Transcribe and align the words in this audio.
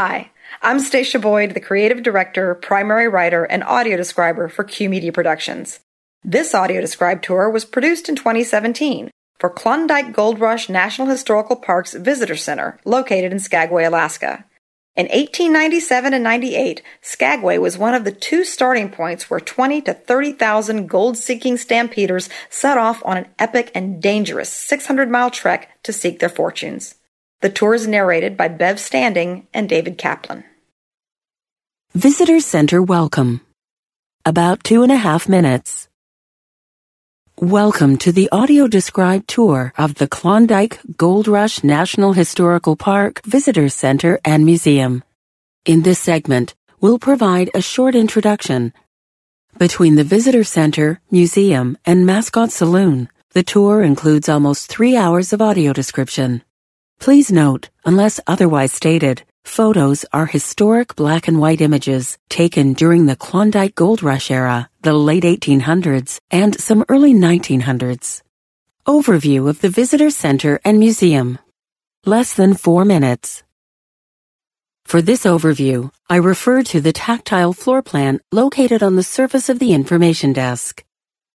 Hi, 0.00 0.30
I'm 0.62 0.78
Stacia 0.78 1.18
Boyd, 1.18 1.54
the 1.54 1.60
creative 1.60 2.04
director, 2.04 2.54
primary 2.54 3.08
writer, 3.08 3.42
and 3.42 3.64
audio 3.64 3.96
describer 3.96 4.48
for 4.48 4.62
Q 4.62 4.88
Media 4.88 5.10
Productions. 5.10 5.80
This 6.22 6.54
audio 6.54 6.80
described 6.80 7.24
tour 7.24 7.50
was 7.50 7.64
produced 7.64 8.08
in 8.08 8.14
2017 8.14 9.10
for 9.40 9.50
Klondike 9.50 10.12
Gold 10.12 10.38
Rush 10.38 10.68
National 10.68 11.08
Historical 11.08 11.56
Park's 11.56 11.94
Visitor 11.94 12.36
Center, 12.36 12.78
located 12.84 13.32
in 13.32 13.40
Skagway, 13.40 13.82
Alaska. 13.82 14.44
In 14.94 15.06
1897 15.06 16.14
and 16.14 16.22
98, 16.22 16.80
Skagway 17.02 17.58
was 17.58 17.76
one 17.76 17.94
of 17.94 18.04
the 18.04 18.12
two 18.12 18.44
starting 18.44 18.90
points 18.90 19.28
where 19.28 19.40
20 19.40 19.80
to 19.82 19.94
30,000 19.94 20.86
gold-seeking 20.86 21.56
stampeders 21.56 22.30
set 22.50 22.78
off 22.78 23.02
on 23.04 23.16
an 23.16 23.26
epic 23.40 23.72
and 23.74 24.00
dangerous 24.00 24.48
600-mile 24.48 25.32
trek 25.32 25.70
to 25.82 25.92
seek 25.92 26.20
their 26.20 26.28
fortunes. 26.28 26.94
The 27.40 27.50
tour 27.50 27.74
is 27.74 27.86
narrated 27.86 28.36
by 28.36 28.48
Bev 28.48 28.80
Standing 28.80 29.46
and 29.54 29.68
David 29.68 29.96
Kaplan. 29.96 30.42
Visitor 31.94 32.40
Center 32.40 32.82
Welcome. 32.82 33.42
About 34.24 34.64
two 34.64 34.82
and 34.82 34.90
a 34.90 34.96
half 34.96 35.28
minutes. 35.28 35.88
Welcome 37.40 37.96
to 37.98 38.10
the 38.10 38.28
audio 38.32 38.66
described 38.66 39.28
tour 39.28 39.72
of 39.78 39.94
the 39.94 40.08
Klondike 40.08 40.80
Gold 40.96 41.28
Rush 41.28 41.62
National 41.62 42.12
Historical 42.12 42.74
Park 42.74 43.22
Visitor 43.24 43.68
Center 43.68 44.18
and 44.24 44.44
Museum. 44.44 45.04
In 45.64 45.82
this 45.82 46.00
segment, 46.00 46.56
we'll 46.80 46.98
provide 46.98 47.52
a 47.54 47.62
short 47.62 47.94
introduction. 47.94 48.72
Between 49.56 49.94
the 49.94 50.02
Visitor 50.02 50.42
Center, 50.42 51.00
Museum, 51.12 51.78
and 51.86 52.04
Mascot 52.04 52.50
Saloon, 52.50 53.08
the 53.30 53.44
tour 53.44 53.84
includes 53.84 54.28
almost 54.28 54.68
three 54.68 54.96
hours 54.96 55.32
of 55.32 55.40
audio 55.40 55.72
description. 55.72 56.42
Please 56.98 57.30
note, 57.30 57.70
unless 57.84 58.20
otherwise 58.26 58.72
stated, 58.72 59.22
Photos 59.44 60.04
are 60.12 60.26
historic 60.26 60.94
black 60.94 61.26
and 61.26 61.40
white 61.40 61.60
images 61.60 62.18
taken 62.28 62.74
during 62.74 63.06
the 63.06 63.16
Klondike 63.16 63.74
Gold 63.74 64.02
Rush 64.02 64.30
era, 64.30 64.68
the 64.82 64.92
late 64.92 65.24
1800s, 65.24 66.20
and 66.30 66.60
some 66.60 66.84
early 66.88 67.14
1900s. 67.14 68.22
Overview 68.86 69.48
of 69.48 69.60
the 69.60 69.70
Visitor 69.70 70.10
Center 70.10 70.60
and 70.64 70.78
Museum. 70.78 71.38
Less 72.04 72.34
than 72.34 72.54
four 72.54 72.84
minutes. 72.84 73.42
For 74.84 75.00
this 75.00 75.24
overview, 75.24 75.90
I 76.10 76.16
refer 76.16 76.62
to 76.64 76.80
the 76.80 76.92
tactile 76.92 77.52
floor 77.52 77.82
plan 77.82 78.20
located 78.32 78.82
on 78.82 78.96
the 78.96 79.02
surface 79.02 79.48
of 79.48 79.58
the 79.58 79.72
information 79.72 80.32
desk. 80.32 80.84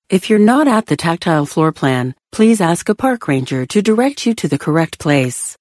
If 0.10 0.30
you're 0.30 0.40
not 0.40 0.68
at 0.68 0.86
the 0.86 0.98
tactile 0.98 1.46
floor 1.46 1.72
plan, 1.72 2.14
please 2.32 2.62
ask 2.62 2.90
a 2.90 2.96
park 2.96 3.28
ranger 3.28 3.66
to 3.68 3.82
direct 3.82 4.26
you 4.26 4.34
to 4.36 4.48
the 4.48 4.60
correct 4.60 5.00
place. 5.00 5.58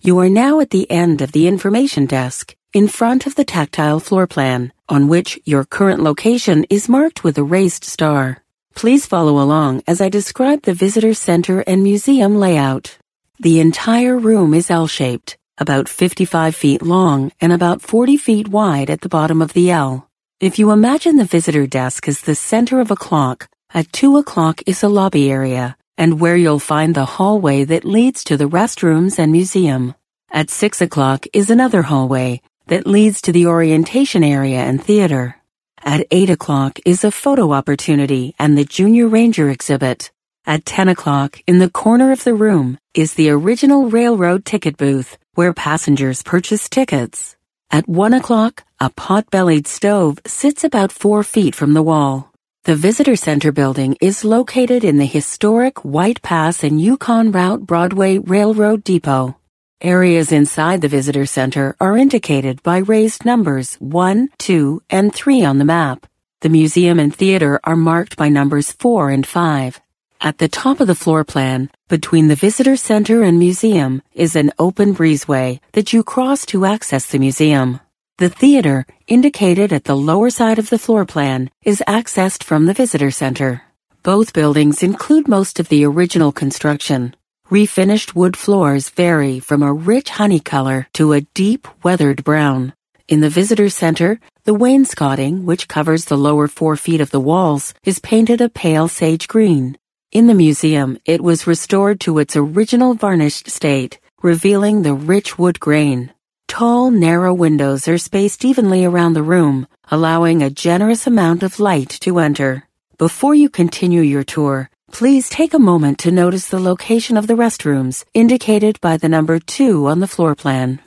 You 0.00 0.20
are 0.20 0.28
now 0.28 0.60
at 0.60 0.70
the 0.70 0.88
end 0.88 1.20
of 1.22 1.32
the 1.32 1.48
information 1.48 2.06
desk, 2.06 2.54
in 2.72 2.86
front 2.86 3.26
of 3.26 3.34
the 3.34 3.44
tactile 3.44 3.98
floor 3.98 4.28
plan, 4.28 4.72
on 4.88 5.08
which 5.08 5.40
your 5.44 5.64
current 5.64 6.00
location 6.00 6.64
is 6.70 6.88
marked 6.88 7.24
with 7.24 7.36
a 7.36 7.42
raised 7.42 7.82
star. 7.82 8.44
Please 8.76 9.06
follow 9.06 9.42
along 9.42 9.82
as 9.88 10.00
I 10.00 10.08
describe 10.08 10.62
the 10.62 10.72
visitor 10.72 11.14
center 11.14 11.64
and 11.66 11.82
museum 11.82 12.38
layout. 12.38 12.96
The 13.40 13.58
entire 13.58 14.16
room 14.16 14.54
is 14.54 14.70
L-shaped, 14.70 15.36
about 15.58 15.88
55 15.88 16.54
feet 16.54 16.80
long 16.82 17.32
and 17.40 17.52
about 17.52 17.82
40 17.82 18.16
feet 18.16 18.46
wide 18.46 18.90
at 18.90 19.00
the 19.00 19.08
bottom 19.08 19.42
of 19.42 19.52
the 19.52 19.68
L. 19.72 20.08
If 20.38 20.60
you 20.60 20.70
imagine 20.70 21.16
the 21.16 21.24
visitor 21.24 21.66
desk 21.66 22.06
as 22.06 22.20
the 22.20 22.36
center 22.36 22.78
of 22.78 22.92
a 22.92 22.96
clock, 22.96 23.48
at 23.74 23.92
2 23.92 24.16
o'clock 24.16 24.62
is 24.64 24.84
a 24.84 24.88
lobby 24.88 25.28
area, 25.28 25.76
and 25.98 26.20
where 26.20 26.36
you'll 26.36 26.60
find 26.60 26.94
the 26.94 27.04
hallway 27.04 27.64
that 27.64 27.84
leads 27.84 28.24
to 28.24 28.36
the 28.38 28.48
restrooms 28.48 29.18
and 29.18 29.32
museum. 29.32 29.94
At 30.30 30.48
6 30.48 30.80
o'clock 30.80 31.26
is 31.34 31.50
another 31.50 31.82
hallway 31.82 32.40
that 32.68 32.86
leads 32.86 33.20
to 33.22 33.32
the 33.32 33.46
orientation 33.46 34.22
area 34.22 34.60
and 34.60 34.82
theater. 34.82 35.36
At 35.82 36.06
8 36.10 36.30
o'clock 36.30 36.78
is 36.86 37.02
a 37.02 37.10
photo 37.10 37.52
opportunity 37.52 38.34
and 38.38 38.56
the 38.56 38.64
Junior 38.64 39.08
Ranger 39.08 39.50
exhibit. 39.50 40.10
At 40.46 40.64
10 40.64 40.88
o'clock, 40.88 41.40
in 41.46 41.58
the 41.58 41.70
corner 41.70 42.12
of 42.12 42.24
the 42.24 42.34
room, 42.34 42.78
is 42.94 43.14
the 43.14 43.30
original 43.30 43.90
railroad 43.90 44.44
ticket 44.44 44.76
booth 44.76 45.18
where 45.34 45.52
passengers 45.52 46.22
purchase 46.22 46.68
tickets. 46.68 47.36
At 47.70 47.88
1 47.88 48.14
o'clock, 48.14 48.64
a 48.80 48.88
pot-bellied 48.90 49.66
stove 49.66 50.20
sits 50.26 50.64
about 50.64 50.92
4 50.92 51.22
feet 51.22 51.54
from 51.54 51.74
the 51.74 51.82
wall. 51.82 52.32
The 52.68 52.76
Visitor 52.76 53.16
Center 53.16 53.50
building 53.50 53.96
is 53.98 54.26
located 54.26 54.84
in 54.84 54.98
the 54.98 55.06
historic 55.06 55.86
White 55.86 56.20
Pass 56.20 56.62
and 56.62 56.78
Yukon 56.78 57.32
Route 57.32 57.62
Broadway 57.62 58.18
Railroad 58.18 58.84
Depot. 58.84 59.38
Areas 59.80 60.32
inside 60.32 60.82
the 60.82 60.88
Visitor 60.88 61.24
Center 61.24 61.74
are 61.80 61.96
indicated 61.96 62.62
by 62.62 62.76
raised 62.76 63.24
numbers 63.24 63.76
1, 63.76 64.28
2, 64.36 64.82
and 64.90 65.14
3 65.14 65.46
on 65.46 65.56
the 65.56 65.64
map. 65.64 66.06
The 66.42 66.50
museum 66.50 66.98
and 66.98 67.16
theater 67.16 67.58
are 67.64 67.74
marked 67.74 68.18
by 68.18 68.28
numbers 68.28 68.70
4 68.72 69.08
and 69.12 69.26
5. 69.26 69.80
At 70.20 70.36
the 70.36 70.48
top 70.48 70.80
of 70.80 70.88
the 70.88 70.94
floor 70.94 71.24
plan, 71.24 71.70
between 71.88 72.28
the 72.28 72.36
Visitor 72.36 72.76
Center 72.76 73.22
and 73.22 73.38
museum, 73.38 74.02
is 74.12 74.36
an 74.36 74.52
open 74.58 74.94
breezeway 74.94 75.60
that 75.72 75.94
you 75.94 76.02
cross 76.02 76.44
to 76.44 76.66
access 76.66 77.06
the 77.06 77.18
museum. 77.18 77.80
The 78.18 78.28
theater, 78.28 78.84
indicated 79.06 79.72
at 79.72 79.84
the 79.84 79.96
lower 79.96 80.28
side 80.28 80.58
of 80.58 80.70
the 80.70 80.78
floor 80.78 81.04
plan, 81.04 81.50
is 81.62 81.84
accessed 81.86 82.42
from 82.42 82.66
the 82.66 82.74
visitor 82.74 83.12
center. 83.12 83.62
Both 84.02 84.32
buildings 84.32 84.82
include 84.82 85.28
most 85.28 85.60
of 85.60 85.68
the 85.68 85.84
original 85.84 86.32
construction. 86.32 87.14
Refinished 87.48 88.16
wood 88.16 88.36
floors 88.36 88.88
vary 88.88 89.38
from 89.38 89.62
a 89.62 89.72
rich 89.72 90.10
honey 90.10 90.40
color 90.40 90.88
to 90.94 91.12
a 91.12 91.20
deep, 91.32 91.68
weathered 91.84 92.24
brown. 92.24 92.72
In 93.06 93.20
the 93.20 93.30
visitor 93.30 93.68
center, 93.68 94.18
the 94.42 94.52
wainscoting, 94.52 95.46
which 95.46 95.68
covers 95.68 96.06
the 96.06 96.18
lower 96.18 96.48
four 96.48 96.74
feet 96.74 97.00
of 97.00 97.12
the 97.12 97.20
walls, 97.20 97.72
is 97.84 98.00
painted 98.00 98.40
a 98.40 98.48
pale 98.48 98.88
sage 98.88 99.28
green. 99.28 99.78
In 100.10 100.26
the 100.26 100.34
museum, 100.34 100.98
it 101.04 101.20
was 101.20 101.46
restored 101.46 102.00
to 102.00 102.18
its 102.18 102.34
original 102.34 102.94
varnished 102.94 103.48
state, 103.48 104.00
revealing 104.22 104.82
the 104.82 104.94
rich 104.94 105.38
wood 105.38 105.60
grain. 105.60 106.12
Tall, 106.48 106.90
narrow 106.90 107.32
windows 107.32 107.86
are 107.86 107.98
spaced 107.98 108.44
evenly 108.44 108.84
around 108.84 109.12
the 109.12 109.22
room, 109.22 109.68
allowing 109.92 110.42
a 110.42 110.50
generous 110.50 111.06
amount 111.06 111.44
of 111.44 111.60
light 111.60 111.90
to 112.00 112.18
enter. 112.18 112.66
Before 112.96 113.34
you 113.34 113.48
continue 113.48 114.00
your 114.00 114.24
tour, 114.24 114.68
please 114.90 115.28
take 115.28 115.54
a 115.54 115.58
moment 115.58 115.98
to 116.00 116.10
notice 116.10 116.48
the 116.48 116.58
location 116.58 117.16
of 117.16 117.28
the 117.28 117.34
restrooms, 117.34 118.04
indicated 118.12 118.80
by 118.80 118.96
the 118.96 119.08
number 119.08 119.38
2 119.38 119.86
on 119.86 120.00
the 120.00 120.08
floor 120.08 120.34
plan. 120.34 120.80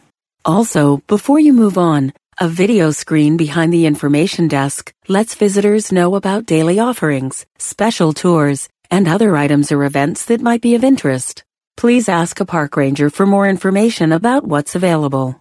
Also, 0.43 0.97
before 1.07 1.39
you 1.39 1.53
move 1.53 1.77
on, 1.77 2.11
a 2.39 2.49
video 2.49 2.91
screen 2.91 3.37
behind 3.37 3.71
the 3.71 3.85
information 3.85 4.49
desk 4.49 4.91
lets 5.07 5.35
visitors 5.35 5.91
know 5.91 6.15
about 6.15 6.47
daily 6.47 6.79
offerings, 6.79 7.45
special 7.59 8.11
tours, 8.11 8.67
and 8.89 9.07
other 9.07 9.37
items 9.37 9.71
or 9.71 9.85
events 9.85 10.25
that 10.25 10.41
might 10.41 10.61
be 10.61 10.75
of 10.75 10.83
interest. 10.83 11.43
Please 11.77 12.09
ask 12.09 12.39
a 12.41 12.45
park 12.45 12.75
ranger 12.75 13.09
for 13.09 13.25
more 13.25 13.47
information 13.47 14.11
about 14.11 14.43
what's 14.43 14.75
available. 14.75 15.40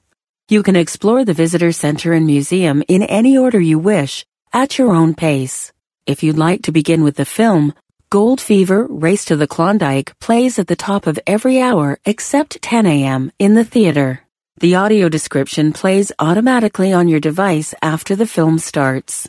You 0.50 0.65
can 0.65 0.75
explore 0.75 1.25
the 1.25 1.33
visitor 1.33 1.71
center 1.71 2.12
and 2.12 2.27
museum 2.27 2.83
in 2.88 3.05
any 3.05 3.38
order 3.38 3.61
you 3.61 3.78
wish, 3.78 4.27
at 4.53 4.78
your 4.78 4.91
own 4.91 5.15
pace. 5.15 5.72
If 6.06 6.25
you'd 6.25 6.37
like 6.37 6.62
to 6.62 6.72
begin 6.72 7.05
with 7.05 7.15
the 7.15 7.25
film, 7.25 7.72
Gold 8.11 8.41
Fever 8.41 8.84
Race 8.91 9.25
to 9.27 9.37
the 9.37 9.47
Klondike 9.47 10.19
plays 10.19 10.59
at 10.59 10.66
the 10.66 10.75
top 10.75 11.06
of 11.06 11.21
every 11.25 11.61
hour 11.61 12.00
except 12.05 12.61
10 12.62 12.84
a.m. 12.84 13.31
in 13.38 13.55
the 13.55 13.65
theater. 13.65 14.22
The 14.59 14.75
audio 14.75 15.09
description 15.09 15.72
plays 15.72 16.11
automatically 16.19 16.93
on 16.93 17.06
your 17.06 17.21
device 17.21 17.72
after 17.81 18.17
the 18.17 18.27
film 18.27 18.59
starts. 18.59 19.28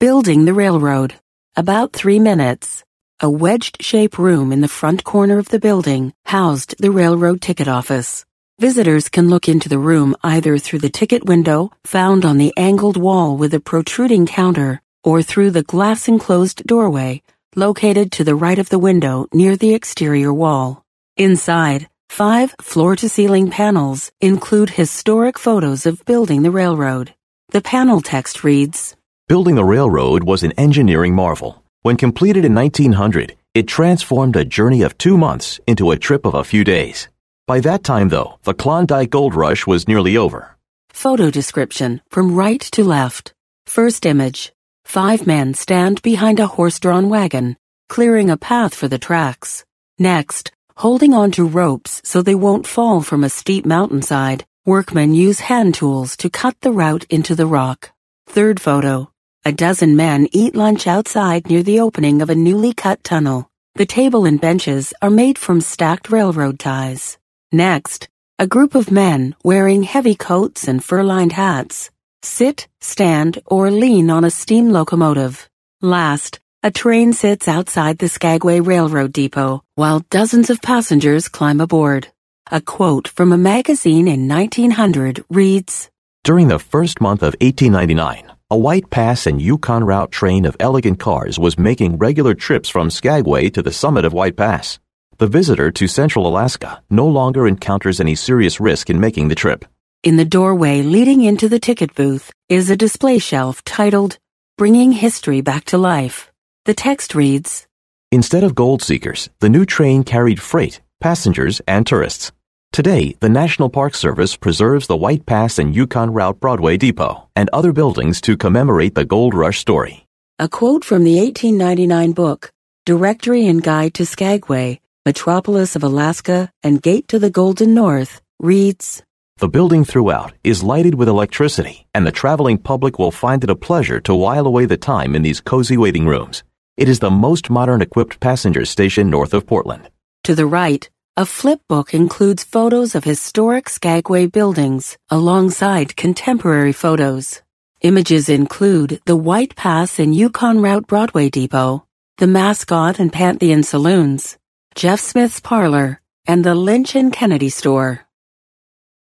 Building 0.00 0.46
the 0.46 0.54
Railroad. 0.54 1.16
About 1.54 1.92
three 1.92 2.18
minutes. 2.18 2.82
A 3.20 3.28
wedged-shaped 3.28 4.16
room 4.16 4.52
in 4.52 4.62
the 4.62 4.68
front 4.80 5.04
corner 5.04 5.36
of 5.36 5.50
the 5.50 5.60
building 5.60 6.14
housed 6.24 6.76
the 6.78 6.90
railroad 6.90 7.42
ticket 7.42 7.68
office. 7.68 8.24
Visitors 8.58 9.10
can 9.10 9.28
look 9.28 9.50
into 9.50 9.68
the 9.68 9.78
room 9.78 10.16
either 10.24 10.56
through 10.56 10.78
the 10.78 10.88
ticket 10.88 11.26
window, 11.26 11.70
found 11.84 12.24
on 12.24 12.38
the 12.38 12.54
angled 12.56 12.96
wall 12.96 13.36
with 13.36 13.52
a 13.52 13.60
protruding 13.60 14.24
counter, 14.24 14.80
or 15.04 15.22
through 15.22 15.50
the 15.50 15.62
glass-enclosed 15.62 16.66
doorway, 16.66 17.20
located 17.54 18.10
to 18.12 18.24
the 18.24 18.34
right 18.34 18.58
of 18.58 18.70
the 18.70 18.78
window 18.78 19.26
near 19.30 19.56
the 19.56 19.74
exterior 19.74 20.32
wall. 20.32 20.82
Inside, 21.18 21.88
five 22.08 22.54
floor-to-ceiling 22.62 23.50
panels 23.50 24.10
include 24.22 24.70
historic 24.70 25.38
photos 25.38 25.84
of 25.84 26.06
building 26.06 26.42
the 26.42 26.50
railroad. 26.50 27.12
The 27.50 27.60
panel 27.60 28.00
text 28.00 28.42
reads, 28.42 28.96
Building 29.28 29.56
the 29.56 29.66
railroad 29.66 30.24
was 30.24 30.42
an 30.42 30.52
engineering 30.52 31.14
marvel. 31.14 31.62
When 31.82 31.98
completed 31.98 32.46
in 32.46 32.54
1900, 32.54 33.36
it 33.52 33.68
transformed 33.68 34.34
a 34.34 34.46
journey 34.46 34.80
of 34.80 34.96
two 34.96 35.18
months 35.18 35.60
into 35.66 35.90
a 35.90 35.98
trip 35.98 36.24
of 36.24 36.32
a 36.32 36.42
few 36.42 36.64
days. 36.64 37.08
By 37.46 37.60
that 37.60 37.84
time, 37.84 38.08
though, 38.08 38.40
the 38.42 38.54
Klondike 38.54 39.10
Gold 39.10 39.36
Rush 39.36 39.68
was 39.68 39.86
nearly 39.86 40.16
over. 40.16 40.56
Photo 40.90 41.30
description 41.30 42.02
from 42.08 42.34
right 42.34 42.60
to 42.72 42.82
left. 42.82 43.32
First 43.66 44.04
image. 44.04 44.52
Five 44.84 45.28
men 45.28 45.54
stand 45.54 46.02
behind 46.02 46.40
a 46.40 46.48
horse-drawn 46.48 47.08
wagon, 47.08 47.56
clearing 47.88 48.30
a 48.30 48.36
path 48.36 48.74
for 48.74 48.88
the 48.88 48.98
tracks. 48.98 49.64
Next, 49.96 50.50
holding 50.78 51.14
on 51.14 51.30
to 51.32 51.44
ropes 51.44 52.02
so 52.04 52.20
they 52.20 52.34
won't 52.34 52.66
fall 52.66 53.00
from 53.00 53.22
a 53.22 53.30
steep 53.30 53.64
mountainside, 53.64 54.44
Workmen 54.64 55.14
use 55.14 55.38
hand 55.38 55.74
tools 55.74 56.16
to 56.16 56.28
cut 56.28 56.60
the 56.62 56.72
route 56.72 57.04
into 57.10 57.36
the 57.36 57.46
rock. 57.46 57.92
Third 58.26 58.58
photo. 58.58 59.12
A 59.44 59.52
dozen 59.52 59.94
men 59.94 60.26
eat 60.32 60.56
lunch 60.56 60.88
outside 60.88 61.48
near 61.48 61.62
the 61.62 61.78
opening 61.78 62.22
of 62.22 62.30
a 62.30 62.34
newly 62.34 62.72
cut 62.72 63.04
tunnel. 63.04 63.48
The 63.76 63.86
table 63.86 64.24
and 64.24 64.40
benches 64.40 64.92
are 65.00 65.10
made 65.10 65.38
from 65.38 65.60
stacked 65.60 66.10
railroad 66.10 66.58
ties. 66.58 67.18
Next, 67.56 68.10
a 68.38 68.46
group 68.46 68.74
of 68.74 68.90
men 68.90 69.34
wearing 69.42 69.82
heavy 69.82 70.14
coats 70.14 70.68
and 70.68 70.84
fur-lined 70.84 71.32
hats 71.32 71.90
sit, 72.22 72.68
stand, 72.82 73.38
or 73.46 73.70
lean 73.70 74.10
on 74.10 74.24
a 74.24 74.30
steam 74.30 74.68
locomotive. 74.68 75.48
Last, 75.80 76.38
a 76.62 76.70
train 76.70 77.14
sits 77.14 77.48
outside 77.48 77.96
the 77.96 78.10
Skagway 78.10 78.60
Railroad 78.60 79.14
Depot 79.14 79.62
while 79.74 80.04
dozens 80.10 80.50
of 80.50 80.60
passengers 80.60 81.28
climb 81.28 81.62
aboard. 81.62 82.08
A 82.52 82.60
quote 82.60 83.08
from 83.08 83.32
a 83.32 83.38
magazine 83.38 84.06
in 84.06 84.28
1900 84.28 85.24
reads, 85.30 85.88
During 86.24 86.48
the 86.48 86.58
first 86.58 87.00
month 87.00 87.22
of 87.22 87.36
1899, 87.40 88.32
a 88.50 88.58
White 88.58 88.90
Pass 88.90 89.26
and 89.26 89.40
Yukon 89.40 89.82
Route 89.82 90.12
train 90.12 90.44
of 90.44 90.58
elegant 90.60 91.00
cars 91.00 91.38
was 91.38 91.58
making 91.58 91.96
regular 91.96 92.34
trips 92.34 92.68
from 92.68 92.90
Skagway 92.90 93.48
to 93.48 93.62
the 93.62 93.72
summit 93.72 94.04
of 94.04 94.12
White 94.12 94.36
Pass. 94.36 94.78
The 95.18 95.26
visitor 95.26 95.70
to 95.70 95.88
central 95.88 96.26
Alaska 96.26 96.82
no 96.90 97.06
longer 97.08 97.48
encounters 97.48 98.00
any 98.00 98.14
serious 98.14 98.60
risk 98.60 98.90
in 98.90 99.00
making 99.00 99.28
the 99.28 99.34
trip. 99.34 99.64
In 100.02 100.16
the 100.16 100.26
doorway 100.26 100.82
leading 100.82 101.22
into 101.22 101.48
the 101.48 101.58
ticket 101.58 101.94
booth 101.94 102.30
is 102.50 102.68
a 102.68 102.76
display 102.76 103.18
shelf 103.18 103.64
titled 103.64 104.18
Bringing 104.58 104.92
History 104.92 105.40
Back 105.40 105.64
to 105.66 105.78
Life. 105.78 106.30
The 106.66 106.74
text 106.74 107.14
reads, 107.14 107.66
Instead 108.12 108.44
of 108.44 108.54
gold 108.54 108.82
seekers, 108.82 109.30
the 109.40 109.48
new 109.48 109.64
train 109.64 110.04
carried 110.04 110.38
freight, 110.38 110.82
passengers, 111.00 111.62
and 111.66 111.86
tourists. 111.86 112.30
Today, 112.70 113.16
the 113.20 113.30
National 113.30 113.70
Park 113.70 113.94
Service 113.94 114.36
preserves 114.36 114.86
the 114.86 114.98
White 114.98 115.24
Pass 115.24 115.58
and 115.58 115.74
Yukon 115.74 116.12
Route 116.12 116.40
Broadway 116.40 116.76
Depot 116.76 117.26
and 117.34 117.48
other 117.54 117.72
buildings 117.72 118.20
to 118.20 118.36
commemorate 118.36 118.94
the 118.94 119.06
Gold 119.06 119.32
Rush 119.32 119.60
story. 119.60 120.06
A 120.38 120.46
quote 120.46 120.84
from 120.84 121.04
the 121.04 121.16
1899 121.16 122.12
book, 122.12 122.52
Directory 122.84 123.46
and 123.46 123.62
Guide 123.62 123.94
to 123.94 124.04
Skagway, 124.04 124.78
Metropolis 125.06 125.76
of 125.76 125.84
Alaska 125.84 126.50
and 126.64 126.82
Gate 126.82 127.06
to 127.06 127.20
the 127.20 127.30
Golden 127.30 127.74
North, 127.74 128.20
reads, 128.40 129.04
The 129.36 129.46
building 129.48 129.84
throughout 129.84 130.32
is 130.42 130.64
lighted 130.64 130.96
with 130.96 131.06
electricity, 131.06 131.86
and 131.94 132.04
the 132.04 132.10
traveling 132.10 132.58
public 132.58 132.98
will 132.98 133.12
find 133.12 133.44
it 133.44 133.50
a 133.50 133.54
pleasure 133.54 134.00
to 134.00 134.16
while 134.16 134.48
away 134.48 134.64
the 134.64 134.76
time 134.76 135.14
in 135.14 135.22
these 135.22 135.40
cozy 135.40 135.76
waiting 135.76 136.08
rooms. 136.08 136.42
It 136.76 136.88
is 136.88 136.98
the 136.98 137.12
most 137.12 137.50
modern 137.50 137.82
equipped 137.82 138.18
passenger 138.18 138.64
station 138.64 139.08
north 139.08 139.32
of 139.32 139.46
Portland. 139.46 139.90
To 140.24 140.34
the 140.34 140.44
right, 140.44 140.90
a 141.16 141.24
flip 141.24 141.60
book 141.68 141.94
includes 141.94 142.42
photos 142.42 142.96
of 142.96 143.04
historic 143.04 143.68
Skagway 143.68 144.26
buildings 144.26 144.98
alongside 145.08 145.94
contemporary 145.94 146.72
photos. 146.72 147.42
Images 147.80 148.28
include 148.28 149.00
the 149.06 149.14
White 149.14 149.54
Pass 149.54 150.00
and 150.00 150.16
Yukon 150.16 150.60
Route 150.60 150.88
Broadway 150.88 151.30
Depot, 151.30 151.86
the 152.18 152.26
Mascot 152.26 152.98
and 152.98 153.12
Pantheon 153.12 153.62
Saloons, 153.62 154.36
Jeff 154.76 155.00
Smith's 155.00 155.40
Parlor, 155.40 156.02
and 156.26 156.44
the 156.44 156.54
Lynch 156.54 156.94
and 156.94 157.10
Kennedy 157.10 157.48
Store. 157.48 158.02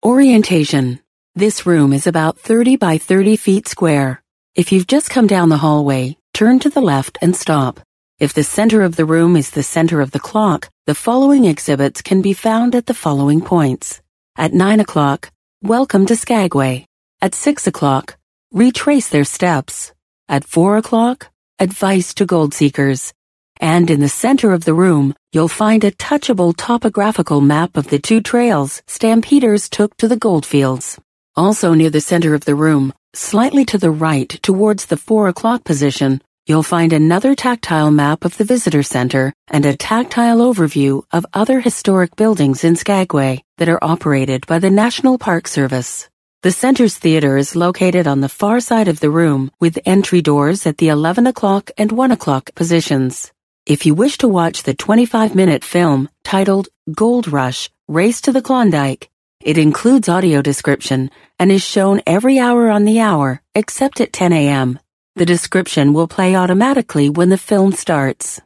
Orientation. 0.05 0.99
This 1.33 1.65
room 1.65 1.91
is 1.91 2.05
about 2.05 2.37
30 2.37 2.75
by 2.75 2.99
30 2.99 3.35
feet 3.35 3.67
square. 3.67 4.21
If 4.53 4.71
you've 4.71 4.85
just 4.85 5.09
come 5.09 5.25
down 5.25 5.49
the 5.49 5.57
hallway, 5.57 6.17
turn 6.35 6.59
to 6.59 6.69
the 6.69 6.81
left 6.81 7.17
and 7.19 7.35
stop. 7.35 7.79
If 8.19 8.31
the 8.31 8.43
center 8.43 8.83
of 8.83 8.95
the 8.95 9.05
room 9.05 9.35
is 9.35 9.49
the 9.49 9.63
center 9.63 10.01
of 10.01 10.11
the 10.11 10.19
clock, 10.19 10.69
the 10.85 10.93
following 10.93 11.45
exhibits 11.45 12.03
can 12.03 12.21
be 12.21 12.33
found 12.33 12.75
at 12.75 12.85
the 12.85 12.93
following 12.93 13.41
points. 13.41 14.03
At 14.37 14.53
9 14.53 14.81
o'clock, 14.81 15.31
welcome 15.63 16.05
to 16.05 16.15
Skagway. 16.15 16.85
At 17.23 17.33
6 17.33 17.65
o'clock, 17.65 18.17
retrace 18.51 19.09
their 19.09 19.25
steps. 19.25 19.93
At 20.29 20.45
4 20.45 20.77
o'clock, 20.77 21.31
advice 21.57 22.13
to 22.13 22.27
gold 22.27 22.53
seekers. 22.53 23.15
And 23.59 23.89
in 23.89 23.99
the 23.99 24.09
center 24.09 24.53
of 24.53 24.65
the 24.65 24.73
room, 24.73 25.15
you'll 25.31 25.47
find 25.47 25.83
a 25.83 25.91
touchable 25.91 26.53
topographical 26.55 27.41
map 27.41 27.77
of 27.77 27.87
the 27.89 27.99
two 27.99 28.21
trails 28.21 28.81
stampeders 28.87 29.69
took 29.69 29.95
to 29.97 30.07
the 30.07 30.17
goldfields. 30.17 30.99
Also 31.35 31.73
near 31.73 31.89
the 31.89 32.01
center 32.01 32.33
of 32.33 32.45
the 32.45 32.55
room, 32.55 32.93
slightly 33.13 33.65
to 33.65 33.77
the 33.77 33.91
right 33.91 34.29
towards 34.29 34.85
the 34.85 34.97
4 34.97 35.27
o'clock 35.27 35.63
position, 35.63 36.21
You'll 36.47 36.61
find 36.61 36.93
another 36.93 37.33
tactile 37.33 37.89
map 37.89 38.23
of 38.23 38.37
the 38.37 38.43
visitor 38.43 38.83
center 38.83 39.33
and 39.47 39.65
a 39.65 39.75
tactile 39.75 40.37
overview 40.37 41.01
of 41.11 41.25
other 41.33 41.59
historic 41.59 42.15
buildings 42.15 42.63
in 42.63 42.75
Skagway 42.75 43.41
that 43.57 43.67
are 43.67 43.83
operated 43.83 44.45
by 44.45 44.59
the 44.59 44.69
National 44.69 45.17
Park 45.17 45.47
Service. 45.47 46.07
The 46.43 46.51
center's 46.51 46.99
theater 46.99 47.37
is 47.37 47.55
located 47.55 48.05
on 48.05 48.21
the 48.21 48.29
far 48.29 48.59
side 48.59 48.87
of 48.87 48.99
the 48.99 49.09
room 49.09 49.49
with 49.59 49.79
entry 49.87 50.21
doors 50.21 50.67
at 50.67 50.77
the 50.77 50.89
11 50.89 51.25
o'clock 51.25 51.71
and 51.79 51.91
1 51.91 52.11
o'clock 52.11 52.53
positions. 52.53 53.31
If 53.65 53.87
you 53.87 53.95
wish 53.95 54.19
to 54.19 54.27
watch 54.27 54.61
the 54.61 54.75
25 54.75 55.33
minute 55.33 55.63
film 55.63 56.07
titled 56.23 56.67
Gold 56.93 57.27
Rush 57.27 57.71
Race 57.87 58.21
to 58.21 58.31
the 58.31 58.43
Klondike, 58.43 59.09
it 59.41 59.57
includes 59.57 60.07
audio 60.07 60.43
description 60.43 61.09
and 61.39 61.51
is 61.51 61.63
shown 61.63 61.99
every 62.05 62.37
hour 62.37 62.69
on 62.69 62.85
the 62.85 62.99
hour 62.99 63.41
except 63.55 64.01
at 64.01 64.13
10 64.13 64.33
a.m. 64.33 64.77
The 65.15 65.25
description 65.25 65.93
will 65.93 66.07
play 66.07 66.35
automatically 66.35 67.09
when 67.09 67.29
the 67.29 67.39
film 67.39 67.71
starts. 67.71 68.39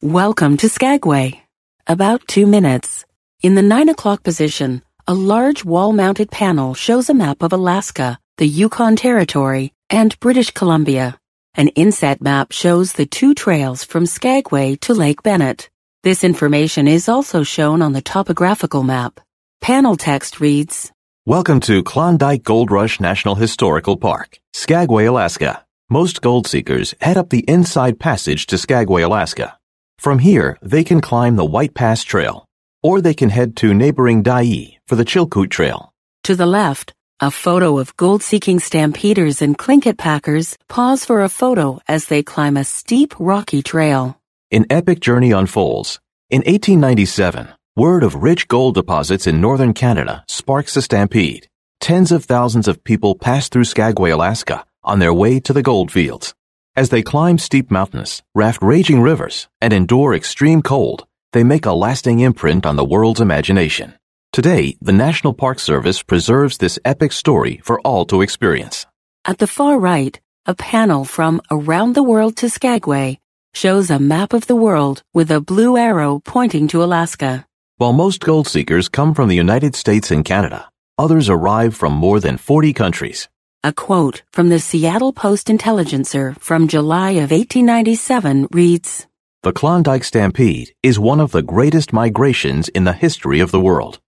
Welcome 0.00 0.56
to 0.58 0.68
Skagway. 0.70 1.42
About 1.86 2.26
two 2.26 2.46
minutes. 2.46 3.04
In 3.42 3.54
the 3.54 3.60
nine 3.60 3.90
o'clock 3.90 4.22
position, 4.22 4.80
a 5.06 5.12
large 5.12 5.62
wall-mounted 5.62 6.30
panel 6.30 6.72
shows 6.72 7.10
a 7.10 7.14
map 7.14 7.42
of 7.42 7.52
Alaska, 7.52 8.18
the 8.38 8.48
Yukon 8.48 8.96
Territory, 8.96 9.74
and 9.90 10.18
British 10.20 10.52
Columbia. 10.52 11.18
An 11.54 11.68
inset 11.68 12.22
map 12.22 12.50
shows 12.50 12.94
the 12.94 13.04
two 13.04 13.34
trails 13.34 13.84
from 13.84 14.06
Skagway 14.06 14.74
to 14.76 14.94
Lake 14.94 15.22
Bennett. 15.22 15.68
This 16.02 16.24
information 16.24 16.88
is 16.88 17.10
also 17.10 17.42
shown 17.42 17.82
on 17.82 17.92
the 17.92 18.00
topographical 18.00 18.82
map. 18.82 19.20
Panel 19.60 19.96
text 19.96 20.40
reads, 20.40 20.90
Welcome 21.26 21.60
to 21.60 21.82
Klondike 21.82 22.42
Gold 22.42 22.70
Rush 22.70 23.00
National 23.00 23.34
Historical 23.34 23.98
Park, 23.98 24.38
Skagway, 24.54 25.04
Alaska. 25.04 25.66
Most 25.90 26.22
gold 26.22 26.46
seekers 26.46 26.94
head 27.02 27.18
up 27.18 27.28
the 27.28 27.44
inside 27.46 28.00
passage 28.00 28.46
to 28.46 28.56
Skagway, 28.56 29.02
Alaska. 29.02 29.58
From 29.98 30.20
here, 30.20 30.56
they 30.62 30.82
can 30.82 31.02
climb 31.02 31.36
the 31.36 31.44
White 31.44 31.74
Pass 31.74 32.02
Trail, 32.02 32.46
or 32.82 33.02
they 33.02 33.14
can 33.14 33.28
head 33.28 33.56
to 33.56 33.74
neighboring 33.74 34.22
Dyea 34.22 34.78
for 34.88 34.96
the 34.96 35.04
Chilkoot 35.04 35.50
Trail. 35.50 35.92
To 36.24 36.34
the 36.34 36.46
left, 36.46 36.94
a 37.22 37.30
photo 37.30 37.78
of 37.78 37.96
gold-seeking 37.96 38.58
stampeders 38.58 39.40
and 39.40 39.56
Tlingit 39.56 39.96
packers 39.96 40.58
pause 40.68 41.04
for 41.04 41.22
a 41.22 41.28
photo 41.28 41.78
as 41.86 42.06
they 42.06 42.20
climb 42.20 42.56
a 42.56 42.64
steep, 42.64 43.14
rocky 43.20 43.62
trail. 43.62 44.20
An 44.50 44.66
epic 44.68 44.98
journey 44.98 45.30
unfolds. 45.30 46.00
In 46.30 46.38
1897, 46.38 47.50
word 47.76 48.02
of 48.02 48.16
rich 48.16 48.48
gold 48.48 48.74
deposits 48.74 49.28
in 49.28 49.40
northern 49.40 49.72
Canada 49.72 50.24
sparks 50.26 50.76
a 50.76 50.82
stampede. 50.82 51.46
Tens 51.80 52.10
of 52.10 52.24
thousands 52.24 52.66
of 52.66 52.82
people 52.82 53.14
pass 53.14 53.48
through 53.48 53.66
Skagway, 53.66 54.10
Alaska, 54.10 54.64
on 54.82 54.98
their 54.98 55.14
way 55.14 55.38
to 55.38 55.52
the 55.52 55.62
gold 55.62 55.92
fields. 55.92 56.34
As 56.74 56.88
they 56.88 57.02
climb 57.02 57.38
steep 57.38 57.70
mountains, 57.70 58.24
raft 58.34 58.60
raging 58.62 59.00
rivers, 59.00 59.46
and 59.60 59.72
endure 59.72 60.12
extreme 60.12 60.60
cold, 60.60 61.06
they 61.32 61.44
make 61.44 61.66
a 61.66 61.72
lasting 61.72 62.18
imprint 62.18 62.66
on 62.66 62.74
the 62.74 62.84
world's 62.84 63.20
imagination. 63.20 63.94
Today, 64.32 64.78
the 64.80 64.94
National 64.94 65.34
Park 65.34 65.58
Service 65.58 66.02
preserves 66.02 66.56
this 66.56 66.78
epic 66.86 67.12
story 67.12 67.60
for 67.62 67.78
all 67.82 68.06
to 68.06 68.22
experience. 68.22 68.86
At 69.26 69.36
the 69.36 69.46
far 69.46 69.78
right, 69.78 70.18
a 70.46 70.54
panel 70.54 71.04
from 71.04 71.42
Around 71.50 71.94
the 71.94 72.02
World 72.02 72.38
to 72.38 72.48
Skagway 72.48 73.18
shows 73.52 73.90
a 73.90 73.98
map 73.98 74.32
of 74.32 74.46
the 74.46 74.56
world 74.56 75.02
with 75.12 75.30
a 75.30 75.42
blue 75.42 75.76
arrow 75.76 76.22
pointing 76.24 76.66
to 76.68 76.82
Alaska. 76.82 77.44
While 77.76 77.92
most 77.92 78.24
gold 78.24 78.48
seekers 78.48 78.88
come 78.88 79.12
from 79.12 79.28
the 79.28 79.36
United 79.36 79.76
States 79.76 80.10
and 80.10 80.24
Canada, 80.24 80.70
others 80.96 81.28
arrive 81.28 81.76
from 81.76 81.92
more 81.92 82.18
than 82.18 82.38
40 82.38 82.72
countries. 82.72 83.28
A 83.62 83.74
quote 83.74 84.22
from 84.32 84.48
the 84.48 84.60
Seattle 84.60 85.12
Post 85.12 85.50
Intelligencer 85.50 86.34
from 86.38 86.68
July 86.68 87.10
of 87.20 87.32
1897 87.32 88.48
reads, 88.50 89.06
The 89.42 89.52
Klondike 89.52 90.04
Stampede 90.04 90.72
is 90.82 90.98
one 90.98 91.20
of 91.20 91.32
the 91.32 91.42
greatest 91.42 91.92
migrations 91.92 92.70
in 92.70 92.84
the 92.84 92.94
history 92.94 93.40
of 93.40 93.50
the 93.50 93.60
world. 93.60 94.00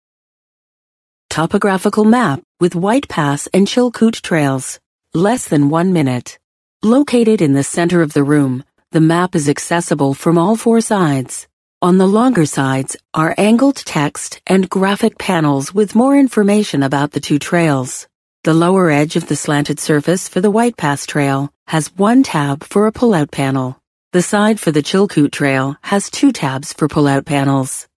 Topographical 1.35 2.05
map 2.05 2.45
with 2.61 2.77
White 2.77 3.09
Pass 3.09 3.49
and 3.49 3.67
Chilkoot 3.67 4.23
trails. 4.23 4.79
Less 5.15 5.49
than 5.49 5.69
one 5.69 5.93
minute. 5.93 6.39
Located 6.81 7.43
in 7.43 7.55
the 7.55 7.65
center 7.65 8.03
of 8.03 8.13
the 8.13 8.23
room, 8.23 8.63
the 8.93 9.01
map 9.01 9.35
is 9.35 9.49
accessible 9.49 10.15
from 10.15 10.39
all 10.39 10.55
four 10.55 10.81
sides. 10.81 11.49
On 11.83 11.99
the 11.99 12.07
longer 12.07 12.47
sides 12.47 12.97
are 13.15 13.35
angled 13.37 13.75
text 13.75 14.41
and 14.47 14.71
graphic 14.71 15.19
panels 15.19 15.75
with 15.75 15.97
more 15.97 16.17
information 16.17 16.85
about 16.85 17.11
the 17.11 17.19
two 17.19 17.41
trails. 17.41 18.07
The 18.45 18.55
lower 18.55 18.89
edge 18.93 19.17
of 19.17 19.27
the 19.27 19.35
slanted 19.35 19.81
surface 19.81 20.29
for 20.29 20.41
the 20.41 20.53
White 20.53 20.77
Pass 20.77 21.05
Trail 21.05 21.51
has 21.67 21.89
one 21.97 22.23
tab 22.23 22.63
for 22.63 22.87
a 22.87 22.93
pull-out 22.93 23.33
panel. 23.33 23.81
The 24.13 24.23
side 24.23 24.61
for 24.61 24.71
the 24.71 24.85
Chilkoot 24.85 25.33
Trail 25.33 25.77
has 25.83 26.11
two 26.11 26.31
tabs 26.31 26.73
for 26.73 26.87
pull-out 26.87 27.27
panels. 27.27 27.89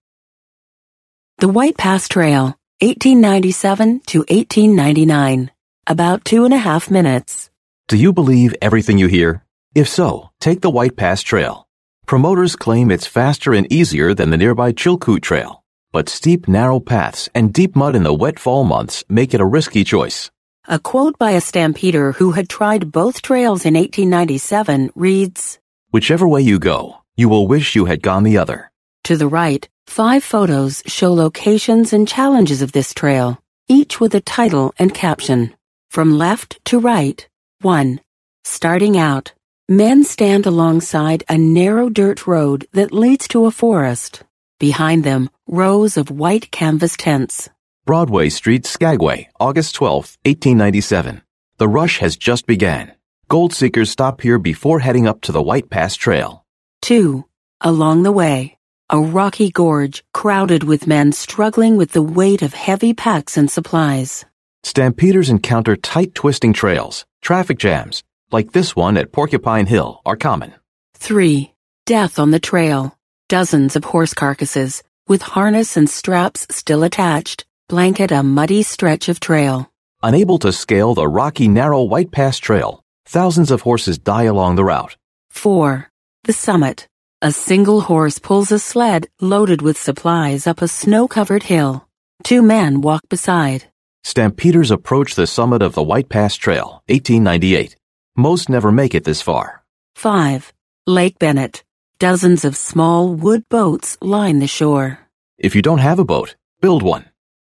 The 1.36 1.46
White 1.46 1.76
Pass 1.76 2.08
Trail. 2.08 2.56
1897 2.80 4.02
to 4.06 4.18
1899. 4.20 5.50
About 5.88 6.24
two 6.24 6.44
and 6.44 6.54
a 6.54 6.58
half 6.58 6.92
minutes. 6.92 7.50
Do 7.88 7.96
you 7.96 8.12
believe 8.12 8.54
everything 8.62 8.98
you 8.98 9.08
hear? 9.08 9.44
If 9.74 9.88
so, 9.88 10.30
take 10.38 10.60
the 10.60 10.70
White 10.70 10.96
Pass 10.96 11.22
Trail. 11.22 11.66
Promoters 12.06 12.54
claim 12.54 12.92
it's 12.92 13.04
faster 13.04 13.52
and 13.52 13.66
easier 13.72 14.14
than 14.14 14.30
the 14.30 14.36
nearby 14.36 14.70
Chilkoot 14.70 15.22
Trail, 15.22 15.64
but 15.90 16.08
steep, 16.08 16.46
narrow 16.46 16.78
paths 16.78 17.28
and 17.34 17.52
deep 17.52 17.74
mud 17.74 17.96
in 17.96 18.04
the 18.04 18.14
wet 18.14 18.38
fall 18.38 18.62
months 18.62 19.02
make 19.08 19.34
it 19.34 19.40
a 19.40 19.44
risky 19.44 19.82
choice. 19.82 20.30
A 20.68 20.78
quote 20.78 21.18
by 21.18 21.32
a 21.32 21.40
stampeder 21.40 22.12
who 22.12 22.30
had 22.30 22.48
tried 22.48 22.92
both 22.92 23.22
trails 23.22 23.66
in 23.66 23.74
1897 23.74 24.92
reads, 24.94 25.58
Whichever 25.90 26.28
way 26.28 26.42
you 26.42 26.60
go, 26.60 26.98
you 27.16 27.28
will 27.28 27.48
wish 27.48 27.74
you 27.74 27.86
had 27.86 28.02
gone 28.02 28.22
the 28.22 28.38
other. 28.38 28.70
To 29.04 29.16
the 29.16 29.26
right, 29.26 29.68
five 29.88 30.22
photos 30.22 30.82
show 30.86 31.12
locations 31.12 31.92
and 31.92 32.06
challenges 32.06 32.62
of 32.62 32.72
this 32.72 32.92
trail, 32.92 33.38
each 33.68 33.98
with 33.98 34.14
a 34.14 34.20
title 34.20 34.74
and 34.78 34.92
caption. 34.92 35.54
From 35.90 36.18
left 36.18 36.58
to 36.66 36.78
right, 36.78 37.26
1. 37.62 38.00
Starting 38.44 38.98
out, 38.98 39.32
men 39.68 40.04
stand 40.04 40.46
alongside 40.46 41.24
a 41.28 41.38
narrow 41.38 41.88
dirt 41.88 42.26
road 42.26 42.66
that 42.72 42.92
leads 42.92 43.26
to 43.28 43.46
a 43.46 43.50
forest. 43.50 44.22
Behind 44.60 45.04
them, 45.04 45.30
rows 45.46 45.96
of 45.96 46.10
white 46.10 46.50
canvas 46.50 46.94
tents. 46.96 47.48
Broadway 47.86 48.28
Street, 48.28 48.66
Skagway, 48.66 49.28
August 49.40 49.74
12, 49.76 50.18
1897. 50.26 51.22
The 51.56 51.68
rush 51.68 51.98
has 51.98 52.16
just 52.16 52.46
begun. 52.46 52.92
Gold 53.28 53.54
seekers 53.54 53.90
stop 53.90 54.20
here 54.20 54.38
before 54.38 54.80
heading 54.80 55.08
up 55.08 55.22
to 55.22 55.32
the 55.32 55.42
White 55.42 55.70
Pass 55.70 55.96
Trail. 55.96 56.44
2. 56.82 57.24
Along 57.62 58.02
the 58.02 58.12
way, 58.12 58.57
a 58.90 58.98
rocky 58.98 59.50
gorge 59.50 60.02
crowded 60.14 60.64
with 60.64 60.86
men 60.86 61.12
struggling 61.12 61.76
with 61.76 61.92
the 61.92 62.02
weight 62.02 62.40
of 62.40 62.54
heavy 62.54 62.94
packs 62.94 63.36
and 63.36 63.50
supplies. 63.50 64.24
Stampeders 64.62 65.28
encounter 65.28 65.76
tight 65.76 66.14
twisting 66.14 66.54
trails. 66.54 67.04
Traffic 67.20 67.58
jams, 67.58 68.02
like 68.32 68.52
this 68.52 68.74
one 68.74 68.96
at 68.96 69.12
Porcupine 69.12 69.66
Hill, 69.66 70.00
are 70.06 70.16
common. 70.16 70.54
3. 70.94 71.52
Death 71.84 72.18
on 72.18 72.30
the 72.30 72.40
trail. 72.40 72.96
Dozens 73.28 73.76
of 73.76 73.84
horse 73.84 74.14
carcasses, 74.14 74.82
with 75.06 75.20
harness 75.20 75.76
and 75.76 75.88
straps 75.90 76.46
still 76.50 76.82
attached, 76.82 77.44
blanket 77.68 78.10
a 78.10 78.22
muddy 78.22 78.62
stretch 78.62 79.10
of 79.10 79.20
trail. 79.20 79.70
Unable 80.02 80.38
to 80.38 80.50
scale 80.50 80.94
the 80.94 81.08
rocky, 81.08 81.46
narrow 81.46 81.82
White 81.82 82.10
Pass 82.10 82.38
Trail, 82.38 82.82
thousands 83.04 83.50
of 83.50 83.62
horses 83.62 83.98
die 83.98 84.24
along 84.24 84.56
the 84.56 84.64
route. 84.64 84.96
4. 85.28 85.90
The 86.24 86.32
summit. 86.32 86.88
A 87.20 87.32
single 87.32 87.80
horse 87.80 88.20
pulls 88.20 88.52
a 88.52 88.60
sled 88.60 89.08
loaded 89.20 89.60
with 89.60 89.76
supplies 89.76 90.46
up 90.46 90.62
a 90.62 90.68
snow-covered 90.68 91.42
hill. 91.42 91.84
Two 92.22 92.42
men 92.42 92.80
walk 92.80 93.08
beside. 93.08 93.64
Stampeders 94.04 94.70
approach 94.70 95.16
the 95.16 95.26
summit 95.26 95.60
of 95.60 95.74
the 95.74 95.82
White 95.82 96.08
Pass 96.08 96.36
Trail, 96.36 96.84
1898. 96.86 97.74
Most 98.16 98.48
never 98.48 98.70
make 98.70 98.94
it 98.94 99.02
this 99.02 99.20
far. 99.20 99.64
5. 99.96 100.52
Lake 100.86 101.18
Bennett. 101.18 101.64
Dozens 101.98 102.44
of 102.44 102.56
small 102.56 103.12
wood 103.12 103.42
boats 103.48 103.98
line 104.00 104.38
the 104.38 104.46
shore. 104.46 105.00
If 105.38 105.56
you 105.56 105.62
don't 105.62 105.78
have 105.78 105.98
a 105.98 106.04
boat, 106.04 106.36
build 106.60 106.84
one. 106.84 107.06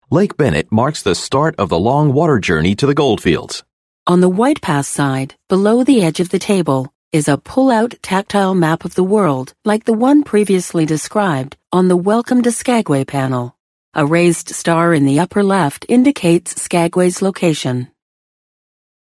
Lake 0.09 0.35
Bennett 0.35 0.69
marks 0.69 1.01
the 1.01 1.15
start 1.15 1.55
of 1.57 1.69
the 1.69 1.79
long 1.79 2.11
water 2.11 2.39
journey 2.39 2.75
to 2.75 2.85
the 2.85 2.93
goldfields. 2.93 3.63
On 4.05 4.19
the 4.19 4.27
White 4.27 4.61
Pass 4.61 4.89
side, 4.89 5.35
below 5.47 5.85
the 5.85 6.03
edge 6.03 6.19
of 6.19 6.27
the 6.27 6.39
table, 6.39 6.93
is 7.11 7.27
a 7.27 7.37
pull-out 7.37 7.93
tactile 8.01 8.55
map 8.55 8.85
of 8.85 8.95
the 8.95 9.03
world 9.03 9.53
like 9.65 9.83
the 9.83 9.93
one 9.93 10.23
previously 10.23 10.85
described 10.85 11.57
on 11.69 11.89
the 11.89 11.97
Welcome 11.97 12.41
to 12.43 12.53
Skagway 12.53 13.03
panel. 13.03 13.57
A 13.93 14.05
raised 14.05 14.47
star 14.49 14.93
in 14.93 15.05
the 15.05 15.19
upper 15.19 15.43
left 15.43 15.85
indicates 15.89 16.61
Skagway's 16.61 17.21
location. 17.21 17.89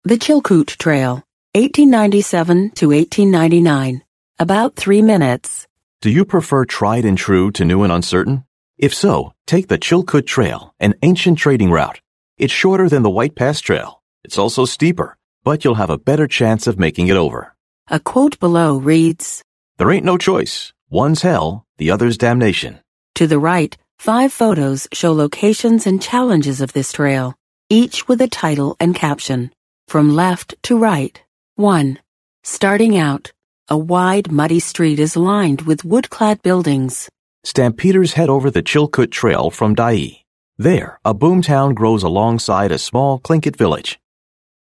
The 0.06 0.16
Chilkoot 0.16 0.78
Trail, 0.78 1.26
1897 1.54 2.72
to 2.76 2.90
1899. 2.92 4.04
About 4.40 4.78
three 4.78 5.02
minutes. 5.02 5.68
Do 6.00 6.10
you 6.10 6.24
prefer 6.24 6.64
tried 6.64 7.04
and 7.04 7.18
true 7.18 7.52
to 7.52 7.66
new 7.66 7.84
and 7.84 7.92
uncertain? 7.92 8.46
If 8.78 8.94
so, 8.94 9.34
take 9.46 9.68
the 9.68 9.78
Chilkoot 9.78 10.26
Trail, 10.26 10.74
an 10.80 10.94
ancient 11.02 11.40
trading 11.40 11.72
route. 11.72 12.00
It's 12.38 12.54
shorter 12.54 12.88
than 12.88 13.04
the 13.04 13.10
White 13.10 13.36
Pass 13.36 13.60
Trail. 13.60 14.02
It's 14.24 14.38
also 14.38 14.64
steeper, 14.64 15.18
but 15.44 15.66
you'll 15.66 15.76
have 15.76 15.90
a 15.90 15.98
better 15.98 16.28
chance 16.28 16.68
of 16.68 16.80
making 16.80 17.10
it 17.10 17.18
over. 17.18 17.57
A 17.89 18.01
quote 18.01 18.38
below 18.41 18.77
reads, 18.77 19.41
There 19.77 19.89
ain't 19.89 20.03
no 20.03 20.17
choice. 20.17 20.74
One's 20.89 21.22
hell, 21.22 21.65
the 21.77 21.89
other's 21.89 22.17
damnation. 22.17 22.82
To 23.15 23.27
the 23.27 23.39
right, 23.39 23.77
five 23.98 24.34
photos 24.34 24.89
show 24.91 25.13
locations 25.13 25.88
and 25.88 26.01
challenges 26.01 26.60
of 26.60 26.74
this 26.74 26.91
trail, 26.91 27.36
each 27.70 28.06
with 28.06 28.20
a 28.20 28.27
title 28.27 28.75
and 28.82 28.94
caption. 28.94 29.51
From 29.88 30.13
left 30.13 30.53
to 30.63 30.77
right. 30.77 31.22
1. 31.56 31.98
Starting 32.44 32.98
out, 32.98 33.32
a 33.70 33.77
wide, 33.77 34.34
muddy 34.34 34.60
street 34.60 35.00
is 35.00 35.15
lined 35.15 35.62
with 35.62 35.86
wood-clad 35.86 36.41
buildings. 36.41 37.08
Stampeders 37.46 38.13
head 38.13 38.27
over 38.27 38.51
the 38.51 38.63
Chilkoot 38.63 39.12
Trail 39.12 39.50
from 39.50 39.77
Dyea. 39.77 40.24
There, 40.58 41.00
a 41.06 41.15
boomtown 41.15 41.74
grows 41.74 42.03
alongside 42.03 42.74
a 42.74 42.77
small 42.77 43.22
Tlingit 43.22 43.56
village. 43.56 43.98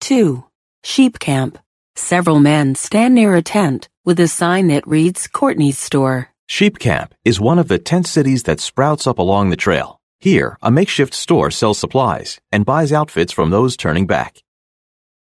2. 0.02 0.44
Sheep 0.84 1.18
Camp. 1.18 1.58
Several 1.98 2.40
men 2.40 2.74
stand 2.74 3.14
near 3.14 3.34
a 3.34 3.42
tent 3.42 3.88
with 4.04 4.20
a 4.20 4.28
sign 4.28 4.68
that 4.68 4.86
reads 4.86 5.26
Courtney's 5.26 5.78
Store. 5.78 6.28
Sheep 6.46 6.78
Camp 6.78 7.14
is 7.24 7.40
one 7.40 7.58
of 7.58 7.68
the 7.68 7.78
tent 7.78 8.06
cities 8.06 8.42
that 8.42 8.60
sprouts 8.60 9.06
up 9.06 9.18
along 9.18 9.48
the 9.48 9.56
trail. 9.56 9.98
Here, 10.20 10.58
a 10.62 10.70
makeshift 10.70 11.14
store 11.14 11.50
sells 11.50 11.78
supplies 11.78 12.38
and 12.52 12.66
buys 12.66 12.92
outfits 12.92 13.32
from 13.32 13.48
those 13.48 13.78
turning 13.78 14.06
back. 14.06 14.42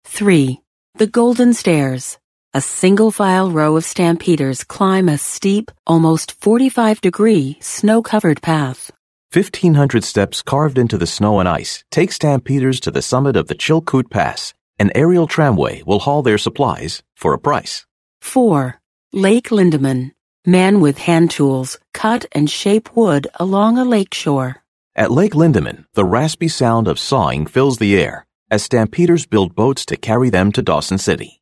3. 0.07 0.61
The 0.97 1.07
Golden 1.07 1.55
Stairs. 1.55 2.19
A 2.53 2.61
single 2.61 3.13
file 3.13 3.53
row 3.53 3.77
of 3.77 3.85
stampeders 3.85 4.65
climb 4.65 5.09
a 5.09 5.17
steep, 5.17 5.71
almost 5.87 6.33
45 6.41 7.01
degree, 7.01 7.57
snow 7.61 8.03
covered 8.03 8.43
path. 8.43 8.91
1,500 9.33 10.03
steps 10.03 10.43
carved 10.43 10.79
into 10.79 10.99
the 10.99 11.07
snow 11.07 11.39
and 11.39 11.49
ice 11.49 11.85
take 11.93 12.11
stampeders 12.11 12.81
to 12.81 12.91
the 12.91 13.03
summit 13.03 13.37
of 13.37 13.47
the 13.47 13.55
Chilkoot 13.55 14.11
Pass. 14.11 14.55
An 14.79 14.91
aerial 14.95 15.27
tramway 15.27 15.83
will 15.85 16.01
haul 16.01 16.23
their 16.23 16.39
supplies 16.39 17.03
for 17.15 17.33
a 17.33 17.39
price. 17.39 17.87
4. 18.21 18.81
Lake 19.13 19.51
Lindeman. 19.51 20.13
Man 20.47 20.81
with 20.81 20.99
hand 20.99 21.31
tools 21.31 21.79
cut 21.93 22.27
and 22.33 22.51
shape 22.51 22.95
wood 22.97 23.29
along 23.37 23.79
a 23.79 23.85
lake 23.85 24.13
shore. 24.13 24.57
At 24.97 25.11
Lake 25.11 25.33
Lindeman, 25.33 25.87
the 25.95 26.05
raspy 26.05 26.49
sound 26.49 26.89
of 26.89 26.99
sawing 26.99 27.47
fills 27.47 27.79
the 27.79 27.97
air 27.97 28.27
as 28.51 28.63
stampeders 28.63 29.27
build 29.27 29.55
boats 29.55 29.87
to 29.87 29.97
carry 29.97 30.31
them 30.31 30.53
to 30.53 30.63
Dawson 30.63 30.99
City. 30.99 31.41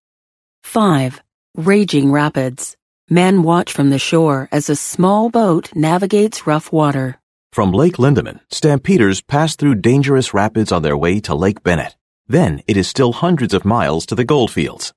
5. 0.63 1.23
Raging 1.57 2.13
Rapids. 2.13 2.77
Men 3.11 3.43
watch 3.43 3.73
from 3.73 3.91
the 3.91 3.99
shore 3.99 4.49
as 4.53 4.71
a 4.71 4.77
small 4.77 5.29
boat 5.29 5.75
navigates 5.75 6.47
rough 6.47 6.71
water. 6.73 7.19
From 7.53 7.73
Lake 7.73 7.97
Lindeman, 7.99 8.41
stampeders 8.51 9.21
pass 9.21 9.57
through 9.57 9.77
dangerous 9.77 10.33
rapids 10.33 10.73
on 10.73 10.83
their 10.83 10.97
way 10.97 11.21
to 11.21 11.35
Lake 11.35 11.63
Bennett. 11.63 11.97
Then 12.29 12.63
it 12.67 12.77
is 12.77 12.89
still 12.89 13.13
hundreds 13.13 13.55
of 13.55 13.65
miles 13.65 14.07
to 14.07 14.15
the 14.15 14.25
goldfields. 14.25 14.93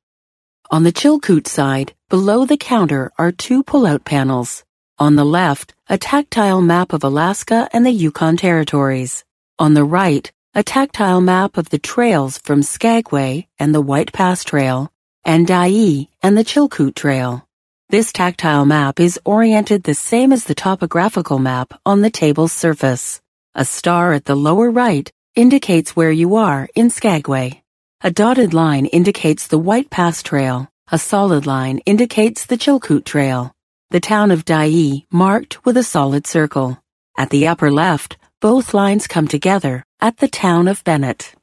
On 0.72 0.84
the 0.84 0.92
Chilkoot 0.92 1.48
side, 1.48 1.94
below 2.10 2.46
the 2.46 2.58
counter 2.58 3.12
are 3.18 3.32
two 3.32 3.64
pull-out 3.64 4.06
panels. 4.06 4.64
On 4.98 5.16
the 5.16 5.26
left, 5.26 5.74
a 5.90 5.98
tactile 5.98 6.62
map 6.62 6.94
of 6.94 7.04
Alaska 7.04 7.70
and 7.74 7.86
the 7.86 7.92
Yukon 7.92 8.38
territories. 8.38 9.24
On 9.60 9.74
the 9.74 9.84
right, 9.84 10.32
a 10.54 10.64
tactile 10.64 11.22
map 11.22 11.58
of 11.58 11.70
the 11.70 11.78
trails 11.78 12.38
from 12.38 12.64
Skagway 12.64 13.48
and 13.60 13.76
the 13.76 13.82
White 13.82 14.14
Pass 14.14 14.44
Trail, 14.44 14.92
and 15.24 15.46
Dyea 15.46 16.08
and 16.24 16.38
the 16.38 16.46
Chilkoot 16.46 16.96
Trail. 16.96 17.48
This 17.90 18.12
tactile 18.12 18.66
map 18.66 19.00
is 19.00 19.20
oriented 19.26 19.84
the 19.84 19.94
same 19.94 20.32
as 20.32 20.46
the 20.46 20.56
topographical 20.56 21.40
map 21.40 21.80
on 21.86 22.02
the 22.02 22.10
table's 22.10 22.54
surface. 22.54 23.22
A 23.54 23.64
star 23.66 24.14
at 24.14 24.26
the 24.26 24.36
lower 24.36 24.72
right 24.72 25.12
indicates 25.36 25.96
where 25.96 26.12
you 26.12 26.38
are 26.38 26.70
in 26.76 26.90
Skagway. 26.90 27.62
A 28.02 28.10
dotted 28.10 28.54
line 28.54 28.86
indicates 28.86 29.48
the 29.48 29.58
White 29.58 29.90
Pass 29.90 30.24
Trail. 30.24 30.70
A 30.92 30.98
solid 30.98 31.46
line 31.46 31.80
indicates 31.80 32.46
the 32.46 32.58
Chilkoot 32.58 33.04
Trail. 33.04 33.52
The 33.90 34.00
town 34.00 34.32
of 34.32 34.46
Dyea 34.46 35.06
marked 35.12 35.66
with 35.66 35.76
a 35.76 35.84
solid 35.84 36.26
circle. 36.26 36.82
At 37.18 37.32
the 37.32 37.48
upper 37.48 37.70
left, 37.70 38.18
both 38.40 38.74
lines 38.74 39.08
come 39.08 39.28
together 39.28 39.84
at 40.00 40.18
the 40.18 40.28
town 40.28 40.70
of 40.70 40.84
Bennett. 40.84 41.34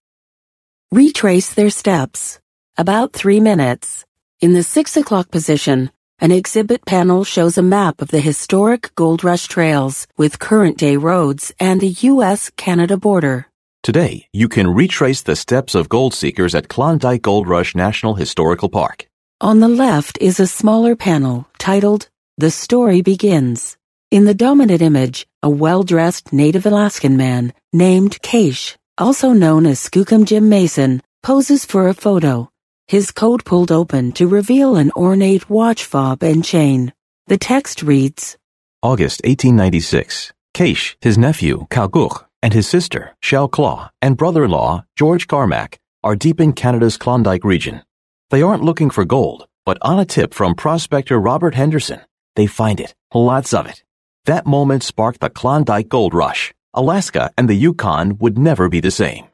Retrace 0.91 1.53
their 1.53 1.71
steps. 1.71 2.41
About 2.79 3.13
three 3.13 3.41
minutes. 3.41 4.07
In 4.41 4.55
the 4.55 4.63
six 4.63 4.97
o'clock 4.97 5.31
position, 5.31 5.91
an 6.19 6.33
exhibit 6.33 6.87
panel 6.87 7.25
shows 7.25 7.59
a 7.59 7.63
map 7.63 8.01
of 8.01 8.09
the 8.09 8.21
historic 8.21 8.95
Gold 8.95 9.23
Rush 9.23 9.49
trails 9.49 10.07
with 10.17 10.39
current 10.39 10.79
day 10.79 10.97
roads 10.97 11.53
and 11.61 11.81
the 11.81 11.95
U.S. 12.13 12.51
Canada 12.57 12.97
border. 12.97 13.49
Today, 13.83 14.29
you 14.33 14.49
can 14.49 14.73
retrace 14.73 15.23
the 15.23 15.35
steps 15.35 15.75
of 15.75 15.89
gold 15.89 16.15
seekers 16.15 16.55
at 16.55 16.69
Klondike 16.69 17.23
Gold 17.23 17.49
Rush 17.49 17.75
National 17.75 18.15
Historical 18.15 18.69
Park. 18.69 19.09
On 19.41 19.59
the 19.59 19.67
left 19.67 20.17
is 20.21 20.39
a 20.39 20.47
smaller 20.47 20.95
panel 20.95 21.49
titled 21.59 22.09
The 22.39 22.53
Story 22.53 23.03
Begins. 23.03 23.77
In 24.12 24.25
the 24.25 24.35
dominant 24.35 24.83
image, 24.83 25.27
a 25.43 25.51
well-dressed 25.51 26.33
native 26.33 26.65
Alaskan 26.65 27.17
man 27.17 27.53
named 27.73 28.23
Keish, 28.23 28.77
also 28.99 29.33
known 29.33 29.67
as 29.67 29.81
Skookum 29.81 30.27
Jim 30.27 30.49
Mason, 30.49 31.03
poses 31.25 31.65
for 31.65 31.89
a 31.89 31.95
photo. 31.95 32.49
His 32.87 33.11
coat 33.11 33.45
pulled 33.45 33.73
open 33.73 34.12
to 34.12 34.29
reveal 34.29 34.77
an 34.77 34.93
ornate 34.95 35.51
watch 35.51 35.85
fob 35.85 36.23
and 36.23 36.45
chain. 36.45 36.93
The 37.27 37.37
text 37.37 37.83
reads, 37.83 38.37
August 38.81 39.23
1896. 39.25 40.33
Keish, 40.55 40.95
his 41.01 41.19
nephew, 41.19 41.67
Kalguk, 41.69 42.27
and 42.43 42.53
his 42.53 42.67
sister, 42.67 43.17
Shaaw 43.23 43.51
Tláa, 43.51 43.91
and 44.01 44.17
brother-in-law, 44.17 44.85
George 44.97 45.27
Carmack, 45.27 45.79
are 46.03 46.17
deep 46.17 46.41
in 46.41 46.53
Canada's 46.53 46.97
Klondike 46.97 47.45
region. 47.45 47.83
They 48.31 48.43
aren't 48.43 48.65
looking 48.65 48.91
for 48.91 49.05
gold, 49.05 49.47
but 49.65 49.79
on 49.83 49.99
a 49.99 50.05
tip 50.05 50.35
from 50.35 50.55
prospector 50.55 51.21
Robert 51.21 51.55
Henderson, 51.55 52.01
they 52.35 52.47
find 52.47 52.81
it, 52.81 52.95
lots 53.15 53.55
of 53.55 53.67
it. 53.67 53.85
That 54.25 54.47
moment 54.47 54.83
sparked 54.83 55.21
the 55.21 55.31
Klondike 55.31 55.89
Gold 55.89 56.15
Rush. 56.15 56.53
Alaska 56.75 57.31
and 57.37 57.49
the 57.49 57.55
Yukon 57.55 58.17
would 58.19 58.39
never 58.39 58.69
be 58.69 58.81
the 58.81 58.91
same. 58.91 59.27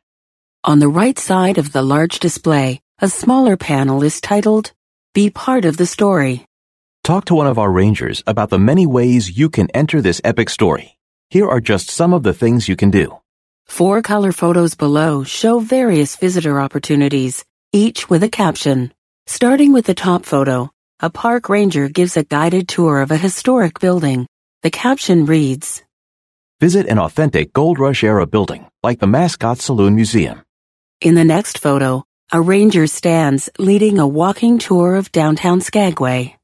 On 0.64 0.80
the 0.80 0.88
right 0.88 1.18
side 1.18 1.56
of 1.56 1.72
the 1.72 1.82
large 1.82 2.18
display, 2.18 2.80
a 3.00 3.08
smaller 3.08 3.56
panel 3.56 4.02
is 4.02 4.20
titled, 4.20 4.72
Be 5.14 5.30
Part 5.30 5.64
of 5.64 5.76
the 5.76 5.86
Story. 5.86 6.46
Talk 7.04 7.26
to 7.26 7.34
one 7.36 7.46
of 7.46 7.58
our 7.58 7.70
rangers 7.70 8.24
about 8.26 8.50
the 8.50 8.58
many 8.58 8.86
ways 8.86 9.38
you 9.38 9.48
can 9.48 9.70
enter 9.70 10.02
this 10.02 10.20
epic 10.24 10.50
story. 10.50 10.97
Here 11.30 11.46
are 11.46 11.60
just 11.60 11.90
some 11.90 12.14
of 12.14 12.22
the 12.22 12.32
things 12.32 12.70
you 12.70 12.76
can 12.76 12.90
do. 12.90 13.18
Four 13.66 14.00
color 14.00 14.32
photos 14.32 14.74
below 14.74 15.24
show 15.24 15.58
various 15.58 16.16
visitor 16.16 16.58
opportunities, 16.58 17.44
each 17.70 18.08
with 18.08 18.22
a 18.22 18.30
caption. 18.30 18.94
Starting 19.26 19.74
with 19.74 19.84
the 19.84 19.94
top 19.94 20.24
photo, 20.24 20.70
a 21.00 21.10
park 21.10 21.50
ranger 21.50 21.90
gives 21.90 22.16
a 22.16 22.24
guided 22.24 22.66
tour 22.66 23.02
of 23.02 23.10
a 23.10 23.18
historic 23.18 23.78
building. 23.78 24.26
The 24.62 24.70
caption 24.70 25.26
reads, 25.26 25.82
Visit 26.60 26.86
an 26.86 26.98
authentic 26.98 27.52
Gold 27.52 27.78
Rush 27.78 28.02
era 28.02 28.26
building, 28.26 28.66
like 28.82 28.98
the 28.98 29.06
Mascot 29.06 29.58
Saloon 29.58 29.94
Museum. 29.96 30.40
In 31.02 31.14
the 31.14 31.24
next 31.24 31.58
photo, 31.58 32.04
a 32.32 32.40
ranger 32.40 32.86
stands 32.86 33.50
leading 33.58 33.98
a 33.98 34.08
walking 34.08 34.58
tour 34.58 34.94
of 34.94 35.12
downtown 35.12 35.60
Skagway. 35.60 36.38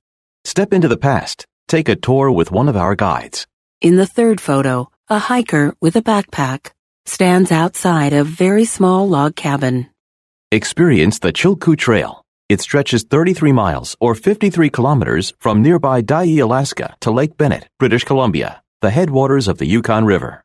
Step 0.44 0.74
into 0.74 0.88
the 0.88 0.98
past. 0.98 1.46
Take 1.68 1.88
a 1.88 1.96
tour 1.96 2.30
with 2.30 2.52
one 2.52 2.68
of 2.68 2.76
our 2.76 2.94
guides. 2.94 3.46
In 3.84 3.96
the 3.96 4.06
third 4.06 4.40
photo, 4.40 4.88
a 5.10 5.18
hiker 5.18 5.74
with 5.78 5.94
a 5.94 6.00
backpack 6.00 6.70
stands 7.04 7.52
outside 7.52 8.14
a 8.14 8.24
very 8.24 8.64
small 8.64 9.06
log 9.06 9.36
cabin. 9.36 9.90
Experience 10.50 11.18
the 11.18 11.34
Chilkoot 11.34 11.76
Trail. 11.76 12.24
It 12.48 12.62
stretches 12.62 13.02
33 13.02 13.52
miles 13.52 13.94
or 14.00 14.14
53 14.14 14.70
kilometers 14.70 15.34
from 15.38 15.60
nearby 15.60 16.00
Dyea, 16.00 16.44
Alaska 16.44 16.96
to 17.02 17.10
Lake 17.10 17.36
Bennett, 17.36 17.68
British 17.78 18.04
Columbia, 18.04 18.62
the 18.80 18.88
headwaters 18.88 19.48
of 19.48 19.58
the 19.58 19.66
Yukon 19.66 20.06
River. 20.06 20.42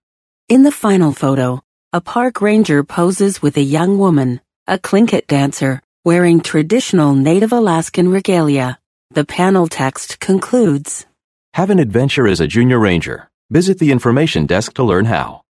In 0.49 0.63
the 0.63 0.77
final 0.85 1.13
photo, 1.13 1.61
a 1.93 2.01
park 2.01 2.41
ranger 2.41 2.83
poses 2.83 3.41
with 3.41 3.55
a 3.55 3.71
young 3.77 3.97
woman, 3.97 4.41
a 4.67 4.77
Tlingit 4.77 5.27
dancer, 5.27 5.81
wearing 6.03 6.41
traditional 6.41 7.15
Native 7.15 7.53
Alaskan 7.53 8.11
regalia. 8.11 8.79
The 9.11 9.23
panel 9.23 9.67
text 9.67 10.19
concludes 10.19 11.05
Have 11.53 11.69
an 11.69 11.79
adventure 11.79 12.27
as 12.27 12.41
a 12.41 12.47
junior 12.47 12.79
ranger. 12.79 13.28
Visit 13.51 13.79
the 13.79 13.91
information 13.91 14.45
desk 14.45 14.75
to 14.75 14.83
learn 14.83 15.05
how. 15.05 15.41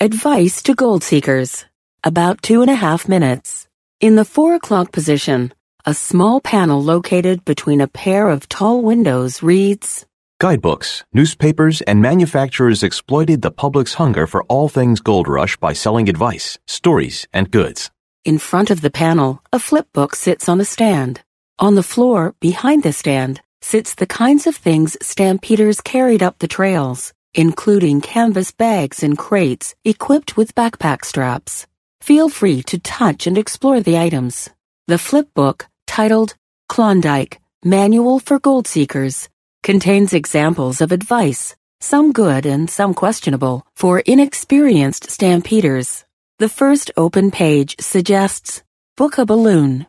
Advice 0.00 0.60
to 0.62 0.74
gold 0.74 1.04
seekers. 1.04 1.64
About 2.02 2.42
two 2.42 2.62
and 2.62 2.70
a 2.70 2.74
half 2.74 3.08
minutes. 3.08 3.68
In 4.00 4.16
the 4.16 4.24
four 4.24 4.54
o'clock 4.54 4.90
position, 4.90 5.54
a 5.86 5.94
small 5.94 6.40
panel 6.40 6.82
located 6.82 7.44
between 7.44 7.80
a 7.80 7.86
pair 7.86 8.28
of 8.28 8.48
tall 8.48 8.82
windows 8.82 9.40
reads, 9.40 10.04
Guidebooks, 10.40 11.04
newspapers, 11.12 11.80
and 11.82 12.00
manufacturers 12.00 12.82
exploited 12.82 13.42
the 13.42 13.50
public's 13.50 13.94
hunger 13.94 14.26
for 14.26 14.42
all 14.44 14.68
things 14.68 15.00
gold 15.00 15.28
rush 15.28 15.56
by 15.58 15.72
selling 15.72 16.08
advice, 16.08 16.58
stories, 16.66 17.28
and 17.32 17.50
goods. 17.50 17.90
In 18.24 18.38
front 18.38 18.70
of 18.70 18.80
the 18.80 18.90
panel, 18.90 19.42
a 19.52 19.58
flip 19.58 19.86
book 19.92 20.16
sits 20.16 20.48
on 20.48 20.60
a 20.60 20.64
stand. 20.64 21.20
On 21.58 21.74
the 21.76 21.82
floor, 21.82 22.34
behind 22.40 22.82
the 22.82 22.92
stand, 22.92 23.42
sits 23.62 23.94
the 23.94 24.06
kinds 24.06 24.46
of 24.46 24.56
things 24.56 24.96
stampeders 25.02 25.80
carried 25.80 26.22
up 26.22 26.38
the 26.38 26.48
trails, 26.48 27.12
including 27.34 28.00
canvas 28.00 28.50
bags 28.52 29.02
and 29.02 29.16
crates 29.16 29.74
equipped 29.84 30.36
with 30.36 30.54
backpack 30.54 31.04
straps. 31.04 31.66
Feel 32.00 32.28
free 32.28 32.62
to 32.64 32.78
touch 32.78 33.26
and 33.26 33.36
explore 33.36 33.80
the 33.80 33.98
items. 33.98 34.48
The 34.86 34.98
flip 34.98 35.28
book, 35.34 35.68
titled 35.86 36.34
Klondike 36.68 37.40
Manual 37.64 38.18
for 38.18 38.38
Gold 38.38 38.66
Seekers, 38.66 39.28
contains 39.62 40.12
examples 40.12 40.80
of 40.80 40.92
advice, 40.92 41.54
some 41.80 42.12
good 42.12 42.46
and 42.46 42.70
some 42.70 42.94
questionable, 42.94 43.66
for 43.76 44.00
inexperienced 44.00 45.10
stampeders. 45.10 46.04
The 46.38 46.48
first 46.48 46.90
open 46.96 47.30
page 47.30 47.76
suggests 47.80 48.62
book 48.96 49.18
a 49.18 49.26
balloon. 49.26 49.86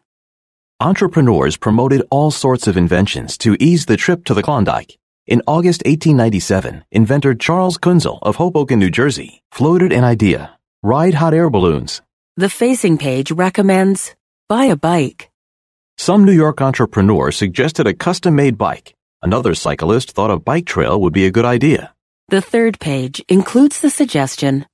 Entrepreneurs 0.82 1.58
promoted 1.58 2.02
all 2.10 2.32
sorts 2.32 2.66
of 2.66 2.76
inventions 2.76 3.38
to 3.38 3.56
ease 3.60 3.86
the 3.86 3.98
trip 3.98 4.26
to 4.26 4.34
the 4.34 4.42
Klondike. 4.42 4.98
In 5.28 5.44
August 5.46 5.84
1897, 5.86 6.86
inventor 6.90 7.36
Charles 7.36 7.78
Kunzel 7.78 8.18
of 8.24 8.38
Hoboken, 8.38 8.80
New 8.80 8.90
Jersey, 8.90 9.44
floated 9.52 9.94
an 9.94 10.04
idea. 10.04 10.58
Ride 10.82 11.14
hot 11.14 11.36
air 11.36 11.52
balloons. 11.52 12.02
The 12.36 12.50
facing 12.50 12.98
page 12.98 13.32
recommends 13.32 14.16
buy 14.50 14.66
a 14.66 14.76
bike. 14.76 15.30
Some 16.00 16.26
New 16.26 16.32
York 16.32 16.64
entrepreneur 16.64 17.30
suggested 17.30 17.86
a 17.86 17.94
custom-made 17.94 18.58
bike. 18.58 18.96
Another 19.22 19.54
cyclist 19.54 20.14
thought 20.14 20.32
a 20.32 20.40
bike 20.40 20.66
trail 20.66 21.00
would 21.00 21.14
be 21.14 21.28
a 21.28 21.32
good 21.32 21.46
idea. 21.46 21.94
The 22.30 22.42
third 22.42 22.80
page 22.80 23.24
includes 23.30 23.82
the 23.82 23.92
suggestion 23.92 24.66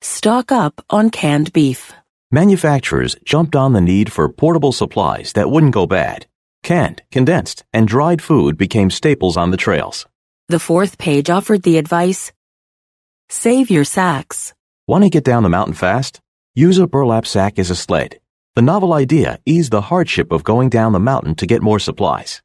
stock 0.00 0.50
up 0.50 0.82
on 0.88 1.10
canned 1.10 1.52
beef. 1.52 1.92
Manufacturers 2.34 3.14
jumped 3.26 3.54
on 3.54 3.74
the 3.74 3.80
need 3.82 4.10
for 4.10 4.26
portable 4.26 4.72
supplies 4.72 5.34
that 5.34 5.50
wouldn't 5.50 5.74
go 5.74 5.86
bad. 5.86 6.24
Canned, 6.62 7.02
condensed, 7.10 7.62
and 7.74 7.86
dried 7.86 8.22
food 8.22 8.56
became 8.56 8.88
staples 8.88 9.36
on 9.36 9.50
the 9.50 9.58
trails. 9.58 10.06
The 10.48 10.58
fourth 10.58 10.96
page 10.96 11.28
offered 11.28 11.62
the 11.62 11.76
advice 11.76 12.32
save 13.28 13.70
your 13.70 13.84
sacks. 13.84 14.54
Want 14.86 15.04
to 15.04 15.10
get 15.10 15.24
down 15.24 15.42
the 15.42 15.50
mountain 15.50 15.74
fast? 15.74 16.20
Use 16.54 16.78
a 16.78 16.86
burlap 16.86 17.26
sack 17.26 17.58
as 17.58 17.70
a 17.70 17.76
sled. 17.76 18.18
The 18.56 18.62
novel 18.62 18.94
idea 18.94 19.38
eased 19.44 19.70
the 19.70 19.82
hardship 19.82 20.32
of 20.32 20.42
going 20.42 20.70
down 20.70 20.92
the 20.92 21.00
mountain 21.00 21.34
to 21.34 21.46
get 21.46 21.60
more 21.62 21.78
supplies. 21.78 22.40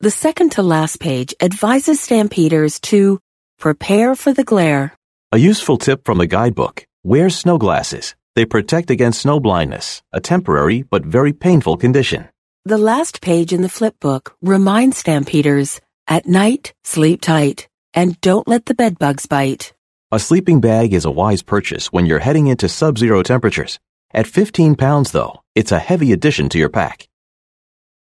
The 0.00 0.10
second 0.10 0.50
to 0.52 0.62
last 0.62 0.98
page 0.98 1.34
advises 1.40 2.00
stampeders 2.00 2.80
to 2.90 3.20
prepare 3.58 4.16
for 4.16 4.32
the 4.32 4.44
glare. 4.44 4.96
A 5.30 5.38
useful 5.38 5.78
tip 5.78 6.04
from 6.04 6.18
the 6.18 6.26
guidebook 6.26 6.84
wear 7.04 7.30
snow 7.30 7.58
glasses. 7.58 8.16
They 8.36 8.44
protect 8.44 8.90
against 8.90 9.22
snow 9.22 9.40
blindness, 9.40 10.02
a 10.12 10.20
temporary 10.20 10.82
but 10.82 11.04
very 11.04 11.32
painful 11.32 11.76
condition. 11.76 12.28
The 12.64 12.78
last 12.78 13.20
page 13.20 13.52
in 13.52 13.62
the 13.62 13.68
flip 13.68 13.98
book 14.00 14.36
reminds 14.40 14.98
stampeders 14.98 15.80
at 16.06 16.26
night, 16.26 16.72
sleep 16.84 17.20
tight, 17.20 17.68
and 17.94 18.20
don't 18.20 18.46
let 18.46 18.66
the 18.66 18.74
bedbugs 18.74 19.26
bite. 19.26 19.72
A 20.12 20.18
sleeping 20.18 20.60
bag 20.60 20.92
is 20.92 21.04
a 21.04 21.10
wise 21.10 21.42
purchase 21.42 21.92
when 21.92 22.06
you're 22.06 22.18
heading 22.18 22.48
into 22.48 22.68
sub 22.68 22.98
zero 22.98 23.22
temperatures. 23.22 23.78
At 24.12 24.26
15 24.26 24.74
pounds, 24.74 25.12
though, 25.12 25.40
it's 25.54 25.72
a 25.72 25.78
heavy 25.78 26.12
addition 26.12 26.48
to 26.50 26.58
your 26.58 26.68
pack. 26.68 27.08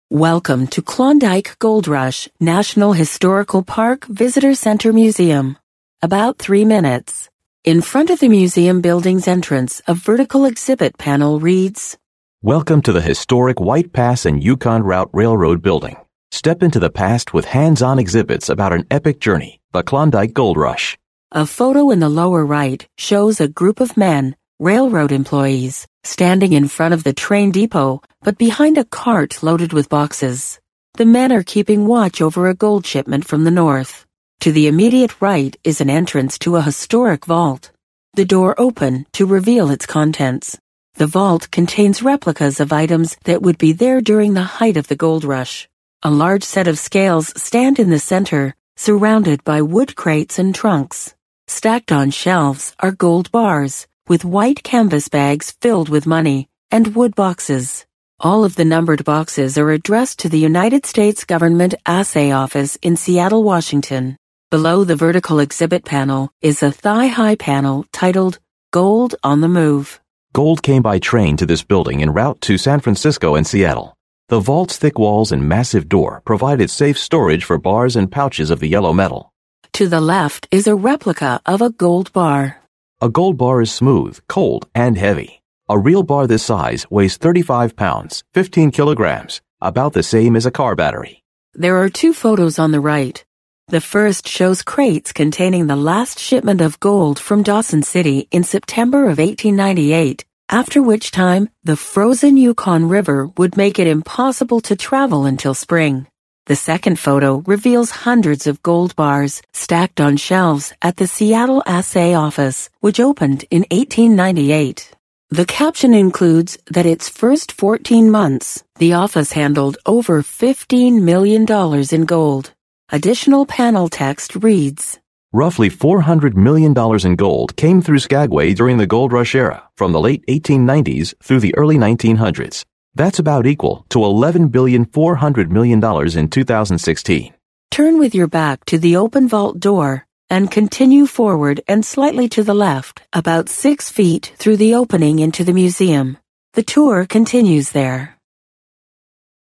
Welcome 0.10 0.68
to 0.68 0.82
Klondike 0.82 1.58
Gold 1.60 1.88
Rush 1.88 2.30
National 2.40 2.94
Historical 2.94 3.64
Park 3.64 4.06
Visitor 4.06 4.54
Center 4.56 4.94
Museum. 4.94 5.58
About 6.02 6.38
three 6.38 6.66
minutes. 6.66 7.30
In 7.66 7.82
front 7.82 8.12
of 8.12 8.20
the 8.20 8.30
museum 8.30 8.80
building's 8.80 9.28
entrance, 9.28 9.82
a 9.88 9.96
vertical 9.96 10.46
exhibit 10.46 11.00
panel 11.00 11.40
reads, 11.40 11.98
Welcome 12.44 12.84
to 12.84 12.92
the 12.92 13.02
historic 13.02 13.60
White 13.60 13.92
Pass 13.92 14.28
and 14.28 14.44
Yukon 14.44 14.84
Route 14.84 15.10
Railroad 15.14 15.64
building. 15.64 15.98
Step 16.30 16.62
into 16.62 16.78
the 16.78 16.92
past 16.92 17.34
with 17.34 17.46
hands-on 17.46 17.98
exhibits 17.98 18.50
about 18.50 18.72
an 18.72 18.86
epic 18.92 19.20
journey, 19.20 19.62
the 19.72 19.82
Klondike 19.82 20.32
Gold 20.32 20.58
Rush. 20.58 20.96
A 21.32 21.48
photo 21.48 21.90
in 21.90 22.00
the 22.00 22.08
lower 22.08 22.46
right 22.46 22.88
shows 23.00 23.42
a 23.42 23.48
group 23.48 23.80
of 23.80 23.98
men, 23.98 24.36
railroad 24.60 25.12
employees, 25.12 25.88
standing 26.04 26.54
in 26.54 26.68
front 26.68 26.94
of 26.94 27.04
the 27.04 27.14
train 27.14 27.50
depot, 27.50 28.00
but 28.22 28.38
behind 28.38 28.78
a 28.78 28.86
cart 28.86 29.42
loaded 29.42 29.74
with 29.74 29.90
boxes. 29.90 30.60
The 30.98 31.06
men 31.06 31.32
are 31.32 31.42
keeping 31.42 31.88
watch 31.88 32.22
over 32.22 32.48
a 32.48 32.54
gold 32.54 32.86
shipment 32.86 33.26
from 33.26 33.44
the 33.44 33.50
north. 33.50 34.06
To 34.42 34.52
the 34.52 34.68
immediate 34.68 35.22
right 35.22 35.58
is 35.64 35.82
an 35.82 35.90
entrance 35.90 36.38
to 36.40 36.56
a 36.56 36.62
historic 36.62 37.26
vault. 37.26 37.72
The 38.14 38.26
door 38.26 38.54
open 38.60 39.08
to 39.14 39.26
reveal 39.26 39.72
its 39.72 39.86
contents. 39.86 40.58
The 40.96 41.08
vault 41.08 41.50
contains 41.52 42.04
replicas 42.04 42.60
of 42.60 42.72
items 42.72 43.18
that 43.24 43.42
would 43.42 43.58
be 43.58 43.74
there 43.74 44.02
during 44.02 44.34
the 44.34 44.44
height 44.44 44.78
of 44.78 44.88
the 44.88 44.96
gold 44.96 45.24
rush. 45.24 45.68
A 46.04 46.12
large 46.12 46.44
set 46.44 46.68
of 46.68 46.78
scales 46.78 47.34
stand 47.42 47.80
in 47.80 47.90
the 47.90 48.00
center, 48.00 48.54
surrounded 48.78 49.44
by 49.44 49.62
wood 49.64 49.96
crates 49.96 50.38
and 50.38 50.54
trunks. 50.54 51.16
Stacked 51.48 51.92
on 51.92 52.12
shelves 52.12 52.76
are 52.80 52.92
gold 52.92 53.32
bars, 53.32 53.88
with 54.08 54.24
white 54.24 54.64
canvas 54.64 55.10
bags 55.10 55.52
filled 55.60 55.90
with 55.90 56.06
money, 56.06 56.48
and 56.70 56.96
wood 56.96 57.16
boxes. 57.16 57.86
All 58.20 58.44
of 58.46 58.56
the 58.56 58.66
numbered 58.66 59.04
boxes 59.04 59.58
are 59.58 59.72
addressed 59.72 60.20
to 60.20 60.30
the 60.30 60.40
United 60.40 60.86
States 60.86 61.24
Government 61.24 61.74
Assay 61.86 62.32
Office 62.32 62.78
in 62.84 62.96
Seattle, 62.96 63.44
Washington. 63.44 64.18
Below 64.56 64.86
the 64.86 64.96
vertical 64.96 65.42
exhibit 65.42 65.84
panel 65.84 66.30
is 66.42 66.64
a 66.64 66.72
thigh-high 66.72 67.36
panel 67.36 67.86
titled 67.92 68.40
Gold 68.72 69.14
on 69.22 69.42
the 69.42 69.50
Move. 69.50 70.00
Gold 70.32 70.64
came 70.64 70.82
by 70.82 70.98
train 70.98 71.36
to 71.36 71.46
this 71.46 71.62
building 71.62 72.02
en 72.02 72.14
route 72.14 72.40
to 72.48 72.58
San 72.58 72.80
Francisco 72.80 73.36
and 73.36 73.46
Seattle. 73.46 73.98
The 74.30 74.40
vault's 74.40 74.78
thick 74.78 74.98
walls 74.98 75.34
and 75.34 75.50
massive 75.50 75.90
door 75.90 76.22
provided 76.24 76.70
safe 76.70 76.98
storage 76.98 77.44
for 77.44 77.58
bars 77.58 77.98
and 77.98 78.10
pouches 78.10 78.50
of 78.50 78.62
the 78.62 78.70
yellow 78.70 78.94
metal. 78.94 79.34
To 79.74 79.90
the 79.90 80.00
left 80.00 80.48
is 80.52 80.68
a 80.68 80.82
replica 80.90 81.42
of 81.46 81.62
a 81.62 81.70
gold 81.70 82.14
bar. 82.14 82.62
A 83.02 83.10
gold 83.10 83.36
bar 83.36 83.62
is 83.62 83.74
smooth, 83.74 84.22
cold, 84.30 84.70
and 84.74 84.98
heavy. 84.98 85.42
A 85.68 85.78
real 85.78 86.02
bar 86.02 86.28
this 86.28 86.44
size 86.44 86.90
weighs 86.90 87.18
35 87.18 87.76
pounds, 87.76 88.24
15 88.34 88.72
kilograms, 88.72 89.42
about 89.60 89.92
the 89.92 90.02
same 90.02 90.34
as 90.34 90.46
a 90.46 90.58
car 90.60 90.78
battery. 90.78 91.26
There 91.56 91.76
are 91.76 91.90
two 91.90 92.14
photos 92.14 92.58
on 92.58 92.72
the 92.72 92.80
right. 92.80 93.22
The 93.70 93.82
first 93.82 94.28
shows 94.28 94.62
crates 94.62 95.12
containing 95.12 95.66
the 95.66 95.76
last 95.76 96.20
shipment 96.20 96.62
of 96.62 96.80
gold 96.80 97.18
from 97.18 97.42
Dawson 97.42 97.82
City 97.82 98.28
in 98.30 98.44
September 98.44 99.06
of 99.06 99.18
1898, 99.18 100.24
after 100.50 100.84
which 100.84 101.10
time 101.10 101.50
the 101.64 101.76
frozen 101.76 102.38
Yukon 102.38 102.88
River 102.88 103.32
would 103.38 103.58
make 103.58 103.80
it 103.80 103.88
impossible 103.88 104.62
to 104.62 104.76
travel 104.76 105.26
until 105.26 105.56
spring. 105.56 106.06
The 106.46 106.56
second 106.56 107.00
photo 107.00 107.42
reveals 107.48 108.06
hundreds 108.06 108.46
of 108.46 108.62
gold 108.62 108.96
bars 108.96 109.42
stacked 109.52 110.00
on 110.00 110.18
shelves 110.18 110.72
at 110.84 110.98
the 110.98 111.08
Seattle 111.08 111.64
Assay 111.66 112.14
Office, 112.14 112.70
which 112.82 113.00
opened 113.00 113.46
in 113.50 113.66
1898. 113.72 114.92
The 115.32 115.46
caption 115.46 115.96
includes 115.96 116.60
that 116.68 116.86
its 116.86 117.10
first 117.10 117.52
14 117.52 118.12
months, 118.12 118.64
the 118.78 118.94
office 118.94 119.32
handled 119.32 119.78
over 119.88 120.22
$15 120.22 121.02
million 121.02 121.48
in 121.92 122.06
gold. 122.06 122.52
Additional 122.90 123.48
panel 123.48 123.90
text 123.90 124.36
reads, 124.36 125.00
Roughly 125.34 125.72
$400 125.72 126.36
million 126.36 126.74
in 127.04 127.16
gold 127.16 127.56
came 127.56 127.82
through 127.82 127.98
Skagway 127.98 128.54
during 128.54 128.78
the 128.78 128.86
gold 128.86 129.12
rush 129.12 129.34
era, 129.34 129.68
from 129.76 129.92
the 129.92 130.00
late 130.00 130.24
1890s 130.28 131.16
through 131.22 131.40
the 131.40 131.56
early 131.58 131.78
1900s. 131.78 132.64
That's 132.94 133.18
about 133.18 133.48
equal 133.48 133.88
to 133.90 133.98
$11,400 134.00 135.50
million 135.50 135.84
in 136.18 136.30
2016. 136.30 137.34
Turn 137.72 137.98
with 137.98 138.14
your 138.14 138.28
back 138.28 138.64
to 138.66 138.78
the 138.78 138.98
open 138.98 139.28
vault 139.28 139.60
door 139.60 140.06
and 140.30 140.52
continue 140.52 141.08
forward 141.08 141.62
and 141.68 141.84
slightly 141.84 142.30
to 142.30 142.44
the 142.44 142.54
left, 142.54 143.02
about 143.12 143.50
six 143.50 143.90
feet 143.90 144.32
through 144.38 144.58
the 144.58 144.76
opening 144.76 145.18
into 145.20 145.44
the 145.44 145.54
museum. 145.54 146.18
The 146.54 146.64
tour 146.64 147.08
continues 147.08 147.72
there. 147.72 148.16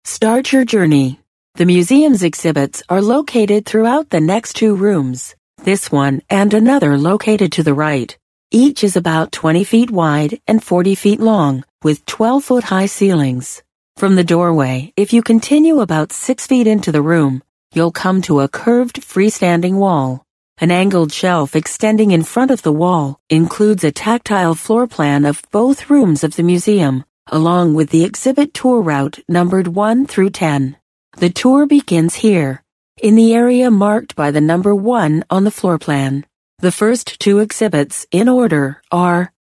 Start 0.06 0.52
your 0.52 0.66
journey. 0.66 1.20
The 1.58 1.66
museum's 1.66 2.22
exhibits 2.22 2.84
are 2.88 3.02
located 3.02 3.66
throughout 3.66 4.12
the 4.12 4.22
next 4.22 4.54
two 4.54 4.76
rooms, 4.76 5.34
this 5.64 5.92
one 5.92 6.22
and 6.30 6.54
another 6.54 7.00
located 7.00 7.52
to 7.54 7.64
the 7.64 7.74
right. 7.74 8.16
Each 8.52 8.84
is 8.84 8.96
about 8.96 9.32
20 9.32 9.64
feet 9.64 9.90
wide 9.90 10.40
and 10.48 10.64
40 10.64 10.94
feet 10.94 11.20
long, 11.20 11.64
with 11.82 12.06
12 12.06 12.44
foot 12.44 12.66
high 12.66 12.86
ceilings. 12.86 13.64
From 13.96 14.16
the 14.16 14.24
doorway, 14.24 14.94
if 14.96 15.14
you 15.14 15.24
continue 15.24 15.80
about 15.80 16.12
6 16.12 16.46
feet 16.46 16.68
into 16.68 16.92
the 16.92 17.02
room, 17.02 17.42
you'll 17.74 17.92
come 17.92 18.22
to 18.22 18.42
a 18.42 18.48
curved 18.48 19.02
freestanding 19.02 19.78
wall. 19.78 20.28
An 20.60 20.70
angled 20.70 21.12
shelf 21.12 21.56
extending 21.56 22.12
in 22.12 22.22
front 22.22 22.52
of 22.52 22.62
the 22.62 22.72
wall 22.84 23.20
includes 23.32 23.84
a 23.84 23.92
tactile 23.92 24.54
floor 24.54 24.86
plan 24.86 25.26
of 25.26 25.42
both 25.52 25.90
rooms 25.90 26.24
of 26.24 26.36
the 26.36 26.44
museum, 26.44 27.04
along 27.26 27.74
with 27.74 27.90
the 27.90 28.04
exhibit 28.04 28.54
tour 28.54 28.80
route 28.80 29.18
numbered 29.28 29.70
1 29.70 30.06
through 30.06 30.30
10. 30.30 30.78
The 31.18 31.32
tour 31.32 31.66
begins 31.66 32.14
here, 32.14 32.62
in 33.02 33.16
the 33.16 33.34
area 33.34 33.72
marked 33.72 34.16
by 34.16 34.30
the 34.30 34.40
number 34.40 34.76
1 34.76 35.24
on 35.32 35.46
the 35.46 35.50
floor 35.50 35.80
plan. 35.80 36.28
The 36.60 36.72
first 36.72 37.20
two 37.20 37.40
exhibits, 37.40 38.06
in 38.12 38.30
order, 38.30 38.84
are 38.92 39.34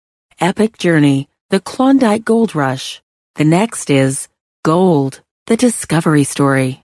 Epic 0.41 0.79
Journey, 0.79 1.29
the 1.51 1.59
Klondike 1.59 2.25
Gold 2.25 2.55
Rush. 2.55 3.03
The 3.35 3.45
next 3.45 3.91
is 3.91 4.29
Gold, 4.63 5.21
the 5.49 5.57
Discovery 5.57 6.23
Story. 6.23 6.81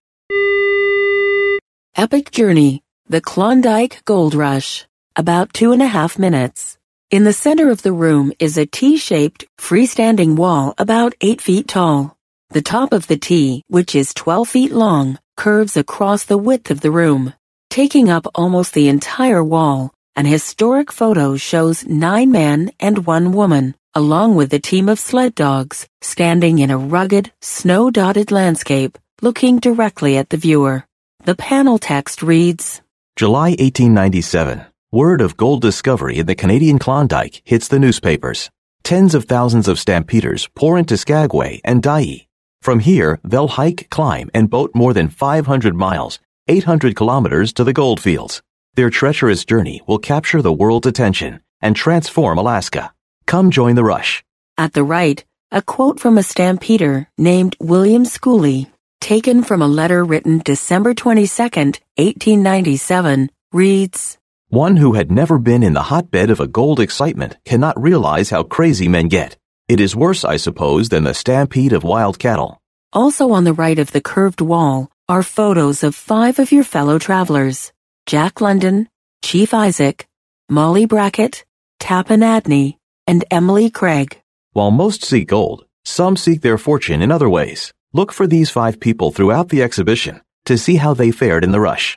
Epic 1.94 2.32
Journey, 2.32 2.82
the 3.08 3.20
Klondike 3.20 4.04
Gold 4.04 4.34
Rush. 4.34 4.88
About 5.14 5.54
two 5.54 5.70
and 5.70 5.82
a 5.82 5.86
half 5.86 6.18
minutes. 6.18 6.78
In 7.12 7.22
the 7.22 7.32
center 7.32 7.70
of 7.70 7.82
the 7.82 7.92
room 7.92 8.32
is 8.40 8.58
a 8.58 8.66
T-shaped, 8.66 9.44
freestanding 9.56 10.34
wall 10.34 10.74
about 10.78 11.14
eight 11.20 11.40
feet 11.40 11.68
tall. 11.68 12.16
The 12.52 12.62
top 12.62 12.92
of 12.92 13.06
the 13.06 13.16
T, 13.16 13.62
which 13.68 13.94
is 13.94 14.12
12 14.12 14.48
feet 14.48 14.72
long, 14.72 15.20
curves 15.36 15.76
across 15.76 16.24
the 16.24 16.36
width 16.36 16.72
of 16.72 16.80
the 16.80 16.90
room, 16.90 17.32
taking 17.68 18.10
up 18.10 18.26
almost 18.34 18.74
the 18.74 18.88
entire 18.88 19.44
wall. 19.44 19.92
An 20.16 20.26
historic 20.26 20.90
photo 20.90 21.36
shows 21.36 21.86
nine 21.86 22.32
men 22.32 22.72
and 22.80 23.06
one 23.06 23.30
woman, 23.30 23.76
along 23.94 24.34
with 24.34 24.52
a 24.52 24.58
team 24.58 24.88
of 24.88 24.98
sled 24.98 25.36
dogs, 25.36 25.86
standing 26.00 26.58
in 26.58 26.72
a 26.72 26.76
rugged, 26.76 27.30
snow-dotted 27.40 28.32
landscape, 28.32 28.98
looking 29.22 29.60
directly 29.60 30.16
at 30.16 30.30
the 30.30 30.36
viewer. 30.36 30.84
The 31.22 31.36
panel 31.36 31.78
text 31.78 32.20
reads, 32.20 32.82
July 33.14 33.50
1897. 33.50 34.66
Word 34.90 35.20
of 35.20 35.36
gold 35.36 35.62
discovery 35.62 36.18
in 36.18 36.26
the 36.26 36.34
Canadian 36.34 36.80
Klondike 36.80 37.42
hits 37.44 37.68
the 37.68 37.78
newspapers. 37.78 38.50
Tens 38.82 39.14
of 39.14 39.26
thousands 39.26 39.68
of 39.68 39.78
stampeders 39.78 40.48
pour 40.56 40.76
into 40.76 40.96
Skagway 40.96 41.60
and 41.64 41.80
Dyea 41.80 42.26
from 42.62 42.80
here, 42.80 43.18
they'll 43.24 43.48
hike, 43.48 43.88
climb, 43.90 44.30
and 44.34 44.50
boat 44.50 44.72
more 44.74 44.92
than 44.92 45.08
500 45.08 45.74
miles, 45.74 46.18
800 46.46 46.94
kilometers 46.94 47.52
to 47.54 47.64
the 47.64 47.72
goldfields. 47.72 48.42
Their 48.74 48.90
treacherous 48.90 49.44
journey 49.44 49.80
will 49.86 49.98
capture 49.98 50.42
the 50.42 50.52
world's 50.52 50.86
attention 50.86 51.40
and 51.60 51.74
transform 51.74 52.38
Alaska. 52.38 52.92
Come 53.26 53.50
join 53.50 53.76
the 53.76 53.84
rush. 53.84 54.22
At 54.58 54.74
the 54.74 54.84
right, 54.84 55.24
a 55.50 55.62
quote 55.62 55.98
from 56.00 56.18
a 56.18 56.22
stampeder 56.22 57.08
named 57.16 57.56
William 57.60 58.04
Schooley, 58.04 58.66
taken 59.00 59.42
from 59.42 59.62
a 59.62 59.68
letter 59.68 60.04
written 60.04 60.42
December 60.44 60.92
22, 60.94 61.42
1897, 61.42 63.30
reads, 63.52 64.18
One 64.48 64.76
who 64.76 64.92
had 64.92 65.10
never 65.10 65.38
been 65.38 65.62
in 65.62 65.72
the 65.72 65.84
hotbed 65.84 66.30
of 66.30 66.40
a 66.40 66.46
gold 66.46 66.78
excitement 66.78 67.36
cannot 67.44 67.80
realize 67.80 68.30
how 68.30 68.42
crazy 68.42 68.86
men 68.86 69.08
get. 69.08 69.36
It 69.70 69.78
is 69.78 69.94
worse, 69.94 70.24
I 70.24 70.36
suppose, 70.36 70.88
than 70.88 71.04
the 71.04 71.14
stampede 71.14 71.72
of 71.72 71.84
wild 71.84 72.18
cattle. 72.18 72.58
Also 72.92 73.30
on 73.30 73.44
the 73.44 73.52
right 73.52 73.78
of 73.78 73.92
the 73.92 74.00
curved 74.00 74.40
wall 74.40 74.90
are 75.08 75.22
photos 75.22 75.84
of 75.84 75.94
five 75.94 76.40
of 76.40 76.50
your 76.50 76.64
fellow 76.64 76.98
travelers 76.98 77.72
Jack 78.04 78.40
London, 78.40 78.88
Chief 79.22 79.54
Isaac, 79.54 80.08
Molly 80.48 80.86
Brackett, 80.86 81.44
Tappan 81.78 82.18
Adney, 82.18 82.78
and 83.06 83.24
Emily 83.30 83.70
Craig. 83.70 84.20
While 84.54 84.72
most 84.72 85.04
seek 85.04 85.28
gold, 85.28 85.66
some 85.84 86.16
seek 86.16 86.40
their 86.40 86.58
fortune 86.58 87.00
in 87.00 87.12
other 87.12 87.30
ways. 87.30 87.72
Look 87.92 88.10
for 88.10 88.26
these 88.26 88.50
five 88.50 88.80
people 88.80 89.12
throughout 89.12 89.50
the 89.50 89.62
exhibition 89.62 90.20
to 90.46 90.58
see 90.58 90.78
how 90.82 90.94
they 90.94 91.12
fared 91.12 91.44
in 91.44 91.52
the 91.52 91.60
rush. 91.60 91.96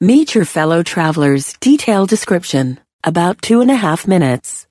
Meet 0.00 0.34
your 0.34 0.46
fellow 0.46 0.82
travelers 0.82 1.52
detailed 1.60 2.08
description, 2.08 2.80
about 3.02 3.42
two 3.42 3.60
and 3.60 3.70
a 3.70 3.76
half 3.76 4.08
minutes. 4.08 4.63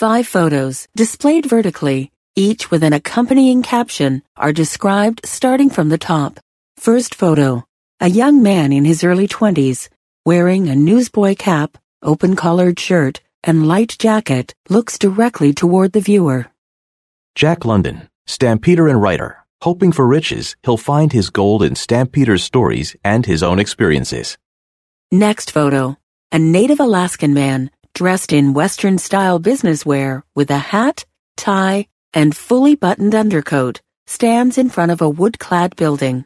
Five 0.00 0.26
photos, 0.26 0.88
displayed 0.96 1.44
vertically, 1.44 2.10
each 2.34 2.70
with 2.70 2.82
an 2.82 2.94
accompanying 2.94 3.62
caption, 3.62 4.22
are 4.34 4.50
described 4.50 5.20
starting 5.26 5.68
from 5.68 5.90
the 5.90 5.98
top. 5.98 6.40
First 6.78 7.14
photo, 7.14 7.66
a 8.00 8.08
young 8.08 8.42
man 8.42 8.72
in 8.72 8.86
his 8.86 9.04
early 9.04 9.28
20s, 9.28 9.90
wearing 10.24 10.70
a 10.70 10.74
newsboy 10.74 11.34
cap, 11.34 11.76
open 12.02 12.34
collared 12.34 12.80
shirt, 12.80 13.20
and 13.44 13.68
light 13.68 13.94
jacket, 13.98 14.54
looks 14.70 14.98
directly 14.98 15.52
toward 15.52 15.92
the 15.92 16.00
viewer. 16.00 16.46
Jack 17.34 17.66
London, 17.66 18.08
stampeder 18.26 18.88
and 18.88 19.02
writer. 19.02 19.44
Hoping 19.60 19.92
for 19.92 20.06
riches, 20.06 20.56
he'll 20.62 20.78
find 20.78 21.12
his 21.12 21.28
gold 21.28 21.62
in 21.62 21.74
Stampeder's 21.74 22.42
stories 22.42 22.96
and 23.04 23.26
his 23.26 23.42
own 23.42 23.58
experiences. 23.58 24.38
Next 25.12 25.50
photo, 25.50 25.98
a 26.32 26.38
native 26.38 26.80
Alaskan 26.80 27.34
man 27.34 27.70
dressed 28.00 28.32
in 28.32 28.54
Western 28.54 28.96
style 28.96 29.38
business 29.38 29.84
wear 29.84 30.24
with 30.34 30.50
a 30.50 30.56
hat, 30.56 31.04
tie, 31.36 31.86
and 32.14 32.34
fully 32.34 32.74
buttoned 32.74 33.14
undercoat, 33.14 33.82
stands 34.06 34.56
in 34.56 34.70
front 34.70 34.90
of 34.90 35.02
a 35.02 35.14
wood 35.18 35.38
clad 35.38 35.76
building. 35.76 36.24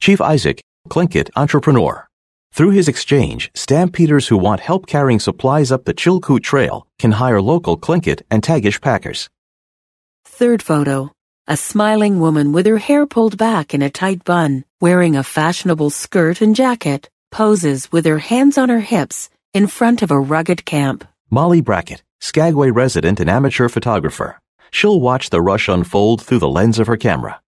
Chief 0.00 0.18
Isaac, 0.18 0.62
Tlingit 0.88 1.28
entrepreneur. 1.36 2.08
Through 2.54 2.70
his 2.70 2.88
exchange, 2.88 3.50
stampeders 3.54 4.28
who 4.28 4.38
want 4.38 4.62
help 4.62 4.86
carrying 4.86 5.20
supplies 5.20 5.70
up 5.70 5.84
the 5.84 5.92
Chilkoot 5.92 6.42
Trail 6.42 6.86
can 6.98 7.12
hire 7.12 7.42
local 7.42 7.78
Tlingit 7.78 8.22
and 8.30 8.42
Tagish 8.42 8.80
packers. 8.80 9.28
Third 10.24 10.62
photo. 10.62 11.12
A 11.46 11.58
smiling 11.58 12.18
woman 12.18 12.52
with 12.54 12.64
her 12.64 12.78
hair 12.78 13.04
pulled 13.04 13.36
back 13.36 13.74
in 13.74 13.82
a 13.82 13.90
tight 13.90 14.24
bun, 14.24 14.64
wearing 14.80 15.16
a 15.16 15.22
fashionable 15.22 15.90
skirt 15.90 16.40
and 16.40 16.56
jacket, 16.56 17.10
poses 17.30 17.92
with 17.92 18.06
her 18.06 18.20
hands 18.20 18.56
on 18.56 18.70
her 18.70 18.80
hips 18.80 19.28
in 19.52 19.66
front 19.66 20.00
of 20.00 20.10
a 20.10 20.18
rugged 20.18 20.64
camp. 20.64 21.04
Molly 21.32 21.60
Brackett, 21.60 22.02
Skagway 22.20 22.70
resident 22.70 23.20
and 23.20 23.30
amateur 23.30 23.68
photographer. 23.68 24.40
She'll 24.72 25.00
watch 25.00 25.30
the 25.30 25.40
rush 25.40 25.68
unfold 25.68 26.22
through 26.22 26.40
the 26.40 26.48
lens 26.48 26.80
of 26.80 26.88
her 26.88 26.96
camera. 26.96 27.40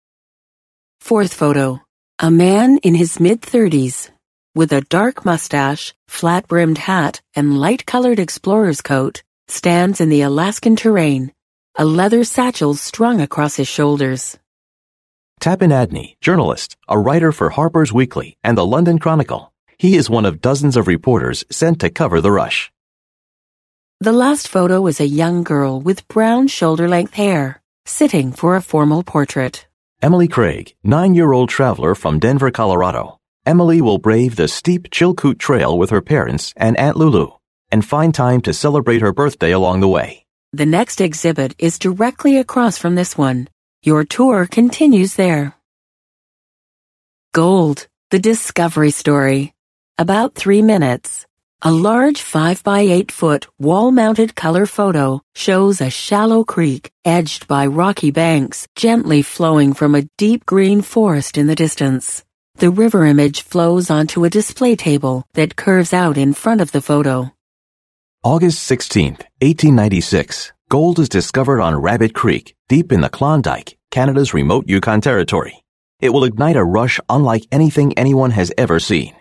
Fourth 1.00 1.34
photo. 1.34 1.80
A 2.20 2.30
man 2.30 2.78
in 2.78 2.94
his 2.94 3.18
mid 3.18 3.42
30s. 3.42 4.10
with 4.54 4.72
a 4.72 4.82
dark 4.82 5.24
mustache, 5.24 5.94
flat 6.06 6.46
brimmed 6.46 6.78
hat, 6.78 7.20
and 7.34 7.58
light 7.58 7.84
colored 7.84 8.20
explorer's 8.20 8.82
coat, 8.82 9.24
stands 9.48 10.00
in 10.00 10.10
the 10.10 10.22
Alaskan 10.22 10.76
terrain, 10.76 11.32
a 11.76 11.84
leather 11.84 12.22
satchel 12.22 12.74
strung 12.74 13.20
across 13.20 13.56
his 13.56 13.66
shoulders. 13.66 14.38
Tappan 15.40 15.70
Adney, 15.70 16.14
journalist, 16.20 16.76
a 16.86 16.98
writer 17.00 17.32
for 17.32 17.50
Harper's 17.50 17.92
Weekly 17.92 18.36
and 18.44 18.56
the 18.56 18.64
London 18.64 19.00
Chronicle. 19.00 19.52
He 19.76 19.96
is 19.96 20.08
one 20.08 20.26
of 20.26 20.40
dozens 20.40 20.76
of 20.76 20.86
reporters 20.86 21.44
sent 21.50 21.80
to 21.80 21.90
cover 21.90 22.20
the 22.20 22.30
rush. 22.30 22.70
The 24.02 24.10
last 24.10 24.48
photo 24.48 24.88
is 24.88 24.98
a 24.98 25.06
young 25.06 25.44
girl 25.44 25.80
with 25.80 26.08
brown 26.08 26.48
shoulder 26.48 26.88
length 26.88 27.14
hair, 27.14 27.62
sitting 27.84 28.32
for 28.32 28.56
a 28.56 28.60
formal 28.60 29.04
portrait. 29.04 29.68
Emily 30.02 30.26
Craig, 30.26 30.74
nine 30.82 31.14
year 31.14 31.30
old 31.30 31.48
traveler 31.48 31.94
from 31.94 32.18
Denver, 32.18 32.50
Colorado. 32.50 33.20
Emily 33.46 33.80
will 33.80 33.98
brave 33.98 34.34
the 34.34 34.48
steep 34.48 34.90
Chilkoot 34.90 35.38
Trail 35.38 35.78
with 35.78 35.90
her 35.90 36.00
parents 36.00 36.52
and 36.56 36.76
Aunt 36.78 36.96
Lulu 36.96 37.30
and 37.70 37.84
find 37.84 38.12
time 38.12 38.40
to 38.40 38.52
celebrate 38.52 39.02
her 39.02 39.12
birthday 39.12 39.52
along 39.52 39.78
the 39.78 39.94
way. 39.96 40.26
The 40.52 40.66
next 40.66 41.00
exhibit 41.00 41.54
is 41.60 41.78
directly 41.78 42.38
across 42.38 42.78
from 42.78 42.96
this 42.96 43.16
one. 43.16 43.48
Your 43.84 44.02
tour 44.02 44.48
continues 44.48 45.14
there. 45.14 45.54
Gold, 47.32 47.86
the 48.10 48.18
discovery 48.18 48.90
story. 48.90 49.54
About 49.96 50.34
three 50.34 50.60
minutes. 50.60 51.24
A 51.64 51.70
large 51.70 52.22
5 52.22 52.64
by 52.64 52.80
8 52.80 53.12
foot 53.12 53.46
wall 53.56 53.92
mounted 53.92 54.34
color 54.34 54.66
photo 54.66 55.20
shows 55.36 55.80
a 55.80 55.90
shallow 55.90 56.42
creek 56.42 56.90
edged 57.04 57.46
by 57.46 57.66
rocky 57.66 58.10
banks 58.10 58.66
gently 58.74 59.22
flowing 59.22 59.72
from 59.72 59.94
a 59.94 60.08
deep 60.18 60.44
green 60.44 60.82
forest 60.82 61.38
in 61.38 61.46
the 61.46 61.54
distance. 61.54 62.24
The 62.56 62.70
river 62.70 63.06
image 63.06 63.42
flows 63.42 63.90
onto 63.90 64.24
a 64.24 64.28
display 64.30 64.74
table 64.74 65.24
that 65.34 65.54
curves 65.54 65.92
out 65.92 66.18
in 66.18 66.34
front 66.34 66.60
of 66.60 66.72
the 66.72 66.80
photo. 66.80 67.30
August 68.24 68.64
16, 68.64 69.12
1896. 69.40 70.52
Gold 70.68 70.98
is 70.98 71.08
discovered 71.08 71.60
on 71.60 71.80
Rabbit 71.80 72.12
Creek, 72.12 72.56
deep 72.68 72.90
in 72.90 73.02
the 73.02 73.08
Klondike, 73.08 73.78
Canada's 73.92 74.34
remote 74.34 74.64
Yukon 74.66 75.00
Territory. 75.00 75.62
It 76.00 76.08
will 76.08 76.24
ignite 76.24 76.56
a 76.56 76.64
rush 76.64 76.98
unlike 77.08 77.46
anything 77.52 77.96
anyone 77.96 78.32
has 78.32 78.50
ever 78.58 78.80
seen. 78.80 79.14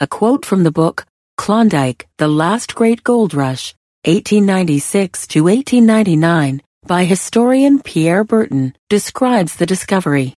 A 0.00 0.08
quote 0.08 0.44
from 0.44 0.64
the 0.64 0.72
book 0.72 1.06
Klondike, 1.36 2.08
The 2.18 2.28
Last 2.28 2.74
Great 2.74 3.04
Gold 3.04 3.34
Rush, 3.34 3.74
1896 4.04 5.26
to 5.28 5.44
1899, 5.44 6.62
by 6.86 7.04
historian 7.04 7.80
Pierre 7.80 8.24
Berton, 8.24 8.74
describes 8.88 9.56
the 9.56 9.66
discovery. 9.66 10.34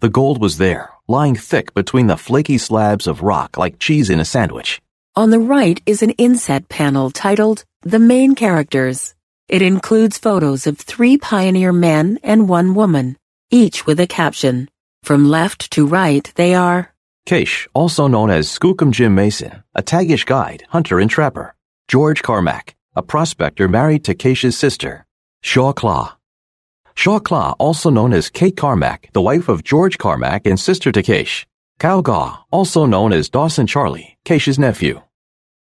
The 0.00 0.08
gold 0.08 0.40
was 0.40 0.58
there, 0.58 0.90
lying 1.08 1.36
thick 1.36 1.72
between 1.72 2.08
the 2.08 2.16
flaky 2.16 2.58
slabs 2.58 3.06
of 3.06 3.22
rock 3.22 3.56
like 3.56 3.78
cheese 3.78 4.10
in 4.10 4.20
a 4.20 4.24
sandwich. 4.24 4.80
On 5.16 5.30
the 5.30 5.38
right 5.38 5.80
is 5.86 6.02
an 6.02 6.10
inset 6.12 6.68
panel 6.68 7.10
titled 7.10 7.64
The 7.82 7.98
Main 7.98 8.34
Characters. 8.34 9.14
It 9.48 9.62
includes 9.62 10.18
photos 10.18 10.66
of 10.66 10.78
three 10.78 11.16
pioneer 11.16 11.72
men 11.72 12.18
and 12.22 12.48
one 12.48 12.74
woman, 12.74 13.16
each 13.50 13.86
with 13.86 14.00
a 14.00 14.06
caption. 14.06 14.68
From 15.02 15.28
left 15.28 15.70
to 15.72 15.86
right, 15.86 16.30
they 16.36 16.54
are 16.54 16.92
Keish, 17.30 17.68
also 17.74 18.08
known 18.08 18.28
as 18.28 18.48
Skookum 18.48 18.90
Jim 18.90 19.14
Mason, 19.14 19.62
a 19.76 19.84
Tagish 19.84 20.26
guide, 20.26 20.64
hunter, 20.70 20.98
and 20.98 21.08
trapper. 21.08 21.54
George 21.86 22.24
Carmack, 22.24 22.74
a 22.96 23.04
prospector 23.04 23.68
married 23.68 24.02
to 24.06 24.16
Keish's 24.16 24.58
sister. 24.58 25.06
Shaaw 25.44 25.72
Tláa. 25.72 26.14
Shaaw 26.96 27.20
Tláa, 27.20 27.54
also 27.60 27.88
known 27.88 28.12
as 28.12 28.30
Kate 28.30 28.56
Carmack, 28.56 29.12
the 29.12 29.22
wife 29.22 29.48
of 29.48 29.62
George 29.62 29.96
Carmack 29.96 30.44
and 30.44 30.58
sister 30.58 30.90
to 30.90 31.04
Keish. 31.04 31.46
Cow 31.78 32.00
Gaw, 32.00 32.42
also 32.50 32.84
known 32.84 33.12
as 33.12 33.28
Dawson 33.28 33.68
Charlie, 33.68 34.18
Keish's 34.24 34.58
nephew. 34.58 35.00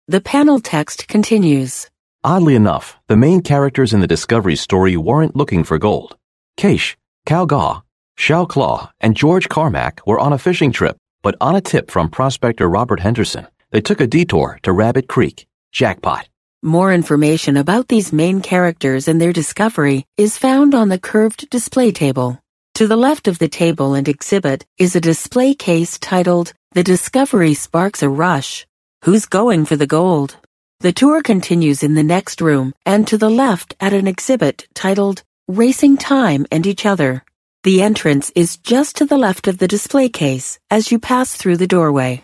The 0.07 0.21
panel 0.21 0.61
text 0.61 1.09
continues. 1.09 1.89
Oddly 2.23 2.57
enough, 2.57 2.99
the 3.07 3.17
main 3.17 3.41
characters 3.41 3.95
in 3.95 4.01
the 4.01 4.07
discovery 4.07 4.57
story 4.57 4.99
weren't 4.99 5.35
looking 5.35 5.65
for 5.65 5.79
gold. 5.79 6.19
Keish, 6.59 6.97
Cow 7.25 7.47
Gaw, 7.47 7.81
Shaaw 8.19 8.47
Tláa, 8.49 8.91
and 9.01 9.17
George 9.17 9.49
Carmack 9.49 10.07
were 10.07 10.21
on 10.21 10.35
a 10.35 10.39
fishing 10.39 10.71
trip 10.71 10.99
but 11.25 11.35
on 11.41 11.57
a 11.57 11.61
tip 11.61 11.91
from 11.91 12.11
prospector 12.11 12.69
Robert 12.69 13.01
Henderson, 13.01 13.49
they 13.73 13.81
took 13.81 14.01
a 14.01 14.07
detour 14.07 14.61
to 14.63 14.73
Rabbit 14.73 15.09
Creek. 15.09 15.47
Jackpot. 15.73 16.29
More 16.63 16.93
information 16.93 17.57
about 17.57 17.89
these 17.89 18.13
main 18.13 18.41
characters 18.41 19.09
and 19.09 19.21
their 19.21 19.33
discovery 19.33 20.07
is 20.17 20.39
found 20.39 20.75
on 20.75 20.91
the 20.91 20.99
curved 20.99 21.49
display 21.51 21.91
table. 21.91 22.39
To 22.75 22.87
the 22.87 22.97
left 22.97 23.27
of 23.27 23.39
the 23.39 23.49
table 23.49 23.95
and 23.95 24.07
exhibit 24.07 24.67
is 24.79 24.95
a 24.95 25.01
display 25.01 25.55
case 25.55 25.99
titled 25.99 26.53
The 26.73 26.85
Discovery 26.85 27.55
Sparks 27.55 28.03
a 28.03 28.09
Rush. 28.09 28.67
Who's 29.05 29.27
going 29.27 29.65
for 29.65 29.77
the 29.77 29.87
gold? 29.87 30.37
The 30.81 30.93
tour 30.93 31.23
continues 31.23 31.83
in 31.83 31.95
the 31.95 32.03
next 32.03 32.41
room 32.41 32.75
and 32.85 33.07
to 33.09 33.17
the 33.17 33.31
left 33.31 33.75
at 33.81 33.95
an 33.95 34.07
exhibit 34.07 34.69
titled 34.75 35.23
Racing 35.49 35.97
Time 35.97 36.47
and 36.53 36.67
Each 36.67 36.85
Other. 36.85 37.25
The 37.65 37.81
entrance 37.81 38.31
is 38.35 38.59
just 38.59 38.97
to 38.97 39.07
the 39.07 39.17
left 39.17 39.49
of 39.49 39.57
the 39.57 39.67
display 39.67 40.11
case 40.11 40.59
as 40.71 40.93
you 40.93 40.99
pass 40.99 41.35
through 41.35 41.57
the 41.57 41.67
doorway. 41.67 42.23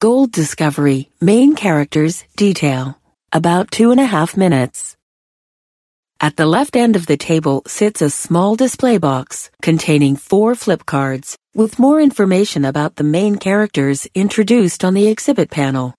Gold 0.00 0.30
Discovery, 0.30 1.10
main 1.20 1.56
characters, 1.56 2.22
detail. 2.36 2.96
About 3.32 3.72
two 3.72 3.90
and 3.90 3.98
a 3.98 4.06
half 4.06 4.36
minutes. 4.36 4.96
At 6.20 6.36
the 6.36 6.46
left 6.46 6.76
end 6.76 6.94
of 6.94 7.06
the 7.06 7.16
table 7.16 7.64
sits 7.66 8.00
a 8.00 8.08
small 8.08 8.54
display 8.54 8.98
box 8.98 9.50
containing 9.62 10.14
four 10.14 10.54
flip 10.54 10.86
cards 10.86 11.36
with 11.56 11.80
more 11.80 12.00
information 12.00 12.64
about 12.64 12.94
the 12.94 13.10
main 13.18 13.34
characters 13.34 14.06
introduced 14.14 14.84
on 14.84 14.94
the 14.94 15.08
exhibit 15.08 15.50
panel. 15.50 15.92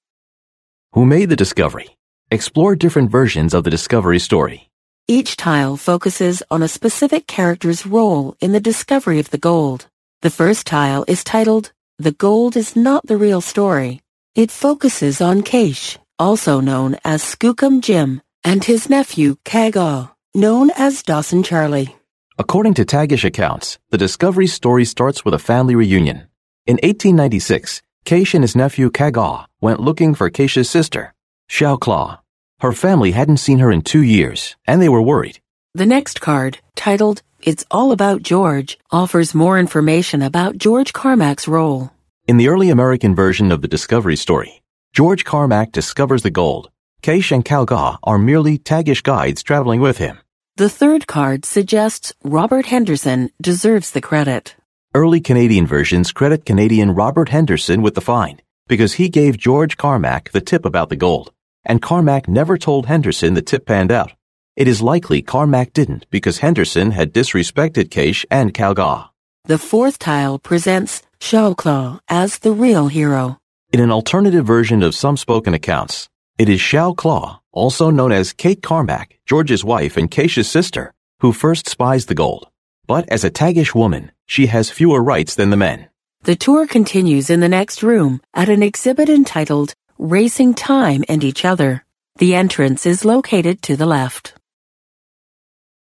Who 0.94 1.06
made 1.06 1.28
the 1.28 1.36
discovery? 1.36 1.98
Explore 2.32 2.78
different 2.78 3.12
versions 3.12 3.54
of 3.54 3.66
the 3.66 3.70
discovery 3.70 4.20
story. 4.20 4.69
Each 5.12 5.36
tile 5.36 5.76
focuses 5.76 6.44
on 6.52 6.62
a 6.62 6.68
specific 6.68 7.26
character's 7.26 7.84
role 7.84 8.36
in 8.40 8.52
the 8.52 8.60
discovery 8.60 9.18
of 9.18 9.32
the 9.32 9.40
gold. 9.40 9.88
The 10.22 10.30
first 10.30 10.68
tile 10.68 11.04
is 11.08 11.24
titled, 11.24 11.72
The 11.98 12.12
Gold 12.12 12.56
is 12.56 12.76
Not 12.76 13.08
the 13.08 13.18
Real 13.18 13.42
Story. 13.42 14.02
It 14.36 14.52
focuses 14.52 15.20
on 15.20 15.42
Keish, 15.42 15.98
also 16.20 16.60
known 16.60 16.96
as 17.04 17.24
Skookum 17.24 17.82
Jim, 17.82 18.22
and 18.44 18.64
his 18.64 18.88
nephew 18.88 19.38
Kagaw, 19.46 20.12
known 20.36 20.70
as 20.78 21.02
Dawson 21.02 21.42
Charlie. 21.42 21.96
According 22.38 22.76
to 22.76 22.86
Tagish 22.86 23.24
accounts, 23.24 23.80
the 23.90 23.98
discovery 23.98 24.46
story 24.46 24.86
starts 24.86 25.26
with 25.26 25.34
a 25.34 25.40
family 25.40 25.74
reunion. 25.74 26.28
In 26.68 26.76
1896, 26.84 27.82
Keish 28.06 28.36
and 28.36 28.44
his 28.44 28.56
nephew 28.56 28.92
Kagaw 28.92 29.48
went 29.60 29.80
looking 29.80 30.14
for 30.14 30.30
Keish's 30.30 30.70
sister, 30.70 31.16
Shaaw 31.50 31.80
Tláa, 31.80 32.20
her 32.62 32.74
family 32.74 33.12
hadn't 33.12 33.38
seen 33.38 33.60
her 33.60 33.72
in 33.72 33.82
two 33.82 34.02
years, 34.02 34.56
and 34.68 34.82
they 34.82 34.90
were 34.90 35.02
worried. 35.02 35.40
The 35.74 35.86
next 35.86 36.20
card, 36.20 36.60
titled 36.76 37.22
It's 37.42 37.66
All 37.72 37.92
About 37.92 38.22
George, 38.22 38.78
offers 38.92 39.34
more 39.34 39.58
information 39.58 40.22
about 40.22 40.58
George 40.58 40.92
Carmack's 40.92 41.48
role. 41.48 41.92
In 42.28 42.38
the 42.38 42.50
early 42.50 42.70
American 42.70 43.16
version 43.16 43.52
of 43.52 43.62
the 43.62 43.68
discovery 43.68 44.18
story, 44.18 44.62
George 44.94 45.24
Carmack 45.24 45.72
discovers 45.72 46.22
the 46.24 46.32
gold. 46.32 46.70
Keish 47.02 47.32
and 47.32 47.46
Calgaw 47.46 47.98
are 48.04 48.18
merely 48.18 48.58
Tagish 48.58 49.04
guides 49.04 49.42
traveling 49.42 49.80
with 49.80 49.98
him. 49.98 50.20
The 50.58 50.70
third 50.70 51.08
card 51.08 51.46
suggests 51.46 52.14
Robert 52.24 52.66
Henderson 52.66 53.30
deserves 53.42 53.92
the 53.92 54.02
credit. 54.02 54.56
Early 54.94 55.22
Canadian 55.22 55.66
versions 55.66 56.12
credit 56.12 56.46
Canadian 56.46 56.92
Robert 56.92 57.30
Henderson 57.30 57.82
with 57.82 57.96
the 57.96 58.02
find 58.02 58.42
because 58.68 58.94
he 58.94 59.08
gave 59.08 59.38
George 59.38 59.78
Carmack 59.78 60.32
the 60.32 60.42
tip 60.42 60.66
about 60.66 60.90
the 60.90 60.96
gold 60.96 61.32
and 61.66 61.82
Carmack 61.82 62.28
never 62.28 62.58
told 62.58 62.86
Henderson 62.86 63.34
the 63.34 63.42
tip 63.42 63.66
panned 63.66 63.92
out. 63.92 64.14
It 64.56 64.68
is 64.68 64.82
likely 64.82 65.22
Carmack 65.22 65.74
didn't 65.74 66.06
because 66.10 66.40
Henderson 66.40 66.92
had 66.92 67.14
disrespected 67.14 67.90
Keish 67.90 68.26
and 68.30 68.54
Calgaw. 68.54 69.10
The 69.46 69.58
fourth 69.58 70.00
tile 70.00 70.38
presents 70.38 71.02
Claw 71.22 72.00
as 72.08 72.40
the 72.40 72.52
real 72.52 72.88
hero. 72.88 73.38
In 73.72 73.80
an 73.80 73.92
alternative 73.92 74.46
version 74.46 74.84
of 74.84 74.96
some 74.96 75.18
spoken 75.18 75.54
accounts, 75.54 76.10
it 76.38 76.50
is 76.50 76.60
Shaaw 76.60 76.96
Tláa, 76.96 77.40
also 77.52 77.90
known 77.90 78.12
as 78.12 78.34
Kate 78.34 78.62
Carmack, 78.62 79.20
George's 79.26 79.64
wife 79.64 79.98
and 79.98 80.10
Keish's 80.10 80.50
sister, 80.50 80.94
who 81.20 81.34
first 81.34 81.68
spies 81.68 82.06
the 82.06 82.16
gold. 82.16 82.48
But 82.88 83.08
as 83.10 83.24
a 83.24 83.30
Tagish 83.30 83.76
woman, 83.76 84.12
she 84.26 84.48
has 84.48 84.72
fewer 84.72 85.02
rights 85.04 85.36
than 85.36 85.50
the 85.50 85.58
men. 85.58 85.90
The 86.24 86.36
tour 86.36 86.68
continues 86.68 87.30
in 87.30 87.40
the 87.40 87.50
next 87.50 87.84
room 87.84 88.22
at 88.34 88.50
an 88.50 88.64
exhibit 88.64 89.10
entitled 89.10 89.74
racing 90.00 90.54
time 90.54 91.04
and 91.10 91.26
each 91.26 91.44
other. 91.44 91.84
The 92.16 92.34
entrance 92.34 92.86
is 92.86 93.04
located 93.04 93.62
to 93.64 93.76
the 93.76 93.86
left. 93.86 94.34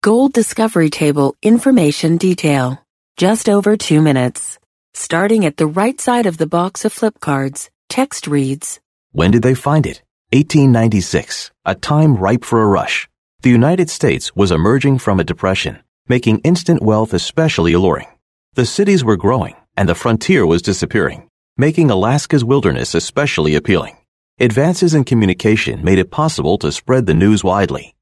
Gold 0.03 0.33
Discovery 0.33 0.89
Table 0.89 1.35
Information 1.41 2.17
Detail. 2.17 2.83
Just 3.15 3.47
over 3.47 3.77
two 3.77 4.01
minutes. 4.01 4.59
Starting 4.93 5.45
at 5.45 5.55
the 5.55 5.65
right 5.65 5.99
side 5.99 6.25
of 6.25 6.37
the 6.37 6.45
box 6.45 6.83
of 6.83 6.91
flip 6.91 7.21
cards, 7.21 7.69
text 7.87 8.27
reads, 8.27 8.81
When 9.13 9.31
did 9.31 9.43
they 9.43 9.55
find 9.55 9.85
it? 9.85 10.01
1896. 10.33 11.51
A 11.65 11.75
time 11.75 12.15
ripe 12.15 12.43
for 12.43 12.61
a 12.61 12.67
rush. 12.67 13.07
The 13.41 13.49
United 13.49 13.89
States 13.89 14.35
was 14.35 14.51
emerging 14.51 14.99
from 14.99 15.19
a 15.19 15.23
depression, 15.23 15.79
making 16.07 16.39
instant 16.39 16.81
wealth 16.81 17.13
especially 17.13 17.73
alluring. 17.73 18.07
The 18.55 18.65
cities 18.65 19.05
were 19.05 19.17
growing, 19.17 19.55
and 19.77 19.87
the 19.87 19.95
frontier 19.95 20.45
was 20.45 20.61
disappearing. 20.61 21.29
making 21.57 21.91
Alaska's 21.91 22.43
wilderness 22.43 22.95
especially 22.95 23.55
appealing. 23.55 23.95
Advances 24.41 24.95
in 24.95 25.03
communication 25.03 25.83
made 25.83 25.99
it 25.99 26.09
possible 26.09 26.57
to 26.57 26.71
spread 26.71 27.05
the 27.05 27.13
news 27.13 27.43
widely. 27.43 27.93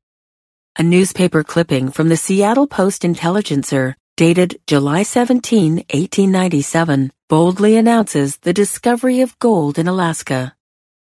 A 0.77 0.83
newspaper 0.83 1.43
clipping 1.43 1.91
from 1.91 2.07
the 2.07 2.15
Seattle 2.15 2.65
Post 2.65 3.03
Intelligencer, 3.03 3.97
dated 4.15 4.57
July 4.65 5.03
17, 5.03 5.83
1897, 5.91 7.11
boldly 7.27 7.75
announces 7.75 8.37
the 8.37 8.53
discovery 8.53 9.19
of 9.19 9.37
gold 9.39 9.77
in 9.77 9.89
Alaska. 9.89 10.55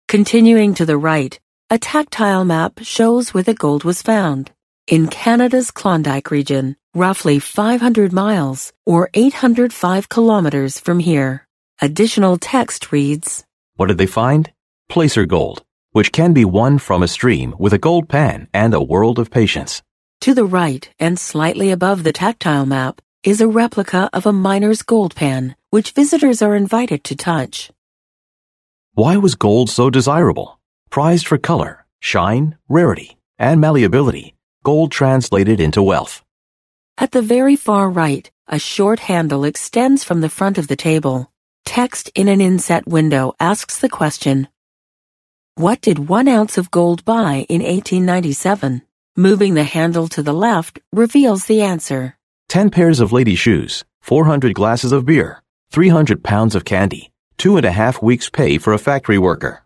Continuing 0.07 0.73
to 0.75 0.85
the 0.85 0.97
right, 0.97 1.37
a 1.69 1.77
tactile 1.77 2.45
map 2.45 2.79
shows 2.81 3.33
where 3.33 3.43
the 3.43 3.53
gold 3.53 3.83
was 3.83 4.01
found. 4.01 4.51
In 4.87 5.09
Canada's 5.09 5.69
Klondike 5.69 6.31
region, 6.31 6.77
roughly 6.95 7.39
500 7.39 8.13
miles 8.13 8.71
or 8.85 9.09
805 9.13 10.07
kilometers 10.07 10.79
from 10.79 10.99
here. 10.99 11.45
Additional 11.81 12.37
text 12.37 12.93
reads, 12.93 13.43
What 13.75 13.87
did 13.87 13.97
they 13.97 14.05
find? 14.05 14.49
Placer 14.89 15.27
gold, 15.27 15.63
which 15.91 16.11
can 16.11 16.33
be 16.33 16.43
won 16.43 16.79
from 16.79 17.03
a 17.03 17.07
stream 17.07 17.53
with 17.59 17.73
a 17.73 17.77
gold 17.77 18.09
pan 18.09 18.47
and 18.51 18.73
a 18.73 18.81
world 18.81 19.19
of 19.19 19.29
patience. 19.29 19.83
To 20.21 20.33
the 20.33 20.45
right 20.45 20.89
and 20.97 21.19
slightly 21.19 21.69
above 21.69 22.03
the 22.03 22.11
tactile 22.11 22.65
map 22.65 22.99
is 23.23 23.39
a 23.39 23.47
replica 23.47 24.09
of 24.13 24.25
a 24.25 24.33
miner's 24.33 24.81
gold 24.81 25.13
pan, 25.15 25.55
which 25.69 25.91
visitors 25.91 26.41
are 26.41 26.55
invited 26.55 27.03
to 27.03 27.15
touch. 27.15 27.69
Why 28.95 29.15
was 29.17 29.35
gold 29.35 29.69
so 29.69 29.91
desirable? 29.91 30.59
Prized 30.89 31.27
for 31.27 31.37
color, 31.37 31.85
shine, 31.99 32.57
rarity, 32.67 33.15
and 33.37 33.61
malleability, 33.61 34.33
gold 34.63 34.91
translated 34.91 35.59
into 35.59 35.83
wealth. 35.83 36.23
At 36.97 37.11
the 37.11 37.21
very 37.21 37.55
far 37.55 37.91
right, 37.91 38.29
a 38.47 38.57
short 38.57 39.01
handle 39.01 39.43
extends 39.43 40.03
from 40.03 40.21
the 40.21 40.29
front 40.29 40.57
of 40.57 40.67
the 40.67 40.75
table. 40.75 41.31
Text 41.63 42.09
in 42.15 42.27
an 42.27 42.41
inset 42.41 42.87
window 42.87 43.35
asks 43.39 43.77
the 43.77 43.89
question, 43.89 44.47
What 45.59 45.81
did 45.81 46.07
one 46.07 46.29
ounce 46.29 46.57
of 46.57 46.71
gold 46.71 47.03
buy 47.03 47.45
in 47.49 47.61
1897? 47.61 48.81
Moving 49.17 49.55
the 49.55 49.65
handle 49.65 50.07
to 50.07 50.23
the 50.23 50.31
left 50.31 50.79
reveals 50.93 51.47
the 51.47 51.61
answer. 51.61 52.15
10 52.47 52.69
pairs 52.69 53.01
of 53.01 53.11
lady 53.11 53.35
shoes, 53.35 53.83
400 53.99 54.53
glasses 54.53 54.93
of 54.93 55.05
beer, 55.05 55.43
300 55.71 56.23
pounds 56.23 56.55
of 56.55 56.63
candy, 56.63 57.11
two 57.37 57.57
and 57.57 57.65
a 57.65 57.73
half 57.73 58.01
weeks' 58.01 58.29
pay 58.29 58.57
for 58.57 58.71
a 58.71 58.77
factory 58.77 59.17
worker. 59.17 59.65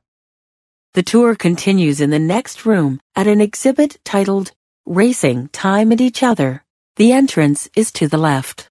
The 0.95 1.03
tour 1.03 1.35
continues 1.35 2.01
in 2.01 2.09
the 2.09 2.17
next 2.17 2.65
room 2.65 2.99
at 3.15 3.27
an 3.27 3.39
exhibit 3.39 3.99
titled 4.03 4.51
Racing 4.87 5.49
Time 5.49 5.91
and 5.91 6.01
Each 6.01 6.23
Other. 6.23 6.63
The 6.95 7.11
entrance 7.11 7.69
is 7.75 7.91
to 7.91 8.07
the 8.07 8.17
left. 8.17 8.67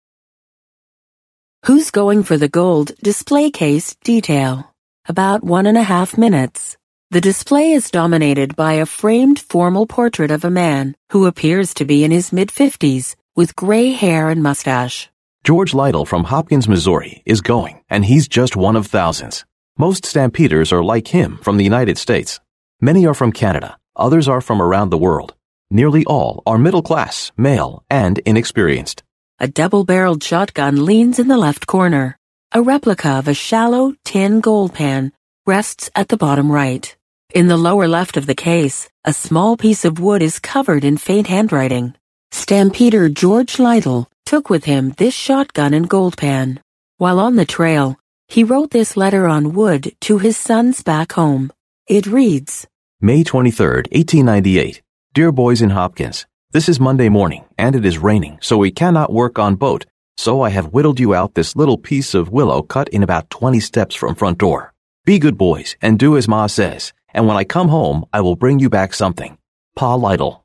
Who's 1.67 1.93
going 1.93 2.25
for 2.25 2.37
the 2.37 2.49
gold 2.49 2.91
display 3.01 3.53
case 3.53 3.95
detail? 4.03 4.75
About 5.07 5.45
one 5.45 5.67
and 5.67 5.79
a 5.79 5.85
half 5.85 6.19
minutes. 6.19 6.77
The 7.13 7.21
display 7.21 7.73
is 7.73 7.91
dominated 7.91 8.57
by 8.57 8.81
a 8.81 8.87
framed 8.87 9.39
formal 9.39 9.87
portrait 9.87 10.31
of 10.31 10.47
a 10.47 10.51
man 10.51 10.97
who 11.11 11.27
appears 11.27 11.75
to 11.75 11.85
be 11.85 12.05
in 12.05 12.11
his 12.11 12.33
mid-fifties 12.33 13.17
with 13.37 13.55
gray 13.55 13.91
hair 13.91 14.31
and 14.31 14.43
mustache. 14.43 15.11
George 15.45 15.75
Lytle 15.75 16.07
from 16.07 16.25
Hopkins, 16.25 16.67
Missouri 16.67 17.23
is 17.27 17.43
going, 17.43 17.83
and 17.91 18.07
he's 18.07 18.27
just 18.29 18.57
one 18.57 18.77
of 18.77 18.87
thousands. 18.87 19.45
Most 19.77 20.07
stampeders 20.07 20.73
are 20.73 20.83
like 20.83 21.09
him 21.09 21.37
from 21.43 21.59
the 21.59 21.65
United 21.65 21.99
States. 21.99 22.41
Many 22.81 23.07
are 23.07 23.13
from 23.13 23.31
Canada, 23.31 23.77
others 23.95 24.27
are 24.27 24.41
from 24.41 24.63
around 24.63 24.89
the 24.89 24.97
world. 24.97 25.35
Nearly 25.71 26.07
all 26.07 26.43
are 26.47 26.57
middle 26.57 26.83
class, 26.83 27.31
male, 27.37 27.85
and 27.91 28.21
inexperienced. 28.21 29.03
A 29.39 29.49
double-barreled 29.49 30.25
shotgun 30.25 30.87
leans 30.87 31.19
in 31.19 31.29
the 31.29 31.37
left 31.37 31.67
corner. 31.67 32.17
A 32.53 32.63
replica 32.63 33.11
of 33.19 33.29
a 33.29 33.35
shallow 33.35 33.93
tin 34.03 34.41
gold 34.41 34.73
pan 34.73 35.13
rests 35.45 35.91
at 35.95 36.09
the 36.09 36.17
bottom 36.17 36.51
right. 36.51 36.97
In 37.35 37.49
the 37.49 37.57
lower 37.57 37.89
left 37.89 38.19
of 38.19 38.27
the 38.27 38.35
case, 38.35 38.91
a 39.07 39.13
small 39.15 39.57
piece 39.57 39.87
of 39.87 39.99
wood 39.99 40.21
is 40.21 40.39
covered 40.39 40.85
in 40.85 40.99
faint 40.99 41.29
handwriting. 41.29 41.95
Stampeder 42.31 43.09
George 43.09 43.59
Lytle 43.59 44.07
took 44.27 44.51
with 44.51 44.65
him 44.65 44.91
this 44.99 45.15
shotgun 45.15 45.73
and 45.73 45.89
gold 45.89 46.19
pan. 46.19 46.61
While 46.99 47.19
on 47.19 47.37
the 47.37 47.47
trail, 47.47 47.97
he 48.29 48.45
wrote 48.45 48.71
this 48.71 48.99
letter 48.99 49.27
on 49.27 49.55
wood 49.55 49.97
to 50.03 50.19
his 50.19 50.37
sons 50.37 50.83
back 50.83 51.13
home. 51.13 51.51
It 51.87 52.07
reads, 52.07 52.67
May 53.01 53.25
23, 53.25 53.67
1898. 53.67 54.83
Dear 55.15 55.33
boys 55.33 55.63
in 55.63 55.71
Hopkins, 55.71 56.27
this 56.51 56.69
is 56.69 56.79
Monday 56.79 57.09
morning, 57.09 57.47
and 57.57 57.75
it 57.75 57.87
is 57.87 57.97
raining, 57.97 58.37
so 58.43 58.59
we 58.59 58.71
cannot 58.71 59.11
work 59.11 59.39
on 59.39 59.55
boat, 59.55 59.87
so 60.19 60.43
I 60.43 60.51
have 60.51 60.75
whittled 60.75 61.01
you 61.01 61.15
out 61.15 61.35
this 61.35 61.57
little 61.57 61.79
piece 61.79 62.13
of 62.13 62.29
willow 62.29 62.61
cut 62.61 62.91
in 62.91 63.03
about 63.03 63.31
20 63.31 63.59
steps 63.59 63.95
from 63.95 64.17
front 64.17 64.37
door. 64.37 64.75
Be 65.05 65.19
good 65.19 65.37
boys, 65.37 65.77
and 65.83 65.99
do 65.99 66.17
as 66.17 66.29
Ma 66.29 66.47
says, 66.47 66.93
and 67.13 67.27
when 67.27 67.37
I 67.37 67.45
come 67.45 67.69
home, 67.69 68.05
I 68.13 68.21
will 68.21 68.37
bring 68.37 68.59
you 68.59 68.71
back 68.71 68.95
something. 68.95 69.39
Pa 69.77 69.95
Lytle. 69.95 70.45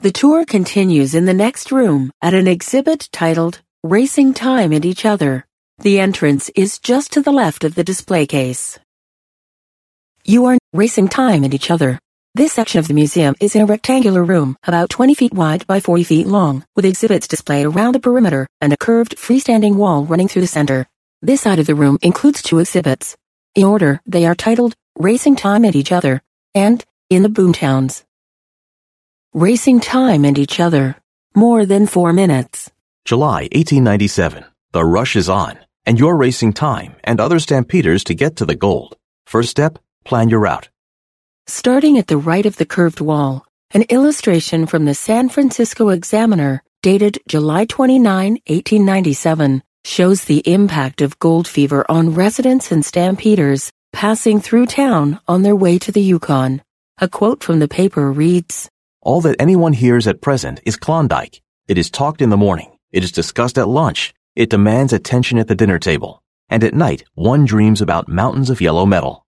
The 0.00 0.10
tour 0.10 0.44
continues 0.44 1.14
in 1.14 1.26
the 1.26 1.34
next 1.34 1.70
room 1.70 2.10
at 2.22 2.34
an 2.34 2.46
exhibit 2.46 3.08
titled 3.12 3.60
Racing 3.82 4.34
Time 4.34 4.72
and 4.72 4.84
Each 4.84 5.04
Other. 5.04 5.46
The 5.78 6.00
entrance 6.00 6.50
is 6.50 6.78
just 6.78 7.12
to 7.12 7.22
the 7.22 7.32
left 7.32 7.64
of 7.64 7.74
the 7.74 7.84
display 7.84 8.26
case. 8.26 8.78
You 10.24 10.44
are 10.46 10.58
racing 10.74 11.08
time 11.08 11.44
and 11.44 11.54
each 11.54 11.70
other. 11.70 11.98
This 12.34 12.52
section 12.52 12.78
of 12.78 12.86
the 12.86 12.94
museum 12.94 13.34
is 13.40 13.56
in 13.56 13.62
a 13.62 13.66
rectangular 13.66 14.22
room 14.22 14.56
about 14.64 14.90
20 14.90 15.14
feet 15.14 15.32
wide 15.32 15.66
by 15.66 15.80
40 15.80 16.04
feet 16.04 16.26
long, 16.26 16.64
with 16.76 16.84
exhibits 16.84 17.26
displayed 17.26 17.66
around 17.66 17.94
the 17.94 18.00
perimeter 18.00 18.46
and 18.60 18.72
a 18.72 18.76
curved 18.76 19.16
freestanding 19.16 19.76
wall 19.76 20.04
running 20.04 20.28
through 20.28 20.42
the 20.42 20.46
center. 20.48 20.86
This 21.22 21.40
side 21.40 21.58
of 21.58 21.66
the 21.66 21.74
room 21.74 21.98
includes 22.02 22.42
two 22.42 22.58
exhibits. 22.58 23.16
In 23.54 23.64
order, 23.64 24.00
they 24.06 24.26
are 24.26 24.34
titled 24.34 24.76
Racing 24.98 25.36
Time 25.36 25.64
at 25.64 25.76
Each 25.76 25.92
Other 25.92 26.20
and 26.54 26.84
In 27.08 27.22
the 27.22 27.28
Boomtowns. 27.28 28.04
Racing 29.32 29.80
Time 29.80 30.24
and 30.24 30.38
Each 30.38 30.60
Other. 30.60 30.96
More 31.34 31.64
than 31.64 31.86
four 31.86 32.12
minutes. 32.12 32.70
July 33.04 33.42
1897. 33.52 34.44
The 34.72 34.84
rush 34.84 35.16
is 35.16 35.28
on, 35.28 35.58
and 35.86 35.98
you're 35.98 36.16
racing 36.16 36.52
time 36.52 36.96
and 37.04 37.20
other 37.20 37.38
stampeders 37.38 38.04
to 38.04 38.14
get 38.14 38.36
to 38.36 38.44
the 38.44 38.56
gold. 38.56 38.96
First 39.26 39.50
step, 39.50 39.78
plan 40.04 40.28
your 40.28 40.40
route. 40.40 40.68
Starting 41.46 41.96
at 41.96 42.08
the 42.08 42.18
right 42.18 42.44
of 42.44 42.56
the 42.56 42.66
curved 42.66 43.00
wall, 43.00 43.46
an 43.70 43.82
illustration 43.88 44.66
from 44.66 44.84
the 44.84 44.94
San 44.94 45.28
Francisco 45.28 45.88
Examiner, 45.88 46.62
dated 46.82 47.18
July 47.26 47.64
29, 47.64 48.32
1897, 48.46 49.62
shows 49.84 50.24
the 50.24 50.42
impact 50.46 51.00
of 51.00 51.18
gold 51.20 51.48
fever 51.48 51.86
on 51.88 52.14
residents 52.14 52.70
and 52.70 52.84
stampeders 52.84 53.72
passing 53.92 54.40
through 54.40 54.66
town 54.66 55.20
on 55.26 55.42
their 55.42 55.56
way 55.56 55.78
to 55.78 55.92
the 55.92 56.00
Yukon. 56.00 56.62
A 56.98 57.08
quote 57.08 57.42
from 57.42 57.58
the 57.58 57.68
paper 57.68 58.10
reads, 58.12 58.68
All 59.00 59.20
that 59.22 59.40
anyone 59.40 59.72
hears 59.72 60.06
at 60.06 60.20
present 60.20 60.60
is 60.64 60.76
Klondike. 60.76 61.40
It 61.68 61.78
is 61.78 61.90
talked 61.90 62.22
in 62.22 62.30
the 62.30 62.36
morning. 62.36 62.76
It 62.92 63.04
is 63.04 63.12
discussed 63.12 63.58
at 63.58 63.68
lunch. 63.68 64.12
It 64.36 64.50
demands 64.50 64.92
attention 64.92 65.38
at 65.38 65.48
the 65.48 65.54
dinner 65.54 65.78
table. 65.78 66.22
And 66.48 66.64
at 66.64 66.74
night, 66.74 67.04
one 67.14 67.44
dreams 67.44 67.80
about 67.80 68.08
mountains 68.08 68.50
of 68.50 68.60
yellow 68.60 68.86
metal. 68.86 69.24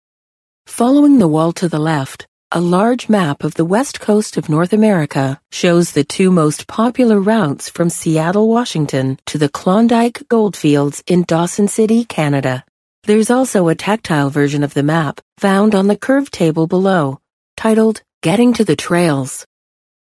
Following 0.67 1.19
the 1.19 1.29
wall 1.29 1.53
to 1.53 1.69
the 1.69 1.79
left, 1.79 2.27
a 2.51 2.61
large 2.61 3.09
map 3.09 3.45
of 3.45 3.55
the 3.55 3.65
west 3.65 4.01
coast 4.01 4.37
of 4.37 4.49
North 4.49 4.73
America 4.73 5.41
shows 5.51 5.93
the 5.93 6.05
two 6.05 6.31
most 6.31 6.67
popular 6.67 7.19
routes 7.19 7.71
from 7.71 7.89
Seattle, 7.89 8.49
Washington 8.49 9.19
to 9.27 9.39
the 9.39 9.49
Klondike 9.49 10.29
goldfields 10.29 11.03
in 11.07 11.23
Dawson 11.23 11.67
City, 11.67 12.05
Canada. 12.05 12.65
There's 13.05 13.31
also 13.31 13.67
a 13.67 13.75
tactile 13.75 14.31
version 14.31 14.63
of 14.63 14.75
the 14.75 14.85
map 14.85 15.21
found 15.39 15.75
on 15.75 15.89
the 15.89 15.97
curved 15.97 16.33
table 16.33 16.69
below, 16.69 17.19
titled 17.57 18.01
Getting 18.23 18.53
to 18.53 18.65
the 18.65 18.77
Trails. 18.77 19.45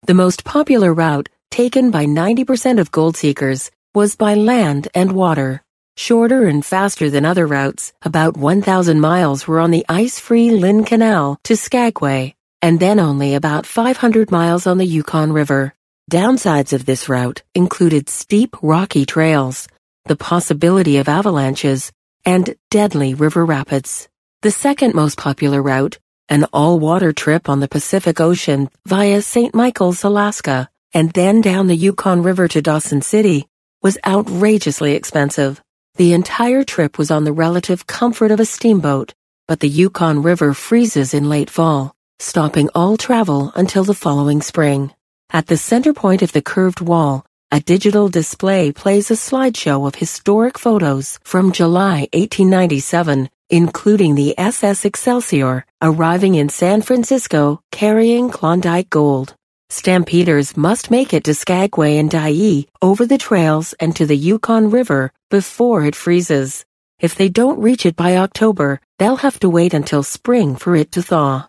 The 0.08 0.16
most 0.16 0.44
popular 0.44 0.92
route, 0.92 1.30
taken 1.52 1.92
by 1.92 2.06
90% 2.06 2.80
of 2.80 2.90
gold 2.90 3.16
seekers, 3.16 3.70
was 3.94 4.16
by 4.16 4.34
land 4.34 4.88
and 4.96 5.12
water. 5.12 5.62
Shorter 5.96 6.48
and 6.48 6.66
faster 6.66 7.12
than 7.12 7.24
other 7.24 7.46
routes, 7.46 7.94
about 8.02 8.36
1,000 8.36 9.00
miles 9.00 9.48
were 9.48 9.60
on 9.60 9.70
the 9.70 9.86
ice-free 9.88 10.50
Lynn 10.50 10.84
Canal 10.84 11.40
to 11.44 11.56
Skagway, 11.56 12.34
and 12.64 12.80
then 12.80 13.00
only 13.00 13.36
about 13.36 13.68
500 13.68 14.32
miles 14.32 14.66
on 14.66 14.80
the 14.80 14.86
Yukon 14.86 15.32
River. 15.34 15.76
Downsides 16.12 16.74
of 16.74 16.88
this 16.88 17.08
route 17.08 17.44
included 17.54 18.10
steep, 18.10 18.56
rocky 18.64 19.06
trails, 19.06 19.68
the 20.06 20.16
possibility 20.16 20.98
of 20.98 21.08
avalanches, 21.08 21.92
and 22.28 22.56
deadly 22.70 23.14
river 23.14 23.46
rapids. 23.46 24.10
The 24.42 24.52
second 24.52 24.94
most 24.94 25.18
popular 25.18 25.62
route, 25.62 25.98
an 26.28 26.46
all-water 26.52 27.14
trip 27.14 27.48
on 27.48 27.62
the 27.62 27.70
Pacific 27.70 28.20
Ocean 28.20 28.70
via 28.86 29.22
St. 29.22 29.56
Michael's, 29.56 30.04
Alaska, 30.04 30.70
and 30.94 31.14
then 31.14 31.40
down 31.40 31.68
the 31.68 31.76
Yukon 31.76 32.22
River 32.24 32.50
to 32.50 32.62
Dawson 32.62 33.02
City, 33.02 33.48
was 33.82 33.98
outrageously 34.06 34.92
expensive. 34.92 35.62
The 35.96 36.12
entire 36.12 36.66
trip 36.66 36.98
was 36.98 37.12
on 37.12 37.24
the 37.24 37.32
relative 37.32 37.88
comfort 37.88 38.32
of 38.32 38.42
a 38.42 38.46
steamboat, 38.46 39.14
but 39.48 39.62
the 39.62 39.70
Yukon 39.70 40.22
River 40.22 40.54
freezes 40.54 41.14
in 41.14 41.30
late 41.30 41.50
fall, 41.50 41.96
stopping 42.20 42.70
all 42.76 42.98
travel 42.98 43.54
until 43.56 43.86
the 43.86 43.94
following 43.94 44.42
spring. 44.42 44.92
At 45.30 45.48
the 45.48 45.56
center 45.56 45.94
point 45.94 46.22
of 46.22 46.34
the 46.34 46.42
curved 46.42 46.82
wall, 46.82 47.26
a 47.50 47.62
digital 47.62 48.10
display 48.10 48.74
plays 48.74 49.10
a 49.10 49.14
slideshow 49.14 49.88
of 49.88 49.96
historic 49.96 50.60
photos 50.60 51.18
from 51.24 51.54
July 51.54 52.02
1897, 52.12 53.30
including 53.50 54.16
the 54.16 54.38
SS 54.38 54.84
Excelsior 54.84 55.66
arriving 55.82 56.36
in 56.36 56.50
San 56.50 56.82
Francisco 56.82 57.62
carrying 57.72 58.30
Klondike 58.30 58.90
gold. 58.90 59.34
Stampeders 59.70 60.58
must 60.58 60.92
make 60.92 61.14
it 61.14 61.24
to 61.24 61.34
Skagway 61.34 61.98
and 61.98 62.12
Dyea 62.12 62.68
over 62.82 63.06
the 63.06 63.18
trails 63.18 63.74
and 63.80 63.96
to 63.96 64.06
the 64.06 64.18
Yukon 64.18 64.70
River 64.70 65.14
before 65.30 65.86
it 65.86 65.96
freezes. 65.96 66.66
If 67.00 67.16
they 67.16 67.30
don't 67.30 67.62
reach 67.62 67.86
it 67.86 67.96
by 67.96 68.18
October, 68.18 68.82
they'll 69.00 69.18
have 69.18 69.40
to 69.40 69.50
wait 69.50 69.74
until 69.74 70.04
spring 70.04 70.58
for 70.58 70.76
it 70.76 70.92
to 70.94 71.02
thaw. 71.02 71.48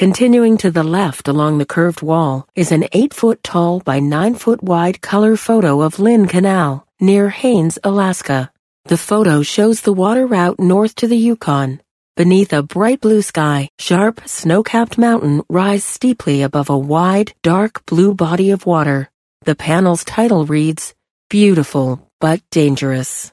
Continuing 0.00 0.56
to 0.56 0.70
the 0.70 0.82
left 0.82 1.28
along 1.28 1.58
the 1.58 1.66
curved 1.66 2.00
wall 2.00 2.48
is 2.54 2.72
an 2.72 2.86
8 2.90 3.12
foot 3.12 3.42
tall 3.42 3.80
by 3.80 4.00
9 4.00 4.34
foot 4.34 4.62
wide 4.62 5.02
color 5.02 5.36
photo 5.36 5.82
of 5.82 5.98
Lynn 5.98 6.26
Canal 6.26 6.86
near 7.02 7.28
Haines, 7.28 7.78
Alaska. 7.84 8.50
The 8.86 8.96
photo 8.96 9.42
shows 9.42 9.82
the 9.82 9.92
water 9.92 10.26
route 10.26 10.58
north 10.58 10.94
to 10.94 11.06
the 11.06 11.18
Yukon. 11.18 11.82
Beneath 12.16 12.50
a 12.54 12.62
bright 12.62 13.02
blue 13.02 13.20
sky, 13.20 13.68
sharp, 13.78 14.22
snow-capped 14.24 14.96
mountain 14.96 15.42
rise 15.50 15.84
steeply 15.84 16.40
above 16.40 16.70
a 16.70 16.78
wide, 16.78 17.34
dark 17.42 17.84
blue 17.84 18.14
body 18.14 18.52
of 18.52 18.64
water. 18.64 19.10
The 19.42 19.54
panel's 19.54 20.02
title 20.02 20.46
reads, 20.46 20.94
Beautiful 21.28 22.08
but 22.20 22.40
Dangerous. 22.50 23.32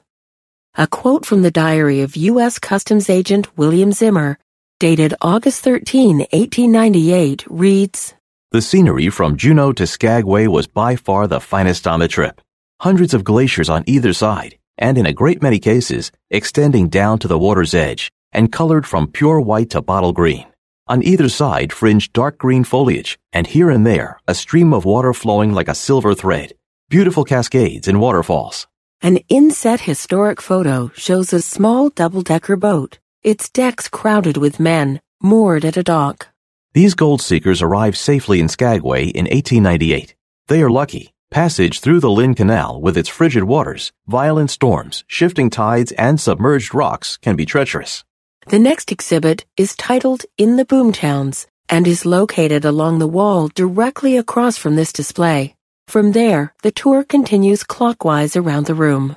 A 0.74 0.86
quote 0.86 1.24
from 1.24 1.40
the 1.40 1.50
diary 1.50 2.02
of 2.02 2.14
U.S. 2.14 2.58
Customs 2.58 3.08
Agent 3.08 3.56
William 3.56 3.90
Zimmer 3.90 4.38
dated 4.78 5.12
August 5.20 5.64
13, 5.64 6.18
1898, 6.18 7.44
reads 7.50 8.14
The 8.52 8.62
scenery 8.62 9.08
from 9.08 9.36
Juneau 9.36 9.72
to 9.72 9.88
Skagway 9.88 10.46
was 10.46 10.68
by 10.68 10.94
far 10.94 11.26
the 11.26 11.40
finest 11.40 11.88
on 11.88 11.98
the 11.98 12.06
trip. 12.06 12.40
Hundreds 12.80 13.12
of 13.12 13.24
glaciers 13.24 13.68
on 13.68 13.82
either 13.88 14.12
side, 14.12 14.56
and 14.76 14.96
in 14.96 15.04
a 15.04 15.12
great 15.12 15.42
many 15.42 15.58
cases, 15.58 16.12
extending 16.30 16.88
down 16.88 17.18
to 17.18 17.26
the 17.26 17.38
water's 17.38 17.74
edge, 17.74 18.12
and 18.30 18.52
colored 18.52 18.86
from 18.86 19.10
pure 19.10 19.40
white 19.40 19.70
to 19.70 19.82
bottle 19.82 20.12
green. 20.12 20.46
On 20.86 21.02
either 21.02 21.28
side 21.28 21.72
fringed 21.72 22.12
dark 22.12 22.38
green 22.38 22.62
foliage, 22.62 23.18
and 23.32 23.48
here 23.48 23.70
and 23.70 23.84
there 23.84 24.20
a 24.28 24.34
stream 24.34 24.72
of 24.72 24.84
water 24.84 25.12
flowing 25.12 25.52
like 25.52 25.68
a 25.68 25.74
silver 25.74 26.14
thread. 26.14 26.52
Beautiful 26.88 27.24
cascades 27.24 27.88
and 27.88 28.00
waterfalls. 28.00 28.68
An 29.02 29.16
inset 29.28 29.80
historic 29.80 30.40
photo 30.40 30.92
shows 30.94 31.32
a 31.32 31.42
small 31.42 31.88
double-decker 31.88 32.56
boat 32.56 32.98
its 33.22 33.48
decks 33.48 33.88
crowded 33.88 34.36
with 34.36 34.60
men, 34.60 35.00
moored 35.20 35.64
at 35.64 35.76
a 35.76 35.82
dock. 35.82 36.28
These 36.74 36.94
gold 36.94 37.20
seekers 37.20 37.60
arrived 37.60 37.96
safely 37.96 38.40
in 38.40 38.48
Skagway 38.48 39.06
in 39.06 39.24
1898. 39.24 40.14
They 40.46 40.62
are 40.62 40.70
lucky. 40.70 41.12
Passage 41.30 41.80
through 41.80 42.00
the 42.00 42.10
Lynn 42.10 42.34
Canal 42.34 42.80
with 42.80 42.96
its 42.96 43.08
frigid 43.08 43.44
waters, 43.44 43.92
violent 44.06 44.50
storms, 44.50 45.04
shifting 45.06 45.50
tides, 45.50 45.92
and 45.92 46.18
submerged 46.18 46.74
rocks 46.74 47.18
can 47.18 47.36
be 47.36 47.44
treacherous. 47.44 48.04
The 48.46 48.58
next 48.58 48.90
exhibit 48.90 49.44
is 49.56 49.76
titled 49.76 50.24
In 50.38 50.56
the 50.56 50.64
Boomtowns 50.64 51.46
and 51.68 51.86
is 51.86 52.06
located 52.06 52.64
along 52.64 52.98
the 52.98 53.06
wall 53.06 53.48
directly 53.48 54.16
across 54.16 54.56
from 54.56 54.76
this 54.76 54.90
display. 54.90 55.54
From 55.86 56.12
there, 56.12 56.54
the 56.62 56.70
tour 56.70 57.04
continues 57.04 57.62
clockwise 57.62 58.34
around 58.34 58.64
the 58.64 58.74
room. 58.74 59.16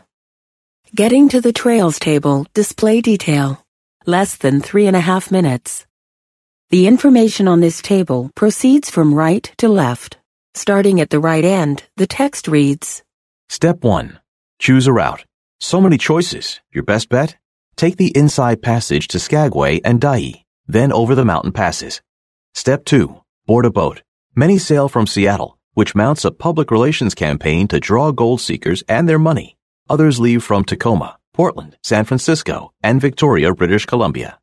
Getting 0.94 1.30
to 1.30 1.40
the 1.40 1.54
trails 1.54 1.98
table, 1.98 2.46
display 2.54 3.00
detail 3.00 3.64
less 4.06 4.36
than 4.38 4.62
three 4.62 4.88
and 4.88 4.96
a 4.96 5.02
half 5.02 5.32
minutes. 5.32 5.86
The 6.70 6.88
information 6.88 7.48
on 7.48 7.60
this 7.60 7.82
table 7.82 8.32
proceeds 8.36 8.90
from 8.90 9.14
right 9.14 9.44
to 9.58 9.68
left. 9.68 10.18
Starting 10.54 11.00
at 11.00 11.10
the 11.10 11.20
right 11.20 11.44
end, 11.44 11.84
the 11.98 12.08
text 12.08 12.48
reads 12.48 13.04
Step 13.50 13.84
1. 13.84 14.20
Choose 14.60 14.88
a 14.88 14.94
route. 14.94 15.26
So 15.60 15.82
many 15.82 15.98
choices. 15.98 16.62
Your 16.72 16.84
best 16.84 17.10
bet? 17.10 17.38
Take 17.76 17.98
the 17.98 18.16
inside 18.16 18.62
passage 18.62 19.08
to 19.10 19.20
Skagway 19.20 19.82
and 19.84 20.00
Dyea, 20.00 20.44
then 20.68 20.92
over 20.92 21.16
the 21.16 21.26
mountain 21.26 21.52
passes. 21.52 22.02
Step 22.54 22.86
2. 22.86 23.22
Board 23.46 23.66
a 23.66 23.72
boat. 23.72 24.02
Many 24.36 24.58
sail 24.58 24.88
from 24.88 25.08
Seattle, 25.08 25.58
which 25.74 25.96
mounts 25.96 26.26
a 26.26 26.32
public 26.32 26.72
relations 26.72 27.14
campaign 27.14 27.68
to 27.68 27.80
draw 27.80 28.12
gold 28.12 28.42
seekers 28.42 28.84
and 28.88 29.08
their 29.08 29.20
money. 29.20 29.58
Others 29.90 30.20
leave 30.20 30.44
from 30.44 30.64
Tacoma, 30.64 31.18
Portland, 31.34 31.78
San 31.84 32.06
Francisco, 32.06 32.72
and 32.84 33.02
Victoria, 33.02 33.54
British 33.54 33.86
Columbia. 33.86 34.40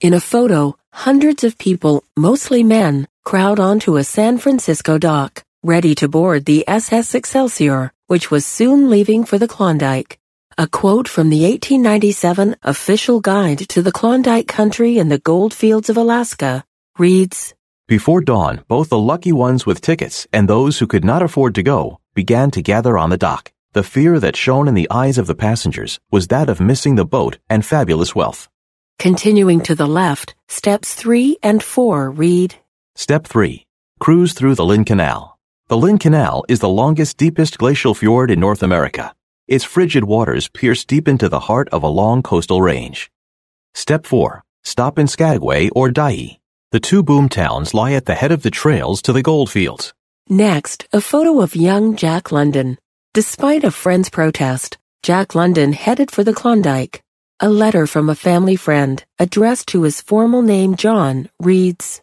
In 0.00 0.12
a 0.12 0.20
photo, 0.20 0.76
hundreds 0.92 1.44
of 1.44 1.56
people, 1.56 2.04
mostly 2.16 2.62
men, 2.62 3.08
crowd 3.24 3.58
onto 3.58 3.96
a 3.96 4.04
San 4.04 4.36
Francisco 4.38 4.98
dock, 4.98 5.42
ready 5.62 5.94
to 5.94 6.08
board 6.08 6.44
the 6.44 6.64
SS 6.68 7.14
Excelsior, 7.14 7.92
which 8.06 8.30
was 8.30 8.44
soon 8.44 8.90
leaving 8.90 9.24
for 9.24 9.38
the 9.38 9.48
Klondike. 9.48 10.18
A 10.58 10.66
quote 10.66 11.08
from 11.08 11.28
the 11.30 11.42
1897 11.42 12.56
official 12.62 13.20
guide 13.20 13.58
to 13.68 13.82
the 13.82 13.92
Klondike 13.92 14.48
country 14.48 14.98
and 14.98 15.10
the 15.10 15.18
gold 15.18 15.52
fields 15.52 15.90
of 15.90 15.96
Alaska 15.96 16.64
reads, 16.98 17.54
Before 17.88 18.20
dawn, 18.20 18.64
both 18.68 18.88
the 18.88 18.98
lucky 18.98 19.32
ones 19.32 19.66
with 19.66 19.80
tickets 19.80 20.26
and 20.32 20.48
those 20.48 20.78
who 20.78 20.86
could 20.86 21.04
not 21.04 21.22
afford 21.22 21.54
to 21.56 21.62
go 21.62 22.00
began 22.14 22.50
to 22.52 22.62
gather 22.62 22.96
on 22.96 23.10
the 23.10 23.18
dock. 23.18 23.52
The 23.76 23.82
fear 23.82 24.18
that 24.20 24.36
shone 24.36 24.68
in 24.68 24.74
the 24.74 24.90
eyes 24.90 25.18
of 25.18 25.26
the 25.26 25.34
passengers 25.34 26.00
was 26.10 26.28
that 26.28 26.48
of 26.48 26.62
missing 26.62 26.94
the 26.94 27.04
boat 27.04 27.36
and 27.50 27.62
fabulous 27.62 28.14
wealth. 28.14 28.48
Continuing 28.98 29.60
to 29.64 29.74
the 29.74 29.86
left, 29.86 30.34
steps 30.48 30.94
3 30.94 31.36
and 31.42 31.62
4 31.62 32.10
read 32.10 32.54
Step 32.94 33.26
3. 33.26 33.66
Cruise 34.00 34.32
through 34.32 34.54
the 34.54 34.64
Lynn 34.64 34.86
Canal. 34.86 35.38
The 35.68 35.76
Lynn 35.76 35.98
Canal 35.98 36.42
is 36.48 36.60
the 36.60 36.70
longest, 36.70 37.18
deepest 37.18 37.58
glacial 37.58 37.92
fjord 37.92 38.30
in 38.30 38.40
North 38.40 38.62
America. 38.62 39.14
Its 39.46 39.62
frigid 39.62 40.04
waters 40.04 40.48
pierce 40.48 40.86
deep 40.86 41.06
into 41.06 41.28
the 41.28 41.40
heart 41.40 41.68
of 41.68 41.82
a 41.82 41.96
long 42.00 42.22
coastal 42.22 42.62
range. 42.62 43.10
Step 43.74 44.06
4. 44.06 44.42
Stop 44.64 44.98
in 44.98 45.06
Skagway 45.06 45.68
or 45.76 45.90
Dyea. 45.90 46.38
The 46.72 46.80
two 46.80 47.02
boom 47.02 47.28
towns 47.28 47.74
lie 47.74 47.92
at 47.92 48.06
the 48.06 48.14
head 48.14 48.32
of 48.32 48.42
the 48.42 48.50
trails 48.50 49.02
to 49.02 49.12
the 49.12 49.20
gold 49.20 49.50
fields. 49.50 49.92
Next, 50.30 50.88
a 50.94 51.02
photo 51.02 51.42
of 51.42 51.54
young 51.54 51.94
Jack 51.94 52.32
London, 52.32 52.78
Despite 53.16 53.64
a 53.64 53.70
friend's 53.70 54.10
protest, 54.10 54.76
Jack 55.02 55.34
London 55.34 55.72
headed 55.72 56.10
for 56.10 56.22
the 56.22 56.34
Klondike. 56.34 57.00
A 57.40 57.48
letter 57.48 57.86
from 57.86 58.10
a 58.10 58.14
family 58.14 58.56
friend, 58.56 59.02
addressed 59.18 59.68
to 59.68 59.84
his 59.84 60.02
formal 60.02 60.42
name 60.42 60.76
John, 60.76 61.30
reads, 61.40 62.02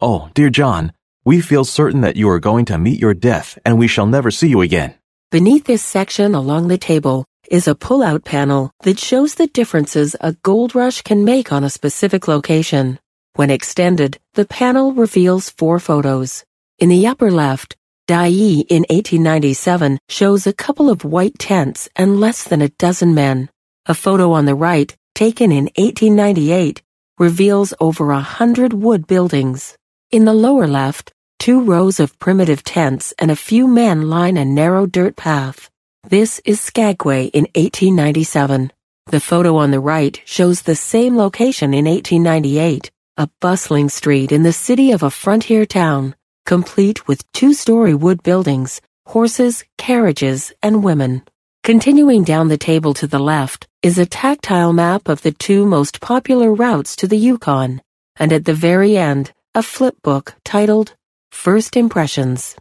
Oh, 0.00 0.30
dear 0.34 0.50
John, 0.50 0.92
we 1.24 1.40
feel 1.40 1.64
certain 1.64 2.02
that 2.02 2.14
you 2.14 2.28
are 2.28 2.38
going 2.38 2.64
to 2.66 2.78
meet 2.78 3.00
your 3.00 3.12
death 3.12 3.58
and 3.64 3.76
we 3.76 3.88
shall 3.88 4.06
never 4.06 4.30
see 4.30 4.46
you 4.46 4.60
again. 4.60 4.94
Beneath 5.32 5.64
this 5.64 5.82
section 5.82 6.32
along 6.32 6.68
the 6.68 6.78
table 6.78 7.24
is 7.50 7.66
a 7.66 7.74
pull-out 7.74 8.24
panel 8.24 8.70
that 8.84 9.00
shows 9.00 9.34
the 9.34 9.48
differences 9.48 10.14
a 10.20 10.34
gold 10.44 10.76
rush 10.76 11.02
can 11.02 11.24
make 11.24 11.50
on 11.50 11.64
a 11.64 11.70
specific 11.70 12.28
location. 12.28 13.00
When 13.34 13.50
extended, 13.50 14.20
the 14.34 14.46
panel 14.46 14.92
reveals 14.92 15.50
four 15.50 15.80
photos. 15.80 16.44
In 16.78 16.88
the 16.88 17.08
upper 17.08 17.32
left, 17.32 17.74
Dyea 18.08 18.64
in 18.70 18.86
1897 18.88 19.98
shows 20.08 20.46
a 20.46 20.54
couple 20.54 20.88
of 20.88 21.04
white 21.04 21.38
tents 21.38 21.90
and 21.94 22.18
less 22.18 22.42
than 22.42 22.62
a 22.62 22.70
dozen 22.70 23.14
men. 23.14 23.50
A 23.84 23.92
photo 23.92 24.32
on 24.32 24.46
the 24.46 24.54
right, 24.54 24.96
taken 25.14 25.52
in 25.52 25.64
1898, 25.76 26.80
reveals 27.18 27.74
over 27.78 28.10
a 28.10 28.20
hundred 28.20 28.72
wood 28.72 29.06
buildings. 29.06 29.76
In 30.10 30.24
the 30.24 30.32
lower 30.32 30.66
left, 30.66 31.12
two 31.38 31.60
rows 31.60 32.00
of 32.00 32.18
primitive 32.18 32.64
tents 32.64 33.12
and 33.18 33.30
a 33.30 33.36
few 33.36 33.68
men 33.68 34.08
line 34.08 34.38
a 34.38 34.44
narrow 34.46 34.86
dirt 34.86 35.14
path. 35.14 35.68
This 36.02 36.40
is 36.46 36.62
Skagway 36.62 37.26
in 37.26 37.44
1897. 37.56 38.72
The 39.08 39.20
photo 39.20 39.56
on 39.56 39.70
the 39.70 39.80
right 39.80 40.18
shows 40.24 40.62
the 40.62 40.76
same 40.76 41.14
location 41.14 41.74
in 41.74 41.84
1898, 41.84 42.90
a 43.18 43.28
bustling 43.42 43.90
street 43.90 44.32
in 44.32 44.44
the 44.44 44.52
city 44.54 44.92
of 44.92 45.02
a 45.02 45.10
frontier 45.10 45.66
town 45.66 46.14
complete 46.48 47.06
with 47.06 47.30
two-story 47.32 47.92
wood 47.92 48.22
buildings, 48.22 48.80
horses, 49.04 49.64
carriages, 49.76 50.50
and 50.62 50.82
women. 50.82 51.22
Continuing 51.62 52.24
down 52.24 52.48
the 52.48 52.56
table 52.56 52.94
to 52.94 53.06
the 53.06 53.18
left 53.18 53.68
is 53.82 53.98
a 53.98 54.06
tactile 54.06 54.72
map 54.72 55.08
of 55.08 55.20
the 55.20 55.32
two 55.32 55.66
most 55.66 56.00
popular 56.00 56.50
routes 56.54 56.96
to 56.96 57.06
the 57.06 57.18
Yukon, 57.18 57.82
and 58.16 58.32
at 58.32 58.46
the 58.46 58.54
very 58.54 58.96
end, 58.96 59.30
a 59.54 59.62
flip 59.62 59.96
book 60.02 60.34
titled 60.42 60.96
First 61.32 61.76
Impressions. 61.76 62.56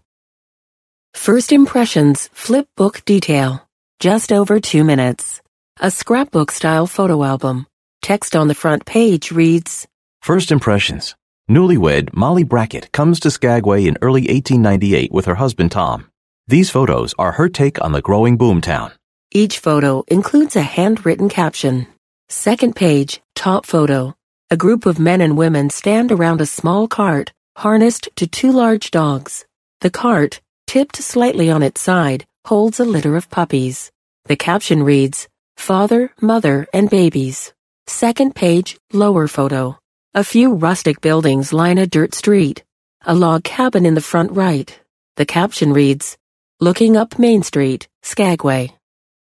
First 1.13 1.53
Impressions 1.53 2.29
Flip 2.33 2.67
Book 2.75 3.05
Detail. 3.05 3.65
Just 4.01 4.33
over 4.33 4.59
two 4.59 4.83
minutes. 4.83 5.41
A 5.79 5.91
scrapbook 5.91 6.51
style 6.51 6.87
photo 6.87 7.23
album. 7.23 7.67
Text 8.01 8.35
on 8.35 8.49
the 8.49 8.61
front 8.63 8.85
page 8.85 9.31
reads 9.31 9.87
First 10.21 10.51
Impressions 10.51 11.15
Newlywed 11.49 12.13
Molly 12.13 12.43
Brackett 12.43 12.91
comes 12.91 13.21
to 13.21 13.31
Skagway 13.31 13.85
in 13.85 13.97
early 14.01 14.23
1898 14.23 15.13
with 15.13 15.23
her 15.27 15.35
husband 15.35 15.71
Tom. 15.71 16.11
These 16.45 16.69
photos 16.69 17.15
are 17.17 17.31
her 17.33 17.47
take 17.47 17.81
on 17.81 17.93
the 17.93 18.01
growing 18.01 18.37
boomtown. 18.37 18.91
Each 19.31 19.57
photo 19.57 20.03
includes 20.09 20.57
a 20.57 20.61
handwritten 20.61 21.29
caption. 21.29 21.87
Second 22.27 22.75
page, 22.75 23.21
top 23.33 23.65
photo. 23.65 24.13
A 24.51 24.57
group 24.57 24.85
of 24.85 24.99
men 24.99 25.21
and 25.21 25.37
women 25.37 25.69
stand 25.69 26.11
around 26.11 26.41
a 26.41 26.45
small 26.45 26.85
cart 26.85 27.31
harnessed 27.55 28.09
to 28.17 28.27
two 28.27 28.51
large 28.51 28.91
dogs. 28.91 29.45
The 29.79 29.89
cart, 29.89 30.41
tipped 30.67 30.97
slightly 30.97 31.49
on 31.49 31.63
its 31.63 31.79
side, 31.79 32.25
holds 32.43 32.81
a 32.81 32.85
litter 32.85 33.15
of 33.15 33.29
puppies. 33.29 33.89
The 34.25 34.35
caption 34.35 34.83
reads, 34.83 35.29
Father, 35.55 36.11
Mother, 36.19 36.67
and 36.73 36.89
Babies. 36.89 37.53
Second 37.87 38.35
page, 38.35 38.77
lower 38.91 39.27
photo. 39.27 39.79
A 40.13 40.23
few 40.23 40.53
rustic 40.55 41.01
buildings 41.01 41.53
line 41.53 41.77
a 41.77 41.85
dirt 41.85 42.15
street. 42.15 42.63
A 43.05 43.13
log 43.13 43.43
cabin 43.43 43.85
in 43.85 43.93
the 43.93 44.01
front 44.01 44.31
right. 44.31 44.79
The 45.17 45.25
caption 45.25 45.73
reads, 45.73 46.17
Looking 46.59 46.97
up 46.97 47.19
Main 47.19 47.43
Street, 47.43 47.87
Skagway. 48.01 48.73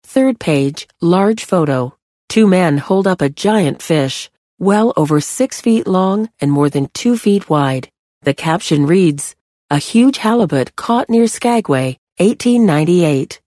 Third 0.03 0.39
page, 0.39 0.87
large 1.01 1.43
photo. 1.43 1.97
Two 2.29 2.47
men 2.47 2.77
hold 2.77 3.07
up 3.07 3.21
a 3.21 3.29
giant 3.29 3.81
fish, 3.81 4.29
well 4.59 4.93
over 4.95 5.19
six 5.19 5.59
feet 5.59 5.87
long 5.87 6.29
and 6.39 6.51
more 6.51 6.69
than 6.69 6.89
two 6.93 7.17
feet 7.17 7.49
wide. 7.49 7.89
The 8.21 8.33
caption 8.33 8.85
reads, 8.85 9.35
A 9.69 9.77
huge 9.77 10.19
halibut 10.19 10.75
caught 10.75 11.09
near 11.09 11.27
Skagway, 11.27 11.97
1898. 12.17 13.41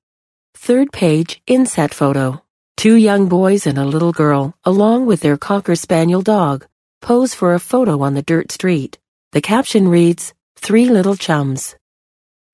Third 0.55 0.93
page, 0.93 1.41
inset 1.47 1.95
photo. 1.95 2.43
Two 2.77 2.97
young 2.97 3.29
boys 3.29 3.67
and 3.67 3.79
a 3.79 3.85
little 3.87 4.13
girl, 4.13 4.55
along 4.65 5.07
with 5.07 5.21
their 5.21 5.39
Cocker 5.39 5.77
Spaniel 5.77 6.21
dog, 6.21 6.67
pose 7.01 7.35
for 7.35 7.55
a 7.55 7.61
photo 7.61 8.03
on 8.03 8.15
the 8.15 8.23
dirt 8.23 8.53
street. 8.53 8.99
The 9.33 9.41
caption 9.41 9.89
reads, 9.89 10.35
Three 10.57 10.89
Little 10.89 11.17
Chums. 11.17 11.77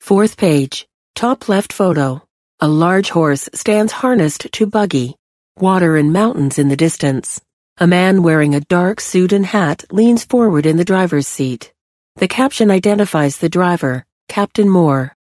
Fourth 0.01 0.36
page, 0.36 0.86
top 1.14 1.49
left 1.49 1.72
photo. 1.72 2.22
A 2.61 2.68
large 2.68 3.11
horse 3.11 3.49
stands 3.55 3.92
harnessed 3.92 4.53
to 4.53 4.66
buggy. 4.66 5.16
Water 5.59 5.97
and 5.97 6.12
mountains 6.12 6.59
in 6.59 6.68
the 6.68 6.76
distance. 6.76 7.40
A 7.78 7.86
man 7.86 8.22
wearing 8.22 8.55
a 8.55 8.61
dark 8.61 9.01
suit 9.01 9.32
and 9.32 9.47
hat 9.47 9.84
leans 9.90 10.24
forward 10.24 10.66
in 10.66 10.76
the 10.76 10.84
driver's 10.84 11.26
seat. 11.26 11.72
The 12.16 12.28
caption 12.28 12.70
identifies 12.70 13.38
the 13.38 13.49
driver, 13.49 14.05
Captain 14.28 14.68
Moore. 14.68 15.14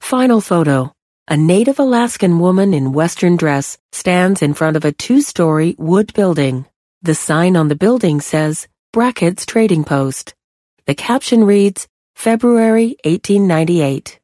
Final 0.00 0.40
photo. 0.40 0.92
A 1.26 1.36
native 1.36 1.78
Alaskan 1.78 2.38
woman 2.38 2.72
in 2.72 2.92
western 2.92 3.36
dress 3.36 3.76
stands 3.92 4.42
in 4.42 4.54
front 4.54 4.76
of 4.76 4.84
a 4.84 4.92
two-story 4.92 5.74
wood 5.78 6.14
building. 6.14 6.66
The 7.00 7.14
sign 7.14 7.56
on 7.56 7.68
the 7.68 7.76
building 7.76 8.20
says 8.20 8.66
Brackett's 8.92 9.46
Trading 9.46 9.84
Post. 9.84 10.34
The 10.86 10.96
caption 10.96 11.44
reads 11.44 11.86
February 12.16 12.96
1898. 13.04 14.18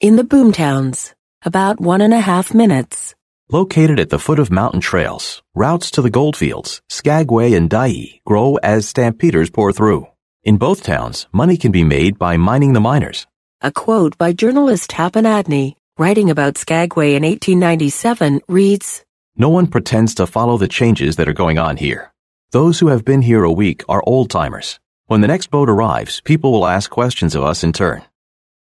In 0.00 0.16
the 0.16 0.24
Boomtowns, 0.24 1.14
about 1.42 1.80
one 1.80 2.02
and 2.02 2.12
a 2.12 2.20
half 2.20 2.52
minutes. 2.52 3.14
Located 3.50 3.98
at 3.98 4.10
the 4.10 4.18
foot 4.18 4.38
of 4.38 4.50
mountain 4.50 4.82
trails, 4.82 5.42
routes 5.54 5.90
to 5.92 6.02
the 6.02 6.10
goldfields, 6.10 6.82
Skagway 6.90 7.54
and 7.54 7.70
Dyea 7.70 8.20
grow 8.26 8.56
as 8.56 8.86
stampeders 8.86 9.48
pour 9.48 9.72
through. 9.72 10.06
In 10.44 10.58
both 10.58 10.82
towns, 10.82 11.28
money 11.32 11.56
can 11.56 11.72
be 11.72 11.82
made 11.82 12.18
by 12.18 12.36
mining 12.36 12.74
the 12.74 12.80
miners. 12.80 13.26
A 13.62 13.72
quote 13.72 14.18
by 14.18 14.34
journalist 14.34 14.90
Tappan 14.90 15.24
Adney, 15.24 15.76
writing 15.96 16.28
about 16.28 16.58
Skagway 16.58 17.14
in 17.14 17.22
1897, 17.22 18.42
reads, 18.48 19.05
No 19.38 19.50
one 19.50 19.66
pretends 19.66 20.14
to 20.14 20.26
follow 20.26 20.56
the 20.56 20.66
changes 20.66 21.16
that 21.16 21.28
are 21.28 21.34
going 21.34 21.58
on 21.58 21.76
here. 21.76 22.10
Those 22.52 22.80
who 22.80 22.88
have 22.88 23.04
been 23.04 23.20
here 23.20 23.44
a 23.44 23.52
week 23.52 23.84
are 23.86 24.02
old 24.06 24.30
timers. 24.30 24.80
When 25.08 25.20
the 25.20 25.28
next 25.28 25.50
boat 25.50 25.68
arrives, 25.68 26.22
people 26.22 26.52
will 26.52 26.66
ask 26.66 26.90
questions 26.90 27.34
of 27.34 27.44
us 27.44 27.62
in 27.62 27.74
turn. 27.74 28.02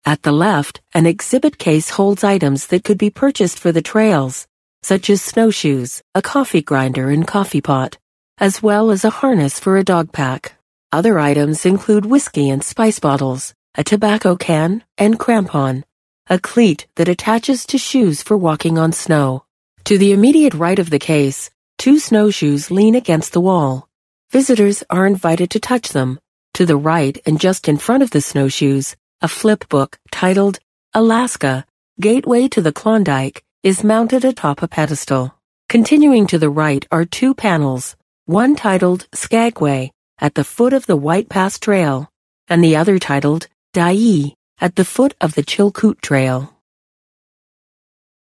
At 0.03 0.23
the 0.23 0.31
left, 0.31 0.81
an 0.95 1.05
exhibit 1.05 1.59
case 1.59 1.91
holds 1.91 2.23
items 2.23 2.67
that 2.67 2.83
could 2.83 2.97
be 2.97 3.11
purchased 3.11 3.59
for 3.59 3.71
the 3.71 3.83
trails, 3.83 4.47
such 4.81 5.11
as 5.11 5.21
snowshoes, 5.21 6.01
a 6.15 6.23
coffee 6.23 6.63
grinder 6.63 7.11
and 7.11 7.27
coffee 7.27 7.61
pot, 7.61 7.99
as 8.39 8.63
well 8.63 8.89
as 8.89 9.05
a 9.05 9.11
harness 9.21 9.59
for 9.59 9.77
a 9.77 9.83
dog 9.83 10.11
pack. 10.11 10.55
Other 10.91 11.19
items 11.19 11.67
include 11.67 12.07
whiskey 12.07 12.49
and 12.49 12.63
spice 12.63 12.97
bottles, 12.97 13.53
a 13.75 13.83
tobacco 13.83 14.35
can, 14.35 14.83
and 14.97 15.19
crampon, 15.19 15.83
a 16.27 16.39
cleat 16.39 16.87
that 16.95 17.07
attaches 17.07 17.63
to 17.67 17.77
shoes 17.77 18.23
for 18.23 18.35
walking 18.35 18.79
on 18.79 18.91
snow. 18.91 19.45
To 19.85 19.97
the 19.97 20.13
immediate 20.13 20.53
right 20.53 20.79
of 20.79 20.89
the 20.89 20.99
case, 20.99 21.51
two 21.77 21.99
snowshoes 21.99 22.71
lean 22.71 22.95
against 22.95 23.33
the 23.33 23.41
wall. 23.41 23.89
Visitors 24.31 24.81
are 24.89 25.05
invited 25.05 25.49
to 25.51 25.59
touch 25.59 25.89
them. 25.89 26.21
To 26.53 26.65
the 26.65 26.77
right 26.77 27.17
and 27.25 27.37
just 27.37 27.67
in 27.67 27.77
front 27.77 28.01
of 28.01 28.11
the 28.11 28.21
snowshoes, 28.21 28.95
a 29.21 29.27
flip 29.27 29.67
book 29.67 29.99
titled 30.09 30.59
Alaska, 30.93 31.65
Gateway 31.99 32.47
to 32.47 32.61
the 32.61 32.71
Klondike 32.71 33.43
is 33.61 33.83
mounted 33.83 34.23
atop 34.23 34.61
a 34.61 34.69
pedestal. 34.69 35.35
Continuing 35.67 36.27
to 36.27 36.39
the 36.39 36.49
right 36.49 36.87
are 36.89 37.03
two 37.03 37.33
panels, 37.33 37.97
one 38.25 38.55
titled 38.55 39.07
Skagway 39.13 39.91
at 40.17 40.35
the 40.35 40.45
foot 40.45 40.71
of 40.71 40.85
the 40.85 40.95
White 40.95 41.27
Pass 41.27 41.59
Trail, 41.59 42.09
and 42.47 42.63
the 42.63 42.77
other 42.77 42.99
titled 42.99 43.47
Dyea 43.73 44.31
at 44.61 44.77
the 44.77 44.85
foot 44.85 45.13
of 45.19 45.35
the 45.35 45.43
Chilkoot 45.43 45.99
Trail. 45.99 46.55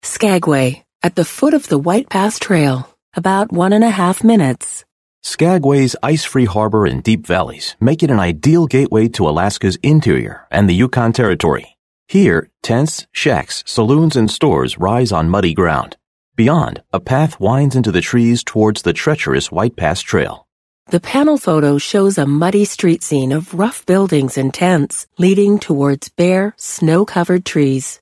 Skagway 0.03 0.83
at 1.07 1.15
the 1.15 1.23
foot 1.23 1.53
of 1.53 1.69
the 1.69 1.77
White 1.77 2.09
Pass 2.09 2.37
Trail, 2.37 2.93
about 3.13 3.49
one 3.49 3.71
and 3.71 3.81
a 3.81 3.89
half 3.89 4.25
minutes. 4.25 4.83
Skagway's 5.23 5.95
ice-free 6.03 6.43
harbor 6.43 6.85
and 6.85 7.01
deep 7.01 7.25
valleys 7.25 7.77
make 7.79 8.03
it 8.03 8.11
an 8.11 8.19
ideal 8.19 8.67
gateway 8.67 9.07
to 9.07 9.29
Alaska's 9.29 9.77
interior 9.81 10.45
and 10.51 10.69
the 10.69 10.75
Yukon 10.75 11.13
Territory. 11.13 11.77
Here, 12.09 12.49
tents, 12.61 13.07
shacks, 13.13 13.63
saloons, 13.65 14.17
and 14.17 14.29
stores 14.29 14.77
rise 14.79 15.13
on 15.13 15.29
muddy 15.29 15.53
ground. 15.53 15.95
Beyond, 16.35 16.83
a 16.91 16.99
path 16.99 17.39
winds 17.39 17.77
into 17.77 17.93
the 17.93 18.01
trees 18.01 18.43
towards 18.43 18.81
the 18.81 18.91
treacherous 18.91 19.49
White 19.49 19.77
Pass 19.77 20.01
Trail. 20.01 20.45
The 20.87 20.99
panel 20.99 21.37
photo 21.37 21.77
shows 21.77 22.17
a 22.17 22.25
muddy 22.25 22.65
street 22.65 23.01
scene 23.01 23.31
of 23.31 23.53
rough 23.53 23.85
buildings 23.85 24.37
and 24.37 24.53
tents 24.53 25.07
leading 25.17 25.57
towards 25.57 26.09
bare, 26.09 26.53
snow-covered 26.57 27.45
trees. 27.45 28.01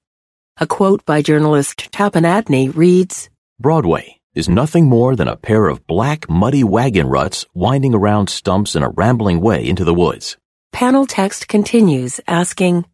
A 0.58 0.66
quote 0.66 1.06
by 1.06 1.22
journalist 1.22 1.92
Tappan 1.92 2.24
Adney 2.24 2.74
reads, 2.74 3.30
Broadway 3.60 4.22
is 4.34 4.48
nothing 4.48 4.86
more 4.86 5.14
than 5.14 5.28
a 5.28 5.36
pair 5.36 5.68
of 5.68 5.86
black, 5.86 6.30
muddy 6.30 6.64
wagon 6.64 7.08
ruts 7.08 7.46
winding 7.54 7.94
around 7.94 8.30
stumps 8.30 8.74
in 8.74 8.82
a 8.82 8.88
rambling 8.88 9.42
way 9.42 9.68
into 9.68 9.84
the 9.84 9.94
woods. 9.94 10.38
Panel 10.72 11.06
text 11.06 11.50
continues, 11.50 12.22
asking, 12.26 12.86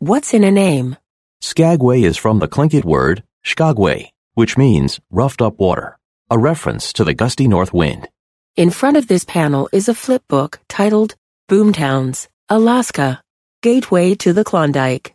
What's 0.00 0.34
in 0.34 0.42
a 0.42 0.50
name? 0.50 0.96
Skagway 1.40 2.02
is 2.02 2.16
from 2.16 2.40
the 2.40 2.48
Tlingit 2.48 2.84
word 2.84 3.22
Skagway, 3.44 4.10
which 4.34 4.58
means 4.58 4.98
roughed 5.12 5.40
up 5.40 5.60
water, 5.60 5.96
a 6.28 6.38
reference 6.40 6.92
to 6.94 7.04
the 7.04 7.14
gusty 7.14 7.46
north 7.46 7.72
wind. 7.72 8.08
In 8.56 8.70
front 8.70 8.96
of 8.96 9.06
this 9.06 9.24
panel 9.24 9.68
is 9.72 9.88
a 9.88 9.94
flip 9.94 10.24
book 10.26 10.58
titled 10.68 11.14
Boomtowns, 11.48 12.26
Alaska, 12.48 13.22
Gateway 13.62 14.16
to 14.16 14.32
the 14.32 14.42
Klondike. 14.42 15.14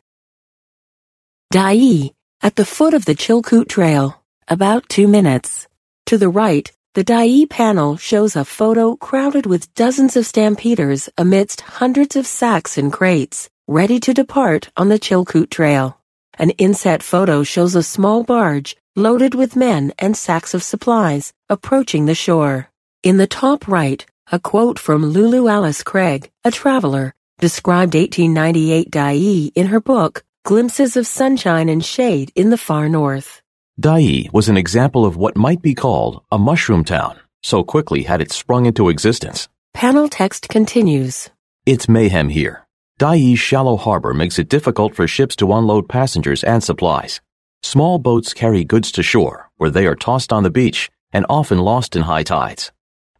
Dyea, 1.53 2.11
at 2.41 2.55
the 2.55 2.65
foot 2.65 2.93
of 2.93 3.05
the 3.05 3.15
Chilkoot 3.15 3.69
Trail, 3.69 4.21
about 4.47 4.89
two 4.89 5.07
minutes. 5.07 5.67
To 6.07 6.17
the 6.17 6.27
right, 6.27 6.69
the 6.95 7.03
Dyea 7.03 7.49
panel 7.49 7.97
shows 7.97 8.35
a 8.35 8.43
photo 8.43 8.95
crowded 8.95 9.45
with 9.45 9.73
dozens 9.75 10.17
of 10.17 10.25
stampeders 10.25 11.07
amidst 11.17 11.61
hundreds 11.61 12.15
of 12.15 12.27
sacks 12.27 12.77
and 12.77 12.91
crates, 12.91 13.49
ready 13.67 13.99
to 14.01 14.13
depart 14.13 14.69
on 14.75 14.89
the 14.89 14.99
Chilkoot 14.99 15.49
Trail. 15.49 15.97
An 16.37 16.49
inset 16.51 17.03
photo 17.03 17.43
shows 17.43 17.75
a 17.75 17.83
small 17.83 18.23
barge 18.23 18.75
loaded 18.95 19.35
with 19.35 19.55
men 19.55 19.93
and 19.99 20.17
sacks 20.17 20.53
of 20.53 20.63
supplies 20.63 21.31
approaching 21.47 22.05
the 22.05 22.15
shore. 22.15 22.69
In 23.03 23.17
the 23.17 23.27
top 23.27 23.67
right, 23.67 24.05
a 24.31 24.39
quote 24.39 24.79
from 24.79 25.05
Lulu 25.05 25.47
Alice 25.47 25.83
Craig, 25.83 26.31
a 26.43 26.51
traveler, 26.51 27.13
described 27.39 27.93
1898 27.93 28.89
Dyea 28.91 29.51
in 29.55 29.67
her 29.67 29.79
book, 29.79 30.23
Glimpses 30.45 30.95
of 30.95 31.07
Sunshine 31.07 31.69
and 31.69 31.83
Shade 31.83 32.31
in 32.35 32.51
the 32.51 32.57
Far 32.57 32.87
North. 32.87 33.41
Dyea 33.81 34.31
was 34.31 34.47
an 34.47 34.57
example 34.57 35.03
of 35.03 35.17
what 35.17 35.35
might 35.35 35.59
be 35.59 35.73
called 35.73 36.23
a 36.31 36.37
mushroom 36.37 36.83
town, 36.83 37.17
so 37.41 37.63
quickly 37.63 38.03
had 38.03 38.21
it 38.21 38.31
sprung 38.31 38.67
into 38.67 38.89
existence. 38.89 39.49
Panel 39.73 40.07
text 40.07 40.47
continues. 40.47 41.31
It's 41.65 41.89
mayhem 41.89 42.29
here. 42.29 42.67
Dyea's 42.99 43.39
shallow 43.39 43.75
harbor 43.75 44.13
makes 44.13 44.37
it 44.37 44.47
difficult 44.47 44.93
for 44.93 45.07
ships 45.07 45.35
to 45.37 45.51
unload 45.51 45.89
passengers 45.89 46.43
and 46.43 46.63
supplies. 46.63 47.21
Small 47.63 47.97
boats 47.97 48.31
carry 48.31 48.63
goods 48.63 48.91
to 48.91 49.01
shore, 49.01 49.49
where 49.57 49.71
they 49.71 49.87
are 49.87 49.95
tossed 49.95 50.31
on 50.31 50.43
the 50.43 50.51
beach 50.51 50.91
and 51.11 51.25
often 51.27 51.57
lost 51.57 51.95
in 51.95 52.03
high 52.03 52.21
tides. 52.21 52.71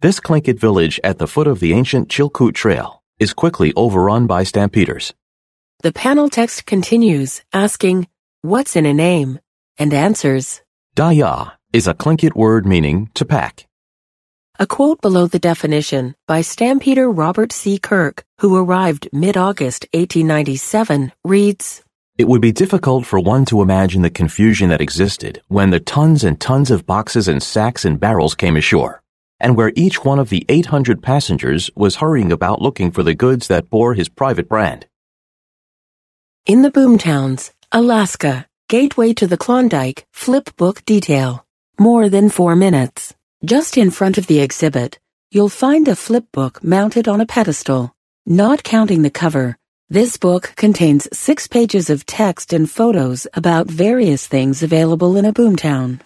This 0.02 0.20
Tlingit 0.20 0.60
village 0.60 1.00
at 1.04 1.18
the 1.18 1.26
foot 1.26 1.48
of 1.48 1.60
the 1.60 1.74
ancient 1.74 2.08
Chilkoot 2.08 2.54
Trail 2.54 3.02
is 3.18 3.34
quickly 3.34 3.74
overrun 3.76 4.28
by 4.28 4.44
stampeders. 4.44 5.16
The 5.86 5.94
panel 5.94 6.30
text 6.30 6.66
continues, 6.66 7.44
asking, 7.54 8.08
What's 8.42 8.76
in 8.76 8.88
a 8.88 8.92
name? 8.92 9.38
and 9.78 9.94
answers, 9.94 10.64
Daya 10.96 11.52
is 11.74 11.86
a 11.86 11.94
Tlingit 11.94 12.34
word 12.34 12.66
meaning 12.66 13.12
to 13.14 13.24
pack. 13.24 13.68
A 14.58 14.66
quote 14.66 15.00
below 15.00 15.28
the 15.28 15.38
definition 15.38 16.16
by 16.26 16.42
Stampeder 16.42 17.08
Robert 17.12 17.52
C. 17.52 17.78
Kirk, 17.78 18.26
who 18.40 18.58
arrived 18.58 19.10
mid-August 19.14 19.86
1897, 19.94 21.12
reads, 21.24 21.84
It 22.18 22.28
would 22.28 22.42
be 22.42 22.52
difficult 22.52 23.06
for 23.06 23.20
one 23.20 23.46
to 23.46 23.62
imagine 23.62 24.02
the 24.02 24.10
confusion 24.10 24.70
that 24.70 24.82
existed 24.82 25.44
when 25.50 25.70
the 25.70 25.80
tons 25.80 26.24
and 26.24 26.42
tons 26.42 26.72
of 26.72 26.88
boxes 26.88 27.28
and 27.28 27.44
sacks 27.44 27.86
and 27.86 28.00
barrels 28.00 28.34
came 28.34 28.58
ashore, 28.58 29.04
and 29.40 29.56
where 29.56 29.72
each 29.76 30.04
one 30.04 30.18
of 30.18 30.30
the 30.30 30.48
800 30.50 31.04
passengers 31.04 31.70
was 31.76 31.98
hurrying 31.98 32.32
about 32.32 32.60
looking 32.60 32.90
for 32.90 33.04
the 33.04 33.14
goods 33.14 33.48
that 33.50 33.70
bore 33.70 33.94
his 33.94 34.10
private 34.10 34.50
brand. 34.50 34.88
In 36.46 36.62
the 36.62 36.70
Boomtowns, 36.70 37.50
Alaska, 37.72 38.46
Gateway 38.70 39.14
to 39.14 39.26
the 39.26 39.36
Klondike, 39.38 40.06
flip 40.12 40.56
book 40.58 40.86
detail. 40.86 41.44
More 41.80 42.08
than 42.08 42.30
four 42.30 42.56
minutes. 42.56 43.16
Just 43.44 43.78
in 43.78 43.90
front 43.90 44.20
of 44.20 44.28
the 44.28 44.42
exhibit, 44.42 45.00
you'll 45.32 45.50
find 45.50 45.88
a 45.88 45.96
flip 45.96 46.26
book 46.32 46.64
mounted 46.64 47.08
on 47.08 47.20
a 47.20 47.26
pedestal. 47.26 47.96
Not 48.28 48.64
counting 48.64 49.02
the 49.02 49.10
cover, 49.10 49.58
this 49.90 50.18
book 50.18 50.54
contains 50.56 51.08
six 51.12 51.48
pages 51.48 51.90
of 51.90 52.06
text 52.06 52.54
and 52.54 52.70
photos 52.70 53.26
about 53.34 53.66
various 53.66 54.28
things 54.28 54.62
available 54.62 55.18
in 55.18 55.26
a 55.26 55.34
boomtown. 55.34 56.00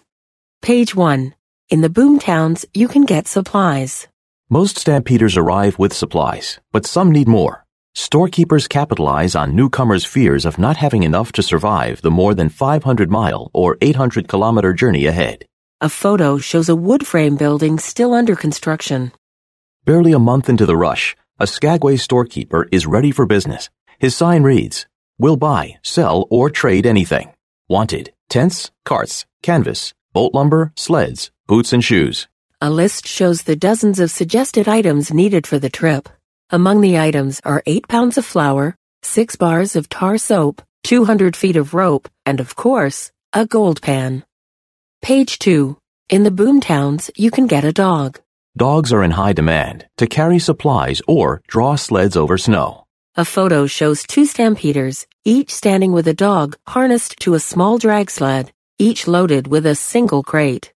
Page 0.61 0.95
1. 0.95 1.35
In 1.69 1.81
the 1.81 1.89
boomtowns, 1.89 2.63
you 2.73 2.87
can 2.87 3.03
get 3.03 3.27
supplies. 3.27 4.07
Most 4.49 4.77
stampeders 4.77 5.35
arrive 5.35 5.77
with 5.77 5.91
supplies, 5.91 6.61
but 6.71 6.85
some 6.85 7.11
need 7.11 7.27
more. 7.27 7.65
Storekeepers 7.95 8.67
capitalize 8.67 9.35
on 9.35 9.55
newcomers' 9.55 10.05
fears 10.05 10.45
of 10.45 10.57
not 10.57 10.77
having 10.77 11.03
enough 11.03 11.31
to 11.33 11.43
survive 11.43 12.01
the 12.01 12.11
more 12.11 12.33
than 12.33 12.49
500 12.49 13.09
mile 13.09 13.49
or 13.53 13.77
800 13.81 14.27
kilometer 14.27 14.73
journey 14.73 15.05
ahead. 15.05 15.45
A 15.81 15.89
photo 15.89 16.37
shows 16.37 16.69
a 16.69 16.75
wood 16.75 17.05
frame 17.05 17.35
building 17.35 17.79
still 17.79 18.13
under 18.13 18.35
construction. 18.35 19.11
Barely 19.85 20.11
a 20.11 20.19
month 20.19 20.49
into 20.49 20.65
the 20.65 20.77
rush, 20.77 21.15
a 21.39 21.47
Skagway 21.47 21.97
storekeeper 21.97 22.67
is 22.71 22.85
ready 22.85 23.11
for 23.11 23.25
business. 23.25 23.69
His 23.97 24.15
sign 24.15 24.43
reads, 24.43 24.85
We'll 25.17 25.37
buy, 25.37 25.77
sell, 25.83 26.27
or 26.29 26.49
trade 26.49 26.85
anything. 26.85 27.33
Wanted, 27.67 28.13
tents, 28.29 28.71
carts, 28.85 29.25
canvas, 29.41 29.93
bolt 30.13 30.33
lumber, 30.33 30.71
sleds, 30.75 31.31
boots 31.47 31.73
and 31.73 31.83
shoes. 31.83 32.27
A 32.61 32.69
list 32.69 33.07
shows 33.07 33.43
the 33.43 33.55
dozens 33.55 33.99
of 33.99 34.11
suggested 34.11 34.67
items 34.67 35.13
needed 35.13 35.47
for 35.47 35.59
the 35.59 35.69
trip. 35.69 36.09
Among 36.51 36.81
the 36.81 36.97
items 36.97 37.39
are 37.45 37.61
8 37.67 37.87
pounds 37.87 38.17
of 38.17 38.25
flour, 38.25 38.75
6 39.03 39.35
bars 39.35 39.75
of 39.75 39.87
tar 39.87 40.17
soap, 40.17 40.63
200 40.83 41.35
feet 41.35 41.55
of 41.55 41.75
rope, 41.75 42.09
and 42.25 42.39
of 42.39 42.55
course, 42.55 43.11
a 43.33 43.45
gold 43.45 43.83
pan. 43.83 44.25
Page 45.03 45.37
2. 45.37 45.77
In 46.09 46.23
the 46.23 46.31
boomtowns, 46.31 47.11
you 47.15 47.29
can 47.29 47.45
get 47.45 47.65
a 47.65 47.71
dog. 47.71 48.19
Dogs 48.57 48.91
are 48.91 49.03
in 49.03 49.11
high 49.11 49.33
demand 49.33 49.85
to 49.97 50.07
carry 50.07 50.39
supplies 50.39 51.03
or 51.07 51.43
draw 51.47 51.75
sleds 51.75 52.17
over 52.17 52.35
snow. 52.35 52.87
A 53.15 53.25
photo 53.25 53.67
shows 53.67 54.01
two 54.01 54.25
stampeders, 54.25 55.05
each 55.23 55.53
standing 55.53 55.91
with 55.91 56.07
a 56.07 56.15
dog 56.15 56.57
harnessed 56.65 57.19
to 57.19 57.35
a 57.35 57.39
small 57.39 57.77
drag 57.77 58.09
sled, 58.09 58.51
each 58.79 59.07
loaded 59.07 59.45
with 59.45 59.67
a 59.67 59.75
single 59.75 60.23
crate. 60.23 60.73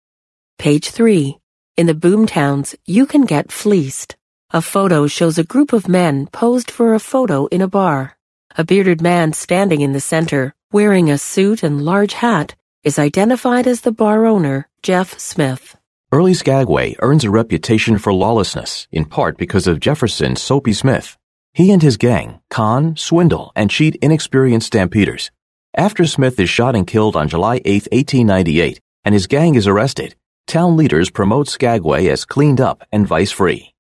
Page 0.59 0.91
3. 0.91 1.39
In 1.77 1.87
the 1.87 1.95
boomtowns, 1.95 2.75
you 2.87 3.07
can 3.07 3.25
get 3.25 3.53
fleeced. 3.53 4.17
A 4.53 4.61
photo 4.61 5.07
shows 5.07 5.39
a 5.39 5.45
group 5.45 5.73
of 5.73 5.87
men 5.87 6.27
posed 6.27 6.73
for 6.73 6.93
a 6.93 6.99
photo 6.99 7.47
in 7.47 7.63
a 7.63 7.69
bar. 7.69 8.17
A 8.59 8.65
bearded 8.65 9.01
man 9.01 9.33
standing 9.33 9.81
in 9.81 9.93
the 9.93 10.01
center, 10.01 10.55
wearing 10.73 11.09
a 11.09 11.19
suit 11.19 11.63
and 11.63 11.85
large 11.85 12.15
hat, 12.15 12.57
is 12.83 12.99
identified 12.99 13.69
as 13.69 13.83
the 13.83 13.93
bar 13.93 14.27
owner, 14.27 14.69
Jeff 14.83 15.17
Smith. 15.21 15.77
Early 16.11 16.35
Skagway 16.35 16.97
earns 16.99 17.23
a 17.23 17.31
reputation 17.31 17.97
for 17.97 18.13
lawlessness, 18.13 18.89
in 18.91 19.05
part 19.05 19.39
because 19.39 19.69
of 19.69 19.79
Jefferson 19.79 20.35
Soapy 20.35 20.73
Smith. 20.73 21.17
He 21.55 21.71
and 21.71 21.81
his 21.81 21.97
gang 21.97 22.41
con, 22.51 22.97
swindle, 22.97 23.53
and 23.55 23.71
cheat 23.71 23.95
inexperienced 24.03 24.67
stampeders. 24.67 25.31
After 25.77 26.05
Smith 26.07 26.41
is 26.41 26.51
shot 26.51 26.75
and 26.75 26.89
killed 26.89 27.15
on 27.15 27.29
July 27.29 27.61
8, 27.65 27.87
1898, 27.93 28.81
and 29.05 29.15
his 29.15 29.29
gang 29.29 29.55
is 29.55 29.69
arrested, 29.69 30.17
town 30.49 30.77
leaders 30.77 31.09
promote 31.09 31.47
Skagway 31.47 32.09
as 32.09 32.25
cleaned 32.25 32.61
up 32.61 32.83
and 32.91 33.07
vice 33.07 33.31
free. 33.31 33.75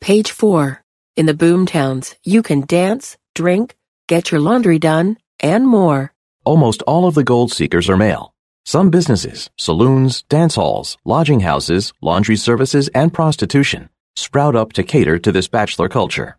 Page 0.00 0.30
4. 0.32 0.82
In 1.16 1.26
the 1.26 1.34
boomtowns, 1.34 2.14
you 2.24 2.42
can 2.42 2.64
dance, 2.66 3.18
drink, 3.34 3.76
get 4.08 4.30
your 4.30 4.40
laundry 4.40 4.78
done, 4.78 5.18
and 5.38 5.66
more. 5.66 6.12
Almost 6.44 6.82
all 6.82 7.06
of 7.06 7.14
the 7.14 7.24
gold 7.24 7.52
seekers 7.52 7.88
are 7.90 7.98
male. 7.98 8.34
Some 8.64 8.90
businesses, 8.90 9.50
saloons, 9.58 10.22
dance 10.22 10.54
halls, 10.54 10.96
lodging 11.04 11.40
houses, 11.40 11.92
laundry 12.00 12.36
services, 12.36 12.88
and 12.94 13.12
prostitution 13.12 13.90
sprout 14.16 14.56
up 14.56 14.72
to 14.74 14.82
cater 14.82 15.18
to 15.18 15.32
this 15.32 15.48
bachelor 15.48 15.88
culture. 15.88 16.36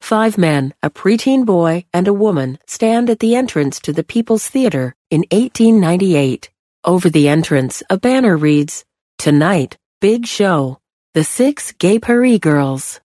Five 0.00 0.36
men, 0.36 0.74
a 0.82 0.90
preteen 0.90 1.44
boy, 1.44 1.84
and 1.92 2.08
a 2.08 2.12
woman 2.12 2.58
stand 2.66 3.08
at 3.10 3.20
the 3.20 3.34
entrance 3.34 3.80
to 3.80 3.92
the 3.92 4.04
People's 4.04 4.48
Theater 4.48 4.94
in 5.10 5.20
1898. 5.30 6.50
Over 6.84 7.08
the 7.08 7.28
entrance, 7.28 7.82
a 7.88 7.96
banner 7.98 8.36
reads, 8.36 8.84
Tonight, 9.18 9.78
Big 10.00 10.26
Show, 10.26 10.78
the 11.14 11.22
Six 11.22 11.70
Gay 11.70 12.00
Paris 12.00 12.40
Girls. 12.40 13.00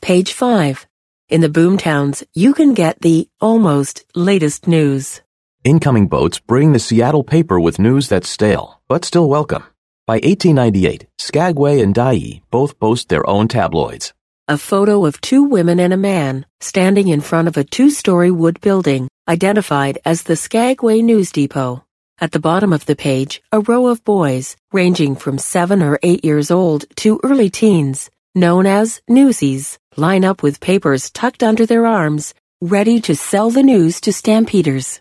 Page 0.00 0.32
5. 0.32 0.86
In 1.30 1.40
the 1.40 1.48
boomtowns, 1.48 2.22
you 2.32 2.54
can 2.54 2.74
get 2.74 3.00
the 3.00 3.28
almost 3.40 4.04
latest 4.14 4.68
news. 4.68 5.20
Incoming 5.64 6.06
boats 6.06 6.38
bring 6.38 6.70
the 6.70 6.78
Seattle 6.78 7.24
paper 7.24 7.58
with 7.58 7.80
news 7.80 8.08
that's 8.08 8.28
stale, 8.28 8.80
but 8.86 9.04
still 9.04 9.28
welcome. 9.28 9.64
By 10.06 10.20
1898, 10.22 11.08
Skagway 11.18 11.80
and 11.80 11.92
Dyea 11.92 12.40
both 12.52 12.78
boast 12.78 13.08
their 13.08 13.28
own 13.28 13.48
tabloids. 13.48 14.14
A 14.46 14.56
photo 14.56 15.04
of 15.04 15.20
two 15.20 15.42
women 15.42 15.80
and 15.80 15.92
a 15.92 15.96
man 15.96 16.46
standing 16.60 17.08
in 17.08 17.20
front 17.20 17.48
of 17.48 17.56
a 17.56 17.64
two-story 17.64 18.30
wood 18.30 18.60
building, 18.60 19.08
identified 19.26 19.98
as 20.04 20.22
the 20.22 20.36
Skagway 20.36 21.02
News 21.02 21.32
Depot. 21.32 21.84
At 22.20 22.30
the 22.30 22.38
bottom 22.38 22.72
of 22.72 22.86
the 22.86 22.94
page, 22.94 23.42
a 23.50 23.58
row 23.58 23.88
of 23.88 24.04
boys, 24.04 24.56
ranging 24.74 25.14
from 25.14 25.38
seven 25.38 25.80
or 25.80 26.00
eight 26.02 26.24
years 26.24 26.50
old 26.50 26.84
to 26.96 27.20
early 27.22 27.48
teens, 27.48 28.10
known 28.34 28.66
as 28.66 29.00
newsies, 29.08 29.78
line 29.96 30.24
up 30.24 30.42
with 30.42 30.60
papers 30.60 31.12
tucked 31.12 31.44
under 31.44 31.64
their 31.64 31.86
arms, 31.86 32.34
ready 32.60 33.00
to 33.00 33.14
sell 33.14 33.50
the 33.50 33.62
news 33.62 34.00
to 34.00 34.12
stampeders. 34.12 35.00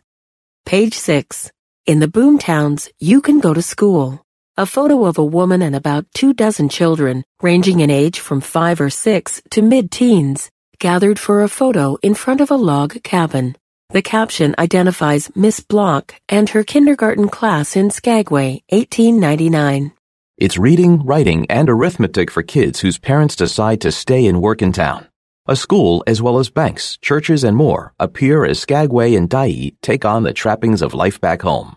Page 0.64 0.94
6. 0.94 1.52
In 1.88 2.00
the 2.00 2.08
boomtowns, 2.08 2.92
you 3.00 3.20
can 3.20 3.40
go 3.40 3.52
to 3.52 3.64
school. 3.64 4.24
A 4.58 4.68
photo 4.68 5.06
of 5.06 5.18
a 5.18 5.26
woman 5.26 5.64
and 5.64 5.76
about 5.76 6.06
two 6.14 6.34
dozen 6.34 6.70
children, 6.70 7.24
ranging 7.42 7.80
in 7.80 7.90
age 7.90 8.20
from 8.20 8.42
five 8.42 8.80
or 8.80 8.92
six 8.92 9.42
to 9.50 9.64
mid-teens, 9.64 10.52
gathered 10.78 11.18
for 11.18 11.42
a 11.42 11.50
photo 11.50 11.98
in 12.04 12.14
front 12.14 12.42
of 12.42 12.52
a 12.52 12.56
log 12.56 13.02
cabin. 13.02 13.56
The 13.94 14.02
caption 14.02 14.56
identifies 14.58 15.30
Miss 15.36 15.60
Block 15.60 16.16
and 16.28 16.50
her 16.50 16.64
kindergarten 16.64 17.30
class 17.30 17.76
in 17.76 17.92
Skagway, 17.92 18.64
1899. 18.70 19.92
It's 20.36 20.58
reading, 20.58 21.06
writing, 21.06 21.46
and 21.48 21.70
arithmetic 21.70 22.32
for 22.32 22.42
kids 22.42 22.80
whose 22.80 22.98
parents 22.98 23.36
decide 23.36 23.82
to 23.82 23.92
stay 23.92 24.26
and 24.26 24.42
work 24.42 24.64
in 24.64 24.72
town. 24.72 25.06
A 25.46 25.56
school, 25.56 26.04
as 26.08 26.24
well 26.24 26.40
as 26.40 26.50
banks, 26.50 26.98
churches, 27.04 27.44
and 27.44 27.56
more, 27.56 27.94
appear 28.00 28.46
as 28.46 28.60
Skagway 28.60 29.14
and 29.14 29.30
Dyea 29.30 29.76
take 29.84 30.06
on 30.06 30.24
the 30.24 30.34
trappings 30.34 30.82
of 30.82 30.96
life 30.96 31.22
back 31.22 31.44
home. 31.44 31.76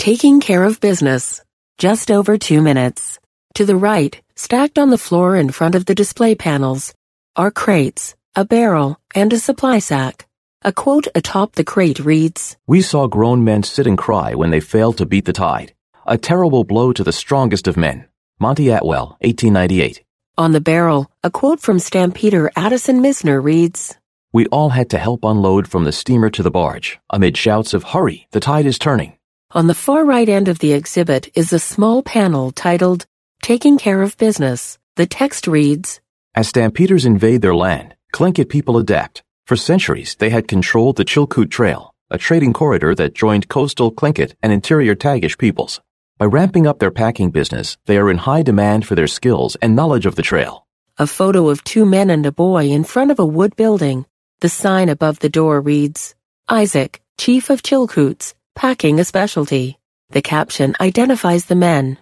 Taking 0.00 0.40
care 0.40 0.64
of 0.64 0.80
business. 0.80 1.44
Just 1.78 2.10
over 2.10 2.36
two 2.36 2.60
minutes. 2.60 3.20
To 3.54 3.66
the 3.66 3.76
right, 3.76 4.20
stacked 4.34 4.80
on 4.80 4.90
the 4.90 4.98
floor 4.98 5.36
in 5.36 5.50
front 5.50 5.76
of 5.76 5.86
the 5.86 5.94
display 5.94 6.34
panels, 6.34 6.92
are 7.36 7.52
crates, 7.52 8.16
a 8.34 8.44
barrel, 8.44 8.98
and 9.14 9.32
a 9.32 9.38
supply 9.38 9.78
sack. 9.78 10.25
A 10.66 10.72
quote 10.72 11.06
atop 11.14 11.52
the 11.52 11.62
crate 11.62 12.00
reads, 12.00 12.56
We 12.66 12.82
saw 12.82 13.06
grown 13.06 13.44
men 13.44 13.62
sit 13.62 13.86
and 13.86 13.96
cry 13.96 14.34
when 14.34 14.50
they 14.50 14.58
failed 14.58 14.98
to 14.98 15.06
beat 15.06 15.24
the 15.24 15.32
tide. 15.32 15.72
A 16.08 16.18
terrible 16.18 16.64
blow 16.64 16.92
to 16.92 17.04
the 17.04 17.12
strongest 17.12 17.68
of 17.68 17.76
men. 17.76 18.08
Monty 18.40 18.70
Atwell, 18.70 19.16
1898. 19.20 20.02
On 20.36 20.50
the 20.50 20.60
barrel, 20.60 21.08
a 21.22 21.30
quote 21.30 21.60
from 21.60 21.78
Stampeder 21.78 22.50
Addison 22.56 23.00
Mizner 23.00 23.40
reads, 23.40 23.96
We 24.32 24.46
all 24.46 24.70
had 24.70 24.90
to 24.90 24.98
help 24.98 25.22
unload 25.22 25.68
from 25.68 25.84
the 25.84 25.92
steamer 25.92 26.30
to 26.30 26.42
the 26.42 26.50
barge, 26.50 26.98
amid 27.10 27.36
shouts 27.36 27.72
of 27.72 27.84
hurry, 27.84 28.26
the 28.32 28.40
tide 28.40 28.66
is 28.66 28.76
turning. 28.76 29.16
On 29.52 29.68
the 29.68 29.72
far 29.86 30.04
right 30.04 30.28
end 30.28 30.48
of 30.48 30.58
the 30.58 30.72
exhibit 30.72 31.30
is 31.36 31.52
a 31.52 31.60
small 31.60 32.02
panel 32.02 32.50
titled 32.50 33.06
Taking 33.40 33.78
Care 33.78 34.02
of 34.02 34.16
Business. 34.16 34.78
The 34.96 35.06
text 35.06 35.46
reads, 35.46 36.00
As 36.34 36.48
stampeders 36.48 37.06
invade 37.06 37.40
their 37.40 37.54
land, 37.54 37.94
Tlingit 38.12 38.48
people 38.48 38.78
adapt. 38.78 39.22
For 39.46 39.54
centuries, 39.54 40.16
they 40.16 40.30
had 40.30 40.48
controlled 40.48 40.96
the 40.96 41.04
Chilkoot 41.04 41.52
Trail, 41.52 41.94
a 42.10 42.18
trading 42.18 42.52
corridor 42.52 42.96
that 42.96 43.14
joined 43.14 43.48
coastal 43.48 43.92
Tlingit 43.92 44.34
and 44.42 44.52
interior 44.52 44.96
Tagish 44.96 45.38
peoples. 45.38 45.80
By 46.18 46.24
ramping 46.24 46.66
up 46.66 46.80
their 46.80 46.90
packing 46.90 47.30
business, 47.30 47.78
they 47.86 47.96
are 47.96 48.10
in 48.10 48.18
high 48.18 48.42
demand 48.42 48.88
for 48.88 48.96
their 48.96 49.06
skills 49.06 49.56
and 49.62 49.76
knowledge 49.76 50.04
of 50.04 50.16
the 50.16 50.22
trail. 50.22 50.66
A 50.98 51.06
photo 51.06 51.48
of 51.48 51.62
two 51.62 51.86
men 51.86 52.10
and 52.10 52.26
a 52.26 52.32
boy 52.32 52.70
in 52.70 52.82
front 52.82 53.12
of 53.12 53.20
a 53.20 53.24
wood 53.24 53.54
building. 53.54 54.04
The 54.40 54.48
sign 54.48 54.88
above 54.88 55.20
the 55.20 55.28
door 55.28 55.60
reads, 55.60 56.16
Isaac, 56.48 57.00
Chief 57.16 57.48
of 57.48 57.62
Chilkoots, 57.62 58.34
packing 58.56 58.98
a 58.98 59.04
specialty. 59.04 59.78
The 60.10 60.22
caption 60.22 60.74
identifies 60.80 61.44
the 61.44 61.54
men. 61.54 61.98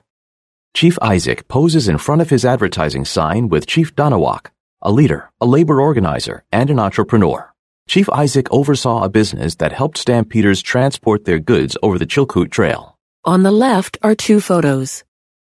Chief 0.73 0.99
Isaac 1.03 1.47
poses 1.49 1.89
in 1.89 1.99
front 1.99 2.23
of 2.23 2.31
his 2.31 2.47
advertising 2.47 3.05
sign 3.05 3.51
with 3.51 3.67
Chief 3.67 3.95
Donawak, 3.95 4.47
a 4.85 4.93
leader, 4.93 5.31
a 5.41 5.47
labor 5.47 5.81
organizer, 5.81 6.45
and 6.53 6.71
an 6.71 6.79
entrepreneur. 6.79 7.51
Chief 7.89 8.09
Isaac 8.11 8.47
oversaw 8.51 9.03
a 9.03 9.09
business 9.09 9.57
that 9.57 9.73
helped 9.73 9.99
stampeders 9.99 10.63
transport 10.63 11.25
their 11.25 11.39
goods 11.39 11.77
over 11.83 11.99
the 11.99 12.07
Chilkoot 12.07 12.51
Trail. 12.51 12.99
On 13.25 13.43
the 13.43 13.51
left 13.51 13.99
are 14.03 14.15
two 14.15 14.41
photos. 14.41 15.05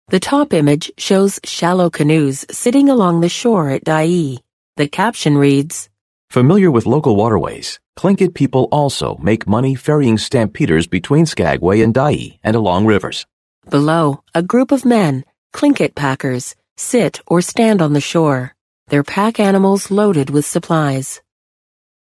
The 0.08 0.20
top 0.20 0.52
image 0.52 0.92
shows 0.98 1.40
shallow 1.44 1.90
canoes 1.90 2.44
sitting 2.50 2.88
along 2.88 3.20
the 3.20 3.28
shore 3.28 3.70
at 3.70 3.84
Dyea. 3.84 4.38
The 4.76 4.88
caption 4.88 5.36
reads, 5.36 5.88
Familiar 6.30 6.70
with 6.70 6.86
local 6.86 7.16
waterways, 7.16 7.78
Tlingit 7.96 8.34
people 8.34 8.68
also 8.72 9.16
make 9.16 9.46
money 9.46 9.74
ferrying 9.74 10.18
stampeders 10.18 10.86
between 10.86 11.26
Skagway 11.26 11.80
and 11.80 11.94
Dyea 11.94 12.38
and 12.42 12.56
along 12.56 12.86
rivers. 12.86 13.26
Below, 13.70 14.22
a 14.34 14.42
group 14.42 14.72
of 14.72 14.84
men, 14.84 15.24
Tlingit 15.54 15.94
packers, 15.94 16.56
sit 16.76 17.20
or 17.26 17.40
stand 17.40 17.80
on 17.80 17.92
the 17.92 18.00
shore, 18.00 18.54
their 18.88 19.02
pack 19.02 19.40
animals 19.40 19.90
loaded 19.90 20.30
with 20.30 20.44
supplies. 20.44 21.20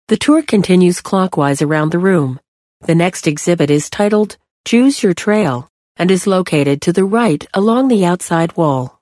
The 0.08 0.16
tour 0.16 0.42
continues 0.42 1.00
clockwise 1.00 1.62
around 1.62 1.92
the 1.92 1.98
room. 1.98 2.40
The 2.82 2.94
next 2.94 3.26
exhibit 3.26 3.70
is 3.70 3.88
titled 3.88 4.36
Choose 4.66 5.02
Your 5.02 5.14
Trail 5.14 5.68
and 5.96 6.10
is 6.10 6.26
located 6.26 6.82
to 6.82 6.92
the 6.92 7.04
right 7.04 7.46
along 7.54 7.88
the 7.88 8.04
outside 8.04 8.56
wall. 8.56 9.00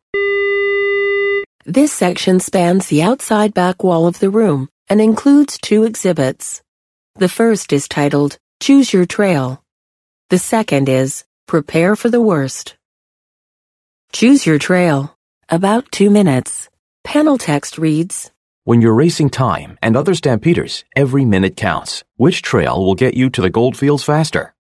This 1.65 1.93
section 1.93 2.41
spans 2.41 2.87
the 2.87 3.03
outside 3.03 3.55
back 3.55 3.83
wall 3.83 4.07
of 4.07 4.19
the 4.19 4.31
room 4.31 4.69
and 4.89 5.01
includes 5.01 5.59
two 5.59 5.85
exhibits. 5.85 6.63
The 7.17 7.29
first 7.29 7.73
is 7.73 7.89
titled 7.89 8.39
Choose 8.61 8.93
Your 8.93 9.07
Trail. 9.07 9.63
The 10.31 10.39
second 10.39 10.89
is 10.89 11.25
Prepare 11.47 11.97
for 11.97 12.11
the 12.11 12.21
Worst. 12.21 12.77
Choose 14.13 14.47
Your 14.47 14.59
Trail. 14.59 15.17
About 15.49 15.91
two 15.93 16.11
minutes. 16.11 16.69
Panel 17.05 17.37
text 17.37 17.79
reads, 17.79 18.31
When 18.65 18.81
you're 18.81 18.95
racing 18.95 19.31
time 19.31 19.77
and 19.83 19.97
other 19.97 20.15
stampeders, 20.15 20.85
every 20.95 21.25
minute 21.25 21.57
counts. 21.57 22.05
Which 22.17 22.43
trail 22.43 22.85
will 22.85 22.95
get 22.95 23.15
you 23.15 23.29
to 23.31 23.43
the 23.43 23.51
goldfields 23.51 24.05
faster? 24.05 24.55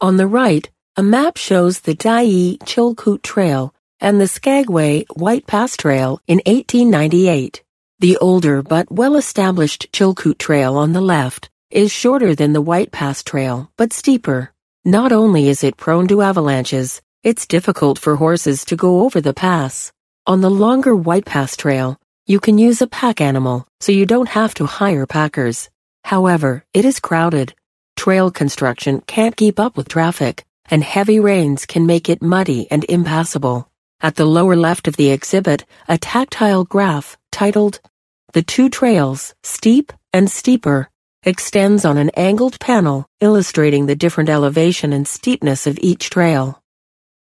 On 0.00 0.16
the 0.16 0.26
right, 0.26 0.68
a 0.96 1.02
map 1.02 1.36
shows 1.36 1.80
the 1.80 1.94
Dyea 1.94 2.58
Chilkoot 2.58 3.22
Trail 3.22 3.74
and 4.00 4.20
the 4.20 4.28
Skagway 4.28 5.06
White 5.14 5.46
Pass 5.46 5.76
Trail 5.76 6.20
in 6.26 6.38
1898. 6.46 7.64
The 8.00 8.16
older 8.18 8.62
but 8.62 8.92
well-established 8.92 9.90
Chilkoot 9.92 10.38
Trail 10.38 10.76
on 10.76 10.92
the 10.92 11.00
left 11.00 11.50
is 11.70 11.90
shorter 11.90 12.34
than 12.34 12.52
the 12.52 12.62
White 12.62 12.92
Pass 12.92 13.22
Trail, 13.22 13.72
but 13.76 13.92
steeper. 13.92 14.52
Not 14.84 15.10
only 15.10 15.48
is 15.48 15.64
it 15.64 15.76
prone 15.76 16.06
to 16.08 16.22
avalanches, 16.22 17.02
it's 17.24 17.46
difficult 17.46 17.98
for 17.98 18.16
horses 18.16 18.64
to 18.66 18.76
go 18.76 19.00
over 19.04 19.20
the 19.20 19.34
pass. 19.34 19.90
On 20.28 20.42
the 20.42 20.50
longer 20.50 20.94
White 20.94 21.24
Pass 21.24 21.56
Trail, 21.56 21.98
you 22.26 22.38
can 22.38 22.58
use 22.58 22.82
a 22.82 22.86
pack 22.86 23.22
animal, 23.22 23.66
so 23.80 23.92
you 23.92 24.04
don't 24.04 24.28
have 24.28 24.52
to 24.56 24.66
hire 24.66 25.06
packers. 25.06 25.70
However, 26.04 26.66
it 26.74 26.84
is 26.84 27.00
crowded. 27.00 27.54
Trail 27.96 28.30
construction 28.30 29.00
can't 29.06 29.38
keep 29.38 29.58
up 29.58 29.78
with 29.78 29.88
traffic, 29.88 30.44
and 30.66 30.84
heavy 30.84 31.18
rains 31.18 31.64
can 31.64 31.86
make 31.86 32.10
it 32.10 32.20
muddy 32.20 32.70
and 32.70 32.84
impassable. 32.90 33.70
At 34.02 34.16
the 34.16 34.26
lower 34.26 34.54
left 34.54 34.86
of 34.86 34.96
the 34.96 35.08
exhibit, 35.08 35.64
a 35.88 35.96
tactile 35.96 36.64
graph 36.64 37.16
titled 37.32 37.80
The 38.34 38.42
Two 38.42 38.68
Trails, 38.68 39.34
Steep 39.42 39.94
and 40.12 40.30
Steeper, 40.30 40.90
extends 41.22 41.86
on 41.86 41.96
an 41.96 42.10
angled 42.10 42.60
panel 42.60 43.06
illustrating 43.22 43.86
the 43.86 43.96
different 43.96 44.28
elevation 44.28 44.92
and 44.92 45.08
steepness 45.08 45.66
of 45.66 45.78
each 45.80 46.10
trail. 46.10 46.62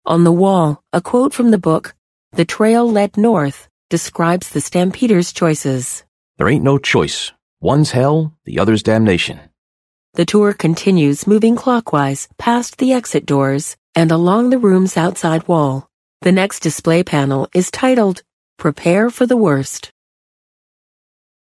On 0.07 0.25
the 0.25 0.33
wall, 0.33 0.83
a 0.95 1.03
quote 1.03 1.35
from 1.35 1.51
the 1.51 1.59
book, 1.59 1.95
The 2.33 2.45
Trail 2.45 2.91
Led 2.91 3.17
North, 3.17 3.69
describes 3.89 4.51
the 4.51 4.61
Stampeder's 4.61 5.33
choices. 5.33 6.05
There 6.37 6.49
ain't 6.49 6.63
no 6.63 6.79
choice. 6.79 7.33
One's 7.61 7.93
hell, 7.93 8.35
the 8.45 8.59
other's 8.59 8.83
damnation. 8.83 9.41
The 10.15 10.27
tour 10.27 10.53
continues 10.53 11.27
moving 11.27 11.57
clockwise 11.57 12.29
past 12.39 12.79
the 12.79 12.93
exit 12.93 13.25
doors 13.25 13.77
and 13.95 14.13
along 14.13 14.51
the 14.51 14.59
room's 14.59 14.97
outside 14.97 15.49
wall. 15.49 15.89
The 16.21 16.33
next 16.33 16.61
display 16.61 17.03
panel 17.03 17.49
is 17.55 17.71
titled 17.71 18.23
Prepare 18.59 19.09
for 19.11 19.27
the 19.27 19.37
Worst. 19.37 19.91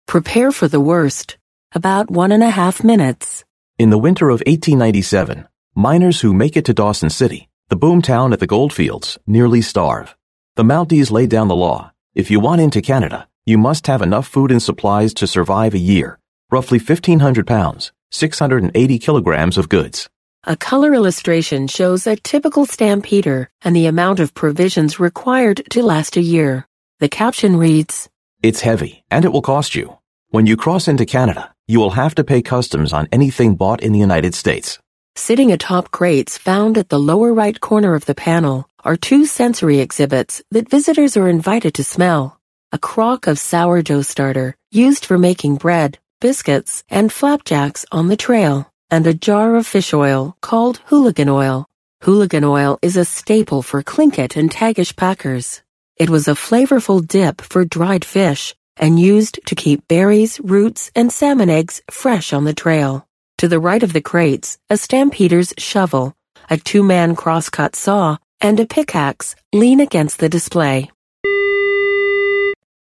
Prepare 0.06 0.50
for 0.50 0.66
the 0.66 0.80
Worst. 0.80 1.36
About 1.72 2.10
one 2.10 2.32
and 2.32 2.42
a 2.42 2.50
half 2.50 2.82
minutes. 2.82 3.44
In 3.78 3.90
the 3.90 3.98
winter 3.98 4.30
of 4.30 4.40
1897, 4.46 5.46
miners 5.74 6.22
who 6.22 6.32
make 6.32 6.56
it 6.56 6.64
to 6.64 6.74
Dawson 6.74 7.10
City, 7.10 7.48
the 7.68 7.76
boomtown 7.76 8.32
at 8.32 8.40
the 8.40 8.46
goldfields, 8.46 9.18
nearly 9.26 9.60
starve. 9.60 10.16
The 10.60 10.74
Mounties 10.74 11.10
laid 11.10 11.30
down 11.30 11.48
the 11.48 11.56
law. 11.56 11.90
If 12.14 12.30
you 12.30 12.38
want 12.38 12.60
into 12.60 12.82
Canada, 12.82 13.26
you 13.46 13.56
must 13.56 13.86
have 13.86 14.02
enough 14.02 14.28
food 14.28 14.50
and 14.50 14.62
supplies 14.62 15.14
to 15.14 15.26
survive 15.26 15.72
a 15.72 15.78
year, 15.78 16.18
roughly 16.50 16.78
1,500 16.78 17.46
pounds, 17.46 17.92
680 18.10 18.98
kilograms 18.98 19.56
of 19.56 19.70
goods. 19.70 20.10
A 20.44 20.58
color 20.58 20.92
illustration 20.92 21.66
shows 21.66 22.06
a 22.06 22.14
typical 22.14 22.66
stampeder 22.66 23.48
and 23.62 23.74
the 23.74 23.86
amount 23.86 24.20
of 24.20 24.34
provisions 24.34 25.00
required 25.00 25.62
to 25.70 25.82
last 25.82 26.18
a 26.18 26.20
year. 26.20 26.66
The 26.98 27.08
caption 27.08 27.56
reads, 27.56 28.10
It's 28.42 28.60
heavy, 28.60 29.02
and 29.10 29.24
it 29.24 29.32
will 29.32 29.40
cost 29.40 29.74
you. 29.74 29.96
When 30.28 30.46
you 30.46 30.58
cross 30.58 30.88
into 30.88 31.06
Canada, 31.06 31.54
you 31.68 31.80
will 31.80 31.92
have 31.92 32.14
to 32.16 32.22
pay 32.22 32.42
customs 32.42 32.92
on 32.92 33.08
anything 33.10 33.54
bought 33.54 33.82
in 33.82 33.92
the 33.92 33.98
United 33.98 34.34
States. 34.34 34.78
Sitting 35.26 35.52
atop 35.52 35.90
crates 35.90 36.38
found 36.38 36.78
at 36.78 36.88
the 36.88 36.98
lower 36.98 37.34
right 37.34 37.60
corner 37.60 37.94
of 37.94 38.06
the 38.06 38.14
panel 38.14 38.66
are 38.82 38.96
two 38.96 39.26
sensory 39.26 39.78
exhibits 39.78 40.42
that 40.50 40.70
visitors 40.70 41.14
are 41.14 41.28
invited 41.28 41.74
to 41.74 41.84
smell. 41.84 42.40
A 42.72 42.78
crock 42.78 43.26
of 43.26 43.38
sourdough 43.38 44.00
starter 44.00 44.56
used 44.70 45.04
for 45.04 45.18
making 45.18 45.56
bread, 45.56 45.98
biscuits, 46.22 46.84
and 46.88 47.12
flapjacks 47.12 47.84
on 47.92 48.08
the 48.08 48.16
trail, 48.16 48.72
and 48.90 49.06
a 49.06 49.12
jar 49.12 49.56
of 49.56 49.66
fish 49.66 49.92
oil 49.92 50.38
called 50.40 50.80
hooligan 50.86 51.28
oil. 51.28 51.68
Hooligan 52.04 52.42
oil 52.42 52.78
is 52.80 52.96
a 52.96 53.04
staple 53.04 53.60
for 53.60 53.82
Tlingit 53.82 54.36
and 54.36 54.50
Tagish 54.50 54.96
packers. 54.96 55.60
It 55.96 56.08
was 56.08 56.28
a 56.28 56.40
flavorful 56.46 57.06
dip 57.06 57.42
for 57.42 57.66
dried 57.66 58.06
fish 58.06 58.54
and 58.78 58.98
used 58.98 59.38
to 59.44 59.54
keep 59.54 59.86
berries, 59.86 60.40
roots, 60.40 60.90
and 60.96 61.12
salmon 61.12 61.50
eggs 61.50 61.82
fresh 61.90 62.32
on 62.32 62.44
the 62.44 62.54
trail. 62.54 63.06
To 63.40 63.48
the 63.48 63.58
right 63.58 63.82
of 63.82 63.94
the 63.94 64.02
crates, 64.02 64.58
a 64.68 64.76
stampeder's 64.76 65.54
shovel, 65.56 66.14
a 66.50 66.58
two-man 66.58 67.16
crosscut 67.16 67.74
saw, 67.74 68.18
and 68.38 68.60
a 68.60 68.66
pickaxe 68.66 69.34
lean 69.54 69.80
against 69.80 70.18
the 70.18 70.28
display. 70.28 70.90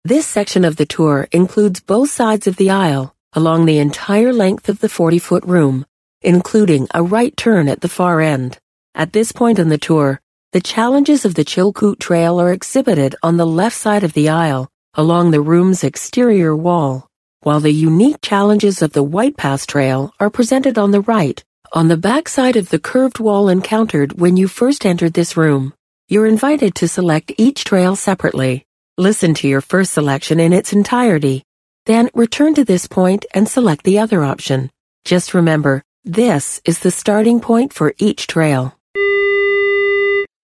This 0.05 0.25
section 0.25 0.63
of 0.63 0.77
the 0.77 0.85
tour 0.85 1.27
includes 1.33 1.81
both 1.81 2.09
sides 2.09 2.47
of 2.47 2.55
the 2.55 2.69
aisle 2.69 3.13
along 3.33 3.65
the 3.65 3.79
entire 3.79 4.31
length 4.31 4.69
of 4.69 4.79
the 4.79 4.87
40-foot 4.87 5.43
room, 5.43 5.85
including 6.21 6.87
a 6.93 7.03
right 7.03 7.35
turn 7.35 7.67
at 7.67 7.81
the 7.81 7.89
far 7.89 8.21
end. 8.21 8.57
At 8.93 9.11
this 9.11 9.33
point 9.33 9.59
in 9.59 9.67
the 9.67 9.77
tour, 9.77 10.21
the 10.53 10.61
challenges 10.61 11.25
of 11.25 11.35
the 11.35 11.43
Chilkoot 11.43 11.99
Trail 11.99 12.39
are 12.39 12.53
exhibited 12.53 13.13
on 13.21 13.35
the 13.35 13.45
left 13.45 13.75
side 13.75 14.05
of 14.05 14.13
the 14.13 14.29
aisle 14.29 14.69
along 14.93 15.31
the 15.31 15.41
room's 15.41 15.83
exterior 15.83 16.55
wall, 16.55 17.09
while 17.45 17.59
the 17.59 17.71
unique 17.71 18.21
challenges 18.23 18.81
of 18.81 18.93
the 18.93 19.03
White 19.03 19.37
Pass 19.37 19.67
Trail 19.67 20.11
are 20.19 20.31
presented 20.31 20.79
on 20.79 20.89
the 20.89 21.01
right, 21.01 21.43
on 21.73 21.89
the 21.89 21.95
back 21.95 22.27
side 22.27 22.55
of 22.55 22.69
the 22.69 22.79
curved 22.79 23.19
wall 23.19 23.49
encountered 23.49 24.19
when 24.19 24.35
you 24.35 24.47
first 24.47 24.83
entered 24.83 25.13
this 25.13 25.37
room. 25.37 25.71
You're 26.07 26.25
invited 26.25 26.73
to 26.73 26.87
select 26.87 27.33
each 27.37 27.63
trail 27.63 27.95
separately. 27.95 28.65
Listen 28.97 29.35
to 29.35 29.47
your 29.47 29.61
first 29.61 29.93
selection 29.93 30.39
in 30.39 30.53
its 30.53 30.73
entirety. 30.73 31.43
Then 31.85 32.09
return 32.15 32.55
to 32.55 32.65
this 32.65 32.87
point 32.87 33.27
and 33.31 33.47
select 33.47 33.83
the 33.83 33.99
other 33.99 34.23
option. 34.23 34.71
Just 35.03 35.35
remember, 35.35 35.83
this 36.03 36.59
is 36.65 36.79
the 36.79 36.89
starting 36.89 37.39
point 37.39 37.73
for 37.73 37.93
each 37.99 38.25
trail. 38.25 38.75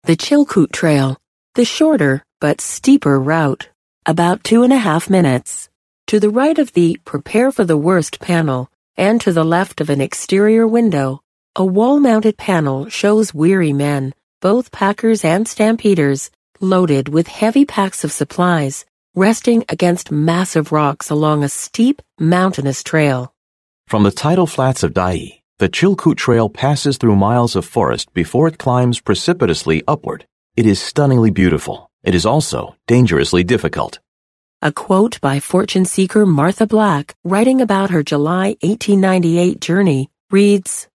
The 0.05 0.17
Chilkoot 0.17 0.71
Trail, 0.71 1.17
the 1.53 1.65
shorter 1.65 2.23
but 2.41 2.61
steeper 2.61 3.19
route, 3.19 3.69
about 4.07 4.43
two 4.43 4.63
and 4.63 4.73
a 4.73 4.77
half 4.77 5.07
minutes. 5.07 5.68
To 6.09 6.19
the 6.19 6.31
right 6.31 6.57
of 6.57 6.73
the 6.73 6.99
Prepare 7.05 7.51
for 7.51 7.63
the 7.63 7.77
Worst 7.77 8.19
panel, 8.19 8.71
and 8.97 9.21
to 9.21 9.31
the 9.31 9.43
left 9.43 9.79
of 9.79 9.91
an 9.91 10.01
exterior 10.01 10.67
window, 10.67 11.21
a 11.55 11.63
wall-mounted 11.63 12.35
panel 12.35 12.89
shows 12.89 13.31
weary 13.31 13.73
men, 13.73 14.15
both 14.41 14.71
packers 14.71 15.23
and 15.23 15.47
stampeders, 15.47 16.31
loaded 16.59 17.09
with 17.09 17.27
heavy 17.27 17.63
packs 17.63 18.03
of 18.03 18.11
supplies, 18.11 18.85
resting 19.13 19.63
against 19.69 20.09
massive 20.09 20.71
rocks 20.71 21.11
along 21.11 21.43
a 21.43 21.47
steep, 21.47 22.01
mountainous 22.19 22.81
trail. 22.81 23.31
From 23.85 24.01
the 24.01 24.09
tidal 24.09 24.47
flats 24.47 24.81
of 24.81 24.95
Dyea, 24.95 25.43
the 25.59 25.69
Chilkoot 25.69 26.17
Trail 26.17 26.49
passes 26.49 26.97
through 26.97 27.17
miles 27.17 27.55
of 27.55 27.65
forest 27.65 28.11
before 28.15 28.47
it 28.47 28.57
climbs 28.57 28.99
precipitously 28.99 29.83
upward. 29.87 30.25
It 30.57 30.65
is 30.65 30.81
stunningly 30.81 31.29
beautiful. 31.29 31.91
It 32.01 32.15
is 32.15 32.25
also 32.25 32.77
dangerously 32.87 33.43
difficult. 33.43 33.99
A 34.61 34.73
quote 34.73 35.21
by 35.21 35.39
fortune 35.39 35.85
seeker 35.85 36.25
Martha 36.25 36.67
Black, 36.67 37.15
writing 37.23 37.61
about 37.61 37.91
her 37.91 38.03
July 38.03 38.57
1898 38.59 39.61
journey, 39.61 40.09
reads, 40.31 40.89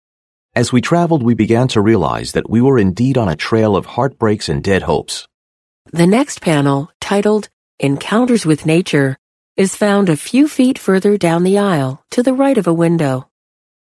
As 0.55 0.73
we 0.73 0.81
traveled, 0.81 1.21
we 1.21 1.35
began 1.35 1.67
to 1.67 1.79
realize 1.79 2.31
that 2.31 2.49
we 2.49 2.59
were 2.59 2.79
indeed 2.79 3.19
on 3.19 3.29
a 3.29 3.35
trail 3.35 3.75
of 3.75 3.85
heartbreaks 3.85 4.49
and 4.49 4.63
dead 4.63 4.81
hopes. 4.81 5.27
The 5.91 6.07
next 6.07 6.41
panel, 6.41 6.89
titled 6.99 7.49
Encounters 7.77 8.47
with 8.47 8.65
Nature, 8.65 9.19
is 9.55 9.75
found 9.75 10.09
a 10.09 10.17
few 10.17 10.47
feet 10.47 10.79
further 10.79 11.15
down 11.15 11.43
the 11.43 11.59
aisle 11.59 12.03
to 12.09 12.23
the 12.23 12.33
right 12.33 12.57
of 12.57 12.65
a 12.65 12.73
window. 12.73 13.29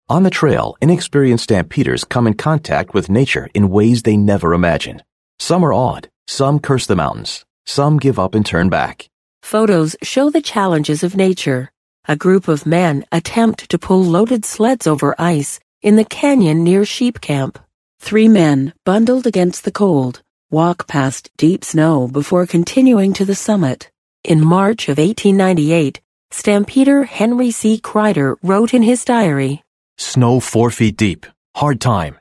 On 0.09 0.23
the 0.23 0.31
trail, 0.31 0.77
inexperienced 0.81 1.43
stampeders 1.43 2.05
come 2.05 2.25
in 2.25 2.33
contact 2.33 2.95
with 2.95 3.07
nature 3.07 3.47
in 3.53 3.69
ways 3.69 4.01
they 4.01 4.17
never 4.17 4.55
imagined. 4.55 5.03
Some 5.37 5.63
are 5.63 5.73
awed, 5.73 6.09
some 6.25 6.57
curse 6.57 6.87
the 6.87 6.95
mountains, 6.95 7.45
some 7.67 7.97
give 7.97 8.17
up 8.17 8.33
and 8.33 8.43
turn 8.43 8.69
back. 8.69 9.11
Photos 9.41 9.95
show 10.03 10.29
the 10.29 10.41
challenges 10.41 11.03
of 11.03 11.15
nature. 11.15 11.71
a 12.07 12.15
group 12.15 12.47
of 12.47 12.65
men 12.65 13.05
attempt 13.11 13.69
to 13.69 13.77
pull 13.77 14.03
loaded 14.03 14.43
sleds 14.43 14.87
over 14.87 15.13
ice 15.19 15.59
in 15.83 15.95
the 15.95 16.03
canyon 16.05 16.63
near 16.63 16.83
Sheep 16.83 17.21
Camp. 17.21 17.59
Three 17.99 18.27
men, 18.27 18.73
bundled 18.83 19.27
against 19.27 19.63
the 19.63 19.71
cold, 19.71 20.23
walk 20.49 20.87
past 20.87 21.29
deep 21.37 21.63
snow 21.63 22.07
before 22.07 22.47
continuing 22.47 23.13
to 23.13 23.25
the 23.25 23.35
summit. 23.35 23.91
In 24.23 24.43
March 24.43 24.89
of 24.89 24.97
1898, 24.97 26.01
Stampeder 26.31 27.03
Henry 27.03 27.51
C. 27.51 27.79
Kreider 27.79 28.37
wrote 28.41 28.73
in 28.73 28.81
his 28.81 29.05
diary, 29.05 29.63
Snow 29.97 30.39
four 30.39 30.71
feet 30.71 30.97
deep. 30.97 31.25
Hard 31.55 31.79
time. 31.79 32.17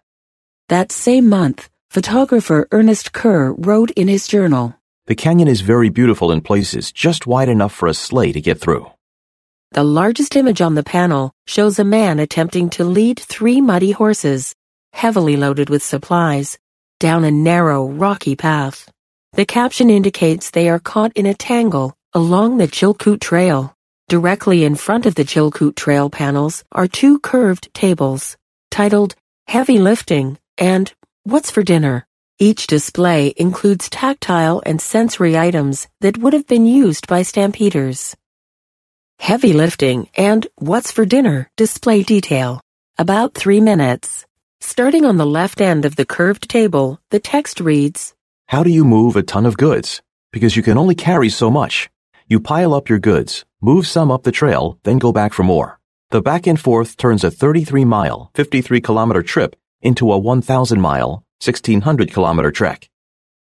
That 0.68 0.92
same 0.92 1.28
month, 1.28 1.70
photographer 1.88 2.68
Ernest 2.72 3.12
Kerr 3.12 3.52
wrote 3.52 3.90
in 3.92 4.08
his 4.08 4.26
journal, 4.26 4.74
The 5.08 5.14
canyon 5.14 5.48
is 5.48 5.62
very 5.62 5.88
beautiful 5.88 6.30
in 6.30 6.42
places, 6.42 6.92
just 6.92 7.26
wide 7.26 7.48
enough 7.48 7.72
for 7.72 7.88
a 7.88 7.94
sleigh 7.94 8.30
to 8.32 8.42
get 8.42 8.60
through. 8.60 8.90
The 9.70 9.82
largest 9.82 10.36
image 10.36 10.60
on 10.60 10.74
the 10.74 10.82
panel 10.82 11.32
shows 11.46 11.78
a 11.78 11.84
man 11.84 12.18
attempting 12.18 12.68
to 12.70 12.84
lead 12.84 13.18
three 13.18 13.62
muddy 13.62 13.92
horses, 13.92 14.54
heavily 14.92 15.38
loaded 15.38 15.70
with 15.70 15.82
supplies, 15.82 16.58
down 17.00 17.24
a 17.24 17.30
narrow, 17.30 17.88
rocky 17.88 18.36
path. 18.36 18.90
The 19.32 19.46
caption 19.46 19.88
indicates 19.88 20.50
they 20.50 20.68
are 20.68 20.78
caught 20.78 21.12
in 21.14 21.24
a 21.24 21.32
tangle 21.32 21.96
along 22.12 22.58
the 22.58 22.68
Chilkoot 22.68 23.22
Trail. 23.22 23.74
Directly 24.10 24.62
in 24.62 24.74
front 24.74 25.06
of 25.06 25.14
the 25.14 25.24
Chilkoot 25.24 25.74
Trail 25.74 26.10
panels 26.10 26.64
are 26.72 26.86
two 26.86 27.18
curved 27.20 27.72
tables, 27.72 28.36
titled 28.70 29.14
Heavy 29.46 29.78
Lifting 29.78 30.38
and 30.58 30.92
What's 31.24 31.50
for 31.50 31.62
Dinner. 31.62 32.07
Each 32.40 32.68
display 32.68 33.34
includes 33.36 33.90
tactile 33.90 34.62
and 34.64 34.80
sensory 34.80 35.36
items 35.36 35.88
that 36.02 36.18
would 36.18 36.34
have 36.34 36.46
been 36.46 36.66
used 36.66 37.08
by 37.08 37.22
stampeders. 37.22 38.14
Heavy 39.18 39.52
lifting 39.52 40.08
and 40.16 40.46
what's 40.54 40.92
for 40.92 41.04
dinner 41.04 41.50
display 41.56 42.04
detail. 42.04 42.60
About 42.96 43.34
three 43.34 43.60
minutes. 43.60 44.24
Starting 44.60 45.04
on 45.04 45.16
the 45.16 45.26
left 45.26 45.60
end 45.60 45.84
of 45.84 45.96
the 45.96 46.06
curved 46.06 46.48
table, 46.48 47.00
the 47.10 47.18
text 47.18 47.58
reads, 47.58 48.14
How 48.46 48.62
do 48.62 48.70
you 48.70 48.84
move 48.84 49.16
a 49.16 49.24
ton 49.24 49.44
of 49.44 49.56
goods? 49.56 50.00
Because 50.30 50.54
you 50.54 50.62
can 50.62 50.78
only 50.78 50.94
carry 50.94 51.30
so 51.30 51.50
much. 51.50 51.90
You 52.28 52.38
pile 52.38 52.72
up 52.72 52.88
your 52.88 53.00
goods, 53.00 53.44
move 53.60 53.84
some 53.84 54.12
up 54.12 54.22
the 54.22 54.30
trail, 54.30 54.78
then 54.84 54.98
go 54.98 55.10
back 55.10 55.32
for 55.32 55.42
more. 55.42 55.80
The 56.10 56.22
back 56.22 56.46
and 56.46 56.60
forth 56.60 56.96
turns 56.96 57.24
a 57.24 57.32
33 57.32 57.84
mile, 57.84 58.30
53 58.34 58.80
kilometer 58.80 59.24
trip 59.24 59.56
into 59.82 60.12
a 60.12 60.18
1,000 60.18 60.80
mile, 60.80 61.24
1,600 61.40 62.12
kilometer 62.12 62.50
trek. 62.50 62.88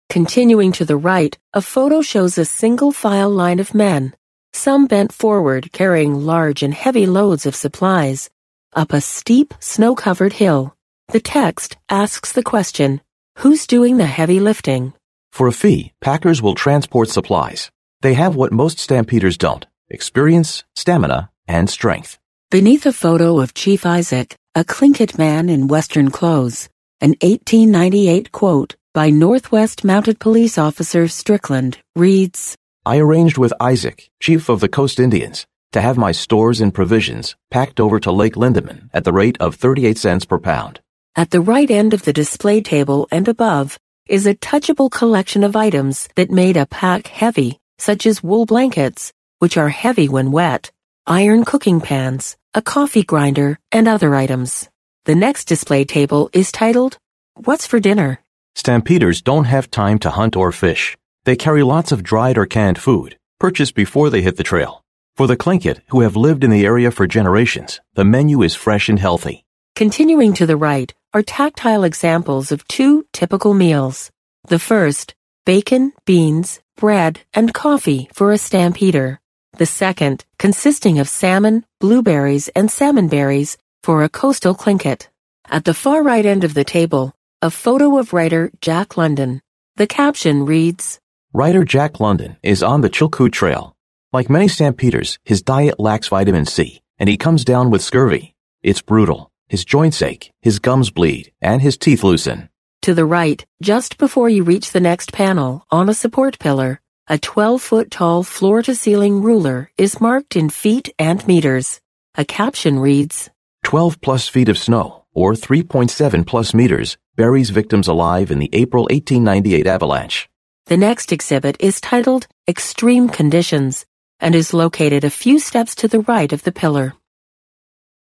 Continuing 0.09 0.73
to 0.73 0.85
the 0.85 0.97
right, 0.97 1.37
a 1.53 1.61
photo 1.61 2.03
shows 2.03 2.39
a 2.39 2.45
single 2.45 2.93
file 2.93 3.31
line 3.31 3.61
of 3.61 3.75
men, 3.75 4.15
some 4.53 4.87
bent 4.87 5.13
forward 5.13 5.71
carrying 5.73 6.15
large 6.15 6.63
and 6.63 6.75
heavy 6.75 7.07
loads 7.07 7.47
of 7.47 7.55
supplies, 7.55 8.31
up 8.75 8.93
a 8.93 9.01
steep, 9.01 9.55
snow-covered 9.61 10.33
hill. 10.33 10.75
The 11.09 11.21
text 11.21 11.77
asks 11.89 12.33
the 12.33 12.43
question, 12.43 13.01
who's 13.39 13.67
doing 13.67 13.97
the 13.97 14.07
heavy 14.07 14.41
lifting? 14.41 14.95
For 15.33 15.47
a 15.47 15.53
fee, 15.53 15.93
packers 16.01 16.43
will 16.43 16.55
transport 16.55 17.09
supplies. 17.09 17.71
They 18.01 18.15
have 18.15 18.35
what 18.35 18.53
most 18.53 18.79
stampeders 18.79 19.39
don't 19.39 19.67
experience, 19.91 20.65
stamina, 20.75 21.31
and 21.47 21.71
strength. 21.71 22.19
Beneath 22.51 22.87
a 22.87 22.93
photo 22.93 23.41
of 23.41 23.55
Chief 23.55 23.87
Isaac, 23.87 24.37
a 24.55 24.65
Tlingit 24.65 25.19
man 25.19 25.49
in 25.49 25.69
Western 25.69 26.11
clothes, 26.11 26.69
an 27.01 27.11
1898 27.21 28.33
quote 28.33 28.75
by 28.93 29.09
Northwest 29.09 29.85
Mounted 29.85 30.19
Police 30.19 30.59
Officer 30.59 31.07
Strickland 31.07 31.79
reads, 31.95 32.57
I 32.85 32.99
arranged 32.99 33.39
with 33.39 33.53
Isaac, 33.61 34.11
chief 34.19 34.49
of 34.49 34.59
the 34.59 34.69
Coast 34.69 34.99
Indians, 34.99 35.47
to 35.71 35.81
have 35.81 35.97
my 35.97 36.11
stores 36.11 36.61
and 36.61 36.75
provisions 36.75 37.37
packed 37.53 37.79
over 37.79 38.01
to 38.01 38.11
Lake 38.11 38.35
Lindeman 38.35 38.91
at 38.93 39.05
the 39.05 39.13
rate 39.13 39.37
of 39.39 39.55
38 39.55 39.97
cents 39.97 40.25
per 40.25 40.41
pound. 40.41 40.81
At 41.15 41.31
the 41.31 41.41
right 41.41 41.71
end 41.71 41.95
of 41.95 42.03
the 42.03 42.13
display 42.13 42.61
table 42.63 43.07
and 43.13 43.29
above 43.29 43.79
is 44.09 44.27
a 44.27 44.35
touchable 44.35 44.91
collection 44.91 45.45
of 45.45 45.55
items 45.55 46.09
that 46.17 46.33
made 46.33 46.57
a 46.57 46.67
pack 46.67 47.07
heavy, 47.07 47.61
such 47.79 48.07
as 48.07 48.25
wool 48.25 48.45
blankets, 48.45 49.13
which 49.39 49.57
are 49.57 49.69
heavy 49.69 50.09
when 50.09 50.33
wet, 50.33 50.73
iron 51.07 51.45
cooking 51.45 51.81
pans, 51.81 52.37
a 52.55 52.63
coffee 52.63 53.05
grinder, 53.05 53.57
and 53.71 53.87
other 53.87 54.17
items. 54.17 54.69
The 55.09 55.15
next 55.15 55.47
display 55.47 55.87
table 55.87 56.29
is 56.35 56.53
titled, 56.53 56.99
What's 57.35 57.67
for 57.67 57.81
Dinner? 57.81 58.21
Stampeders 58.55 59.23
don't 59.23 59.47
have 59.47 59.71
time 59.71 59.99
to 60.01 60.11
hunt 60.11 60.37
or 60.37 60.53
fish. 60.53 60.99
They 61.25 61.35
carry 61.35 61.63
lots 61.63 61.93
of 61.93 62.03
dried 62.03 62.37
or 62.37 62.45
canned 62.45 62.77
food, 62.77 63.17
purchased 63.41 63.75
before 63.75 64.11
they 64.11 64.21
hit 64.21 64.37
the 64.37 64.43
trail. 64.43 64.85
For 65.17 65.27
the 65.27 65.35
Tlingit, 65.35 65.81
who 65.89 66.03
have 66.03 66.15
lived 66.15 66.45
in 66.45 66.51
the 66.51 66.67
area 66.67 66.91
for 66.91 67.07
generations, 67.07 67.81
the 67.95 68.05
menu 68.05 68.43
is 68.43 68.55
fresh 68.55 68.91
and 68.91 68.99
healthy. 68.99 69.47
Continuing 69.75 70.35
to 70.35 70.45
the 70.45 70.59
right 70.59 70.93
are 71.15 71.23
tactile 71.23 71.85
examples 71.85 72.53
of 72.53 72.69
two 72.69 73.07
typical 73.15 73.55
meals. 73.55 74.11
The 74.49 74.59
first, 74.59 75.15
bacon, 75.47 75.95
beans, 76.05 76.61
bread, 76.77 77.21
and 77.33 77.55
coffee 77.55 78.11
for 78.13 78.31
a 78.31 78.37
stampeder. 78.37 79.21
The 79.57 79.65
second, 79.65 80.27
consisting 80.39 80.99
of 80.99 81.09
salmon, 81.09 81.65
blueberries, 81.81 82.49
and 82.49 82.71
salmon 82.71 83.09
berries 83.09 83.57
for 83.89 84.03
a 84.03 84.09
coastal 84.11 84.55
Tlingit. 84.55 85.09
At 85.47 85.65
the 85.65 85.73
far 85.73 86.03
right 86.03 86.27
end 86.27 86.45
of 86.45 86.53
the 86.53 86.63
table, 86.63 87.15
a 87.41 87.51
photo 87.51 87.97
of 87.97 88.13
writer 88.13 88.51
Jack 88.61 88.99
London. 88.99 89.41
The 89.77 89.87
caption 89.87 90.45
reads, 90.45 91.01
Writer 91.33 91.65
Jack 91.65 91.99
London 91.99 92.37
is 92.43 92.63
on 92.63 92.83
the 92.83 92.91
Chilkoot 92.91 93.33
Trail. 93.33 93.75
Like 94.13 94.29
many 94.29 94.47
stampeders, 94.47 95.19
his 95.25 95.41
diet 95.41 95.81
lacks 95.81 96.09
vitamin 96.09 96.45
C, 96.45 96.83
and 96.99 97.09
he 97.09 97.17
comes 97.17 97.47
down 97.47 97.71
with 97.71 97.81
scurvy. 97.81 98.35
It's 98.63 98.83
brutal. 98.83 99.31
His 99.49 99.65
joints 99.65 100.03
ache, 100.03 100.35
his 100.43 100.59
gums 100.59 100.91
bleed, 100.91 101.33
and 101.41 101.63
his 101.63 101.79
teeth 101.79 102.05
loosen. 102.05 102.51
To 102.83 102.93
the 102.93 103.07
right, 103.07 103.43
just 103.63 103.97
before 103.97 104.29
you 104.29 104.43
reach 104.43 104.73
the 104.73 104.87
next 104.91 105.15
panel, 105.15 105.65
on 105.71 105.89
a 105.89 105.95
support 105.95 106.39
pillar, 106.39 106.83
a 107.07 107.17
12 107.17 107.63
foot 107.63 107.91
tall 107.91 108.23
floor 108.23 108.61
to 108.65 108.75
ceiling 108.75 109.23
ruler 109.23 109.71
is 109.79 109.99
marked 109.99 110.37
in 110.37 110.51
feet 110.51 110.93
and 110.99 111.27
meters. 111.27 111.81
A 112.17 112.27
caption 112.27 112.81
reads, 112.81 113.31
12 113.69 114.01
plus 114.01 114.29
feet 114.31 114.49
of 114.49 114.57
snow, 114.57 115.05
or 115.13 115.35
3.7 115.35 116.27
plus 116.27 116.55
meters, 116.55 116.97
buries 117.17 117.51
victims 117.51 117.87
alive 117.87 118.31
in 118.31 118.39
the 118.39 118.49
April 118.55 118.85
1898 118.85 119.67
avalanche. 119.67 120.27
The 120.69 120.79
next 120.79 121.13
exhibit 121.13 121.55
is 121.61 121.79
titled 121.79 122.27
Extreme 122.49 123.11
Conditions 123.11 123.85
and 124.21 124.35
is 124.35 124.55
located 124.55 125.05
a 125.05 125.11
few 125.11 125.39
steps 125.39 125.75
to 125.75 125.87
the 125.87 126.01
right 126.01 126.33
of 126.33 126.45
the 126.45 126.51
pillar. 126.51 126.95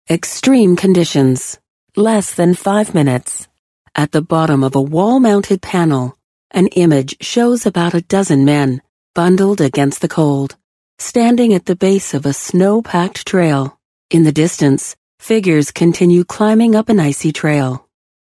Extreme 0.10 0.76
Conditions. 0.76 1.58
Less 1.96 2.36
than 2.36 2.54
five 2.54 2.94
minutes. 2.94 3.48
At 3.96 4.12
the 4.12 4.22
bottom 4.22 4.62
of 4.62 4.76
a 4.76 4.82
wall-mounted 4.82 5.62
panel, 5.62 6.18
an 6.52 6.68
image 6.76 7.16
shows 7.22 7.66
about 7.66 7.94
a 7.94 8.02
dozen 8.02 8.44
men, 8.44 8.82
bundled 9.14 9.62
against 9.62 10.02
the 10.02 10.10
cold, 10.10 10.58
standing 11.00 11.54
at 11.54 11.66
the 11.66 11.78
base 11.78 12.14
of 12.14 12.26
a 12.26 12.34
snow-packed 12.34 13.26
trail. 13.26 13.80
In 14.12 14.24
the 14.24 14.34
distance, 14.34 14.98
figures 15.20 15.72
continue 15.72 16.24
climbing 16.24 16.76
up 16.76 16.90
an 16.90 17.00
icy 17.00 17.32
trail. 17.32 17.88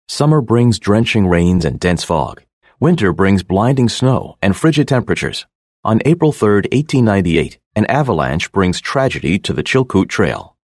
Summer 0.09 0.41
brings 0.41 0.79
drenching 0.79 1.27
rains 1.27 1.65
and 1.65 1.81
dense 1.81 2.05
fog. 2.05 2.43
Winter 2.79 3.13
brings 3.13 3.43
blinding 3.43 3.89
snow 3.89 4.37
and 4.43 4.57
frigid 4.57 4.87
temperatures. 4.87 5.47
On 5.83 6.01
April 6.05 6.33
3, 6.33 6.57
1898, 6.73 7.59
an 7.75 7.87
avalanche 7.87 8.53
brings 8.53 8.81
tragedy 8.81 9.39
to 9.39 9.53
the 9.53 9.63
Chilkoot 9.63 10.09
Trail. 10.09 10.57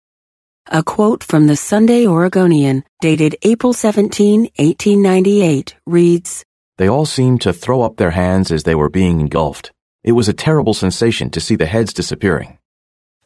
A 0.70 0.82
quote 0.82 1.24
from 1.24 1.48
the 1.48 1.56
Sunday 1.56 2.06
Oregonian, 2.06 2.84
dated 3.00 3.36
April 3.42 3.72
17, 3.72 4.42
1898, 4.56 5.76
reads, 5.86 6.44
They 6.78 6.88
all 6.88 7.04
seemed 7.04 7.40
to 7.42 7.52
throw 7.52 7.82
up 7.82 7.96
their 7.96 8.12
hands 8.12 8.52
as 8.52 8.62
they 8.62 8.74
were 8.74 8.88
being 8.88 9.20
engulfed. 9.20 9.72
It 10.04 10.12
was 10.12 10.28
a 10.28 10.32
terrible 10.32 10.74
sensation 10.74 11.30
to 11.30 11.40
see 11.40 11.56
the 11.56 11.66
heads 11.66 11.92
disappearing. 11.92 12.58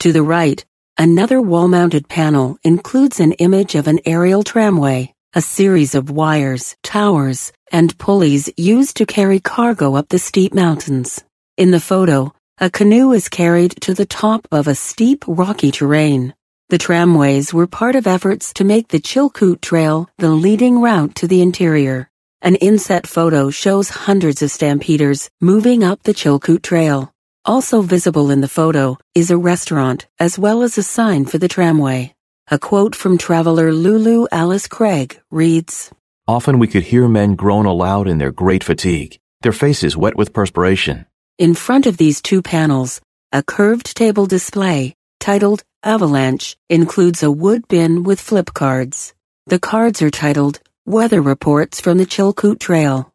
To 0.01 0.13
the 0.13 0.23
right, 0.23 0.65
another 0.99 1.41
wall-mounted 1.41 2.09
panel 2.09 2.59
includes 2.63 3.21
an 3.21 3.33
image 3.33 3.75
of 3.75 3.87
an 3.87 4.01
aerial 4.05 4.43
tramway, 4.43 5.13
a 5.35 5.43
series 5.43 5.95
of 5.95 6.11
wires, 6.11 6.77
towers, 6.83 7.53
and 7.71 7.97
pulleys 7.99 8.51
used 8.57 8.97
to 8.97 9.07
carry 9.07 9.41
cargo 9.41 9.95
up 9.95 10.09
the 10.09 10.19
steep 10.19 10.55
mountains. 10.55 11.23
In 11.57 11.71
the 11.71 11.81
photo, 11.81 12.33
a 12.59 12.71
canoe 12.71 13.13
is 13.13 13.29
carried 13.29 13.73
to 13.83 13.93
the 13.93 14.07
top 14.07 14.49
of 14.51 14.67
a 14.67 14.75
steep, 14.75 15.25
rocky 15.27 15.71
terrain. 15.71 16.33
The 16.71 16.79
tramways 16.79 17.53
were 17.53 17.67
part 17.67 17.95
of 17.97 18.07
efforts 18.07 18.53
to 18.55 18.65
make 18.65 18.89
the 18.89 18.99
Chilkoot 18.99 19.61
Trail 19.61 20.09
the 20.19 20.31
leading 20.31 20.81
route 20.81 21.15
to 21.17 21.29
the 21.29 21.43
interior. 21.43 22.11
An 22.43 22.57
inset 22.57 23.07
photo 23.07 23.51
shows 23.51 23.89
hundreds 23.91 24.43
of 24.43 24.51
stampeders 24.51 25.31
moving 25.41 25.85
up 25.85 26.03
the 26.03 26.15
Chilkoot 26.15 26.63
Trail. 26.63 27.13
Also 27.47 27.81
visible 27.81 28.31
in 28.31 28.41
the 28.41 28.49
photo 28.49 28.99
is 29.15 29.31
a 29.31 29.39
restaurant 29.39 30.07
as 30.19 30.39
well 30.39 30.63
as 30.63 30.77
a 30.77 30.83
sign 30.83 31.25
for 31.25 31.39
the 31.39 31.49
tramway. 31.49 32.15
A 32.51 32.59
quote 32.59 32.95
from 32.95 33.17
traveler 33.17 33.73
Lulu 33.73 34.27
Alice 34.31 34.67
Craig 34.69 35.21
reads, 35.31 35.91
Often 36.29 36.59
we 36.59 36.67
could 36.67 36.83
hear 36.83 37.09
men 37.09 37.37
groan 37.37 37.65
aloud 37.65 38.09
in 38.09 38.19
their 38.19 38.33
great 38.33 38.65
fatigue, 38.65 39.19
their 39.43 39.53
faces 39.53 39.97
wet 39.97 40.17
with 40.17 40.33
perspiration. 40.33 41.07
In 41.39 41.55
front 41.55 41.87
of 41.87 41.97
these 41.97 42.21
two 42.21 42.43
panels, 42.43 43.01
a 43.33 43.43
curved 43.43 43.97
table 43.97 44.27
display 44.27 44.97
titled 45.27 45.65
Avalanche, 45.83 46.57
includes 46.69 47.23
a 47.23 47.31
wood 47.31 47.67
bin 47.69 48.05
with 48.05 48.21
flip 48.21 48.55
cards. 48.55 49.13
The 49.47 49.59
cards 49.59 50.01
are 50.03 50.11
titled 50.11 50.61
Weather 50.85 51.21
Reports 51.21 51.81
from 51.81 51.99
the 51.99 52.07
Chilkoot 52.07 52.61
Trail. 52.61 53.13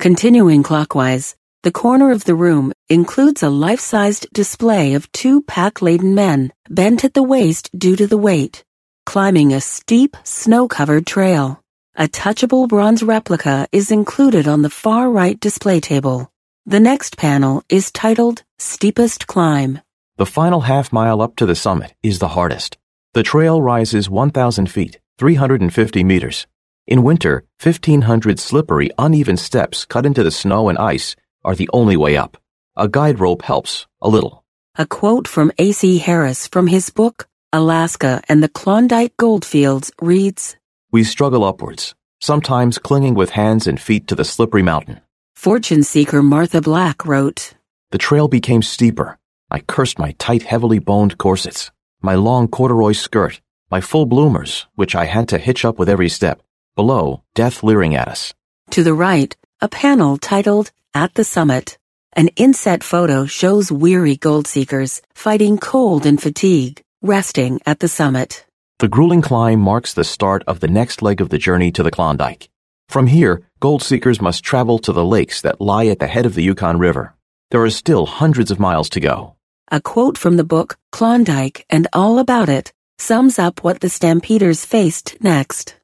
Continuing 0.00 0.62
clockwise, 0.62 1.36
the 1.62 1.70
corner 1.70 2.10
of 2.10 2.24
the 2.24 2.34
room 2.34 2.72
includes 2.88 3.42
a 3.42 3.50
life-sized 3.50 4.26
display 4.32 4.94
of 4.94 5.12
two 5.12 5.42
pack-laden 5.42 6.14
men, 6.14 6.50
bent 6.70 7.04
at 7.04 7.12
the 7.12 7.22
waist 7.22 7.68
due 7.76 7.96
to 7.96 8.06
the 8.06 8.16
weight, 8.16 8.64
climbing 9.04 9.52
a 9.52 9.60
steep, 9.60 10.16
snow-covered 10.24 11.06
trail. 11.06 11.62
A 11.96 12.08
touchable 12.08 12.66
bronze 12.66 13.02
replica 13.02 13.68
is 13.72 13.90
included 13.90 14.48
on 14.48 14.62
the 14.62 14.70
far 14.70 15.10
right 15.10 15.38
display 15.38 15.80
table. 15.80 16.32
The 16.64 16.80
next 16.80 17.18
panel 17.18 17.62
is 17.68 17.92
titled 17.92 18.42
Steepest 18.58 19.26
Climb. 19.26 19.80
The 20.16 20.24
final 20.24 20.62
half 20.62 20.94
mile 20.94 21.20
up 21.20 21.36
to 21.36 21.46
the 21.46 21.54
summit 21.54 21.92
is 22.02 22.20
the 22.20 22.28
hardest. 22.28 22.78
The 23.12 23.22
trail 23.22 23.60
rises 23.60 24.08
1,000 24.08 24.70
feet, 24.70 24.98
350 25.18 26.04
meters. 26.04 26.46
In 26.86 27.02
winter, 27.02 27.44
1,500 27.62 28.38
slippery, 28.40 28.90
uneven 28.96 29.36
steps 29.36 29.84
cut 29.84 30.06
into 30.06 30.22
the 30.22 30.30
snow 30.30 30.70
and 30.70 30.78
ice 30.78 31.16
are 31.44 31.54
the 31.54 31.68
only 31.72 31.96
way 31.96 32.16
up. 32.16 32.36
A 32.76 32.88
guide 32.88 33.20
rope 33.20 33.42
helps, 33.42 33.86
a 34.00 34.08
little. 34.08 34.44
A 34.76 34.86
quote 34.86 35.26
from 35.26 35.52
A.C. 35.58 35.98
Harris 35.98 36.46
from 36.46 36.66
his 36.68 36.90
book, 36.90 37.28
Alaska 37.52 38.22
and 38.28 38.42
the 38.42 38.48
Klondike 38.48 39.16
Goldfields 39.16 39.90
reads, 40.00 40.56
We 40.92 41.02
struggle 41.04 41.44
upwards, 41.44 41.94
sometimes 42.20 42.78
clinging 42.78 43.14
with 43.14 43.30
hands 43.30 43.66
and 43.66 43.80
feet 43.80 44.06
to 44.08 44.14
the 44.14 44.24
slippery 44.24 44.62
mountain. 44.62 45.00
Fortune 45.34 45.82
seeker 45.82 46.22
Martha 46.22 46.60
Black 46.60 47.04
wrote, 47.04 47.54
The 47.90 47.98
trail 47.98 48.28
became 48.28 48.62
steeper. 48.62 49.18
I 49.50 49.60
cursed 49.60 49.98
my 49.98 50.12
tight, 50.12 50.44
heavily 50.44 50.78
boned 50.78 51.18
corsets, 51.18 51.70
my 52.00 52.14
long 52.14 52.46
corduroy 52.46 52.92
skirt, 52.92 53.40
my 53.70 53.80
full 53.80 54.06
bloomers, 54.06 54.66
which 54.74 54.94
I 54.94 55.06
had 55.06 55.28
to 55.28 55.38
hitch 55.38 55.64
up 55.64 55.78
with 55.78 55.88
every 55.88 56.08
step. 56.08 56.42
Below, 56.76 57.24
death 57.34 57.62
leering 57.62 57.96
at 57.96 58.08
us. 58.08 58.32
To 58.70 58.84
the 58.84 58.94
right, 58.94 59.36
a 59.60 59.68
panel 59.68 60.16
titled 60.16 60.70
At 60.94 61.14
the 61.14 61.22
Summit. 61.22 61.78
An 62.14 62.30
inset 62.34 62.82
photo 62.82 63.24
shows 63.24 63.70
weary 63.70 64.16
gold 64.16 64.48
seekers 64.48 65.00
fighting 65.14 65.56
cold 65.56 66.04
and 66.04 66.20
fatigue, 66.20 66.82
resting 67.00 67.60
at 67.64 67.78
the 67.78 67.86
summit. 67.86 68.44
The 68.80 68.88
grueling 68.88 69.22
climb 69.22 69.60
marks 69.60 69.94
the 69.94 70.02
start 70.02 70.42
of 70.48 70.58
the 70.58 70.66
next 70.66 71.00
leg 71.00 71.20
of 71.20 71.28
the 71.28 71.38
journey 71.38 71.70
to 71.72 71.84
the 71.84 71.92
Klondike. 71.92 72.48
From 72.88 73.06
here, 73.06 73.42
gold 73.60 73.84
seekers 73.84 74.20
must 74.20 74.42
travel 74.42 74.80
to 74.80 74.92
the 74.92 75.04
lakes 75.04 75.40
that 75.42 75.60
lie 75.60 75.86
at 75.86 76.00
the 76.00 76.08
head 76.08 76.26
of 76.26 76.34
the 76.34 76.42
Yukon 76.42 76.80
River. 76.80 77.14
There 77.52 77.62
are 77.62 77.70
still 77.70 78.06
hundreds 78.06 78.50
of 78.50 78.58
miles 78.58 78.88
to 78.90 79.00
go. 79.00 79.36
A 79.70 79.80
quote 79.80 80.18
from 80.18 80.38
the 80.38 80.44
book 80.44 80.76
Klondike 80.90 81.64
and 81.70 81.86
All 81.92 82.18
About 82.18 82.48
It 82.48 82.72
sums 82.98 83.38
up 83.38 83.62
what 83.62 83.78
the 83.78 83.88
Stampeders 83.88 84.64
faced 84.64 85.22
next. 85.22 85.76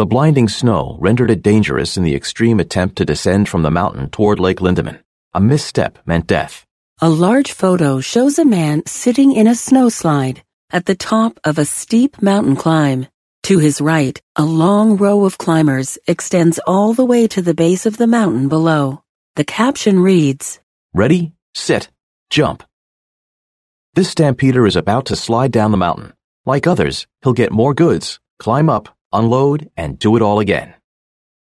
The 0.00 0.06
blinding 0.06 0.48
snow 0.48 0.96
rendered 0.98 1.30
it 1.30 1.42
dangerous 1.42 1.98
in 1.98 2.04
the 2.04 2.14
extreme 2.14 2.58
attempt 2.58 2.96
to 2.96 3.04
descend 3.04 3.50
from 3.50 3.60
the 3.60 3.70
mountain 3.70 4.08
toward 4.08 4.40
Lake 4.40 4.60
Lindeman. 4.60 5.00
A 5.34 5.42
misstep 5.42 5.98
meant 6.06 6.26
death. 6.26 6.64
A 7.02 7.10
large 7.10 7.52
photo 7.52 8.00
shows 8.00 8.38
a 8.38 8.46
man 8.46 8.82
sitting 8.86 9.32
in 9.32 9.46
a 9.46 9.50
snowslide 9.50 10.38
at 10.70 10.86
the 10.86 10.94
top 10.94 11.38
of 11.44 11.58
a 11.58 11.66
steep 11.66 12.22
mountain 12.22 12.56
climb. 12.56 13.08
To 13.42 13.58
his 13.58 13.78
right, 13.82 14.18
a 14.36 14.42
long 14.42 14.96
row 14.96 15.26
of 15.26 15.36
climbers 15.36 15.98
extends 16.06 16.58
all 16.66 16.94
the 16.94 17.04
way 17.04 17.26
to 17.26 17.42
the 17.42 17.52
base 17.52 17.84
of 17.84 17.98
the 17.98 18.06
mountain 18.06 18.48
below. 18.48 19.02
The 19.36 19.44
caption 19.44 20.00
reads, 20.00 20.60
Ready, 20.94 21.32
sit, 21.54 21.90
jump. 22.30 22.64
This 23.92 24.08
stampeder 24.08 24.66
is 24.66 24.76
about 24.76 25.04
to 25.08 25.14
slide 25.14 25.52
down 25.52 25.72
the 25.72 25.76
mountain. 25.76 26.14
Like 26.46 26.66
others, 26.66 27.06
he'll 27.22 27.34
get 27.34 27.52
more 27.52 27.74
goods, 27.74 28.18
climb 28.38 28.70
up, 28.70 28.96
unload, 29.12 29.70
and 29.76 29.98
do 29.98 30.16
it 30.16 30.22
all 30.22 30.40
again. 30.40 30.74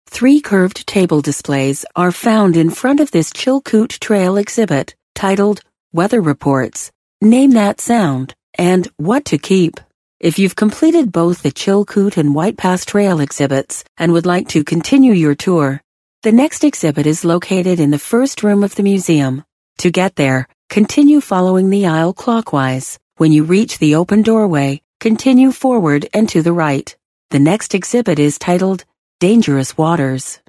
Three 0.06 0.40
curved 0.40 0.86
table 0.86 1.20
displays 1.20 1.84
are 1.94 2.12
found 2.12 2.56
in 2.56 2.70
front 2.70 3.00
of 3.00 3.10
this 3.10 3.30
Chilkoot 3.32 3.98
Trail 4.00 4.36
exhibit 4.36 4.94
titled 5.14 5.60
Weather 5.92 6.20
Reports, 6.20 6.90
Name 7.20 7.52
That 7.52 7.80
Sound, 7.80 8.34
and 8.58 8.88
What 8.96 9.24
to 9.26 9.38
Keep. 9.38 9.78
If 10.18 10.38
you've 10.38 10.56
completed 10.56 11.12
both 11.12 11.42
the 11.42 11.50
Chilkoot 11.52 12.16
and 12.16 12.34
White 12.34 12.58
Pass 12.58 12.84
Trail 12.84 13.20
exhibits 13.20 13.84
and 13.96 14.12
would 14.12 14.26
like 14.26 14.48
to 14.48 14.64
continue 14.64 15.12
your 15.12 15.34
tour, 15.34 15.80
the 16.22 16.32
next 16.32 16.64
exhibit 16.64 17.06
is 17.06 17.24
located 17.24 17.80
in 17.80 17.90
the 17.90 17.98
first 17.98 18.42
room 18.42 18.62
of 18.62 18.74
the 18.74 18.82
museum. 18.82 19.44
To 19.78 19.90
get 19.90 20.16
there, 20.16 20.46
continue 20.68 21.22
following 21.22 21.70
the 21.70 21.86
aisle 21.86 22.12
clockwise. 22.12 22.98
When 23.16 23.32
you 23.32 23.44
reach 23.44 23.78
the 23.78 23.94
open 23.94 24.20
doorway, 24.22 24.82
continue 24.98 25.52
forward 25.52 26.08
and 26.12 26.28
to 26.28 26.42
the 26.42 26.52
right. 26.52 26.94
The 27.30 27.38
next 27.38 27.76
exhibit 27.76 28.18
is 28.18 28.40
titled 28.40 28.84
Dangerous 29.20 29.78
Waters. 29.78 30.40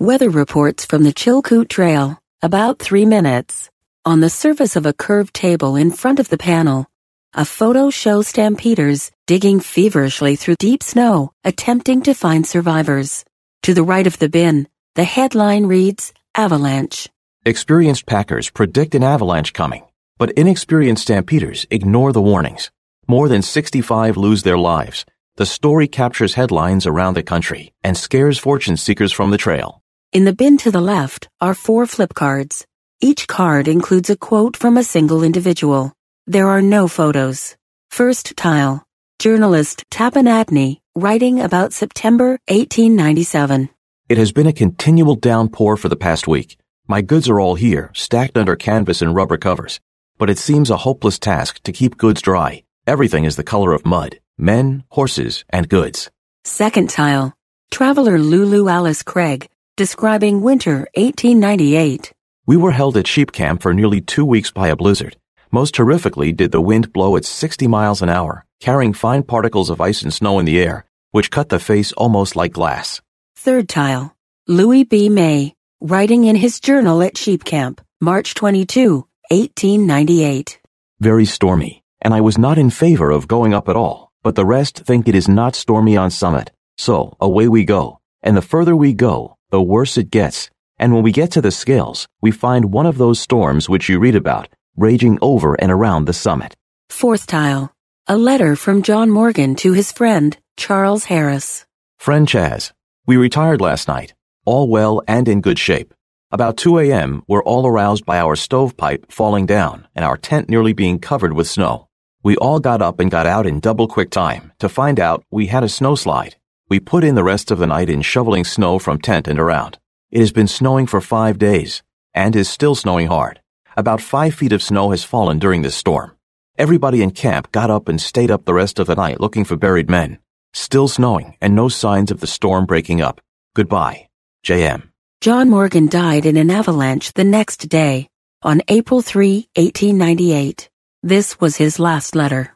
Weather 0.00 0.30
reports 0.30 0.86
from 0.86 1.02
the 1.02 1.12
Chilkoot 1.12 1.68
Trail, 1.68 2.18
about 2.40 2.78
three 2.78 3.04
minutes. 3.04 3.68
On 4.06 4.20
the 4.20 4.30
surface 4.30 4.76
of 4.76 4.86
a 4.86 4.94
curved 4.94 5.34
table 5.34 5.76
in 5.76 5.90
front 5.90 6.20
of 6.20 6.30
the 6.30 6.38
panel, 6.38 6.86
a 7.34 7.44
photo 7.44 7.90
shows 7.90 8.28
stampeders 8.28 9.10
digging 9.26 9.60
feverishly 9.60 10.36
through 10.36 10.56
deep 10.58 10.82
snow, 10.82 11.32
attempting 11.44 12.00
to 12.04 12.14
find 12.14 12.46
survivors. 12.46 13.22
To 13.64 13.74
the 13.74 13.84
right 13.84 14.06
of 14.06 14.18
the 14.18 14.30
bin, 14.30 14.66
the 14.94 15.04
headline 15.04 15.66
reads 15.66 16.14
Avalanche. 16.34 17.10
Experienced 17.44 18.06
packers 18.06 18.48
predict 18.48 18.94
an 18.94 19.02
avalanche 19.02 19.52
coming, 19.52 19.84
but 20.16 20.30
inexperienced 20.30 21.02
stampeders 21.02 21.66
ignore 21.70 22.14
the 22.14 22.22
warnings. 22.22 22.70
More 23.06 23.28
than 23.28 23.42
65 23.42 24.16
lose 24.16 24.42
their 24.42 24.56
lives. 24.56 25.04
The 25.36 25.44
story 25.44 25.86
captures 25.86 26.32
headlines 26.32 26.86
around 26.86 27.12
the 27.12 27.22
country 27.22 27.74
and 27.84 27.94
scares 27.94 28.38
fortune 28.38 28.78
seekers 28.78 29.12
from 29.12 29.30
the 29.30 29.36
trail. 29.36 29.82
In 30.10 30.24
the 30.24 30.32
bin 30.32 30.56
to 30.58 30.70
the 30.70 30.80
left 30.80 31.28
are 31.42 31.52
four 31.52 31.84
flip 31.84 32.14
cards. 32.14 32.66
Each 33.02 33.26
card 33.26 33.68
includes 33.68 34.08
a 34.08 34.16
quote 34.16 34.56
from 34.56 34.78
a 34.78 34.82
single 34.82 35.22
individual. 35.22 35.92
There 36.26 36.48
are 36.48 36.62
no 36.62 36.88
photos. 36.88 37.54
First 37.90 38.34
tile. 38.38 38.82
Journalist 39.18 39.84
Tappan 39.90 40.24
Adney, 40.24 40.80
writing 40.94 41.40
about 41.42 41.74
September 41.74 42.38
1897. 42.48 43.68
It 44.08 44.16
has 44.16 44.32
been 44.32 44.46
a 44.46 44.54
continual 44.54 45.16
downpour 45.16 45.76
for 45.76 45.90
the 45.90 45.96
past 45.96 46.26
week. 46.26 46.56
My 46.88 47.02
goods 47.02 47.28
are 47.28 47.40
all 47.40 47.56
here, 47.56 47.90
stacked 47.92 48.38
under 48.38 48.56
canvas 48.56 49.02
and 49.02 49.14
rubber 49.14 49.36
covers. 49.36 49.80
But 50.16 50.30
it 50.30 50.38
seems 50.38 50.70
a 50.70 50.78
hopeless 50.78 51.18
task 51.18 51.62
to 51.64 51.72
keep 51.72 51.98
goods 51.98 52.22
dry. 52.22 52.62
Everything 52.86 53.24
is 53.24 53.36
the 53.36 53.44
color 53.44 53.74
of 53.74 53.84
mud. 53.84 54.18
Men, 54.38 54.84
horses, 54.90 55.44
and 55.50 55.68
goods. 55.68 56.10
Second 56.44 56.90
tile. 56.90 57.34
Traveler 57.70 58.18
Lulu 58.18 58.68
Alice 58.68 59.02
Craig, 59.02 59.48
describing 59.76 60.42
winter 60.42 60.86
1898. 60.94 62.12
We 62.46 62.56
were 62.56 62.70
held 62.72 62.96
at 62.96 63.06
sheep 63.06 63.32
camp 63.32 63.62
for 63.62 63.74
nearly 63.74 64.00
two 64.00 64.24
weeks 64.24 64.50
by 64.50 64.68
a 64.68 64.76
blizzard. 64.76 65.16
Most 65.50 65.74
terrifically 65.74 66.32
did 66.32 66.52
the 66.52 66.60
wind 66.60 66.92
blow 66.92 67.16
at 67.16 67.24
60 67.24 67.66
miles 67.66 68.02
an 68.02 68.08
hour, 68.08 68.44
carrying 68.60 68.92
fine 68.92 69.22
particles 69.22 69.70
of 69.70 69.80
ice 69.80 70.02
and 70.02 70.12
snow 70.12 70.38
in 70.38 70.44
the 70.44 70.60
air, 70.60 70.84
which 71.10 71.30
cut 71.30 71.48
the 71.48 71.58
face 71.58 71.92
almost 71.92 72.36
like 72.36 72.52
glass. 72.52 73.00
Third 73.36 73.68
tile. 73.68 74.14
Louis 74.46 74.84
B. 74.84 75.08
May, 75.08 75.54
writing 75.80 76.24
in 76.24 76.36
his 76.36 76.60
journal 76.60 77.02
at 77.02 77.18
sheep 77.18 77.44
camp, 77.44 77.80
March 78.00 78.34
22, 78.34 79.06
1898. 79.30 80.60
Very 81.00 81.24
stormy, 81.24 81.82
and 82.02 82.14
I 82.14 82.20
was 82.20 82.38
not 82.38 82.58
in 82.58 82.70
favor 82.70 83.10
of 83.10 83.26
going 83.28 83.54
up 83.54 83.68
at 83.68 83.76
all, 83.76 84.05
but 84.26 84.34
the 84.34 84.44
rest 84.44 84.78
think 84.78 85.06
it 85.06 85.14
is 85.14 85.28
not 85.28 85.54
stormy 85.54 85.96
on 85.96 86.10
summit. 86.10 86.50
So, 86.76 87.16
away 87.20 87.46
we 87.46 87.64
go. 87.64 88.00
And 88.24 88.36
the 88.36 88.42
further 88.42 88.74
we 88.74 88.92
go, 88.92 89.36
the 89.50 89.62
worse 89.62 89.96
it 89.96 90.10
gets. 90.10 90.50
And 90.80 90.92
when 90.92 91.04
we 91.04 91.12
get 91.12 91.30
to 91.30 91.40
the 91.40 91.52
scales, 91.52 92.08
we 92.20 92.32
find 92.32 92.72
one 92.72 92.86
of 92.86 92.98
those 92.98 93.20
storms 93.20 93.68
which 93.68 93.88
you 93.88 94.00
read 94.00 94.16
about, 94.16 94.48
raging 94.76 95.16
over 95.22 95.54
and 95.54 95.70
around 95.70 96.06
the 96.06 96.12
summit. 96.12 96.56
Fourth 96.90 97.28
tile. 97.28 97.72
A 98.08 98.16
letter 98.16 98.56
from 98.56 98.82
John 98.82 99.10
Morgan 99.10 99.54
to 99.62 99.74
his 99.74 99.92
friend, 99.92 100.36
Charles 100.56 101.04
Harris. 101.04 101.64
Friend 101.96 102.26
Chaz, 102.26 102.72
we 103.06 103.16
retired 103.16 103.60
last 103.60 103.86
night, 103.86 104.12
all 104.44 104.66
well 104.66 105.02
and 105.06 105.28
in 105.28 105.40
good 105.40 105.60
shape. 105.60 105.94
About 106.32 106.56
2 106.56 106.80
a.m., 106.80 107.22
we're 107.28 107.44
all 107.44 107.64
aroused 107.64 108.04
by 108.04 108.18
our 108.18 108.34
stovepipe 108.34 109.12
falling 109.12 109.46
down 109.46 109.86
and 109.94 110.04
our 110.04 110.16
tent 110.16 110.48
nearly 110.48 110.72
being 110.72 110.98
covered 110.98 111.32
with 111.32 111.46
snow. 111.46 111.86
We 112.26 112.36
all 112.38 112.58
got 112.58 112.82
up 112.82 112.98
and 112.98 113.08
got 113.08 113.28
out 113.28 113.46
in 113.46 113.60
double 113.60 113.86
quick 113.86 114.10
time 114.10 114.52
to 114.58 114.68
find 114.68 114.98
out 114.98 115.22
we 115.30 115.46
had 115.46 115.62
a 115.62 115.68
snowslide. 115.68 116.34
We 116.68 116.80
put 116.80 117.04
in 117.04 117.14
the 117.14 117.22
rest 117.22 117.52
of 117.52 117.58
the 117.58 117.68
night 117.68 117.88
in 117.88 118.02
shoveling 118.02 118.42
snow 118.42 118.80
from 118.80 118.98
tent 118.98 119.28
and 119.28 119.38
around. 119.38 119.78
It 120.10 120.18
has 120.18 120.32
been 120.32 120.48
snowing 120.48 120.88
for 120.88 121.00
five 121.00 121.38
days 121.38 121.84
and 122.14 122.34
is 122.34 122.48
still 122.48 122.74
snowing 122.74 123.06
hard. 123.06 123.40
About 123.76 124.00
five 124.00 124.34
feet 124.34 124.52
of 124.52 124.60
snow 124.60 124.90
has 124.90 125.04
fallen 125.04 125.38
during 125.38 125.62
this 125.62 125.76
storm. 125.76 126.16
Everybody 126.58 127.00
in 127.00 127.12
camp 127.12 127.52
got 127.52 127.70
up 127.70 127.86
and 127.86 128.00
stayed 128.00 128.32
up 128.32 128.44
the 128.44 128.54
rest 128.54 128.80
of 128.80 128.88
the 128.88 128.96
night 128.96 129.20
looking 129.20 129.44
for 129.44 129.54
buried 129.54 129.88
men. 129.88 130.18
Still 130.52 130.88
snowing 130.88 131.36
and 131.40 131.54
no 131.54 131.68
signs 131.68 132.10
of 132.10 132.18
the 132.18 132.26
storm 132.26 132.66
breaking 132.66 133.00
up. 133.00 133.20
Goodbye. 133.54 134.08
J.M. 134.42 134.90
John 135.20 135.48
Morgan 135.48 135.86
died 135.86 136.26
in 136.26 136.36
an 136.36 136.50
avalanche 136.50 137.12
the 137.12 137.22
next 137.22 137.68
day, 137.68 138.08
on 138.42 138.62
April 138.66 139.00
3, 139.00 139.46
1898. 139.54 140.70
This 141.06 141.40
was 141.40 141.54
his 141.54 141.78
last 141.78 142.16
letter. 142.16 142.52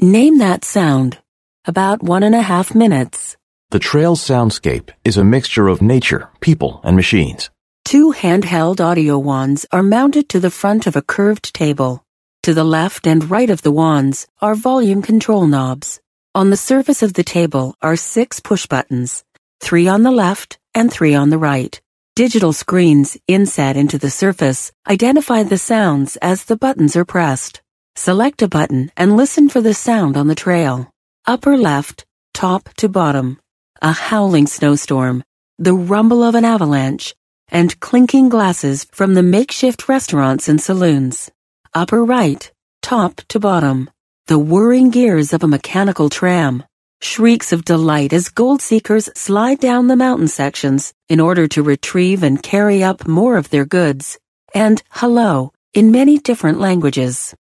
Name 0.00 0.38
that 0.38 0.64
sound. 0.64 1.18
About 1.66 2.02
one 2.02 2.22
and 2.22 2.34
a 2.34 2.40
half 2.40 2.74
minutes. 2.74 3.36
The 3.68 3.78
trail's 3.78 4.22
soundscape 4.22 4.88
is 5.04 5.18
a 5.18 5.22
mixture 5.22 5.68
of 5.68 5.82
nature, 5.82 6.30
people, 6.40 6.80
and 6.82 6.96
machines. 6.96 7.50
Two 7.84 8.14
handheld 8.14 8.80
audio 8.80 9.18
wands 9.18 9.66
are 9.70 9.82
mounted 9.82 10.30
to 10.30 10.40
the 10.40 10.50
front 10.50 10.86
of 10.86 10.96
a 10.96 11.02
curved 11.02 11.52
table. 11.52 12.02
To 12.44 12.54
the 12.54 12.64
left 12.64 13.06
and 13.06 13.30
right 13.30 13.50
of 13.50 13.60
the 13.60 13.70
wands 13.84 14.26
are 14.40 14.54
volume 14.54 15.02
control 15.02 15.46
knobs. 15.46 16.00
On 16.34 16.48
the 16.48 16.56
surface 16.56 17.02
of 17.02 17.12
the 17.12 17.22
table 17.22 17.76
are 17.82 17.96
six 17.96 18.40
push 18.40 18.66
buttons, 18.66 19.26
three 19.60 19.88
on 19.88 20.04
the 20.04 20.10
left 20.10 20.58
and 20.74 20.90
three 20.90 21.14
on 21.14 21.28
the 21.28 21.36
right. 21.36 21.82
Digital 22.16 22.54
screens 22.54 23.18
inset 23.28 23.76
into 23.76 23.98
the 23.98 24.08
surface 24.08 24.72
identify 24.88 25.42
the 25.42 25.58
sounds 25.58 26.16
as 26.22 26.44
the 26.44 26.56
buttons 26.56 26.96
are 26.96 27.04
pressed. 27.04 27.60
Select 27.94 28.40
a 28.40 28.48
button 28.48 28.90
and 28.96 29.18
listen 29.18 29.50
for 29.50 29.60
the 29.60 29.74
sound 29.74 30.16
on 30.16 30.26
the 30.26 30.34
trail. 30.34 30.90
Upper 31.26 31.58
left, 31.58 32.06
top 32.32 32.70
to 32.78 32.88
bottom. 32.88 33.38
A 33.82 33.92
howling 33.92 34.46
snowstorm, 34.46 35.24
the 35.58 35.74
rumble 35.74 36.22
of 36.22 36.34
an 36.34 36.46
avalanche, 36.46 37.14
and 37.48 37.78
clinking 37.80 38.30
glasses 38.30 38.86
from 38.92 39.12
the 39.12 39.22
makeshift 39.22 39.86
restaurants 39.86 40.48
and 40.48 40.58
saloons. 40.58 41.30
Upper 41.74 42.02
right, 42.02 42.50
top 42.80 43.16
to 43.28 43.38
bottom. 43.38 43.90
The 44.26 44.38
whirring 44.38 44.88
gears 44.88 45.34
of 45.34 45.44
a 45.44 45.48
mechanical 45.48 46.08
tram. 46.08 46.64
Shrieks 47.00 47.52
of 47.52 47.64
delight 47.64 48.12
as 48.12 48.28
gold 48.30 48.62
seekers 48.62 49.10
slide 49.14 49.60
down 49.60 49.86
the 49.86 49.96
mountain 49.96 50.28
sections 50.28 50.94
in 51.08 51.20
order 51.20 51.46
to 51.48 51.62
retrieve 51.62 52.22
and 52.22 52.42
carry 52.42 52.82
up 52.82 53.06
more 53.06 53.36
of 53.36 53.50
their 53.50 53.64
goods. 53.64 54.18
And 54.54 54.82
hello 54.90 55.52
in 55.74 55.90
many 55.90 56.18
different 56.18 56.58
languages. 56.58 57.34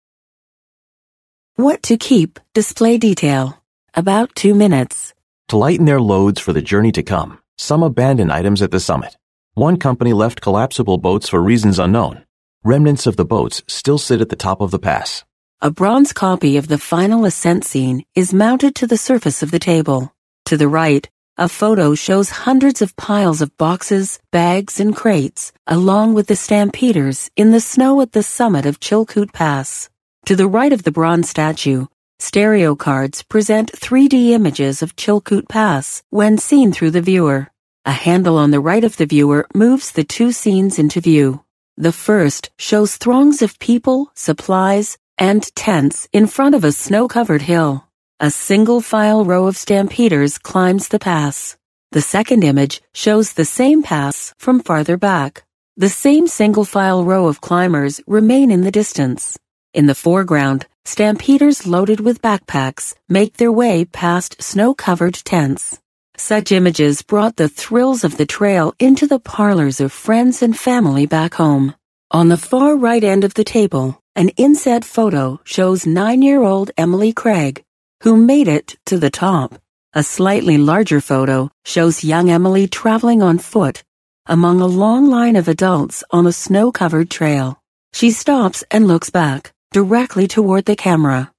What 1.54 1.84
to 1.84 1.96
keep, 1.96 2.40
display 2.52 2.98
detail. 2.98 3.62
About 3.94 4.34
two 4.34 4.54
minutes. 4.54 5.14
To 5.48 5.56
lighten 5.56 5.86
their 5.86 6.00
loads 6.00 6.40
for 6.40 6.52
the 6.52 6.60
journey 6.60 6.90
to 6.92 7.02
come, 7.04 7.38
some 7.56 7.84
abandoned 7.84 8.32
items 8.32 8.60
at 8.60 8.72
the 8.72 8.80
summit. 8.80 9.16
One 9.54 9.76
company 9.76 10.12
left 10.12 10.40
collapsible 10.40 10.98
boats 10.98 11.28
for 11.28 11.40
reasons 11.40 11.78
unknown. 11.78 12.24
Remnants 12.64 13.06
of 13.06 13.14
the 13.16 13.24
boats 13.24 13.62
still 13.68 13.98
sit 13.98 14.20
at 14.20 14.30
the 14.30 14.36
top 14.36 14.60
of 14.60 14.72
the 14.72 14.80
pass. 14.80 15.24
A 15.64 15.70
bronze 15.70 16.12
copy 16.12 16.58
of 16.58 16.68
the 16.68 16.76
final 16.76 17.24
ascent 17.24 17.64
scene 17.64 18.04
is 18.14 18.34
mounted 18.34 18.74
to 18.74 18.86
the 18.86 18.98
surface 18.98 19.42
of 19.42 19.50
the 19.50 19.58
table. 19.58 20.12
To 20.44 20.58
the 20.58 20.68
right, 20.68 21.08
a 21.38 21.48
photo 21.48 21.94
shows 21.94 22.44
hundreds 22.44 22.82
of 22.82 22.94
piles 22.96 23.40
of 23.40 23.56
boxes, 23.56 24.18
bags, 24.30 24.78
and 24.78 24.94
crates, 24.94 25.54
along 25.66 26.12
with 26.12 26.26
the 26.26 26.36
stampeders 26.36 27.30
in 27.34 27.50
the 27.50 27.60
snow 27.60 28.02
at 28.02 28.12
the 28.12 28.22
summit 28.22 28.66
of 28.66 28.78
Chilkoot 28.78 29.32
Pass. 29.32 29.88
To 30.26 30.36
the 30.36 30.46
right 30.46 30.70
of 30.70 30.82
the 30.82 30.92
bronze 30.92 31.30
statue, 31.30 31.86
stereo 32.18 32.74
cards 32.74 33.22
present 33.22 33.72
3D 33.72 34.32
images 34.32 34.82
of 34.82 34.96
Chilkoot 34.96 35.48
Pass 35.48 36.02
when 36.10 36.36
seen 36.36 36.72
through 36.74 36.90
the 36.90 37.00
viewer. 37.00 37.48
A 37.86 37.92
handle 37.92 38.36
on 38.36 38.50
the 38.50 38.60
right 38.60 38.84
of 38.84 38.98
the 38.98 39.06
viewer 39.06 39.46
moves 39.54 39.92
the 39.92 40.04
two 40.04 40.30
scenes 40.30 40.78
into 40.78 41.00
view. 41.00 41.42
The 41.78 41.90
first 41.90 42.50
shows 42.58 42.98
throngs 42.98 43.40
of 43.40 43.58
people, 43.58 44.12
supplies, 44.14 44.98
and 45.18 45.42
tents 45.54 46.08
in 46.12 46.26
front 46.26 46.54
of 46.54 46.64
a 46.64 46.72
snow-covered 46.72 47.42
hill. 47.42 47.86
A 48.20 48.30
single 48.30 48.80
file 48.80 49.24
row 49.24 49.46
of 49.46 49.56
stampeders 49.56 50.38
climbs 50.38 50.88
the 50.88 50.98
pass. 50.98 51.56
The 51.92 52.02
second 52.02 52.44
image 52.44 52.82
shows 52.92 53.32
the 53.32 53.44
same 53.44 53.82
pass 53.82 54.34
from 54.38 54.60
farther 54.60 54.96
back. 54.96 55.44
The 55.76 55.88
same 55.88 56.26
single 56.26 56.64
file 56.64 57.04
row 57.04 57.26
of 57.26 57.40
climbers 57.40 58.00
remain 58.06 58.50
in 58.50 58.62
the 58.62 58.70
distance. 58.70 59.38
In 59.72 59.86
the 59.86 59.94
foreground, 59.94 60.66
stampeders 60.84 61.66
loaded 61.66 62.00
with 62.00 62.22
backpacks 62.22 62.94
make 63.08 63.36
their 63.36 63.52
way 63.52 63.84
past 63.84 64.42
snow-covered 64.42 65.14
tents. 65.14 65.80
Such 66.16 66.52
images 66.52 67.02
brought 67.02 67.36
the 67.36 67.48
thrills 67.48 68.04
of 68.04 68.16
the 68.16 68.26
trail 68.26 68.72
into 68.78 69.06
the 69.08 69.18
parlors 69.18 69.80
of 69.80 69.92
friends 69.92 70.42
and 70.42 70.56
family 70.56 71.06
back 71.06 71.34
home. 71.34 71.74
On 72.10 72.28
the 72.28 72.36
far 72.36 72.76
right 72.76 73.02
end 73.02 73.24
of 73.24 73.34
the 73.34 73.44
table, 73.44 74.00
an 74.14 74.28
inset 74.36 74.84
photo 74.84 75.40
shows 75.44 75.86
nine-year-old 75.86 76.70
Emily 76.76 77.12
Craig, 77.12 77.64
who 78.02 78.16
made 78.16 78.46
it 78.46 78.76
to 78.86 78.98
the 78.98 79.10
top. 79.10 79.60
A 79.94 80.02
slightly 80.02 80.58
larger 80.58 81.00
photo 81.00 81.50
shows 81.64 82.04
young 82.04 82.30
Emily 82.30 82.66
traveling 82.66 83.22
on 83.22 83.38
foot 83.38 83.82
among 84.26 84.60
a 84.60 84.66
long 84.66 85.08
line 85.08 85.36
of 85.36 85.48
adults 85.48 86.02
on 86.10 86.26
a 86.26 86.32
snow-covered 86.32 87.10
trail. 87.10 87.60
She 87.92 88.10
stops 88.10 88.64
and 88.70 88.86
looks 88.86 89.10
back 89.10 89.52
directly 89.72 90.26
toward 90.26 90.64
the 90.64 90.76
camera. 90.76 91.32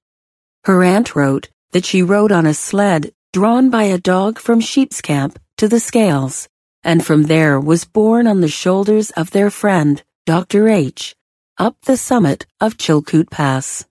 Her 0.64 0.82
aunt 0.84 1.16
wrote 1.16 1.48
that 1.72 1.84
she 1.84 2.02
rode 2.02 2.32
on 2.32 2.46
a 2.46 2.54
sled 2.54 3.12
drawn 3.32 3.70
by 3.70 3.84
a 3.84 3.98
dog 3.98 4.38
from 4.38 4.60
Sheep's 4.60 5.00
Camp 5.00 5.38
to 5.58 5.68
the 5.68 5.80
scales, 5.80 6.48
and 6.82 7.04
from 7.04 7.24
there 7.24 7.60
was 7.60 7.84
borne 7.84 8.26
on 8.26 8.40
the 8.40 8.48
shoulders 8.48 9.10
of 9.10 9.32
their 9.32 9.50
friend, 9.50 10.02
Dr. 10.26 10.66
H, 10.66 11.14
up 11.56 11.76
the 11.82 11.96
summit 11.96 12.46
of 12.60 12.76
Chilkoot 12.76 13.30
Pass. 13.30 13.84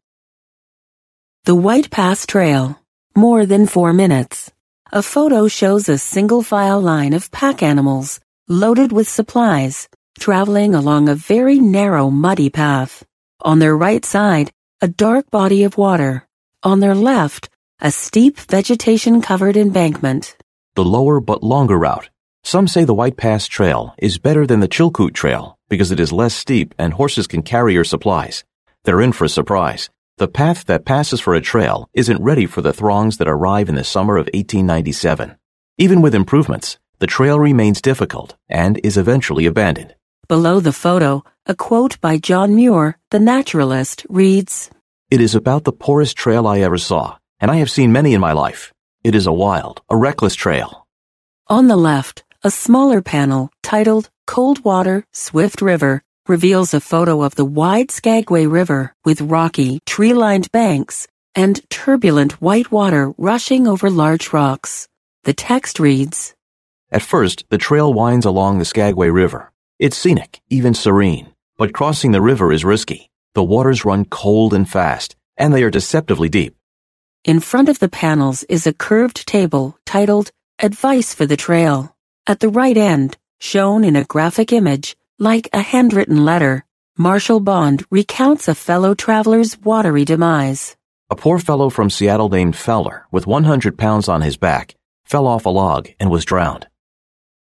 The 1.45 1.55
White 1.55 1.89
Pass 1.89 2.25
Trail, 2.25 2.77
more 3.15 3.45
than 3.45 3.67
four 3.67 3.93
minutes. 3.93 4.51
A 4.91 5.01
photo 5.01 5.47
shows 5.47 5.88
a 5.88 5.97
single 5.97 6.43
file 6.43 6.81
line 6.81 7.13
of 7.13 7.31
pack 7.31 7.63
animals 7.63 8.19
loaded 8.49 8.91
with 8.91 9.07
supplies, 9.07 9.88
traveling 10.19 10.75
along 10.75 11.07
a 11.07 11.15
very 11.15 11.57
narrow 11.57 12.09
muddy 12.09 12.49
path. 12.49 13.05
On 13.39 13.59
their 13.59 13.77
right 13.77 14.03
side, 14.03 14.51
a 14.81 14.89
dark 14.89 15.31
body 15.31 15.63
of 15.63 15.77
water. 15.77 16.27
On 16.63 16.81
their 16.81 16.95
left, 16.95 17.47
a 17.79 17.91
steep 17.91 18.39
vegetation 18.39 19.21
covered 19.21 19.55
embankment. 19.55 20.36
The 20.73 20.83
lower 20.83 21.21
but 21.21 21.43
longer 21.43 21.79
route. 21.79 22.09
Some 22.43 22.67
say 22.67 22.83
the 22.83 22.93
White 22.93 23.15
Pass 23.15 23.47
Trail 23.47 23.95
is 23.97 24.17
better 24.17 24.45
than 24.45 24.59
the 24.59 24.67
Chilkoot 24.67 25.13
Trail 25.13 25.54
because 25.70 25.91
it 25.91 25.99
is 25.99 26.11
less 26.11 26.34
steep 26.34 26.74
and 26.78 26.93
horses 26.93 27.28
can 27.28 27.41
carry 27.41 27.74
your 27.74 27.84
supplies. 27.84 28.43
They're 28.84 29.01
in 29.01 29.13
for 29.13 29.26
a 29.26 29.30
surprise. 29.30 29.89
The 30.18 30.28
path 30.28 30.66
that 30.66 30.86
passes 30.86 31.20
for 31.20 31.34
a 31.34 31.41
trail 31.41 31.89
isn't 31.93 32.24
ready 32.24 32.45
for 32.45 32.61
the 32.61 32.74
throngs 32.74 33.18
that 33.18 33.28
arrive 33.28 33.68
in 33.70 33.76
the 33.76 33.84
summer 33.84 34.18
of 34.18 34.28
1897. 34.28 35.36
Even 35.78 36.01
with 36.01 36.16
improvements, 36.16 36.78
the 36.99 37.07
trail 37.07 37.39
remains 37.39 37.82
difficult 37.82 38.36
and 38.47 38.80
is 38.84 38.97
eventually 38.97 39.45
abandoned. 39.45 39.95
Below 40.28 40.59
the 40.59 40.74
photo, 40.74 41.24
a 41.45 41.53
quote 41.53 41.99
by 42.01 42.18
John 42.18 42.55
Muir, 42.55 42.97
the 43.11 43.20
naturalist, 43.20 44.05
reads 44.09 44.72
It 45.11 45.22
is 45.22 45.36
about 45.36 45.66
the 45.66 45.72
poorest 45.72 46.18
trail 46.18 46.47
I 46.47 46.59
ever 46.61 46.78
saw, 46.78 47.18
and 47.39 47.51
I 47.51 47.57
have 47.57 47.70
seen 47.70 47.91
many 47.91 48.13
in 48.13 48.22
my 48.22 48.32
life. 48.32 48.74
It 49.03 49.13
is 49.13 49.28
a 49.28 49.34
wild, 49.34 49.82
a 49.89 49.95
reckless 49.95 50.34
trail. 50.34 50.88
On 51.47 51.68
the 51.68 51.78
left, 51.78 52.24
a 52.46 52.51
smaller 52.51 53.01
panel 53.01 53.50
titled 53.63 54.12
Cold 54.28 54.63
Water, 54.63 55.04
Swift 55.12 55.63
River 55.63 56.04
reveals 56.28 56.76
a 56.76 56.80
photo 56.80 57.24
of 57.24 57.34
the 57.34 57.43
wide 57.43 57.89
Skagway 57.89 58.46
River 58.46 58.93
with 59.04 59.20
rocky, 59.20 59.80
tree-lined 59.88 60.51
banks 60.51 61.08
and 61.34 61.67
turbulent 61.72 62.34
white 62.34 62.72
water 62.72 63.12
rushing 63.17 63.67
over 63.67 63.89
large 63.89 64.32
rocks. 64.32 64.88
The 65.24 65.34
text 65.34 65.80
reads, 65.80 66.36
At 66.92 67.01
first, 67.01 67.46
the 67.50 67.58
trail 67.58 67.92
winds 67.92 68.28
along 68.28 68.59
the 68.59 68.66
Skagway 68.66 69.09
River. 69.09 69.51
It's 69.80 69.97
scenic, 69.97 70.39
even 70.47 70.76
serene, 70.76 71.34
but 71.58 71.74
crossing 71.74 72.12
the 72.12 72.22
river 72.22 72.54
is 72.54 72.63
risky. 72.63 73.09
The 73.34 73.43
waters 73.43 73.86
run 73.86 74.05
cold 74.05 74.54
and 74.54 74.70
fast, 74.70 75.16
and 75.36 75.51
they 75.51 75.63
are 75.63 75.72
deceptively 75.72 76.30
deep. 76.30 76.55
In 77.24 77.39
front 77.39 77.70
of 77.70 77.80
the 77.80 77.89
panels 77.89 78.43
is 78.43 78.67
a 78.67 78.74
curved 78.74 79.26
table 79.26 79.80
titled 79.84 80.30
Advice 80.59 81.16
for 81.16 81.26
the 81.26 81.38
Trail. 81.38 81.95
At 82.27 82.39
the 82.39 82.49
right 82.49 82.75
end, 82.75 83.17
shown 83.39 83.83
in 83.83 83.95
a 83.95 84.03
graphic 84.03 84.51
image, 84.51 84.97
like 85.19 85.47
a 85.53 85.61
handwritten 85.61 86.25
letter, 86.25 86.65
Marshall 86.97 87.39
Bond 87.39 87.85
recounts 87.91 88.47
a 88.47 88.55
fellow 88.55 88.95
traveler's 88.95 89.59
watery 89.59 90.05
demise. 90.05 90.75
A 91.11 91.15
poor 91.15 91.37
fellow 91.37 91.69
from 91.69 91.91
Seattle 91.91 92.29
named 92.29 92.55
Fowler, 92.55 93.05
with 93.11 93.27
100 93.27 93.77
pounds 93.77 94.09
on 94.09 94.23
his 94.23 94.37
back, 94.37 94.73
fell 95.03 95.27
off 95.27 95.45
a 95.45 95.49
log 95.49 95.89
and 95.99 96.09
was 96.09 96.25
drowned. 96.25 96.65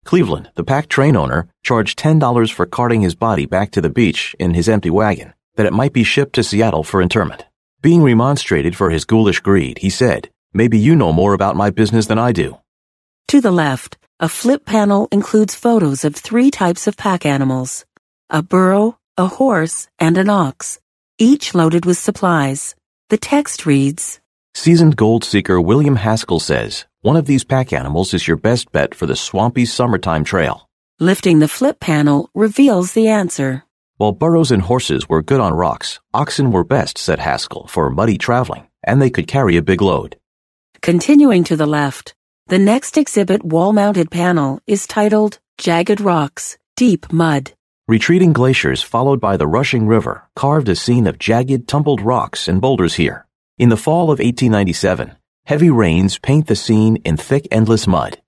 Cleveland, 0.06 0.50
the 0.54 0.64
pack 0.64 0.88
train 0.88 1.14
owner, 1.14 1.46
charged 1.62 1.98
$10 1.98 2.50
for 2.50 2.64
carting 2.64 3.02
his 3.02 3.14
body 3.14 3.44
back 3.44 3.72
to 3.72 3.82
the 3.82 3.90
beach 3.90 4.34
in 4.38 4.54
his 4.54 4.66
empty 4.66 4.88
wagon, 4.88 5.34
that 5.56 5.66
it 5.66 5.74
might 5.74 5.92
be 5.92 6.04
shipped 6.04 6.32
to 6.36 6.42
Seattle 6.42 6.84
for 6.84 7.02
interment. 7.02 7.44
Being 7.82 8.02
remonstrated 8.02 8.74
for 8.74 8.88
his 8.88 9.04
ghoulish 9.04 9.40
greed, 9.40 9.76
he 9.78 9.90
said, 9.90 10.30
Maybe 10.54 10.78
you 10.78 10.96
know 10.96 11.12
more 11.12 11.34
about 11.34 11.54
my 11.54 11.68
business 11.68 12.06
than 12.06 12.18
I 12.18 12.32
do. 12.32 12.56
To 13.28 13.42
the 13.42 13.52
left, 13.52 13.98
a 14.22 14.28
flip 14.28 14.66
panel 14.66 15.08
includes 15.10 15.54
photos 15.54 16.04
of 16.04 16.14
three 16.14 16.50
types 16.50 16.86
of 16.86 16.96
pack 16.96 17.24
animals 17.24 17.86
a 18.28 18.42
burro, 18.42 18.98
a 19.16 19.26
horse, 19.26 19.88
and 19.98 20.18
an 20.18 20.28
ox, 20.28 20.78
each 21.18 21.54
loaded 21.54 21.86
with 21.86 21.96
supplies. 21.96 22.76
The 23.08 23.16
text 23.16 23.64
reads 23.64 24.20
Seasoned 24.54 24.96
gold 24.96 25.24
seeker 25.24 25.58
William 25.58 25.96
Haskell 25.96 26.38
says 26.38 26.84
one 27.00 27.16
of 27.16 27.24
these 27.24 27.44
pack 27.44 27.72
animals 27.72 28.12
is 28.12 28.28
your 28.28 28.36
best 28.36 28.70
bet 28.72 28.94
for 28.94 29.06
the 29.06 29.16
swampy 29.16 29.64
summertime 29.64 30.22
trail. 30.22 30.68
Lifting 30.98 31.38
the 31.38 31.48
flip 31.48 31.80
panel 31.80 32.28
reveals 32.34 32.92
the 32.92 33.08
answer. 33.08 33.64
While 33.96 34.12
burros 34.12 34.52
and 34.52 34.62
horses 34.62 35.08
were 35.08 35.22
good 35.22 35.40
on 35.40 35.54
rocks, 35.54 35.98
oxen 36.12 36.52
were 36.52 36.62
best, 36.62 36.98
said 36.98 37.20
Haskell, 37.20 37.68
for 37.68 37.88
muddy 37.88 38.18
traveling, 38.18 38.68
and 38.84 39.00
they 39.00 39.08
could 39.08 39.26
carry 39.26 39.56
a 39.56 39.62
big 39.62 39.80
load. 39.80 40.18
Continuing 40.82 41.42
to 41.44 41.56
the 41.56 41.66
left, 41.66 42.14
the 42.50 42.58
next 42.58 42.98
exhibit 42.98 43.44
wall-mounted 43.44 44.10
panel 44.10 44.58
is 44.66 44.84
titled 44.84 45.38
Jagged 45.56 46.00
Rocks, 46.00 46.58
Deep 46.74 47.12
Mud. 47.12 47.52
Retreating 47.86 48.32
glaciers 48.32 48.82
followed 48.82 49.20
by 49.20 49.36
the 49.36 49.46
rushing 49.46 49.86
river 49.86 50.28
carved 50.34 50.68
a 50.68 50.74
scene 50.74 51.06
of 51.06 51.16
jagged, 51.16 51.68
tumbled 51.68 52.00
rocks 52.00 52.48
and 52.48 52.60
boulders 52.60 52.94
here. 52.94 53.24
In 53.56 53.68
the 53.68 53.76
fall 53.76 54.10
of 54.10 54.18
1897, 54.18 55.12
heavy 55.46 55.70
rains 55.70 56.18
paint 56.18 56.48
the 56.48 56.56
scene 56.56 56.96
in 57.04 57.16
thick, 57.16 57.46
endless 57.52 57.86
mud. 57.86 58.20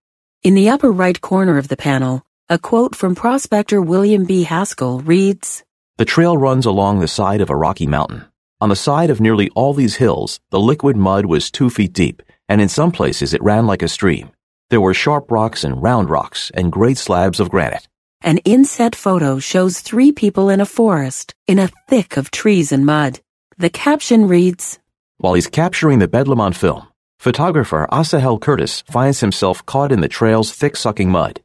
In 0.45 0.55
the 0.55 0.71
upper 0.71 0.93
right 0.93 1.21
corner 1.21 1.59
of 1.59 1.67
the 1.67 1.77
panel, 1.77 2.23
a 2.49 2.61
quote 2.61 2.95
from 2.95 3.17
prospector 3.17 3.83
William 3.83 4.25
B. 4.25 4.45
Haskell 4.45 5.01
reads, 5.01 5.65
The 5.97 6.05
trail 6.05 6.39
runs 6.39 6.65
along 6.65 7.01
the 7.01 7.09
side 7.09 7.41
of 7.41 7.51
a 7.51 7.57
rocky 7.57 7.89
mountain. 7.89 8.27
On 8.61 8.69
the 8.69 8.77
side 8.77 9.11
of 9.11 9.21
nearly 9.21 9.51
all 9.57 9.75
these 9.75 9.97
hills, 9.97 10.39
the 10.51 10.61
liquid 10.61 10.97
mud 10.97 11.27
was 11.27 11.51
two 11.51 11.69
feet 11.69 11.93
deep, 11.93 12.23
and 12.53 12.61
in 12.61 12.69
some 12.69 12.93
places 12.93 13.33
it 13.33 13.43
ran 13.43 13.67
like 13.67 13.83
a 13.83 13.89
stream. 13.89 14.31
There 14.69 14.81
were 14.83 14.93
sharp 14.93 15.31
rocks 15.31 15.65
and 15.65 15.83
round 15.83 16.11
rocks 16.11 16.51
and 16.53 16.71
great 16.71 16.99
slabs 16.99 17.41
of 17.41 17.49
granite. 17.49 17.89
An 18.21 18.39
inset 18.45 18.95
photo 18.95 19.39
shows 19.39 19.81
three 19.81 20.13
people 20.13 20.51
in 20.51 20.61
a 20.61 20.67
forest, 20.67 21.35
in 21.47 21.59
a 21.59 21.71
thick 21.89 22.19
of 22.19 22.31
trees 22.31 22.71
and 22.71 22.85
mud. 22.85 23.21
The 23.57 23.71
caption 23.71 24.29
reads, 24.29 24.79
While 25.17 25.33
he's 25.33 25.47
capturing 25.47 25.99
the 25.99 26.09
bedlam 26.09 26.43
on 26.43 26.53
film, 26.53 26.89
photographer 27.19 27.89
Asahel 27.91 28.39
Curtis 28.39 28.83
finds 28.83 29.21
himself 29.21 29.65
caught 29.65 29.91
in 29.91 30.03
the 30.03 30.15
trail's 30.19 30.53
thick 30.53 30.77
sucking 30.77 31.11
mud. 31.11 31.41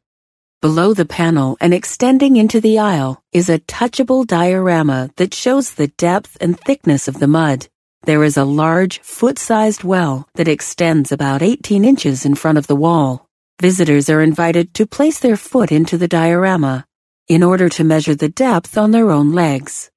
Below 0.61 0.93
the 0.93 1.05
panel 1.05 1.55
and 1.61 1.73
extending 1.73 2.35
into 2.35 2.59
the 2.59 2.79
aisle 2.79 3.23
is 3.31 3.47
a 3.47 3.59
touchable 3.59 4.27
diorama 4.27 5.09
that 5.15 5.33
shows 5.33 5.75
the 5.75 5.87
depth 5.87 6.35
and 6.41 6.59
thickness 6.59 7.07
of 7.07 7.19
the 7.21 7.27
mud. 7.27 7.69
There 8.07 8.23
is 8.23 8.37
a 8.37 8.45
large, 8.45 9.01
foot-sized 9.01 9.83
well 9.83 10.29
that 10.35 10.47
extends 10.47 11.11
about 11.11 11.41
18 11.41 11.83
inches 11.83 12.25
in 12.25 12.35
front 12.35 12.57
of 12.57 12.65
the 12.67 12.75
wall. 12.77 13.27
Visitors 13.61 14.09
are 14.09 14.21
invited 14.21 14.73
to 14.75 14.87
place 14.87 15.19
their 15.19 15.35
foot 15.35 15.73
into 15.73 15.97
the 15.97 16.07
diorama 16.07 16.85
in 17.27 17.43
order 17.43 17.67
to 17.67 17.83
measure 17.83 18.15
the 18.15 18.29
depth 18.29 18.77
on 18.77 18.91
their 18.91 19.11
own 19.11 19.33
legs. 19.33 19.91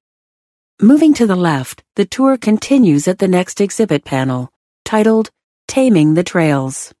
Moving 0.81 1.13
to 1.13 1.25
the 1.25 1.37
left, 1.37 1.85
the 1.95 2.03
tour 2.03 2.35
continues 2.35 3.07
at 3.07 3.19
the 3.19 3.29
next 3.29 3.61
exhibit 3.61 4.03
panel, 4.03 4.49
titled 4.83 5.29
Taming 5.69 6.15
the 6.15 6.23
Trails. 6.23 6.93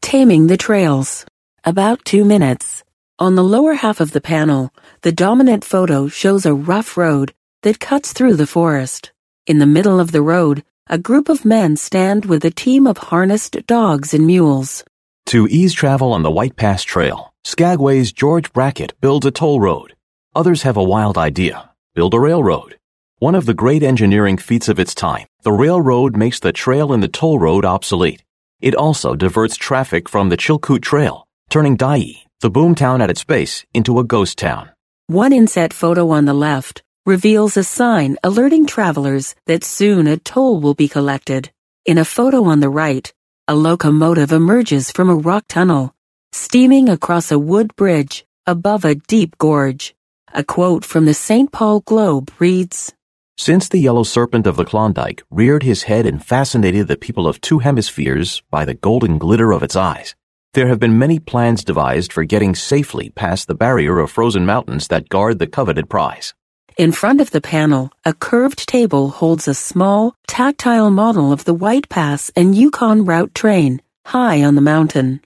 Taming 0.00 0.46
the 0.46 0.56
Trails. 0.56 1.26
About 1.62 2.02
two 2.06 2.24
minutes. 2.24 2.82
On 3.18 3.34
the 3.34 3.44
lower 3.44 3.74
half 3.74 4.00
of 4.00 4.12
the 4.12 4.22
panel, 4.22 4.72
the 5.02 5.12
dominant 5.12 5.62
photo 5.62 6.08
shows 6.08 6.46
a 6.46 6.54
rough 6.54 6.96
road 6.96 7.34
that 7.64 7.80
cuts 7.80 8.14
through 8.14 8.36
the 8.36 8.46
forest. 8.46 9.10
In 9.46 9.58
the 9.58 9.66
middle 9.66 10.00
of 10.00 10.10
the 10.10 10.22
road, 10.22 10.64
a 10.86 10.96
group 10.96 11.28
of 11.28 11.44
men 11.44 11.76
stand 11.76 12.24
with 12.24 12.46
a 12.46 12.50
team 12.50 12.86
of 12.86 12.96
harnessed 12.96 13.66
dogs 13.66 14.14
and 14.14 14.26
mules. 14.26 14.82
To 15.26 15.46
ease 15.48 15.74
travel 15.74 16.14
on 16.14 16.22
the 16.22 16.30
White 16.30 16.56
Pass 16.56 16.82
Trail, 16.82 17.34
Skagway's 17.44 18.10
George 18.10 18.54
Brackett 18.54 18.98
builds 19.02 19.26
a 19.26 19.30
toll 19.30 19.60
road. 19.60 19.94
Others 20.34 20.62
have 20.62 20.78
a 20.78 20.82
wild 20.82 21.18
idea 21.18 21.70
build 21.94 22.14
a 22.14 22.18
railroad. 22.18 22.78
One 23.18 23.34
of 23.34 23.44
the 23.44 23.52
great 23.52 23.82
engineering 23.82 24.38
feats 24.38 24.70
of 24.70 24.80
its 24.80 24.94
time, 24.94 25.26
the 25.42 25.52
railroad 25.52 26.16
makes 26.16 26.40
the 26.40 26.50
trail 26.50 26.90
and 26.90 27.02
the 27.02 27.08
toll 27.08 27.38
road 27.38 27.66
obsolete. 27.66 28.24
It 28.62 28.74
also 28.74 29.14
diverts 29.14 29.58
traffic 29.58 30.08
from 30.08 30.30
the 30.30 30.38
Chilkoot 30.38 30.80
Trail, 30.80 31.26
turning 31.50 31.76
Dyea, 31.76 32.24
the 32.40 32.50
boomtown 32.50 33.02
at 33.02 33.10
its 33.10 33.24
base, 33.24 33.66
into 33.74 33.98
a 33.98 34.04
ghost 34.04 34.38
town. 34.38 34.70
One 35.06 35.34
inset 35.34 35.74
photo 35.74 36.08
on 36.08 36.24
the 36.24 36.32
left 36.32 36.83
reveals 37.06 37.58
a 37.58 37.62
sign 37.62 38.16
alerting 38.24 38.64
travelers 38.64 39.34
that 39.44 39.62
soon 39.62 40.06
a 40.06 40.16
toll 40.16 40.58
will 40.58 40.72
be 40.72 40.88
collected. 40.88 41.50
In 41.84 41.98
a 41.98 42.04
photo 42.04 42.44
on 42.44 42.60
the 42.60 42.70
right, 42.70 43.12
a 43.46 43.54
locomotive 43.54 44.32
emerges 44.32 44.90
from 44.90 45.10
a 45.10 45.14
rock 45.14 45.44
tunnel, 45.46 45.94
steaming 46.32 46.88
across 46.88 47.30
a 47.30 47.38
wood 47.38 47.76
bridge 47.76 48.24
above 48.46 48.86
a 48.86 48.94
deep 48.94 49.36
gorge. 49.36 49.94
A 50.32 50.42
quote 50.42 50.82
from 50.82 51.04
the 51.04 51.12
St. 51.12 51.52
Paul 51.52 51.80
Globe 51.80 52.30
reads, 52.38 52.94
Since 53.36 53.68
the 53.68 53.80
yellow 53.80 54.02
serpent 54.02 54.46
of 54.46 54.56
the 54.56 54.64
Klondike 54.64 55.22
reared 55.30 55.62
his 55.62 55.82
head 55.82 56.06
and 56.06 56.24
fascinated 56.24 56.88
the 56.88 56.96
people 56.96 57.28
of 57.28 57.40
two 57.42 57.58
hemispheres 57.58 58.42
by 58.50 58.64
the 58.64 58.74
golden 58.74 59.18
glitter 59.18 59.52
of 59.52 59.62
its 59.62 59.76
eyes, 59.76 60.14
there 60.54 60.68
have 60.68 60.80
been 60.80 60.98
many 60.98 61.18
plans 61.18 61.64
devised 61.64 62.14
for 62.14 62.24
getting 62.24 62.54
safely 62.54 63.10
past 63.10 63.46
the 63.46 63.54
barrier 63.54 63.98
of 63.98 64.10
frozen 64.10 64.46
mountains 64.46 64.88
that 64.88 65.10
guard 65.10 65.38
the 65.38 65.46
coveted 65.46 65.90
prize. 65.90 66.32
In 66.76 66.90
front 66.90 67.20
of 67.20 67.30
the 67.30 67.40
panel, 67.40 67.92
a 68.04 68.12
curved 68.12 68.68
table 68.68 69.10
holds 69.10 69.46
a 69.46 69.54
small, 69.54 70.16
tactile 70.26 70.90
model 70.90 71.32
of 71.32 71.44
the 71.44 71.54
White 71.54 71.88
Pass 71.88 72.32
and 72.34 72.52
Yukon 72.52 73.04
route 73.04 73.32
train, 73.32 73.80
high 74.06 74.42
on 74.42 74.56
the 74.56 74.60
mountain. 74.60 75.20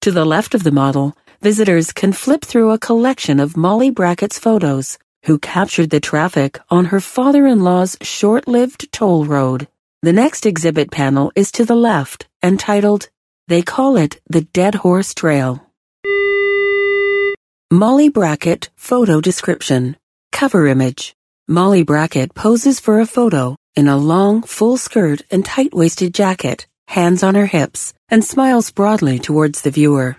To 0.00 0.10
the 0.10 0.24
left 0.24 0.54
of 0.54 0.62
the 0.62 0.72
model, 0.72 1.14
visitors 1.42 1.92
can 1.92 2.14
flip 2.14 2.42
through 2.42 2.70
a 2.70 2.78
collection 2.78 3.38
of 3.38 3.54
Molly 3.54 3.90
Brackett's 3.90 4.38
photos, 4.38 4.96
who 5.26 5.38
captured 5.38 5.90
the 5.90 6.00
traffic 6.00 6.58
on 6.70 6.86
her 6.86 7.00
father-in-law's 7.00 7.98
short-lived 8.00 8.90
toll 8.90 9.26
road. 9.26 9.68
The 10.02 10.14
next 10.14 10.46
exhibit 10.46 10.90
panel 10.90 11.32
is 11.36 11.52
to 11.52 11.66
the 11.66 11.76
left, 11.76 12.28
entitled, 12.42 13.10
They 13.46 13.60
Call 13.60 13.98
It 13.98 14.22
the 14.26 14.40
Dead 14.40 14.76
Horse 14.76 15.12
Trail. 15.12 15.70
Molly 17.70 18.08
Brackett 18.08 18.70
Photo 18.74 19.20
Description 19.20 19.98
Cover 20.34 20.66
image. 20.66 21.14
Molly 21.46 21.84
Brackett 21.84 22.34
poses 22.34 22.80
for 22.80 22.98
a 22.98 23.06
photo 23.06 23.54
in 23.76 23.86
a 23.86 23.96
long, 23.96 24.42
full 24.42 24.76
skirt 24.76 25.22
and 25.30 25.44
tight-waisted 25.44 26.12
jacket, 26.12 26.66
hands 26.88 27.22
on 27.22 27.36
her 27.36 27.46
hips, 27.46 27.94
and 28.08 28.24
smiles 28.24 28.72
broadly 28.72 29.20
towards 29.20 29.62
the 29.62 29.70
viewer. 29.70 30.16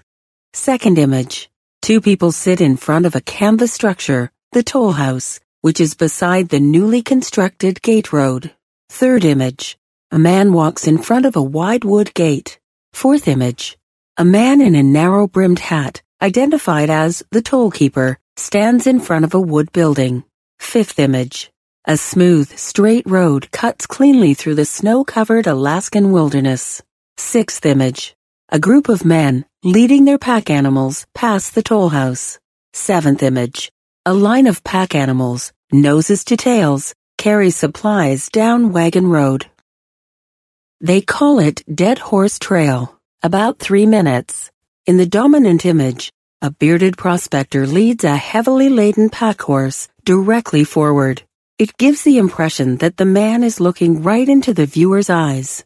Second 0.54 0.98
image. 0.98 1.50
Two 1.82 2.00
people 2.00 2.32
sit 2.32 2.62
in 2.62 2.78
front 2.78 3.06
of 3.06 3.14
a 3.14 3.20
canvas 3.20 3.74
structure, 3.74 4.32
the 4.54 4.64
toll 4.64 4.94
house, 4.94 5.42
which 5.60 5.82
is 5.82 5.96
beside 5.96 6.48
the 6.48 6.62
newly 6.62 7.02
constructed 7.02 7.82
gate 7.82 8.14
road. 8.14 8.54
Third 8.90 9.26
image. 9.26 9.78
A 10.12 10.18
man 10.18 10.54
walks 10.54 10.88
in 10.88 10.98
front 10.98 11.26
of 11.26 11.36
a 11.36 11.44
wide 11.44 11.84
wood 11.84 12.14
gate. 12.14 12.58
Fourth 12.94 13.28
image. 13.28 13.78
A 14.16 14.24
man 14.24 14.62
in 14.62 14.76
a 14.76 14.82
narrow-brimmed 14.82 15.60
hat, 15.60 16.02
identified 16.22 16.90
as 16.90 17.22
the 17.32 17.42
toll 17.42 17.70
keeper, 17.70 18.18
stands 18.38 18.88
in 18.88 19.00
front 19.00 19.26
of 19.26 19.34
a 19.34 19.40
wood 19.40 19.72
building. 19.72 20.24
Fifth 20.60 21.00
image. 21.00 21.52
A 21.86 21.98
smooth, 21.98 22.58
straight 22.58 23.06
road 23.06 23.52
cuts 23.52 23.86
cleanly 23.86 24.34
through 24.34 24.56
the 24.56 24.66
snow-covered 24.66 25.48
Alaskan 25.48 26.12
wilderness. 26.12 26.82
Sixth 27.18 27.66
image. 27.66 28.16
A 28.50 28.60
group 28.60 28.90
of 28.90 29.06
men, 29.06 29.46
leading 29.64 30.06
their 30.06 30.18
pack 30.18 30.50
animals, 30.50 31.06
pass 31.14 31.50
the 31.50 31.64
toll 31.64 31.90
house. 31.90 32.40
Seventh 32.74 33.24
image. 33.24 33.72
A 34.06 34.14
line 34.14 34.48
of 34.48 34.64
pack 34.64 34.94
animals, 34.94 35.54
noses 35.72 36.24
to 36.26 36.38
tails, 36.38 36.94
carry 37.18 37.50
supplies 37.50 38.30
down 38.30 38.72
Wagon 38.72 39.08
Road. 39.08 39.48
They 40.82 41.02
call 41.02 41.40
it 41.40 41.64
Dead 41.74 41.98
Horse 41.98 42.38
Trail. 42.38 43.00
About 43.24 43.60
three 43.60 43.86
minutes. 43.86 44.52
In 44.86 44.98
the 44.98 45.08
dominant 45.08 45.66
image, 45.66 46.12
a 46.42 46.52
bearded 46.52 46.98
prospector 46.98 47.66
leads 47.66 48.04
a 48.04 48.16
heavily 48.16 48.70
laden 48.70 49.10
pack 49.10 49.42
horse 49.42 49.88
directly 50.04 50.64
forward. 50.64 51.24
It 51.58 51.78
gives 51.78 52.04
the 52.04 52.18
impression 52.18 52.78
that 52.78 52.98
the 52.98 53.06
man 53.06 53.44
is 53.44 53.60
looking 53.60 54.04
right 54.04 54.28
into 54.28 54.54
the 54.54 54.66
viewer's 54.66 55.10
eyes. 55.10 55.64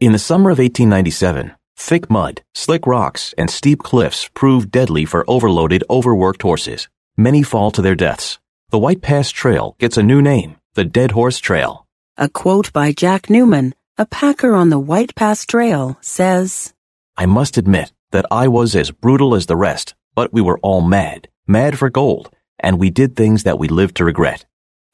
In 0.00 0.12
the 0.12 0.18
summer 0.18 0.50
of 0.50 0.58
1897, 0.58 1.52
thick 1.76 2.08
mud, 2.08 2.42
slick 2.54 2.86
rocks, 2.86 3.34
and 3.36 3.50
steep 3.50 3.80
cliffs 3.80 4.30
prove 4.32 4.70
deadly 4.70 5.04
for 5.04 5.24
overloaded, 5.28 5.84
overworked 5.90 6.42
horses. 6.42 6.88
Many 7.16 7.42
fall 7.42 7.70
to 7.72 7.82
their 7.82 7.96
deaths. 7.96 8.38
The 8.70 8.78
White 8.78 9.02
Pass 9.02 9.30
Trail 9.30 9.76
gets 9.78 9.96
a 9.96 10.02
new 10.02 10.22
name, 10.22 10.56
the 10.74 10.84
Dead 10.84 11.10
Horse 11.10 11.40
Trail. 11.40 11.86
A 12.16 12.28
quote 12.28 12.72
by 12.72 12.92
Jack 12.92 13.28
Newman, 13.28 13.74
a 13.98 14.06
packer 14.06 14.54
on 14.54 14.70
the 14.70 14.78
White 14.78 15.14
Pass 15.14 15.44
Trail, 15.44 15.98
says, 16.00 16.72
I 17.16 17.26
must 17.26 17.58
admit 17.58 17.92
that 18.12 18.26
I 18.30 18.48
was 18.48 18.74
as 18.76 18.90
brutal 18.90 19.34
as 19.34 19.46
the 19.46 19.56
rest, 19.56 19.94
but 20.14 20.32
we 20.32 20.40
were 20.40 20.58
all 20.58 20.80
mad, 20.80 21.28
mad 21.46 21.78
for 21.78 21.90
gold, 21.90 22.30
and 22.58 22.78
we 22.78 22.90
did 22.90 23.16
things 23.16 23.42
that 23.42 23.58
we 23.58 23.68
lived 23.68 23.96
to 23.96 24.04
regret. 24.04 24.44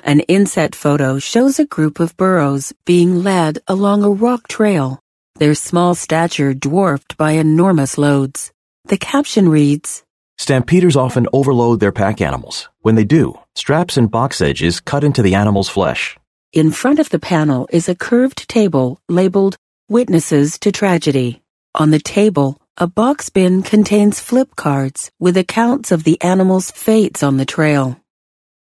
An 0.05 0.20
inset 0.20 0.74
photo 0.74 1.19
shows 1.19 1.59
a 1.59 1.66
group 1.66 1.99
of 2.01 2.16
burros 2.16 2.73
being 2.85 3.23
led 3.23 3.59
along 3.66 4.05
a 4.05 4.11
rock 4.11 4.47
trail, 4.49 5.01
their 5.36 5.55
small 5.55 5.95
stature 5.95 6.55
dwarfed 6.55 7.16
by 7.16 7.32
enormous 7.32 7.99
loads. 7.99 8.53
The 8.85 8.97
caption 8.97 9.49
reads, 9.49 10.05
Stampeders 10.39 10.95
often 10.95 11.27
overload 11.32 11.81
their 11.81 11.90
pack 11.90 12.20
animals. 12.20 12.69
When 12.81 12.95
they 12.95 13.05
do, 13.05 13.39
straps 13.57 13.97
and 13.97 14.11
box 14.11 14.40
edges 14.40 14.78
cut 14.78 15.03
into 15.03 15.20
the 15.20 15.35
animal's 15.35 15.69
flesh. 15.69 16.16
In 16.53 16.70
front 16.70 17.01
of 17.01 17.11
the 17.11 17.19
panel 17.19 17.69
is 17.70 17.89
a 17.89 17.97
curved 17.97 18.49
table 18.49 19.01
labeled 19.09 19.57
Witnesses 19.89 20.59
to 20.61 20.70
Tragedy. 20.70 21.43
On 21.74 21.90
the 21.90 21.99
table, 21.99 22.58
a 22.81 22.87
box 22.87 23.29
bin 23.29 23.61
contains 23.61 24.21
flip 24.21 24.55
cards 24.55 25.11
with 25.19 25.37
accounts 25.37 25.91
of 25.91 26.05
the 26.05 26.21
animals' 26.23 26.71
fates 26.71 27.25
on 27.25 27.37
the 27.37 27.45
trail. 27.45 28.01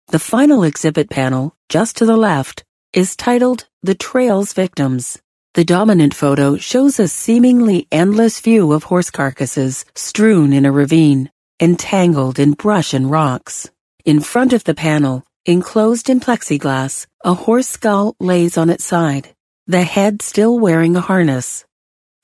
The 0.08 0.18
final 0.18 0.64
exhibit 0.64 1.08
panel, 1.08 1.54
just 1.68 1.96
to 1.98 2.06
the 2.06 2.16
left, 2.16 2.64
is 2.92 3.14
titled 3.14 3.68
The 3.84 3.94
Trail's 3.94 4.52
Victims. 4.52 5.22
The 5.54 5.64
dominant 5.64 6.12
photo 6.12 6.56
shows 6.56 6.98
a 6.98 7.06
seemingly 7.06 7.86
endless 7.92 8.40
view 8.40 8.72
of 8.72 8.82
horse 8.82 9.10
carcasses 9.10 9.84
strewn 9.94 10.52
in 10.52 10.66
a 10.66 10.72
ravine, 10.72 11.30
entangled 11.60 12.40
in 12.40 12.54
brush 12.54 12.92
and 12.92 13.08
rocks. 13.08 13.70
In 14.04 14.18
front 14.18 14.52
of 14.52 14.64
the 14.64 14.74
panel, 14.74 15.22
enclosed 15.46 16.10
in 16.10 16.18
plexiglass, 16.18 17.06
a 17.24 17.34
horse 17.34 17.68
skull 17.68 18.16
lays 18.18 18.58
on 18.58 18.70
its 18.70 18.84
side, 18.84 19.36
the 19.68 19.84
head 19.84 20.20
still 20.20 20.58
wearing 20.58 20.96
a 20.96 21.00
harness. 21.00 21.64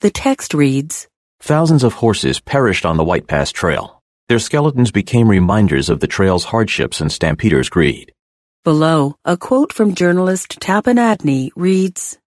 The 0.01 0.11
text 0.11 0.53
reads, 0.53 1.07
Thousands 1.39 1.83
of 1.83 1.93
horses 1.93 2.39
perished 2.39 2.85
on 2.85 2.97
the 2.97 3.03
White 3.03 3.27
Pass 3.27 3.51
Trail. 3.51 4.01
Their 4.27 4.39
skeletons 4.39 4.91
became 4.91 5.29
reminders 5.29 5.89
of 5.89 5.99
the 5.99 6.07
trail's 6.07 6.45
hardships 6.45 6.99
and 6.99 7.11
stampeders' 7.11 7.69
greed. 7.69 8.11
Below, 8.63 9.15
a 9.23 9.37
quote 9.37 9.71
from 9.71 9.95
journalist 9.95 10.57
Tappan 10.59 10.97
Adney 10.97 11.51
reads, 11.55 12.17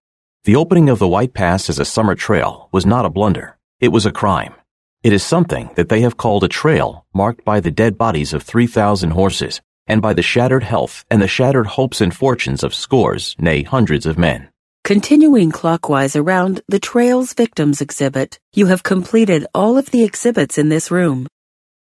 The 0.44 0.56
opening 0.56 0.88
of 0.88 0.98
the 0.98 1.08
White 1.08 1.34
Pass 1.34 1.68
as 1.68 1.78
a 1.78 1.84
summer 1.84 2.14
trail 2.14 2.68
was 2.72 2.86
not 2.86 3.04
a 3.04 3.10
blunder. 3.10 3.58
It 3.80 3.88
was 3.88 4.06
a 4.06 4.12
crime. 4.12 4.54
It 5.02 5.12
is 5.12 5.22
something 5.22 5.70
that 5.74 5.88
they 5.88 6.00
have 6.02 6.16
called 6.16 6.44
a 6.44 6.48
trail 6.48 7.04
marked 7.12 7.44
by 7.44 7.60
the 7.60 7.70
dead 7.70 7.98
bodies 7.98 8.32
of 8.32 8.42
3,000 8.42 9.10
horses 9.10 9.60
and 9.86 10.00
by 10.00 10.14
the 10.14 10.22
shattered 10.22 10.62
health 10.62 11.04
and 11.10 11.20
the 11.20 11.28
shattered 11.28 11.66
hopes 11.66 12.00
and 12.00 12.14
fortunes 12.14 12.62
of 12.62 12.74
scores, 12.74 13.34
nay, 13.38 13.64
hundreds 13.64 14.06
of 14.06 14.16
men. 14.16 14.48
Continuing 14.84 15.52
clockwise 15.52 16.16
around 16.16 16.62
the 16.68 16.80
Trails 16.80 17.34
Victims 17.34 17.80
exhibit, 17.80 18.40
you 18.54 18.66
have 18.66 18.82
completed 18.82 19.46
all 19.54 19.78
of 19.78 19.90
the 19.90 20.02
exhibits 20.02 20.58
in 20.58 20.68
this 20.68 20.90
room. 20.90 21.28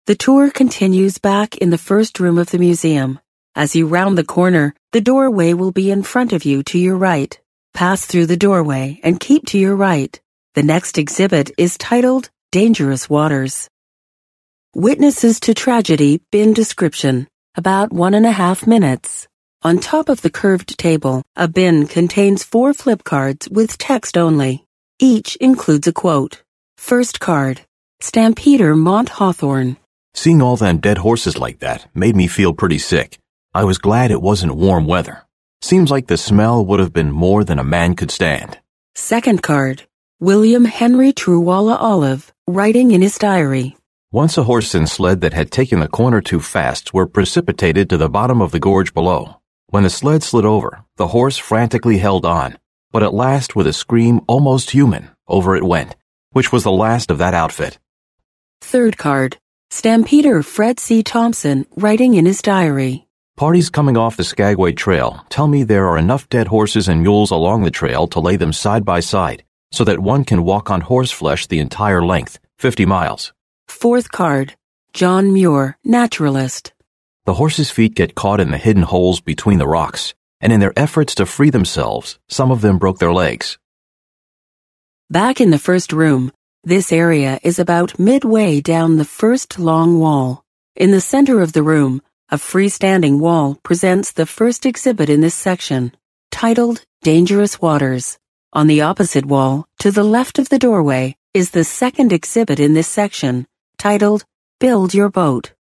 The 0.06 0.16
tour 0.16 0.52
continues 0.52 1.18
back 1.18 1.58
in 1.58 1.72
the 1.72 1.80
first 1.80 2.20
room 2.20 2.38
of 2.38 2.52
the 2.52 2.60
museum. 2.60 3.20
As 3.56 3.76
you 3.76 3.88
round 3.88 4.18
the 4.18 4.24
corner, 4.24 4.76
the 4.92 5.02
doorway 5.02 5.54
will 5.54 5.72
be 5.72 5.90
in 5.90 6.04
front 6.04 6.32
of 6.32 6.46
you 6.46 6.62
to 6.64 6.78
your 6.78 6.96
right. 6.96 7.38
Pass 7.74 8.06
through 8.06 8.28
the 8.28 8.38
doorway 8.38 9.00
and 9.04 9.20
keep 9.20 9.48
to 9.48 9.58
your 9.58 9.76
right. 9.76 10.18
The 10.54 10.64
next 10.64 10.98
exhibit 10.98 11.52
is 11.58 11.78
titled 11.78 12.30
Dangerous 12.52 13.10
Waters. 13.10 13.68
Witnesses 14.74 15.40
to 15.42 15.54
Tragedy 15.54 16.22
Bin 16.32 16.54
Description. 16.54 17.28
About 17.56 17.92
one 17.92 18.14
and 18.14 18.26
a 18.26 18.32
half 18.32 18.68
minutes. 18.68 19.28
On 19.66 19.80
top 19.80 20.10
of 20.10 20.22
the 20.22 20.30
curved 20.30 20.78
table, 20.78 21.24
a 21.36 21.48
bin 21.48 21.88
contains 21.88 22.44
four 22.44 22.72
flip 22.72 23.04
cards 23.04 23.50
with 23.50 23.80
text 23.80 24.16
only. 24.16 24.64
Each 25.00 25.36
includes 25.38 25.88
a 25.88 25.92
quote. 25.92 26.44
First 26.78 27.20
card. 27.20 27.62
Stampeder 28.00 28.76
Mont 28.76 29.10
Hawthorne. 29.10 29.78
Seeing 30.14 30.40
all 30.40 30.56
them 30.56 30.78
dead 30.78 31.00
horses 31.00 31.40
like 31.40 31.62
that 31.62 31.88
made 31.96 32.16
me 32.16 32.28
feel 32.28 32.54
pretty 32.54 32.78
sick. 32.78 33.18
I 33.56 33.64
was 33.64 33.80
glad 33.80 34.12
it 34.12 34.22
wasn't 34.22 34.56
warm 34.56 34.86
weather. 34.86 35.26
Seems 35.64 35.90
like 35.90 36.06
the 36.06 36.16
smell 36.16 36.64
would 36.64 36.80
have 36.80 36.94
been 36.94 37.10
more 37.10 37.44
than 37.44 37.58
a 37.58 37.64
man 37.64 37.96
could 37.96 38.12
stand. 38.12 38.60
Second 38.94 39.42
card. 39.42 39.88
William 40.20 40.66
Henry 40.66 41.12
Truwalla 41.12 41.76
Olive, 41.80 42.32
writing 42.48 42.92
in 42.92 43.02
his 43.02 43.18
diary. 43.18 43.76
Once 44.12 44.38
a 44.38 44.44
horse 44.44 44.76
and 44.76 44.88
sled 44.88 45.22
that 45.22 45.34
had 45.34 45.50
taken 45.50 45.80
the 45.80 45.88
corner 45.88 46.22
too 46.22 46.40
fast 46.40 46.94
were 46.94 47.08
precipitated 47.08 47.90
to 47.90 47.98
the 47.98 48.08
bottom 48.08 48.44
of 48.44 48.52
the 48.52 48.60
gorge 48.60 48.94
below. 48.94 49.38
When 49.68 49.84
the 49.84 49.90
sled 49.90 50.24
slid 50.24 50.46
over, 50.46 50.84
the 50.98 51.08
horse 51.08 51.38
frantically 51.38 51.98
held 51.98 52.26
on, 52.26 52.58
but 52.92 53.04
at 53.04 53.14
last 53.14 53.56
with 53.56 53.68
a 53.68 53.74
scream 53.74 54.22
almost 54.28 54.72
human, 54.72 55.10
over 55.28 55.56
it 55.56 55.64
went, 55.64 55.96
which 56.32 56.52
was 56.52 56.64
the 56.64 56.72
last 56.72 57.12
of 57.12 57.18
that 57.18 57.34
outfit. 57.34 57.80
Third 58.62 58.98
card. 58.98 59.38
Stampeder 59.70 60.44
Fred 60.44 60.80
C. 60.80 61.04
Thompson 61.04 61.66
writing 61.76 62.14
in 62.14 62.26
his 62.26 62.42
diary. 62.42 63.08
Parties 63.36 63.70
coming 63.70 63.98
off 63.98 64.16
the 64.16 64.24
Skagway 64.24 64.72
Trail 64.72 65.26
tell 65.30 65.48
me 65.48 65.64
there 65.64 65.88
are 65.88 65.98
enough 65.98 66.30
dead 66.30 66.48
horses 66.48 66.88
and 66.88 67.02
mules 67.02 67.32
along 67.32 67.64
the 67.64 67.72
trail 67.72 68.08
to 68.08 68.20
lay 68.20 68.38
them 68.38 68.54
side 68.54 68.86
by 68.86 69.00
side 69.00 69.44
so 69.72 69.84
that 69.84 70.00
one 70.00 70.24
can 70.24 70.44
walk 70.44 70.72
on 70.72 70.80
horse 70.82 71.12
flesh 71.12 71.48
the 71.48 71.60
entire 71.60 72.02
length, 72.02 72.40
50 72.60 72.86
miles. 72.86 73.34
Fourth 73.68 74.10
card. 74.10 74.56
John 74.94 75.34
Muir, 75.34 75.78
naturalist. 75.84 76.72
The 77.26 77.34
horses' 77.34 77.72
feet 77.72 77.96
get 77.96 78.14
caught 78.14 78.40
in 78.40 78.52
the 78.52 78.58
hidden 78.60 78.84
holes 78.84 79.20
between 79.20 79.58
the 79.58 79.68
rocks, 79.68 80.14
and 80.40 80.54
in 80.54 80.60
their 80.60 80.78
efforts 80.78 81.16
to 81.16 81.26
free 81.26 81.50
themselves, 81.50 82.20
some 82.30 82.52
of 82.52 82.62
them 82.62 82.78
broke 82.78 83.00
their 83.00 83.12
legs. 83.12 83.58
Back 85.10 85.42
in 85.42 85.50
the 85.50 85.58
first 85.58 85.92
room, 85.92 86.32
this 86.64 86.92
area 86.92 87.40
is 87.42 87.58
about 87.58 87.98
midway 87.98 88.62
down 88.62 88.98
the 88.98 89.06
first 89.06 89.58
long 89.58 90.00
wall. 90.00 90.44
In 90.76 90.92
the 90.92 91.02
center 91.02 91.42
of 91.42 91.54
the 91.54 91.64
room, 91.64 92.04
a 92.30 92.38
freestanding 92.38 93.18
wall 93.18 93.58
presents 93.64 94.12
the 94.12 94.28
first 94.28 94.64
exhibit 94.64 95.10
in 95.10 95.22
this 95.22 95.36
section, 95.36 95.94
titled 96.30 96.86
Dangerous 97.02 97.60
Waters. 97.60 98.20
On 98.54 98.68
the 98.68 98.82
opposite 98.82 99.26
wall, 99.26 99.66
to 99.80 99.90
the 99.90 100.04
left 100.04 100.38
of 100.38 100.50
the 100.50 100.60
doorway, 100.60 101.16
is 101.34 101.52
the 101.52 101.64
second 101.64 102.14
exhibit 102.14 102.60
in 102.60 102.74
this 102.74 102.88
section, 102.88 103.48
titled 103.80 104.26
Build 104.60 104.94
Your 104.94 105.10
Boat. 105.10 105.55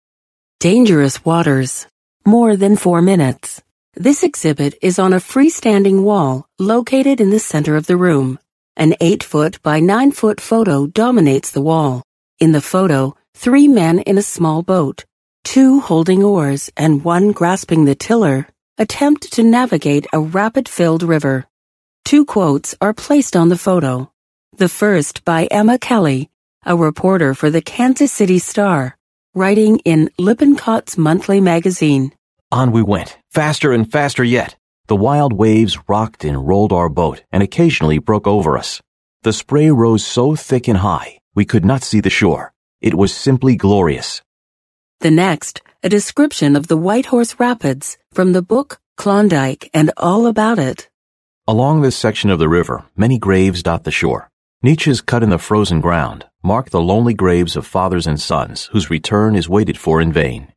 Dangerous 0.63 1.25
Waters. 1.25 1.89
More 2.25 2.55
than 2.55 2.77
four 2.77 3.03
minutes. 3.03 3.61
This 3.95 4.23
exhibit 4.23 4.79
is 4.81 4.97
on 4.97 5.13
a 5.13 5.17
freestanding 5.17 6.05
wall 6.05 6.47
located 6.57 7.21
in 7.21 7.31
the 7.31 7.41
center 7.41 7.75
of 7.75 7.89
the 7.89 7.97
room. 7.97 8.39
An 8.77 8.95
8 9.01 9.25
foot 9.25 9.61
by 9.65 9.81
9 9.81 10.13
foot 10.13 10.41
photo 10.41 10.87
dominates 10.87 11.51
the 11.51 11.61
wall. 11.61 12.05
In 12.39 12.53
the 12.53 12.61
photo, 12.61 13.17
three 13.35 13.67
men 13.67 13.99
in 14.03 14.19
a 14.19 14.23
small 14.23 14.63
boat, 14.63 15.05
two 15.43 15.81
holding 15.81 16.23
oars 16.23 16.71
and 16.77 17.03
one 17.03 17.33
grasping 17.33 17.85
the 17.85 17.97
tiller, 17.97 18.47
attempt 18.79 19.33
to 19.33 19.43
navigate 19.43 20.07
a 20.13 20.21
rapid 20.21 20.69
filled 20.69 21.03
river. 21.03 21.45
Two 22.05 22.25
quotes 22.25 22.73
are 22.81 22.95
placed 22.95 23.35
on 23.35 23.49
the 23.49 23.59
photo. 23.59 24.13
The 24.59 24.69
first 24.69 25.25
by 25.25 25.47
Emma 25.47 25.77
Kelly, 25.77 26.31
a 26.65 26.77
reporter 26.77 27.35
for 27.35 27.51
the 27.51 27.63
Kansas 27.63 28.13
City 28.13 28.39
Star, 28.39 28.97
writing 29.35 29.79
in 29.81 30.11
Lippincott's 30.19 30.99
monthly 30.99 31.41
magazine. 31.41 32.13
On 32.51 32.71
we 32.71 32.83
went, 32.83 33.17
faster 33.31 33.73
and 33.73 33.91
faster 33.91 34.23
yet. 34.23 34.57
The 34.89 34.97
wild 34.97 35.33
waves 35.33 35.79
rocked 35.89 36.23
and 36.23 36.47
rolled 36.47 36.73
our 36.73 36.91
boat 36.91 37.23
and 37.33 37.43
occasionally 37.43 37.99
broke 37.99 38.27
over 38.27 38.59
us. 38.59 38.83
The 39.23 39.33
spray 39.33 39.71
rose 39.71 40.05
so 40.05 40.37
thick 40.37 40.69
and 40.69 40.79
high, 40.79 41.19
we 41.35 41.47
could 41.47 41.65
not 41.65 41.83
see 41.83 42.01
the 42.01 42.11
shore. 42.11 42.53
It 42.83 42.95
was 42.95 43.15
simply 43.15 43.57
glorious. 43.57 44.21
The 45.01 45.11
next, 45.11 45.63
a 45.83 45.89
description 45.89 46.55
of 46.55 46.67
the 46.67 46.77
White 46.77 47.07
Horse 47.07 47.41
Rapids 47.41 47.97
from 48.13 48.33
the 48.33 48.43
book 48.43 48.81
Klondike 48.99 49.71
and 49.73 49.91
All 49.97 50.27
About 50.27 50.59
It. 50.59 50.91
Along 51.49 51.81
this 51.81 51.97
section 51.97 52.29
of 52.29 52.39
the 52.39 52.51
river, 52.51 52.85
many 52.97 53.19
graves 53.19 53.63
dot 53.63 53.85
the 53.85 53.91
shore. 53.91 54.29
Niches 54.63 55.01
cut 55.01 55.23
in 55.23 55.31
the 55.31 55.39
frozen 55.39 55.81
ground 55.81 56.27
mark 56.43 56.71
the 56.71 56.81
lonely 56.81 57.15
graves 57.15 57.57
of 57.57 57.67
fathers 57.67 58.07
and 58.07 58.21
sons 58.21 58.67
whose 58.73 58.91
return 58.91 59.37
is 59.37 59.49
waited 59.49 59.79
for 59.79 60.01
in 60.01 60.13
vain. 60.13 60.53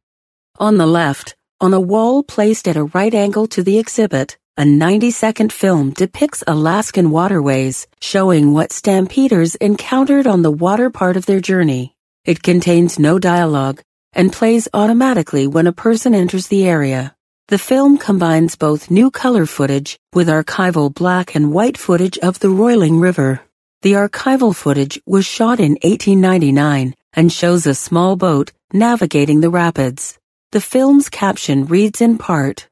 On 0.60 0.78
the 0.78 0.88
left, 0.88 1.36
on 1.62 1.74
a 1.74 1.80
wall 1.80 2.24
placed 2.24 2.68
at 2.68 2.78
a 2.78 2.86
right 2.86 3.14
angle 3.14 3.48
to 3.48 3.62
the 3.62 3.78
exhibit, 3.78 4.38
a 4.57 4.66
90 4.66 5.12
second 5.12 5.53
film 5.53 5.91
depicts 5.91 6.44
Alaskan 6.48 7.12
waterways, 7.12 7.88
showing 8.02 8.53
what 8.53 8.72
stampeders 8.72 9.56
encountered 9.56 10.28
on 10.28 10.41
the 10.41 10.52
water 10.52 10.90
part 10.90 11.18
of 11.18 11.26
their 11.26 11.41
journey. 11.41 11.95
It 12.24 12.41
contains 12.41 12.98
no 12.98 13.20
dialogue 13.20 13.82
and 14.14 14.34
plays 14.34 14.68
automatically 14.74 15.45
when 15.45 15.68
a 15.68 15.74
person 15.74 16.16
enters 16.16 16.48
the 16.48 16.66
area. 16.66 17.16
The 17.49 17.60
film 17.60 17.99
combines 17.99 18.56
both 18.56 18.90
new 18.90 19.12
color 19.12 19.45
footage 19.45 19.99
with 20.14 20.30
archival 20.30 20.91
black 20.91 21.36
and 21.36 21.53
white 21.53 21.78
footage 21.78 22.18
of 22.20 22.40
the 22.40 22.49
Roiling 22.49 22.99
River. 22.99 23.45
The 23.86 23.94
archival 23.94 24.56
footage 24.56 24.99
was 25.06 25.28
shot 25.28 25.60
in 25.60 25.74
1899 25.84 26.95
and 27.14 27.32
shows 27.32 27.68
a 27.68 27.76
small 27.76 28.16
boat 28.16 28.52
navigating 28.74 29.41
the 29.41 29.52
rapids. 29.52 30.18
The 30.53 30.60
film's 30.60 31.07
caption 31.07 31.68
reads 31.68 32.02
in 32.02 32.18
part, 32.18 32.68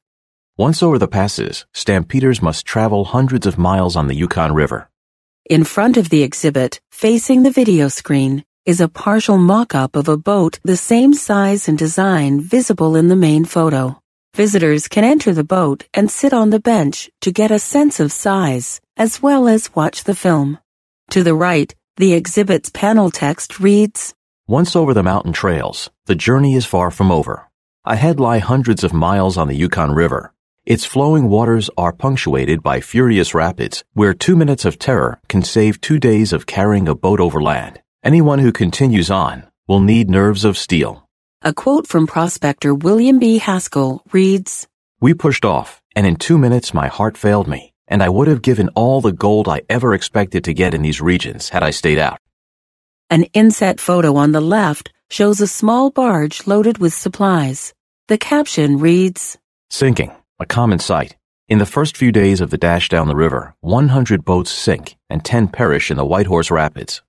Once 0.57 0.81
over 0.81 0.97
the 0.97 1.07
passes, 1.07 1.67
stampeders 1.71 2.41
must 2.41 2.65
travel 2.65 3.05
hundreds 3.05 3.45
of 3.45 3.59
miles 3.59 3.95
on 3.95 4.07
the 4.07 4.15
Yukon 4.15 4.55
River. 4.55 4.89
In 5.47 5.63
front 5.63 5.97
of 5.97 6.09
the 6.09 6.23
exhibit, 6.23 6.81
facing 6.89 7.43
the 7.43 7.51
video 7.51 7.89
screen, 7.89 8.43
is 8.65 8.81
a 8.81 8.89
partial 8.89 9.37
mock-up 9.37 9.95
of 9.95 10.09
a 10.09 10.17
boat 10.17 10.59
the 10.63 10.75
same 10.75 11.13
size 11.13 11.67
and 11.67 11.77
design 11.77 12.41
visible 12.41 12.95
in 12.95 13.07
the 13.09 13.15
main 13.15 13.45
photo. 13.45 14.01
Visitors 14.33 14.87
can 14.87 15.03
enter 15.03 15.31
the 15.31 15.43
boat 15.43 15.85
and 15.93 16.09
sit 16.09 16.33
on 16.33 16.49
the 16.49 16.59
bench 16.59 17.11
to 17.21 17.31
get 17.31 17.51
a 17.51 17.59
sense 17.59 17.99
of 17.99 18.11
size, 18.11 18.81
as 18.97 19.21
well 19.21 19.47
as 19.47 19.75
watch 19.75 20.05
the 20.05 20.15
film. 20.15 20.57
To 21.11 21.23
the 21.23 21.35
right, 21.35 21.73
the 21.97 22.13
exhibit's 22.13 22.69
panel 22.69 23.11
text 23.11 23.59
reads, 23.59 24.13
Once 24.47 24.75
over 24.75 24.93
the 24.93 25.03
mountain 25.03 25.33
trails, 25.33 25.89
the 26.05 26.15
journey 26.15 26.55
is 26.55 26.65
far 26.65 26.89
from 26.91 27.11
over. 27.11 27.49
Ahead 27.85 28.19
lie 28.19 28.39
hundreds 28.39 28.83
of 28.83 28.93
miles 28.93 29.37
on 29.37 29.47
the 29.47 29.55
Yukon 29.55 29.91
River. 29.91 30.33
Its 30.65 30.85
flowing 30.85 31.27
waters 31.27 31.69
are 31.77 31.91
punctuated 31.91 32.63
by 32.63 32.79
furious 32.79 33.33
rapids, 33.33 33.83
where 33.93 34.13
two 34.13 34.35
minutes 34.35 34.63
of 34.63 34.79
terror 34.79 35.19
can 35.27 35.43
save 35.43 35.81
two 35.81 35.99
days 35.99 36.31
of 36.31 36.45
carrying 36.45 36.87
a 36.87 36.95
boat 36.95 37.19
over 37.19 37.41
land. 37.41 37.81
Anyone 38.01 38.39
who 38.39 38.51
continues 38.53 39.11
on 39.11 39.43
will 39.67 39.81
need 39.81 40.09
nerves 40.09 40.45
of 40.45 40.57
steel. 40.57 41.07
A 41.41 41.53
quote 41.53 41.87
from 41.87 42.07
prospector 42.07 42.73
William 42.73 43.19
B. 43.19 43.37
Haskell 43.37 44.01
reads, 44.13 44.65
We 45.01 45.13
pushed 45.13 45.43
off, 45.43 45.81
and 45.93 46.07
in 46.07 46.15
two 46.15 46.37
minutes 46.37 46.73
my 46.73 46.87
heart 46.87 47.17
failed 47.17 47.49
me, 47.49 47.72
and 47.87 48.01
I 48.01 48.09
would 48.09 48.27
have 48.27 48.41
given 48.41 48.69
all 48.69 49.01
the 49.01 49.11
gold 49.11 49.47
I 49.47 49.61
ever 49.69 49.93
expected 49.93 50.43
to 50.45 50.53
get 50.53 50.73
in 50.73 50.81
these 50.81 51.01
regions 51.01 51.49
had 51.49 51.63
I 51.63 51.71
stayed 51.71 51.99
out. 51.99 52.19
An 53.09 53.23
inset 53.33 53.79
photo 53.79 54.15
on 54.15 54.31
the 54.31 54.41
left 54.41 54.91
shows 55.09 55.41
a 55.41 55.47
small 55.47 55.91
barge 55.91 56.47
loaded 56.47 56.79
with 56.79 56.93
supplies. 56.93 57.73
The 58.07 58.17
caption 58.17 58.79
reads, 58.79 59.37
Sinking, 59.69 60.11
a 60.39 60.45
common 60.45 60.79
sight. 60.79 61.15
In 61.47 61.59
the 61.59 61.65
first 61.65 61.97
few 61.97 62.11
days 62.11 62.41
of 62.41 62.49
the 62.49 62.57
dash 62.57 62.89
down 62.89 63.07
the 63.07 63.15
river, 63.15 63.53
100 63.61 64.25
boats 64.25 64.49
sink 64.49 64.95
and 65.09 65.23
10 65.23 65.49
perish 65.49 65.91
in 65.91 65.97
the 65.97 66.05
White 66.05 66.25
Horse 66.25 66.49
Rapids. 66.49 67.01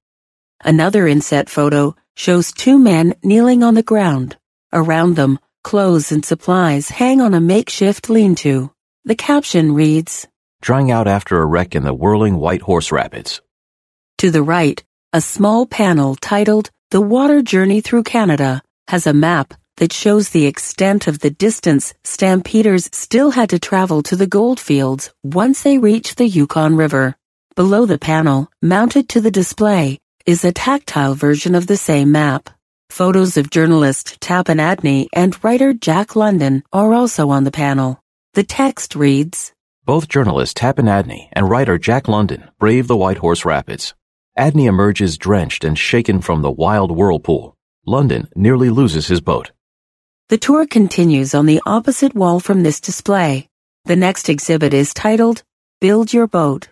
Another 0.61 1.07
inset 1.07 1.49
photo 1.49 1.95
shows 2.17 2.53
two 2.53 2.79
men 2.79 3.15
kneeling 3.23 3.63
on 3.63 3.75
the 3.75 3.83
ground. 3.83 4.37
Around 4.73 5.17
them, 5.17 5.39
clothes 5.63 6.13
and 6.13 6.25
supplies 6.25 6.91
hang 6.91 7.21
on 7.21 7.33
a 7.33 7.41
makeshift 7.41 8.11
lean-to. 8.11 8.71
The 9.05 9.15
caption 9.15 9.73
reads, 9.73 10.27
Drying 10.65 10.91
out 10.91 11.07
after 11.07 11.43
a 11.43 11.45
wreck 11.45 11.75
in 11.75 11.83
the 11.83 11.93
whirling 11.93 12.37
White 12.37 12.63
Horse 12.63 12.91
Rapids. 12.91 13.43
To 14.17 14.31
the 14.31 14.43
right, 14.43 14.83
a 15.13 15.21
small 15.21 15.67
panel 15.67 16.17
titled 16.17 16.71
The 16.91 17.03
Water 17.03 17.43
Journey 17.43 17.83
Through 17.83 18.05
Canada 18.05 18.63
has 18.89 19.07
a 19.07 19.13
map 19.13 19.53
that 19.77 19.93
shows 19.93 20.31
the 20.31 20.47
extent 20.47 21.07
of 21.07 21.19
the 21.19 21.29
distance 21.29 21.93
stampeders 22.03 22.89
still 22.95 23.33
had 23.33 23.51
to 23.51 23.59
travel 23.59 24.03
to 24.05 24.17
the 24.17 24.27
goldfields 24.27 25.13
once 25.23 25.63
they 25.63 25.77
reached 25.77 26.17
the 26.17 26.27
Yukon 26.27 26.77
River. 26.77 27.15
Below 27.57 27.85
the 27.85 27.99
panel, 27.99 28.51
mounted 28.63 29.11
to 29.11 29.21
the 29.21 29.31
display, 29.31 30.01
is 30.25 30.47
a 30.47 30.53
tactile 30.53 31.15
version 31.15 31.55
of 31.55 31.67
the 31.67 31.77
same 31.77 32.11
map. 32.11 32.49
Photos 32.89 33.37
of 33.37 33.51
journalist 33.51 34.19
Tappan 34.19 34.57
Adney 34.57 35.09
and 35.13 35.45
writer 35.45 35.75
Jack 35.75 36.17
London 36.17 36.63
are 36.73 36.95
also 36.95 37.29
on 37.29 37.45
the 37.45 37.51
panel. 37.51 38.01
The 38.33 38.45
text 38.45 38.97
reads, 38.97 39.54
Both 39.87 40.09
journalist 40.09 40.57
Tappan 40.57 40.87
Adney 40.87 41.29
and 41.35 41.51
writer 41.51 41.77
Jack 41.77 42.09
London 42.09 42.49
brave 42.59 42.89
the 42.89 42.97
White 42.97 43.19
Horse 43.19 43.45
Rapids. 43.45 43.93
Adney 44.39 44.67
emerges 44.67 45.19
drenched 45.19 45.63
and 45.63 45.79
shaken 45.79 46.23
from 46.23 46.41
the 46.41 46.51
wild 46.51 46.91
whirlpool. 46.91 47.55
London 47.85 48.29
nearly 48.35 48.71
loses 48.71 49.09
his 49.09 49.21
boat. 49.21 49.53
The 50.31 50.39
tour 50.39 50.67
continues 50.67 51.35
on 51.35 51.45
the 51.45 51.61
opposite 51.67 52.15
wall 52.15 52.41
from 52.41 52.63
this 52.63 52.81
display. 52.81 53.51
The 53.85 53.95
next 53.95 54.31
exhibit 54.31 54.73
is 54.73 54.95
titled 54.95 55.43
Build 55.83 56.15
Your 56.15 56.29
Boat. 56.29 56.71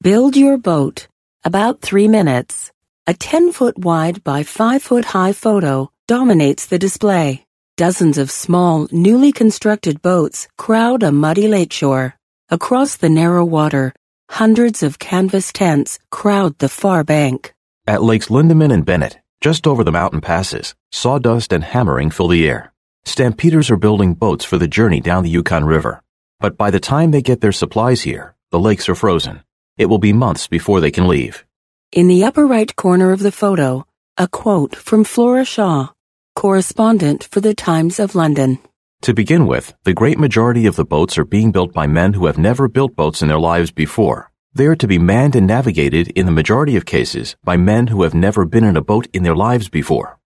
Build 0.00 0.34
Your 0.34 0.56
Boat. 0.56 1.08
About 1.44 1.82
three 1.82 2.08
minutes. 2.08 2.72
A 3.06 3.12
10 3.12 3.52
foot 3.52 3.76
wide 3.76 4.24
by 4.24 4.44
5 4.44 4.82
foot 4.82 5.04
high 5.04 5.34
photo 5.34 5.90
dominates 6.06 6.64
the 6.64 6.78
display. 6.78 7.45
Dozens 7.76 8.16
of 8.16 8.30
small, 8.30 8.88
newly 8.90 9.32
constructed 9.32 10.00
boats 10.00 10.48
crowd 10.56 11.02
a 11.02 11.12
muddy 11.12 11.46
lakeshore. 11.46 12.14
Across 12.48 12.96
the 12.96 13.10
narrow 13.10 13.44
water, 13.44 13.92
hundreds 14.30 14.82
of 14.82 14.98
canvas 14.98 15.52
tents 15.52 15.98
crowd 16.10 16.58
the 16.58 16.70
far 16.70 17.04
bank. 17.04 17.52
At 17.86 18.02
Lakes 18.02 18.28
Lindeman 18.28 18.72
and 18.72 18.82
Bennett, 18.82 19.18
just 19.42 19.66
over 19.66 19.84
the 19.84 19.92
mountain 19.92 20.22
passes, 20.22 20.74
sawdust 20.90 21.52
and 21.52 21.62
hammering 21.62 22.10
fill 22.10 22.28
the 22.28 22.48
air. 22.48 22.72
Stampeders 23.04 23.70
are 23.70 23.76
building 23.76 24.14
boats 24.14 24.46
for 24.46 24.56
the 24.56 24.66
journey 24.66 25.00
down 25.00 25.22
the 25.22 25.28
Yukon 25.28 25.66
River. 25.66 26.02
But 26.40 26.56
by 26.56 26.70
the 26.70 26.80
time 26.80 27.10
they 27.10 27.20
get 27.20 27.42
their 27.42 27.52
supplies 27.52 28.00
here, 28.00 28.36
the 28.52 28.58
lakes 28.58 28.88
are 28.88 28.94
frozen. 28.94 29.42
It 29.76 29.90
will 29.90 29.98
be 29.98 30.14
months 30.14 30.46
before 30.46 30.80
they 30.80 30.90
can 30.90 31.08
leave. 31.08 31.44
In 31.92 32.08
the 32.08 32.24
upper 32.24 32.46
right 32.46 32.74
corner 32.74 33.10
of 33.10 33.20
the 33.20 33.30
photo, 33.30 33.84
a 34.16 34.26
quote 34.26 34.74
from 34.74 35.04
Flora 35.04 35.44
Shaw, 35.44 35.88
correspondent 36.36 37.24
for 37.32 37.40
the 37.40 37.54
Times 37.54 37.98
of 37.98 38.14
London. 38.14 38.58
To 39.00 39.14
begin 39.14 39.46
with, 39.46 39.74
the 39.84 39.94
great 39.94 40.18
majority 40.18 40.66
of 40.66 40.76
the 40.76 40.84
boats 40.84 41.16
are 41.16 41.24
being 41.24 41.50
built 41.50 41.72
by 41.72 41.86
men 41.86 42.12
who 42.12 42.26
have 42.26 42.36
never 42.38 42.68
built 42.68 42.94
boats 42.94 43.22
in 43.22 43.28
their 43.28 43.38
lives 43.38 43.70
before. 43.72 44.30
They 44.54 44.66
are 44.66 44.76
to 44.76 44.86
be 44.86 44.98
manned 44.98 45.34
and 45.34 45.46
navigated 45.46 46.08
in 46.08 46.26
the 46.26 46.32
majority 46.32 46.76
of 46.76 46.84
cases 46.84 47.36
by 47.42 47.56
men 47.56 47.86
who 47.86 48.02
have 48.02 48.14
never 48.14 48.44
been 48.44 48.64
in 48.64 48.76
a 48.76 48.82
boat 48.82 49.08
in 49.14 49.22
their 49.22 49.34
lives 49.34 49.70
before. 49.70 50.18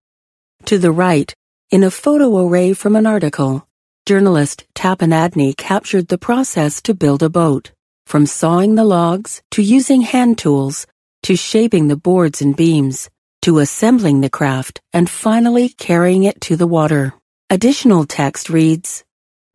To 0.67 0.79
the 0.79 0.91
right, 0.91 1.33
in 1.71 1.85
a 1.85 1.91
photo 1.91 2.45
array 2.45 2.73
from 2.73 2.97
an 2.97 3.07
article, 3.07 3.67
journalist 4.05 4.65
Tappan 4.75 5.11
Adney 5.11 5.57
captured 5.57 6.09
the 6.09 6.19
process 6.19 6.83
to 6.83 6.93
build 6.93 7.23
a 7.23 7.31
boat, 7.31 7.71
from 8.07 8.27
sawing 8.27 8.75
the 8.75 8.85
logs 8.85 9.43
to 9.53 9.63
using 9.63 10.03
hand 10.03 10.39
tools 10.39 10.89
to 11.23 11.37
shaping 11.37 11.87
the 11.87 11.97
boards 11.97 12.43
and 12.43 12.57
beams 12.57 13.09
to 13.43 13.59
assembling 13.59 14.21
the 14.21 14.31
craft 14.31 14.81
and 14.93 15.09
finally 15.09 15.69
carrying 15.69 16.25
it 16.25 16.41
to 16.43 16.57
the 16.57 16.67
water. 16.67 17.15
Additional 17.49 18.05
text 18.05 18.51
reads, 18.51 19.05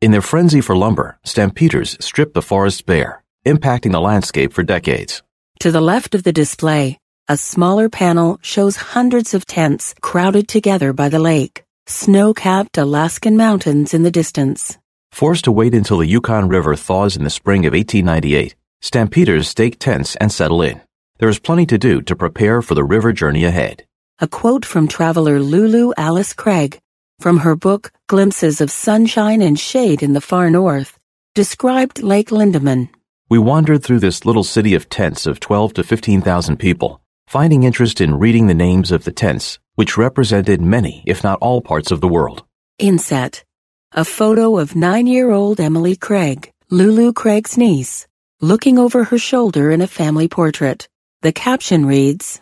In 0.01 0.11
their 0.11 0.21
frenzy 0.21 0.61
for 0.61 0.75
lumber, 0.75 1.17
stampeders 1.23 1.97
stripped 1.99 2.33
the 2.33 2.41
forests 2.41 2.81
bare, 2.81 3.23
impacting 3.45 3.91
the 3.91 4.01
landscape 4.01 4.53
for 4.53 4.63
decades. 4.63 5.21
To 5.59 5.71
the 5.71 5.81
left 5.81 6.15
of 6.15 6.23
the 6.23 6.33
display, 6.33 6.99
a 7.27 7.37
smaller 7.37 7.89
panel 7.89 8.39
shows 8.41 8.75
hundreds 8.75 9.33
of 9.33 9.45
tents 9.45 9.95
crowded 10.01 10.47
together 10.47 10.93
by 10.93 11.09
the 11.09 11.19
lake, 11.19 11.63
snow-capped 11.87 12.77
Alaskan 12.77 13.37
mountains 13.37 13.93
in 13.93 14.03
the 14.03 14.11
distance. 14.11 14.77
Forced 15.11 15.45
to 15.45 15.51
wait 15.51 15.73
until 15.73 15.99
the 15.99 16.07
Yukon 16.07 16.49
River 16.49 16.75
thaws 16.75 17.15
in 17.15 17.23
the 17.23 17.29
spring 17.29 17.65
of 17.65 17.73
1898, 17.73 18.55
stampeders 18.81 19.47
stake 19.47 19.79
tents 19.79 20.15
and 20.17 20.31
settle 20.31 20.61
in. 20.61 20.81
There 21.17 21.29
is 21.29 21.39
plenty 21.39 21.65
to 21.67 21.77
do 21.77 22.01
to 22.01 22.15
prepare 22.15 22.61
for 22.61 22.75
the 22.75 22.83
river 22.83 23.13
journey 23.13 23.45
ahead. 23.45 23.85
A 24.19 24.27
quote 24.27 24.65
from 24.65 24.85
traveler 24.85 25.39
Lulu 25.39 25.93
Alice 25.95 26.33
Craig 26.33 26.79
from 27.21 27.37
her 27.37 27.55
book 27.55 27.93
Glimpses 28.07 28.59
of 28.59 28.69
Sunshine 28.69 29.41
and 29.41 29.57
Shade 29.57 30.03
in 30.03 30.11
the 30.11 30.19
Far 30.19 30.49
North 30.49 30.99
described 31.33 32.03
Lake 32.03 32.31
Lindeman. 32.31 32.89
We 33.29 33.39
wandered 33.39 33.81
through 33.81 33.99
this 33.99 34.25
little 34.25 34.43
city 34.43 34.75
of 34.75 34.89
tents 34.89 35.25
of 35.25 35.39
12 35.39 35.75
to 35.75 35.83
15,000 35.83 36.57
people, 36.57 37.01
finding 37.27 37.63
interest 37.63 38.01
in 38.01 38.19
reading 38.19 38.47
the 38.47 38.53
names 38.53 38.91
of 38.91 39.05
the 39.05 39.13
tents, 39.13 39.57
which 39.75 39.97
represented 39.97 40.61
many, 40.61 41.01
if 41.07 41.23
not 41.23 41.39
all 41.39 41.61
parts 41.61 41.91
of 41.91 42.01
the 42.01 42.09
world. 42.09 42.43
Inset. 42.77 43.45
A 43.93 44.03
photo 44.03 44.57
of 44.57 44.75
nine-year-old 44.75 45.61
Emily 45.61 45.95
Craig, 45.95 46.51
Lulu 46.69 47.13
Craig's 47.13 47.57
niece, 47.57 48.05
looking 48.41 48.77
over 48.77 49.05
her 49.05 49.17
shoulder 49.17 49.71
in 49.71 49.79
a 49.79 49.87
family 49.87 50.27
portrait. 50.27 50.89
The 51.26 51.34
caption 51.34 51.88
reads, 51.88 52.39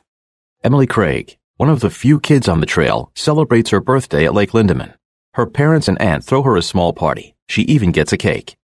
Emily 0.61 0.87
Craig, 0.87 1.37
one 1.55 1.69
of 1.69 1.79
the 1.79 1.89
few 1.89 2.19
kids 2.19 2.49
on 2.49 2.59
the 2.59 2.65
trail, 2.65 3.13
celebrates 3.15 3.69
her 3.69 3.79
birthday 3.79 4.25
at 4.25 4.33
Lake 4.33 4.51
Lindeman. 4.51 4.95
Her 5.35 5.45
parents 5.45 5.87
and 5.87 5.97
aunt 6.01 6.25
throw 6.25 6.41
her 6.41 6.57
a 6.57 6.61
small 6.61 6.91
party. 6.91 7.33
She 7.47 7.61
even 7.61 7.93
gets 7.93 8.11
a 8.11 8.17
cake. 8.17 8.57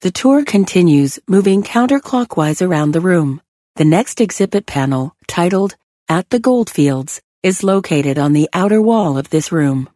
The 0.00 0.10
tour 0.10 0.42
continues, 0.42 1.18
moving 1.28 1.62
counterclockwise 1.62 2.66
around 2.66 2.92
the 2.92 3.02
room. 3.02 3.42
The 3.76 3.84
next 3.84 4.22
exhibit 4.22 4.64
panel, 4.64 5.14
titled 5.28 5.76
At 6.08 6.30
the 6.30 6.40
Goldfields, 6.40 7.20
is 7.42 7.62
located 7.62 8.18
on 8.18 8.32
the 8.32 8.48
outer 8.54 8.80
wall 8.80 9.18
of 9.18 9.28
this 9.28 9.52
room. 9.52 9.86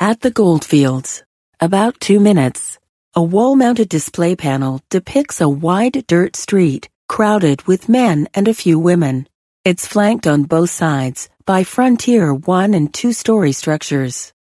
At 0.00 0.22
the 0.22 0.32
Goldfields, 0.32 1.22
about 1.60 2.00
two 2.00 2.18
minutes, 2.18 2.80
a 3.14 3.22
wall-mounted 3.22 3.88
display 3.88 4.34
panel 4.34 4.80
depicts 4.90 5.40
a 5.40 5.48
wide 5.48 6.04
dirt 6.08 6.34
street 6.34 6.88
crowded 7.08 7.66
with 7.66 7.88
men 7.88 8.28
and 8.34 8.48
a 8.48 8.54
few 8.54 8.78
women. 8.78 9.28
It's 9.64 9.86
flanked 9.86 10.26
on 10.26 10.44
both 10.44 10.70
sides 10.70 11.28
by 11.44 11.64
frontier 11.64 12.34
one 12.34 12.74
and 12.74 12.92
two 12.92 13.12
story 13.12 13.52
structures. 13.52 14.32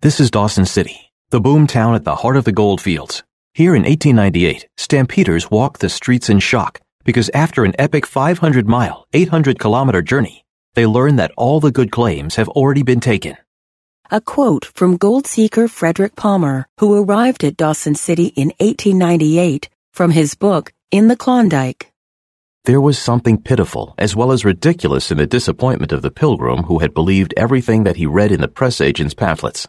This 0.00 0.20
is 0.20 0.30
Dawson 0.30 0.66
City, 0.66 1.12
the 1.30 1.40
boom 1.40 1.66
town 1.66 1.94
at 1.94 2.04
the 2.04 2.16
heart 2.16 2.36
of 2.36 2.44
the 2.44 2.52
gold 2.52 2.80
fields. 2.80 3.24
Here 3.54 3.74
in 3.74 3.82
1898, 3.82 4.68
stampeders 4.76 5.50
walked 5.50 5.80
the 5.80 5.88
streets 5.88 6.28
in 6.28 6.38
shock 6.38 6.80
because 7.04 7.30
after 7.34 7.64
an 7.64 7.74
epic 7.78 8.06
500 8.06 8.68
mile, 8.68 9.06
800 9.12 9.58
kilometer 9.58 10.02
journey, 10.02 10.44
they 10.74 10.86
learned 10.86 11.18
that 11.18 11.32
all 11.36 11.58
the 11.58 11.72
good 11.72 11.90
claims 11.90 12.36
have 12.36 12.48
already 12.48 12.82
been 12.82 13.00
taken. 13.00 13.36
A 14.10 14.20
quote 14.20 14.64
from 14.64 14.96
gold 14.96 15.26
seeker 15.26 15.68
Frederick 15.68 16.16
Palmer, 16.16 16.66
who 16.78 17.02
arrived 17.02 17.44
at 17.44 17.56
Dawson 17.56 17.94
City 17.94 18.26
in 18.36 18.48
1898 18.58 19.68
from 19.92 20.12
his 20.12 20.34
book 20.34 20.72
In 20.90 21.08
the 21.08 21.16
Klondike. 21.16 21.92
There 22.68 22.82
was 22.82 22.98
something 22.98 23.40
pitiful 23.40 23.94
as 23.96 24.14
well 24.14 24.30
as 24.30 24.44
ridiculous 24.44 25.10
in 25.10 25.16
the 25.16 25.26
disappointment 25.26 25.90
of 25.90 26.02
the 26.02 26.10
pilgrim 26.10 26.64
who 26.64 26.80
had 26.80 26.92
believed 26.92 27.32
everything 27.34 27.84
that 27.84 27.96
he 27.96 28.04
read 28.04 28.30
in 28.30 28.42
the 28.42 28.46
press 28.46 28.82
agent's 28.82 29.14
pamphlets. 29.14 29.66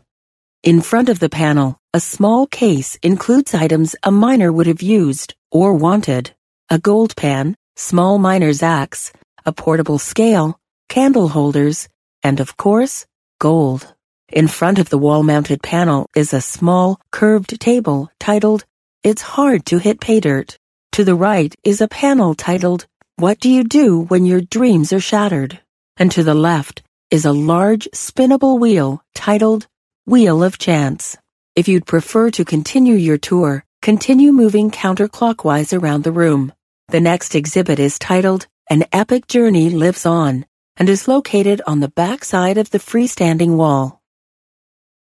In 0.63 0.81
front 0.81 1.07
of 1.07 1.19
the 1.19 1.29
panel, 1.29 1.79
a 1.93 2.01
small 2.01 2.45
case 2.45 2.97
includes 3.01 3.53
items 3.53 3.95
a 4.03 4.11
miner 4.11 4.51
would 4.51 4.67
have 4.67 4.81
used 4.81 5.33
or 5.49 5.75
wanted. 5.75 6.31
A 6.69 6.77
gold 6.77 7.15
pan, 7.15 7.55
small 7.77 8.17
miner's 8.17 8.61
axe, 8.61 9.13
a 9.45 9.53
portable 9.53 9.97
scale, 9.97 10.59
candle 10.89 11.29
holders, 11.29 11.87
and 12.21 12.41
of 12.41 12.57
course, 12.57 13.05
gold. 13.39 13.95
In 14.27 14.49
front 14.49 14.77
of 14.77 14.89
the 14.89 14.97
wall-mounted 14.97 15.63
panel 15.63 16.05
is 16.17 16.33
a 16.33 16.41
small, 16.41 16.99
curved 17.13 17.61
table 17.61 18.11
titled, 18.19 18.65
It's 19.05 19.21
Hard 19.21 19.65
to 19.67 19.77
Hit 19.77 20.01
Pay 20.01 20.19
Dirt. 20.19 20.57
To 20.93 21.05
the 21.05 21.15
right 21.15 21.55
is 21.63 21.79
a 21.79 21.87
panel 21.87 22.35
titled, 22.35 22.87
What 23.19 23.41
Do 23.41 23.49
You 23.49 23.65
Do 23.65 23.99
When 24.03 24.25
Your 24.25 24.39
Dreams 24.39 24.93
Are 24.93 25.01
Shattered? 25.01 25.59
And 25.97 26.09
to 26.13 26.23
the 26.23 26.33
left 26.33 26.83
is 27.11 27.25
a 27.25 27.33
large 27.33 27.89
spinnable 27.93 28.57
wheel 28.57 29.03
titled 29.13 29.67
Wheel 30.05 30.41
of 30.41 30.57
Chance. 30.57 31.17
If 31.53 31.67
you'd 31.67 31.85
prefer 31.85 32.31
to 32.31 32.45
continue 32.45 32.95
your 32.95 33.17
tour, 33.17 33.65
continue 33.81 34.31
moving 34.31 34.71
counterclockwise 34.71 35.77
around 35.77 36.05
the 36.05 36.13
room. 36.13 36.53
The 36.87 37.01
next 37.01 37.35
exhibit 37.35 37.77
is 37.77 37.99
titled 37.99 38.47
An 38.69 38.85
Epic 38.93 39.27
Journey 39.27 39.69
Lives 39.69 40.05
On 40.05 40.45
and 40.77 40.87
is 40.87 41.09
located 41.09 41.61
on 41.67 41.81
the 41.81 41.89
back 41.89 42.23
side 42.23 42.57
of 42.57 42.69
the 42.69 42.79
freestanding 42.79 43.57
wall. 43.57 44.01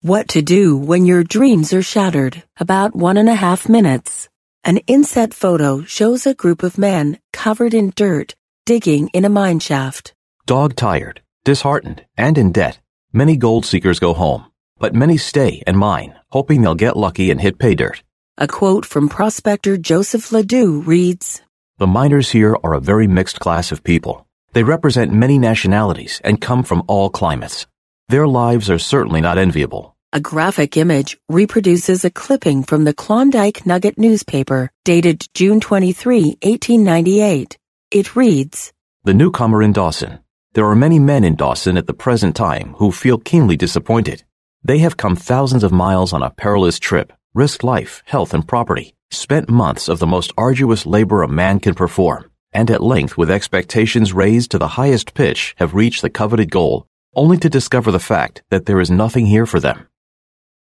What 0.01 0.29
to 0.29 0.41
do 0.41 0.75
when 0.75 1.05
your 1.05 1.23
dreams 1.23 1.71
are 1.71 1.83
shattered. 1.83 2.41
About 2.59 2.95
one 2.95 3.17
and 3.17 3.29
a 3.29 3.35
half 3.35 3.69
minutes. 3.69 4.27
An 4.67 4.79
inset 4.79 5.33
photo 5.33 5.83
shows 5.83 6.27
a 6.27 6.33
group 6.33 6.61
of 6.61 6.77
men 6.77 7.19
covered 7.31 7.73
in 7.73 7.93
dirt 7.95 8.35
digging 8.65 9.07
in 9.13 9.23
a 9.23 9.29
mine 9.29 9.61
shaft. 9.61 10.13
Dog 10.45 10.75
tired, 10.75 11.21
disheartened, 11.45 12.03
and 12.17 12.37
in 12.37 12.51
debt, 12.51 12.81
many 13.13 13.37
gold 13.37 13.65
seekers 13.65 13.97
go 13.97 14.13
home, 14.13 14.51
but 14.77 14.93
many 14.93 15.15
stay 15.15 15.63
and 15.65 15.77
mine, 15.77 16.15
hoping 16.31 16.61
they'll 16.61 16.75
get 16.75 16.97
lucky 16.97 17.31
and 17.31 17.39
hit 17.39 17.59
pay 17.59 17.75
dirt. 17.75 18.03
A 18.37 18.45
quote 18.45 18.83
from 18.83 19.07
prospector 19.07 19.77
Joseph 19.77 20.33
Ledoux 20.33 20.81
reads, 20.81 21.41
The 21.77 21.87
miners 21.87 22.31
here 22.31 22.57
are 22.61 22.73
a 22.73 22.81
very 22.81 23.07
mixed 23.07 23.39
class 23.39 23.71
of 23.71 23.85
people. 23.85 24.27
They 24.51 24.63
represent 24.63 25.13
many 25.13 25.37
nationalities 25.37 26.19
and 26.25 26.41
come 26.41 26.63
from 26.63 26.83
all 26.89 27.09
climates. 27.09 27.67
Their 28.09 28.27
lives 28.27 28.69
are 28.69 28.79
certainly 28.79 29.21
not 29.21 29.37
enviable. 29.37 29.95
A 30.13 30.21
graphic 30.21 30.77
image 30.77 31.17
reproduces 31.27 32.05
a 32.05 32.09
clipping 32.09 32.63
from 32.63 32.85
the 32.85 32.93
Klondike 32.93 33.65
Nugget 33.65 33.97
newspaper 33.97 34.71
dated 34.85 35.27
June 35.33 35.59
23, 35.59 36.37
1898. 36.41 37.57
It 37.91 38.15
reads, 38.15 38.71
The 39.03 39.13
newcomer 39.13 39.61
in 39.61 39.73
Dawson. 39.73 40.19
There 40.53 40.65
are 40.65 40.77
many 40.77 40.97
men 40.97 41.25
in 41.25 41.35
Dawson 41.35 41.75
at 41.75 41.87
the 41.87 41.93
present 41.93 42.37
time 42.37 42.73
who 42.77 42.89
feel 42.93 43.17
keenly 43.17 43.57
disappointed. 43.57 44.23
They 44.63 44.77
have 44.77 44.95
come 44.95 45.17
thousands 45.17 45.65
of 45.65 45.73
miles 45.73 46.13
on 46.13 46.23
a 46.23 46.29
perilous 46.29 46.79
trip, 46.79 47.11
risked 47.33 47.65
life, 47.65 48.01
health, 48.05 48.33
and 48.33 48.47
property, 48.47 48.95
spent 49.11 49.49
months 49.49 49.89
of 49.89 49.99
the 49.99 50.07
most 50.07 50.31
arduous 50.37 50.85
labor 50.85 51.21
a 51.21 51.27
man 51.27 51.59
can 51.59 51.75
perform, 51.75 52.31
and 52.53 52.71
at 52.71 52.81
length, 52.81 53.17
with 53.17 53.29
expectations 53.29 54.13
raised 54.13 54.51
to 54.51 54.57
the 54.57 54.79
highest 54.79 55.13
pitch, 55.13 55.53
have 55.57 55.73
reached 55.73 56.01
the 56.01 56.09
coveted 56.09 56.49
goal, 56.49 56.87
only 57.13 57.37
to 57.37 57.49
discover 57.49 57.91
the 57.91 57.99
fact 57.99 58.41
that 58.51 58.67
there 58.67 58.79
is 58.79 58.89
nothing 58.89 59.25
here 59.25 59.45
for 59.45 59.59
them. 59.59 59.85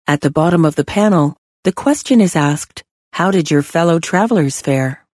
At 0.08 0.20
the 0.20 0.30
bottom 0.30 0.64
of 0.64 0.76
the 0.76 0.84
panel, 0.84 1.36
the 1.64 1.72
question 1.72 2.20
is 2.20 2.36
asked, 2.36 2.84
How 3.14 3.32
did 3.32 3.50
your 3.50 3.62
fellow 3.62 3.98
travelers 3.98 4.60
fare? 4.60 5.04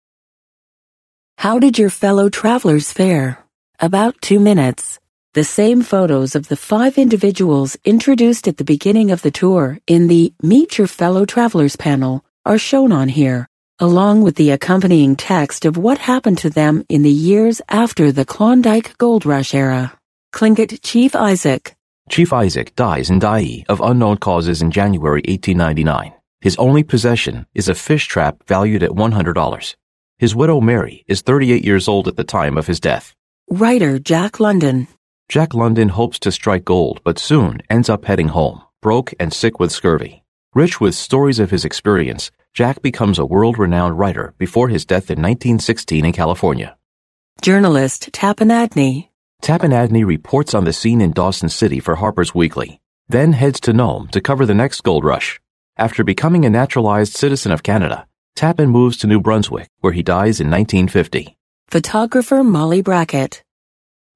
How 1.38 1.58
did 1.58 1.78
your 1.78 1.88
fellow 1.88 2.28
travelers 2.28 2.92
fare? 2.92 3.42
About 3.80 4.20
two 4.20 4.38
minutes. 4.38 5.00
The 5.32 5.44
same 5.44 5.80
photos 5.80 6.34
of 6.34 6.48
the 6.48 6.56
five 6.56 6.98
individuals 6.98 7.74
introduced 7.86 8.46
at 8.46 8.58
the 8.58 8.64
beginning 8.64 9.10
of 9.10 9.22
the 9.22 9.30
tour 9.30 9.78
in 9.86 10.08
the 10.08 10.34
Meet 10.42 10.76
Your 10.76 10.86
Fellow 10.86 11.24
Travelers 11.24 11.74
panel 11.74 12.22
are 12.44 12.58
shown 12.58 12.92
on 12.92 13.08
here, 13.08 13.48
along 13.78 14.20
with 14.20 14.36
the 14.36 14.50
accompanying 14.50 15.16
text 15.16 15.64
of 15.64 15.78
what 15.78 15.96
happened 15.96 16.36
to 16.38 16.50
them 16.50 16.84
in 16.90 17.00
the 17.00 17.10
years 17.10 17.62
after 17.70 18.12
the 18.12 18.26
Klondike 18.26 18.98
Gold 18.98 19.24
Rush 19.24 19.54
era. 19.54 19.96
Tlingit 20.34 20.80
Chief 20.82 21.16
Isaac, 21.16 21.76
Chief 22.12 22.30
Isaac 22.30 22.76
dies 22.76 23.08
in 23.08 23.20
Dyea 23.20 23.64
of 23.70 23.80
unknown 23.80 24.18
causes 24.18 24.60
in 24.60 24.70
January 24.70 25.22
1899. 25.26 26.12
His 26.42 26.56
only 26.56 26.82
possession 26.82 27.46
is 27.54 27.70
a 27.70 27.74
fish 27.74 28.06
trap 28.06 28.46
valued 28.46 28.82
at 28.82 28.90
$100. 28.90 29.74
His 30.18 30.34
widow 30.34 30.60
Mary 30.60 31.06
is 31.08 31.22
38 31.22 31.64
years 31.64 31.88
old 31.88 32.06
at 32.06 32.16
the 32.16 32.22
time 32.38 32.58
of 32.58 32.66
his 32.66 32.80
death. 32.80 33.14
Writer 33.48 33.98
Jack 33.98 34.38
London, 34.40 34.88
Jack 35.30 35.54
London 35.54 35.88
hopes 35.88 36.18
to 36.18 36.30
strike 36.30 36.66
gold, 36.66 37.00
but 37.02 37.18
soon 37.18 37.62
ends 37.70 37.88
up 37.88 38.04
heading 38.04 38.28
home, 38.28 38.60
broke 38.82 39.14
and 39.18 39.32
sick 39.32 39.58
with 39.58 39.72
scurvy. 39.72 40.22
Rich 40.54 40.82
with 40.82 40.94
stories 40.94 41.38
of 41.38 41.50
his 41.50 41.64
experience, 41.64 42.30
Jack 42.52 42.82
becomes 42.82 43.18
a 43.18 43.24
world-renowned 43.24 43.98
writer 43.98 44.34
before 44.36 44.68
his 44.68 44.84
death 44.84 45.08
in 45.10 45.16
1916 45.16 46.04
in 46.04 46.12
California. 46.12 46.76
Journalist 47.40 48.10
Tappan 48.12 48.48
Adney, 48.48 49.08
Tappan 49.42 49.72
Adney 49.72 50.06
reports 50.06 50.54
on 50.54 50.64
the 50.64 50.72
scene 50.72 51.00
in 51.00 51.10
Dawson 51.10 51.48
City 51.48 51.80
for 51.80 51.96
Harper's 51.96 52.32
Weekly, 52.32 52.80
then 53.08 53.32
heads 53.32 53.58
to 53.62 53.72
Nome 53.72 54.06
to 54.12 54.20
cover 54.20 54.46
the 54.46 54.54
next 54.54 54.82
gold 54.84 55.04
rush. 55.04 55.40
After 55.76 56.04
becoming 56.04 56.44
a 56.44 56.50
naturalized 56.50 57.14
citizen 57.14 57.50
of 57.50 57.64
Canada, 57.64 58.06
Tappan 58.36 58.68
moves 58.68 58.98
to 58.98 59.08
New 59.08 59.20
Brunswick, 59.20 59.68
where 59.80 59.92
he 59.92 60.04
dies 60.04 60.38
in 60.38 60.48
1950. 60.48 61.36
Photographer 61.66 62.44
Molly 62.44 62.82
Brackett, 62.82 63.42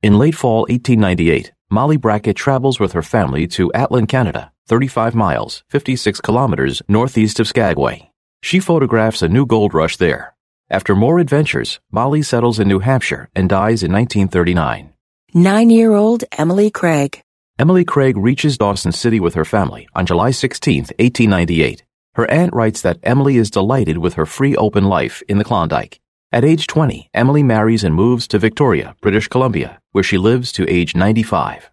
In 0.00 0.16
late 0.16 0.36
fall 0.36 0.60
1898, 0.68 1.52
Molly 1.70 1.96
Brackett 1.96 2.36
travels 2.36 2.78
with 2.78 2.92
her 2.92 3.02
family 3.02 3.48
to 3.48 3.72
Atlin, 3.74 4.06
Canada, 4.06 4.52
35 4.68 5.16
miles, 5.16 5.64
56 5.70 6.20
kilometers 6.20 6.82
northeast 6.86 7.40
of 7.40 7.48
Skagway. 7.48 8.12
She 8.42 8.60
photographs 8.60 9.22
a 9.22 9.28
new 9.28 9.44
gold 9.44 9.74
rush 9.74 9.96
there. 9.96 10.36
After 10.70 10.94
more 10.94 11.18
adventures, 11.18 11.80
Molly 11.90 12.22
settles 12.22 12.60
in 12.60 12.68
New 12.68 12.78
Hampshire 12.78 13.28
and 13.34 13.48
dies 13.48 13.82
in 13.82 13.90
1939. 13.90 14.92
Nine-year-old 15.34 16.24
Emily 16.38 16.70
Craig, 16.70 17.22
Emily 17.58 17.86
Craig 17.86 18.18
reaches 18.18 18.58
Dawson 18.58 18.92
City 18.92 19.18
with 19.18 19.32
her 19.32 19.44
family 19.46 19.88
on 19.94 20.04
July 20.04 20.30
16, 20.30 20.82
1898. 20.98 21.84
Her 22.14 22.30
aunt 22.30 22.52
writes 22.52 22.82
that 22.82 22.98
Emily 23.02 23.38
is 23.38 23.50
delighted 23.50 23.96
with 23.96 24.14
her 24.14 24.26
free 24.26 24.54
open 24.54 24.84
life 24.84 25.22
in 25.26 25.38
the 25.38 25.44
Klondike. 25.44 25.98
At 26.30 26.44
age 26.44 26.66
20, 26.66 27.08
Emily 27.14 27.42
marries 27.42 27.82
and 27.82 27.94
moves 27.94 28.28
to 28.28 28.38
Victoria, 28.38 28.94
British 29.00 29.28
Columbia, 29.28 29.80
where 29.92 30.04
she 30.04 30.18
lives 30.18 30.52
to 30.52 30.68
age 30.68 30.94
95. 30.94 31.70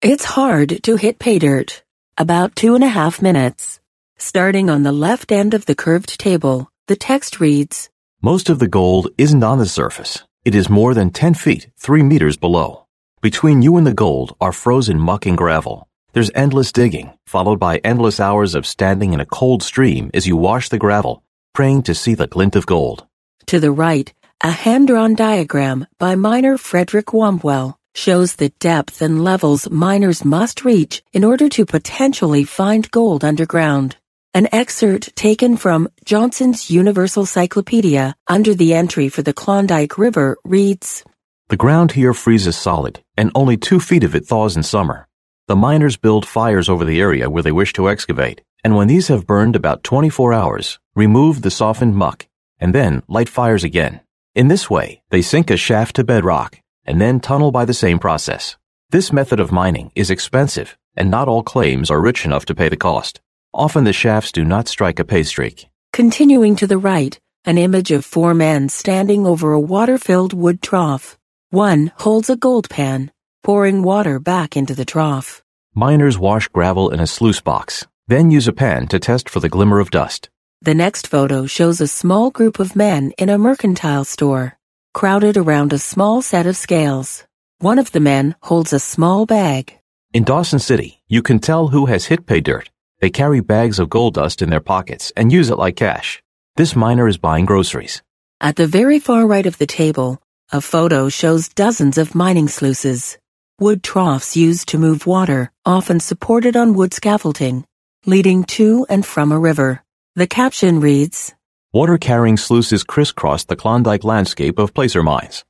It's 0.00 0.24
hard 0.24 0.80
to 0.84 0.94
hit 0.94 1.18
pay 1.18 1.40
dirt. 1.40 1.82
About 2.16 2.54
two 2.54 2.76
and 2.76 2.84
a 2.84 2.88
half 2.88 3.20
minutes. 3.20 3.80
Starting 4.16 4.70
on 4.70 4.84
the 4.84 4.92
left 4.92 5.32
end 5.32 5.54
of 5.54 5.66
the 5.66 5.74
curved 5.74 6.20
table, 6.20 6.70
the 6.86 6.94
text 6.94 7.40
reads, 7.40 7.90
Most 8.22 8.48
of 8.48 8.60
the 8.60 8.68
gold 8.68 9.08
isn't 9.18 9.42
on 9.42 9.58
the 9.58 9.66
surface. 9.66 10.22
It 10.46 10.54
is 10.54 10.70
more 10.70 10.94
than 10.94 11.10
10 11.10 11.34
feet, 11.34 11.70
3 11.76 12.04
meters 12.04 12.36
below. 12.36 12.86
Between 13.20 13.62
you 13.62 13.76
and 13.78 13.84
the 13.84 13.92
gold 13.92 14.36
are 14.40 14.52
frozen 14.52 14.96
muck 14.96 15.26
and 15.26 15.36
gravel. 15.36 15.88
There's 16.12 16.30
endless 16.36 16.70
digging, 16.70 17.18
followed 17.26 17.58
by 17.58 17.78
endless 17.78 18.20
hours 18.20 18.54
of 18.54 18.64
standing 18.64 19.12
in 19.12 19.18
a 19.18 19.26
cold 19.26 19.64
stream 19.64 20.08
as 20.14 20.28
you 20.28 20.36
wash 20.36 20.68
the 20.68 20.78
gravel, 20.78 21.24
praying 21.52 21.82
to 21.82 21.96
see 21.96 22.14
the 22.14 22.28
glint 22.28 22.54
of 22.54 22.64
gold. 22.64 23.04
To 23.46 23.58
the 23.58 23.72
right, 23.72 24.14
a 24.40 24.52
hand-drawn 24.52 25.16
diagram 25.16 25.88
by 25.98 26.14
miner 26.14 26.56
Frederick 26.56 27.06
Wombwell 27.06 27.76
shows 27.96 28.36
the 28.36 28.52
depth 28.60 29.02
and 29.02 29.24
levels 29.24 29.68
miners 29.68 30.24
must 30.24 30.64
reach 30.64 31.02
in 31.12 31.24
order 31.24 31.48
to 31.48 31.66
potentially 31.66 32.44
find 32.44 32.88
gold 32.92 33.24
underground. 33.24 33.96
An 34.36 34.48
excerpt 34.52 35.16
taken 35.16 35.56
from 35.56 35.88
Johnson's 36.04 36.70
Universal 36.70 37.24
Cyclopedia 37.24 38.14
under 38.28 38.52
the 38.52 38.74
entry 38.74 39.08
for 39.08 39.22
the 39.22 39.32
Klondike 39.32 39.96
River 39.96 40.36
reads, 40.44 41.02
The 41.48 41.56
ground 41.56 41.92
here 41.92 42.12
freezes 42.12 42.54
solid, 42.54 43.02
and 43.16 43.32
only 43.34 43.56
two 43.56 43.80
feet 43.80 44.04
of 44.04 44.14
it 44.14 44.26
thaws 44.26 44.54
in 44.54 44.62
summer. 44.62 45.08
The 45.48 45.56
miners 45.56 45.96
build 45.96 46.28
fires 46.28 46.68
over 46.68 46.84
the 46.84 47.00
area 47.00 47.30
where 47.30 47.42
they 47.42 47.50
wish 47.50 47.72
to 47.72 47.88
excavate, 47.88 48.42
and 48.62 48.76
when 48.76 48.88
these 48.88 49.08
have 49.08 49.26
burned 49.26 49.56
about 49.56 49.82
24 49.82 50.34
hours, 50.34 50.78
remove 50.94 51.40
the 51.40 51.50
softened 51.50 51.96
muck, 51.96 52.28
and 52.60 52.74
then 52.74 53.02
light 53.08 53.30
fires 53.30 53.64
again. 53.64 54.02
In 54.34 54.48
this 54.48 54.68
way, 54.68 55.00
they 55.08 55.22
sink 55.22 55.50
a 55.50 55.56
shaft 55.56 55.96
to 55.96 56.04
bedrock, 56.04 56.60
and 56.84 57.00
then 57.00 57.20
tunnel 57.20 57.52
by 57.52 57.64
the 57.64 57.72
same 57.72 57.98
process. 57.98 58.58
This 58.90 59.14
method 59.14 59.40
of 59.40 59.50
mining 59.50 59.92
is 59.94 60.10
expensive, 60.10 60.76
and 60.94 61.10
not 61.10 61.26
all 61.26 61.42
claims 61.42 61.90
are 61.90 62.02
rich 62.02 62.26
enough 62.26 62.44
to 62.44 62.54
pay 62.54 62.68
the 62.68 62.76
cost. 62.76 63.22
Often 63.56 63.84
the 63.84 63.94
shafts 63.94 64.32
do 64.32 64.44
not 64.44 64.68
strike 64.68 64.98
a 64.98 65.04
pay 65.04 65.22
streak. 65.22 65.66
Continuing 65.94 66.56
to 66.56 66.66
the 66.66 66.76
right, 66.76 67.18
an 67.46 67.56
image 67.56 67.90
of 67.90 68.04
four 68.04 68.34
men 68.34 68.68
standing 68.68 69.26
over 69.26 69.52
a 69.52 69.58
water-filled 69.74 70.34
wood 70.34 70.60
trough. 70.60 71.16
One 71.48 71.90
holds 71.96 72.28
a 72.28 72.36
gold 72.36 72.68
pan, 72.68 73.10
pouring 73.42 73.82
water 73.82 74.18
back 74.18 74.58
into 74.58 74.74
the 74.74 74.84
trough. 74.84 75.42
Miners 75.74 76.18
wash 76.18 76.48
gravel 76.48 76.90
in 76.90 77.00
a 77.00 77.06
sluice 77.06 77.40
box, 77.40 77.86
then 78.08 78.30
use 78.30 78.46
a 78.46 78.52
pan 78.52 78.88
to 78.88 78.98
test 78.98 79.30
for 79.30 79.40
the 79.40 79.48
glimmer 79.48 79.80
of 79.80 79.90
dust. 79.90 80.28
The 80.60 80.74
next 80.74 81.06
photo 81.06 81.46
shows 81.46 81.80
a 81.80 81.88
small 81.88 82.30
group 82.30 82.58
of 82.58 82.76
men 82.76 83.12
in 83.16 83.30
a 83.30 83.38
mercantile 83.38 84.04
store, 84.04 84.58
crowded 84.92 85.38
around 85.38 85.72
a 85.72 85.78
small 85.78 86.20
set 86.20 86.46
of 86.46 86.58
scales. 86.58 87.24
One 87.60 87.78
of 87.78 87.92
the 87.92 88.00
men 88.00 88.34
holds 88.42 88.74
a 88.74 88.78
small 88.78 89.24
bag. 89.24 89.72
In 90.12 90.24
Dawson 90.24 90.58
City, 90.58 91.00
you 91.08 91.22
can 91.22 91.38
tell 91.38 91.68
who 91.68 91.86
has 91.86 92.04
hit 92.04 92.26
pay 92.26 92.42
dirt. 92.42 92.68
They 93.00 93.10
carry 93.10 93.40
bags 93.40 93.78
of 93.78 93.90
gold 93.90 94.14
dust 94.14 94.42
in 94.42 94.50
their 94.50 94.60
pockets 94.60 95.12
and 95.16 95.32
use 95.32 95.50
it 95.50 95.58
like 95.58 95.76
cash. 95.76 96.22
This 96.56 96.74
miner 96.74 97.06
is 97.06 97.18
buying 97.18 97.44
groceries. 97.44 98.02
At 98.40 98.56
the 98.56 98.66
very 98.66 98.98
far 98.98 99.26
right 99.26 99.46
of 99.46 99.58
the 99.58 99.66
table, 99.66 100.20
a 100.52 100.60
photo 100.60 101.08
shows 101.08 101.48
dozens 101.48 101.98
of 101.98 102.14
mining 102.14 102.48
sluices. 102.48 103.18
Wood 103.58 103.82
troughs 103.82 104.36
used 104.36 104.68
to 104.68 104.78
move 104.78 105.06
water, 105.06 105.50
often 105.64 106.00
supported 106.00 106.56
on 106.56 106.74
wood 106.74 106.92
scaffolding, 106.92 107.64
leading 108.04 108.44
to 108.44 108.86
and 108.90 109.04
from 109.04 109.32
a 109.32 109.38
river. 109.38 109.82
The 110.14 110.26
caption 110.26 110.80
reads, 110.80 111.34
Water 111.72 111.98
carrying 111.98 112.36
sluices 112.36 112.84
crisscross 112.84 113.44
the 113.44 113.56
Klondike 113.56 114.04
landscape 114.04 114.58
of 114.58 114.74
placer 114.74 115.02
mines. 115.02 115.44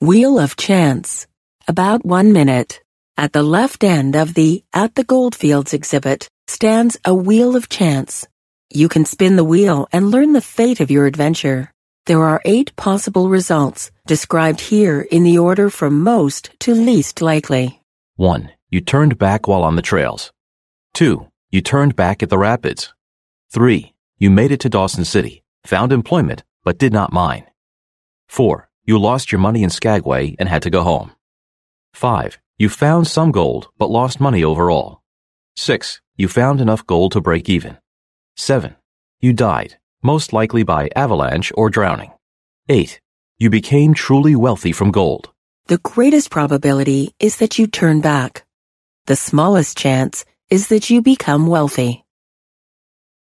Wheel 0.00 0.38
of 0.38 0.56
Chance. 0.56 1.26
About 1.66 2.04
one 2.04 2.32
minute. 2.32 2.83
At 3.16 3.32
the 3.32 3.44
left 3.44 3.84
end 3.84 4.16
of 4.16 4.34
the 4.34 4.64
At 4.72 4.96
the 4.96 5.04
Goldfields 5.04 5.72
exhibit 5.72 6.28
stands 6.48 6.96
a 7.04 7.14
wheel 7.14 7.54
of 7.54 7.68
chance. 7.68 8.26
You 8.70 8.88
can 8.88 9.04
spin 9.04 9.36
the 9.36 9.44
wheel 9.44 9.86
and 9.92 10.10
learn 10.10 10.32
the 10.32 10.40
fate 10.40 10.80
of 10.80 10.90
your 10.90 11.06
adventure. 11.06 11.72
There 12.06 12.24
are 12.24 12.42
eight 12.44 12.74
possible 12.74 13.28
results, 13.28 13.92
described 14.04 14.60
here 14.60 15.00
in 15.00 15.22
the 15.22 15.38
order 15.38 15.70
from 15.70 16.02
most 16.02 16.50
to 16.60 16.74
least 16.74 17.22
likely. 17.22 17.80
1. 18.16 18.50
You 18.68 18.80
turned 18.80 19.16
back 19.16 19.46
while 19.46 19.62
on 19.62 19.76
the 19.76 19.82
trails. 19.82 20.32
2. 20.94 21.28
You 21.50 21.60
turned 21.60 21.94
back 21.94 22.20
at 22.20 22.30
the 22.30 22.38
rapids. 22.38 22.92
3. 23.52 23.94
You 24.18 24.28
made 24.28 24.50
it 24.50 24.58
to 24.60 24.68
Dawson 24.68 25.04
City, 25.04 25.44
found 25.62 25.92
employment, 25.92 26.42
but 26.64 26.78
did 26.78 26.92
not 26.92 27.12
mine. 27.12 27.44
4. 28.26 28.68
You 28.84 28.98
lost 28.98 29.30
your 29.30 29.38
money 29.38 29.62
in 29.62 29.70
Skagway 29.70 30.34
and 30.36 30.48
had 30.48 30.62
to 30.62 30.70
go 30.70 30.82
home. 30.82 31.12
5. 31.92 32.40
You 32.56 32.68
found 32.68 33.08
some 33.08 33.32
gold, 33.32 33.68
but 33.78 33.90
lost 33.90 34.20
money 34.20 34.44
overall. 34.44 35.02
6. 35.56 36.00
You 36.16 36.28
found 36.28 36.60
enough 36.60 36.86
gold 36.86 37.10
to 37.12 37.20
break 37.20 37.48
even. 37.48 37.78
7. 38.36 38.76
You 39.18 39.32
died, 39.32 39.78
most 40.04 40.32
likely 40.32 40.62
by 40.62 40.88
avalanche 40.94 41.50
or 41.56 41.68
drowning. 41.68 42.12
8. 42.68 43.00
You 43.38 43.50
became 43.50 43.92
truly 43.92 44.36
wealthy 44.36 44.70
from 44.70 44.92
gold. 44.92 45.32
The 45.66 45.78
greatest 45.78 46.30
probability 46.30 47.12
is 47.18 47.38
that 47.38 47.58
you 47.58 47.66
turn 47.66 48.00
back. 48.00 48.44
The 49.06 49.16
smallest 49.16 49.76
chance 49.76 50.24
is 50.48 50.68
that 50.68 50.90
you 50.90 51.02
become 51.02 51.48
wealthy. 51.48 52.04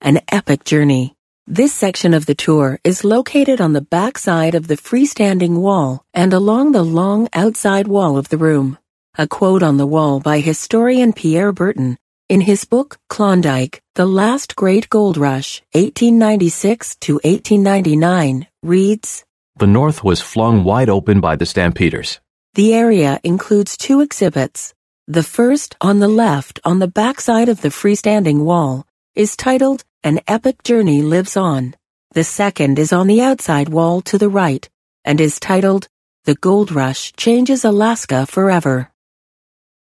An 0.02 0.20
epic 0.28 0.66
journey. 0.66 1.16
This 1.48 1.72
section 1.72 2.14
of 2.14 2.26
the 2.26 2.36
tour 2.36 2.78
is 2.84 3.06
located 3.06 3.62
on 3.62 3.72
the 3.72 3.82
back 3.82 4.18
side 4.18 4.54
of 4.54 4.68
the 4.68 4.76
freestanding 4.76 5.60
wall 5.60 6.04
and 6.14 6.34
along 6.34 6.74
the 6.74 6.84
long 6.84 7.30
outside 7.32 7.88
wall 7.88 8.18
of 8.18 8.28
the 8.28 8.38
room. 8.38 8.78
A 9.16 9.28
quote 9.28 9.62
on 9.62 9.78
the 9.78 9.86
wall 9.86 10.20
by 10.20 10.40
historian 10.40 11.14
Pierre 11.14 11.52
Berton 11.52 11.98
in 12.30 12.42
his 12.42 12.66
book 12.66 12.98
Klondike, 13.10 13.80
The 13.94 14.08
Last 14.08 14.56
Great 14.56 14.90
Gold 14.90 15.18
Rush, 15.18 15.62
1896 15.74 16.96
to 16.96 17.14
1899, 17.24 18.48
reads, 18.64 19.24
The 19.58 19.68
North 19.68 20.04
was 20.04 20.20
flung 20.20 20.64
wide 20.64 20.90
open 20.90 21.22
by 21.22 21.36
the 21.36 21.46
stampeders. 21.46 22.22
The 22.56 22.74
area 22.74 23.20
includes 23.24 23.78
two 23.78 24.02
exhibits. 24.02 24.74
The 25.08 25.22
first, 25.22 25.76
on 25.80 26.00
the 26.00 26.08
left, 26.08 26.60
on 26.66 26.80
the 26.80 26.88
backside 26.88 27.50
of 27.50 27.62
the 27.62 27.70
freestanding 27.70 28.44
wall, 28.44 28.88
is 29.14 29.38
titled 29.38 29.84
An 30.04 30.22
Epic 30.28 30.64
Journey 30.64 31.04
Lives 31.04 31.38
On. 31.38 31.76
The 32.14 32.24
second 32.24 32.80
is 32.80 32.92
on 32.92 33.06
the 33.06 33.22
outside 33.22 33.70
wall 33.70 34.02
to 34.02 34.18
the 34.18 34.30
right 34.30 34.68
and 35.06 35.22
is 35.22 35.40
titled 35.40 35.88
The 36.24 36.34
Gold 36.34 36.72
Rush 36.72 37.14
Changes 37.14 37.64
Alaska 37.64 38.26
Forever. 38.26 38.90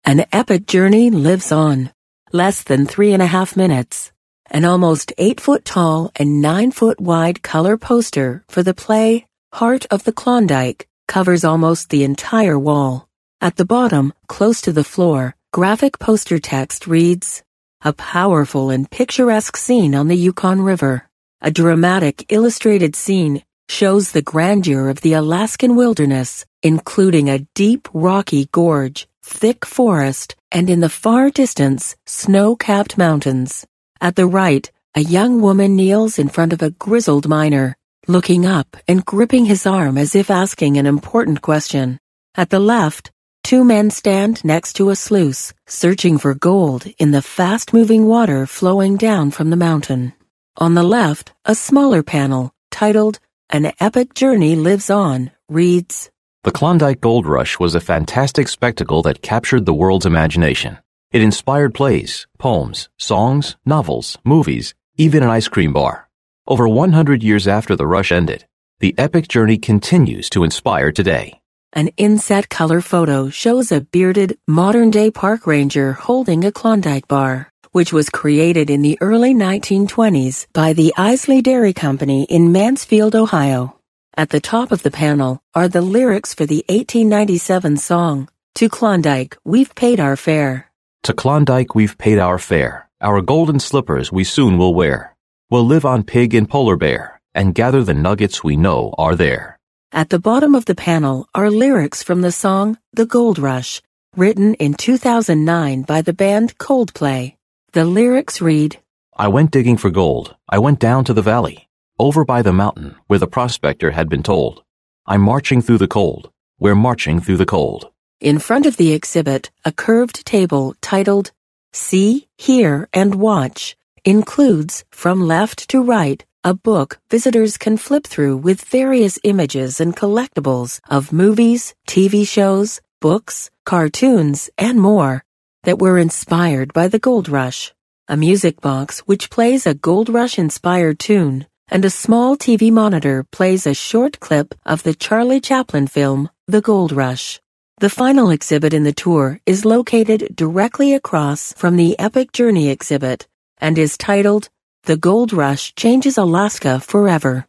An 0.10 0.26
epic 0.31 0.65
journey 0.65 1.11
lives 1.11 1.52
on. 1.52 1.91
Less 2.31 2.64
than 2.64 2.88
three 2.88 3.14
and 3.14 3.22
a 3.22 3.27
half 3.27 3.56
minutes. 3.56 4.11
An 4.49 4.65
almost 4.65 5.14
eight 5.19 5.40
foot 5.40 5.64
tall 5.64 6.11
and 6.15 6.41
nine 6.41 6.72
foot 6.72 6.99
wide 6.99 7.44
color 7.44 7.77
poster 7.77 8.44
for 8.49 8.64
the 8.64 8.73
play 8.73 9.27
Heart 9.53 9.86
of 9.91 10.06
the 10.06 10.11
Klondike 10.11 10.88
covers 11.07 11.44
almost 11.44 11.91
the 11.91 12.03
entire 12.03 12.57
wall. 12.57 13.07
At 13.40 13.57
the 13.57 13.65
bottom, 13.65 14.11
close 14.26 14.61
to 14.61 14.72
the 14.72 14.84
floor, 14.84 15.36
graphic 15.53 15.99
poster 15.99 16.40
text 16.40 16.88
reads, 16.88 17.44
A 17.84 17.94
powerful 17.94 18.72
and 18.72 18.90
picturesque 18.90 19.57
scene 19.57 19.94
on 19.94 20.07
the 20.07 20.18
Yukon 20.18 20.64
River. 20.64 21.07
A 21.40 21.52
dramatic 21.52 22.26
illustrated 22.30 22.95
scene 22.95 23.44
shows 23.69 24.11
the 24.11 24.23
grandeur 24.23 24.90
of 24.90 25.02
the 25.02 25.14
Alaskan 25.14 25.76
wilderness, 25.76 26.48
including 26.64 27.30
a 27.30 27.45
deep 27.53 27.88
rocky 27.94 28.48
gorge, 28.52 29.07
thick 29.30 29.65
forest, 29.65 30.35
and 30.51 30.69
in 30.69 30.80
the 30.80 30.89
far 30.89 31.30
distance, 31.30 31.95
snow-capped 32.06 32.97
mountains. 32.97 33.65
At 34.01 34.15
the 34.15 34.26
right, 34.26 34.69
a 34.95 35.01
young 35.01 35.41
woman 35.41 35.76
kneels 35.76 36.18
in 36.18 36.30
front 36.30 36.51
of 36.51 36.61
a 36.64 36.72
grizzled 36.72 37.27
miner, 37.30 37.77
looking 38.07 38.45
up 38.45 38.76
and 38.88 39.06
gripping 39.06 39.45
his 39.45 39.68
arm 39.68 39.97
as 39.97 40.15
if 40.15 40.31
asking 40.31 40.77
an 40.77 40.88
important 40.88 41.41
question. 41.41 41.99
At 42.35 42.49
the 42.49 42.60
left, 42.60 43.11
two 43.43 43.64
men 43.64 43.91
stand 43.91 44.43
next 44.43 44.73
to 44.73 44.89
a 44.89 44.95
sluice, 44.95 45.53
searching 45.68 46.18
for 46.18 46.34
gold 46.34 46.88
in 46.97 47.11
the 47.11 47.22
fast-moving 47.22 48.07
water 48.07 48.47
flowing 48.47 48.97
down 48.97 49.31
from 49.31 49.51
the 49.51 49.64
mountain. 49.69 50.14
On 50.57 50.73
the 50.73 50.84
left, 50.84 51.34
a 51.45 51.53
smaller 51.53 52.01
panel, 52.03 52.51
titled 52.72 53.19
An 53.49 53.72
Epic 53.80 54.15
Journey 54.15 54.56
Lives 54.56 54.89
On, 54.89 55.31
reads, 55.47 56.10
The 56.45 56.52
Klondike 56.52 57.02
Gold 57.02 57.26
Rush 57.26 57.60
was 57.60 57.76
a 57.76 57.82
fantastic 57.82 58.48
spectacle 58.48 59.02
that 59.02 59.22
captured 59.22 59.66
the 59.66 59.74
world's 59.74 60.06
imagination. 60.06 60.78
It 61.11 61.22
inspired 61.22 61.74
plays, 61.74 62.28
poems, 62.38 62.88
songs, 62.98 63.57
novels, 63.66 64.18
movies, 64.24 64.74
even 64.95 65.22
an 65.22 65.30
ice 65.30 65.49
cream 65.49 65.74
bar. 65.74 66.07
Over 66.48 66.66
100 66.66 67.24
years 67.24 67.45
after 67.45 67.76
the 67.76 67.86
rush 67.86 68.14
ended, 68.14 68.45
the 68.80 68.95
epic 68.98 69.28
journey 69.28 69.57
continues 69.57 70.30
to 70.30 70.45
inspire 70.45 70.94
today. 70.94 71.41
An 71.74 71.90
inset 71.98 72.48
color 72.48 72.80
photo 72.80 73.30
shows 73.30 73.74
a 73.74 73.82
bearded, 73.82 74.38
modern 74.48 74.91
day 74.91 75.11
park 75.11 75.45
ranger 75.45 75.91
holding 75.91 76.45
a 76.45 76.53
Klondike 76.53 77.10
bar, 77.10 77.52
which 77.74 77.91
was 77.91 78.10
created 78.10 78.70
in 78.70 78.82
the 78.82 78.98
early 79.02 79.34
1920s 79.34 80.48
by 80.53 80.72
the 80.72 80.94
Isaly 80.95 81.44
Dairy 81.44 81.74
Company 81.74 82.24
in 82.24 82.53
Mansfield, 82.53 83.14
Ohio. 83.14 83.78
At 84.15 84.30
the 84.30 84.41
top 84.41 84.72
of 84.72 84.84
the 84.84 84.91
panel 84.91 85.41
are 85.56 85.68
the 85.68 85.81
lyrics 85.81 86.34
for 86.34 86.45
the 86.45 86.65
1897 86.68 87.77
song, 87.77 88.27
To 88.56 88.68
Klondike, 88.68 89.38
We've 89.45 89.73
Paid 89.76 89.99
Our 89.99 90.15
Fare. 90.15 90.69
To 91.03 91.14
Klondike 91.14 91.76
we've 91.76 91.98
paid 91.98 92.19
our 92.19 92.38
fare. 92.38 92.90
Our 92.99 93.22
golden 93.22 93.60
slippers 93.60 94.11
we 94.11 94.26
soon 94.26 94.57
will 94.57 94.73
wear. 94.73 95.15
We'll 95.49 95.65
live 95.65 95.86
on 95.86 96.03
pig 96.03 96.34
and 96.34 96.49
polar 96.49 96.76
bear 96.76 97.22
and 97.34 97.56
gather 97.56 97.84
the 97.84 97.94
nuggets 97.94 98.44
we 98.44 98.57
know 98.57 98.94
are 98.98 99.15
there. 99.15 99.57
At 99.94 100.10
the 100.10 100.19
bottom 100.19 100.56
of 100.56 100.65
the 100.65 100.76
panel 100.76 101.27
are 101.34 101.49
lyrics 101.49 102.03
from 102.03 102.22
the 102.22 102.34
song 102.34 102.77
The 102.91 103.06
Gold 103.06 103.40
Rush, 103.40 103.81
written 104.18 104.56
in 104.56 104.73
2009 104.73 105.84
by 105.84 106.02
the 106.02 106.14
band 106.14 106.57
Coldplay. 106.57 107.36
The 107.72 107.86
lyrics 107.86 108.41
read, 108.41 108.80
I 109.15 109.30
went 109.30 109.52
digging 109.52 109.77
for 109.77 109.90
gold. 109.90 110.36
I 110.49 110.60
went 110.60 110.80
down 110.80 111.06
to 111.06 111.14
the 111.14 111.22
valley, 111.22 111.69
over 112.00 112.26
by 112.26 112.42
the 112.42 112.54
mountain 112.54 112.96
where 113.08 113.20
the 113.20 113.28
prospector 113.28 113.92
had 113.92 114.10
been 114.10 114.24
told. 114.24 114.64
I'm 115.06 115.22
marching 115.22 115.62
through 115.62 115.80
the 115.80 115.88
cold. 115.88 116.32
We're 116.60 116.76
marching 116.76 117.20
through 117.20 117.38
the 117.38 117.46
cold. 117.46 117.92
In 118.20 118.40
front 118.40 118.66
of 118.66 118.78
the 118.78 118.94
exhibit, 118.94 119.52
a 119.64 119.72
curved 119.72 120.26
table 120.26 120.76
titled 120.82 121.32
See, 121.72 122.28
Hear, 122.38 122.90
and 122.92 123.16
Watch 123.16 123.78
includes, 124.04 124.84
from 124.92 125.28
left 125.28 125.70
to 125.70 125.82
right, 125.82 126.26
a 126.44 126.54
book 126.54 127.00
visitors 127.10 127.58
can 127.58 127.78
flip 127.78 128.08
through 128.08 128.38
with 128.38 128.64
various 128.64 129.20
images 129.24 129.80
and 129.80 129.96
collectibles 129.96 130.80
of 130.90 131.14
movies, 131.14 131.76
TV 131.88 132.28
shows, 132.28 132.82
books, 133.02 133.50
cartoons, 133.66 134.50
and 134.58 134.80
more 134.80 135.24
that 135.64 135.80
were 135.80 135.98
inspired 135.98 136.74
by 136.74 136.88
the 136.88 137.00
Gold 137.00 137.30
Rush. 137.30 137.74
A 138.08 138.18
music 138.18 138.62
box 138.62 139.00
which 139.02 139.30
plays 139.30 139.68
a 139.68 139.74
Gold 139.74 140.10
Rush 140.10 140.40
inspired 140.40 140.98
tune, 140.98 141.46
and 141.70 141.86
a 141.86 141.90
small 141.90 142.36
TV 142.36 142.72
monitor 142.72 143.24
plays 143.32 143.66
a 143.68 143.74
short 143.74 144.20
clip 144.20 144.56
of 144.66 144.84
the 144.84 144.94
Charlie 144.94 145.40
Chaplin 145.40 145.88
film, 145.88 146.30
The 146.48 146.62
Gold 146.62 146.91
Rush. 146.91 147.40
The 147.80 147.90
final 147.90 148.30
exhibit 148.30 148.74
in 148.74 148.84
the 148.84 148.94
tour 148.94 149.40
is 149.46 149.66
located 149.66 150.36
directly 150.36 150.94
across 150.94 151.54
from 151.54 151.78
the 151.78 151.98
Epic 151.98 152.32
Journey 152.32 152.70
exhibit 152.70 153.28
and 153.60 153.78
is 153.78 153.98
titled 153.98 154.50
The 154.84 154.98
Gold 154.98 155.32
Rush 155.32 155.74
Changes 155.76 156.18
Alaska 156.18 156.80
Forever. 156.80 157.46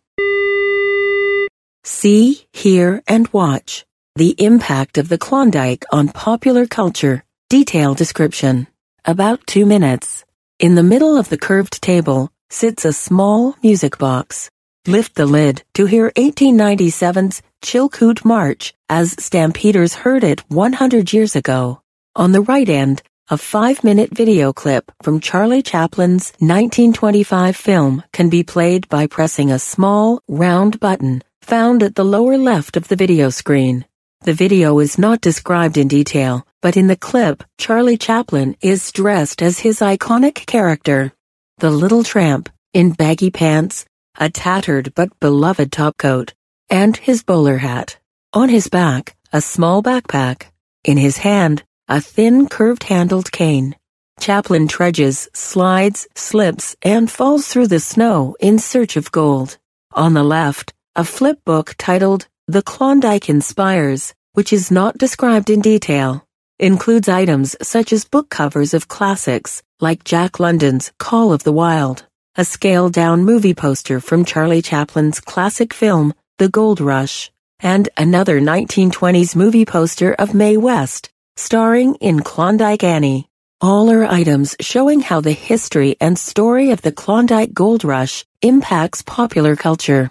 See, 1.85 2.47
hear, 2.53 3.03
and 3.09 3.27
watch 3.33 3.85
the 4.17 4.35
impact 4.39 4.99
of 4.99 5.09
the 5.09 5.19
Klondike 5.19 5.85
on 5.93 6.09
popular 6.09 6.67
culture. 6.67 7.25
Detailed 7.49 7.97
description. 7.97 8.67
About 9.05 9.47
two 9.47 9.65
minutes. 9.65 10.25
In 10.59 10.75
the 10.75 10.83
middle 10.83 11.17
of 11.17 11.31
the 11.31 11.39
curved 11.39 11.81
table 11.81 12.31
sits 12.51 12.85
a 12.85 12.93
small 12.93 13.55
music 13.63 13.97
box. 13.97 14.51
Lift 14.87 15.15
the 15.15 15.27
lid 15.27 15.63
to 15.75 15.87
hear 15.87 16.11
1897's 16.11 17.43
Chilkoot 17.63 18.25
March 18.25 18.75
as 18.89 19.15
Stampeders 19.19 19.95
heard 19.95 20.25
it 20.25 20.41
100 20.49 21.13
years 21.13 21.37
ago. 21.37 21.81
On 22.17 22.33
the 22.33 22.41
right 22.41 22.69
end, 22.69 23.03
a 23.29 23.39
five-minute 23.39 24.11
video 24.11 24.53
clip 24.53 24.91
from 25.03 25.21
Charlie 25.21 25.63
Chaplin's 25.63 26.33
1925 26.41 27.55
film 27.55 28.03
can 28.13 28.29
be 28.29 28.43
played 28.43 28.89
by 28.89 29.07
pressing 29.07 29.53
a 29.53 29.59
small, 29.61 30.21
round 30.27 30.81
button 30.81 31.23
found 31.43 31.83
at 31.83 31.95
the 31.95 32.05
lower 32.05 32.37
left 32.37 32.77
of 32.77 32.89
the 32.89 32.97
video 32.97 33.31
screen. 33.31 33.85
The 34.23 34.35
video 34.35 34.81
is 34.81 34.99
not 34.99 35.21
described 35.21 35.79
in 35.79 35.89
detail, 35.89 36.45
but 36.61 36.77
in 36.77 36.89
the 36.89 36.97
clip, 36.97 37.45
Charlie 37.59 37.97
Chaplin 37.97 38.57
is 38.61 38.93
dressed 38.93 39.41
as 39.41 39.61
his 39.61 39.79
iconic 39.81 40.47
character, 40.47 41.13
the 41.61 41.71
little 41.71 42.03
tramp, 42.03 42.49
in 42.73 42.91
baggy 42.91 43.31
pants, 43.31 43.85
a 44.19 44.31
tattered 44.31 44.95
but 44.95 45.11
beloved 45.21 45.71
topcoat, 45.71 46.33
and 46.71 46.97
his 46.97 47.23
bowler 47.23 47.59
hat. 47.59 47.99
On 48.33 48.49
his 48.49 48.69
back, 48.69 49.15
a 49.31 49.43
small 49.43 49.83
backpack. 49.83 50.47
In 50.85 50.97
his 50.97 51.19
hand, 51.19 51.63
a 51.87 52.01
thin, 52.01 52.49
curved-handled 52.49 53.31
cane. 53.31 53.77
Chaplin 54.19 54.69
trudges, 54.69 55.29
slides, 55.35 56.09
slips, 56.15 56.77
and 56.81 57.11
falls 57.11 57.47
through 57.47 57.67
the 57.67 57.81
snow 57.81 58.37
in 58.41 58.59
search 58.59 58.97
of 58.97 59.13
gold. 59.13 59.59
On 59.93 60.15
the 60.15 60.25
left, 60.25 60.73
a 60.97 61.05
flip 61.05 61.41
book 61.45 61.75
titled 61.77 62.27
The 62.49 62.63
Klondike 62.63 63.29
Inspires, 63.29 64.15
which 64.33 64.51
is 64.51 64.71
not 64.71 64.97
described 64.97 65.51
in 65.51 65.61
detail, 65.61 66.25
includes 66.59 67.09
items 67.09 67.55
such 67.61 67.93
as 67.93 68.07
book 68.07 68.31
covers 68.31 68.73
of 68.73 68.89
classics 68.89 69.63
like 69.81 70.05
Jack 70.05 70.39
London's 70.39 70.93
Call 70.99 71.33
of 71.33 71.43
the 71.43 71.53
Wild, 71.53 72.05
a 72.37 72.45
scaled-down 72.45 73.25
movie 73.25 73.55
poster 73.55 74.01
from 74.01 74.25
Charlie 74.25 74.63
Chaplin's 74.63 75.21
classic 75.21 75.73
film 75.73 76.13
The 76.39 76.49
Gold 76.49 76.81
Rush, 76.81 77.31
and 77.61 77.89
another 77.97 78.41
1920s 78.41 79.35
movie 79.35 79.65
poster 79.65 80.15
of 80.15 80.35
Mae 80.35 80.57
West, 80.57 81.11
starring 81.37 81.95
in 81.97 82.21
Klondike 82.21 82.85
Annie. 82.85 83.29
All 83.63 83.91
are 83.91 84.05
items 84.05 84.57
showing 84.61 85.01
how 85.01 85.21
the 85.21 85.33
history 85.33 85.97
and 86.01 86.19
story 86.19 86.71
of 86.71 86.83
the 86.83 86.93
Klondike 86.93 87.53
Gold 87.53 87.85
Rush 87.85 88.25
impacts 88.43 89.03
popular 89.03 89.57
culture. 89.57 90.11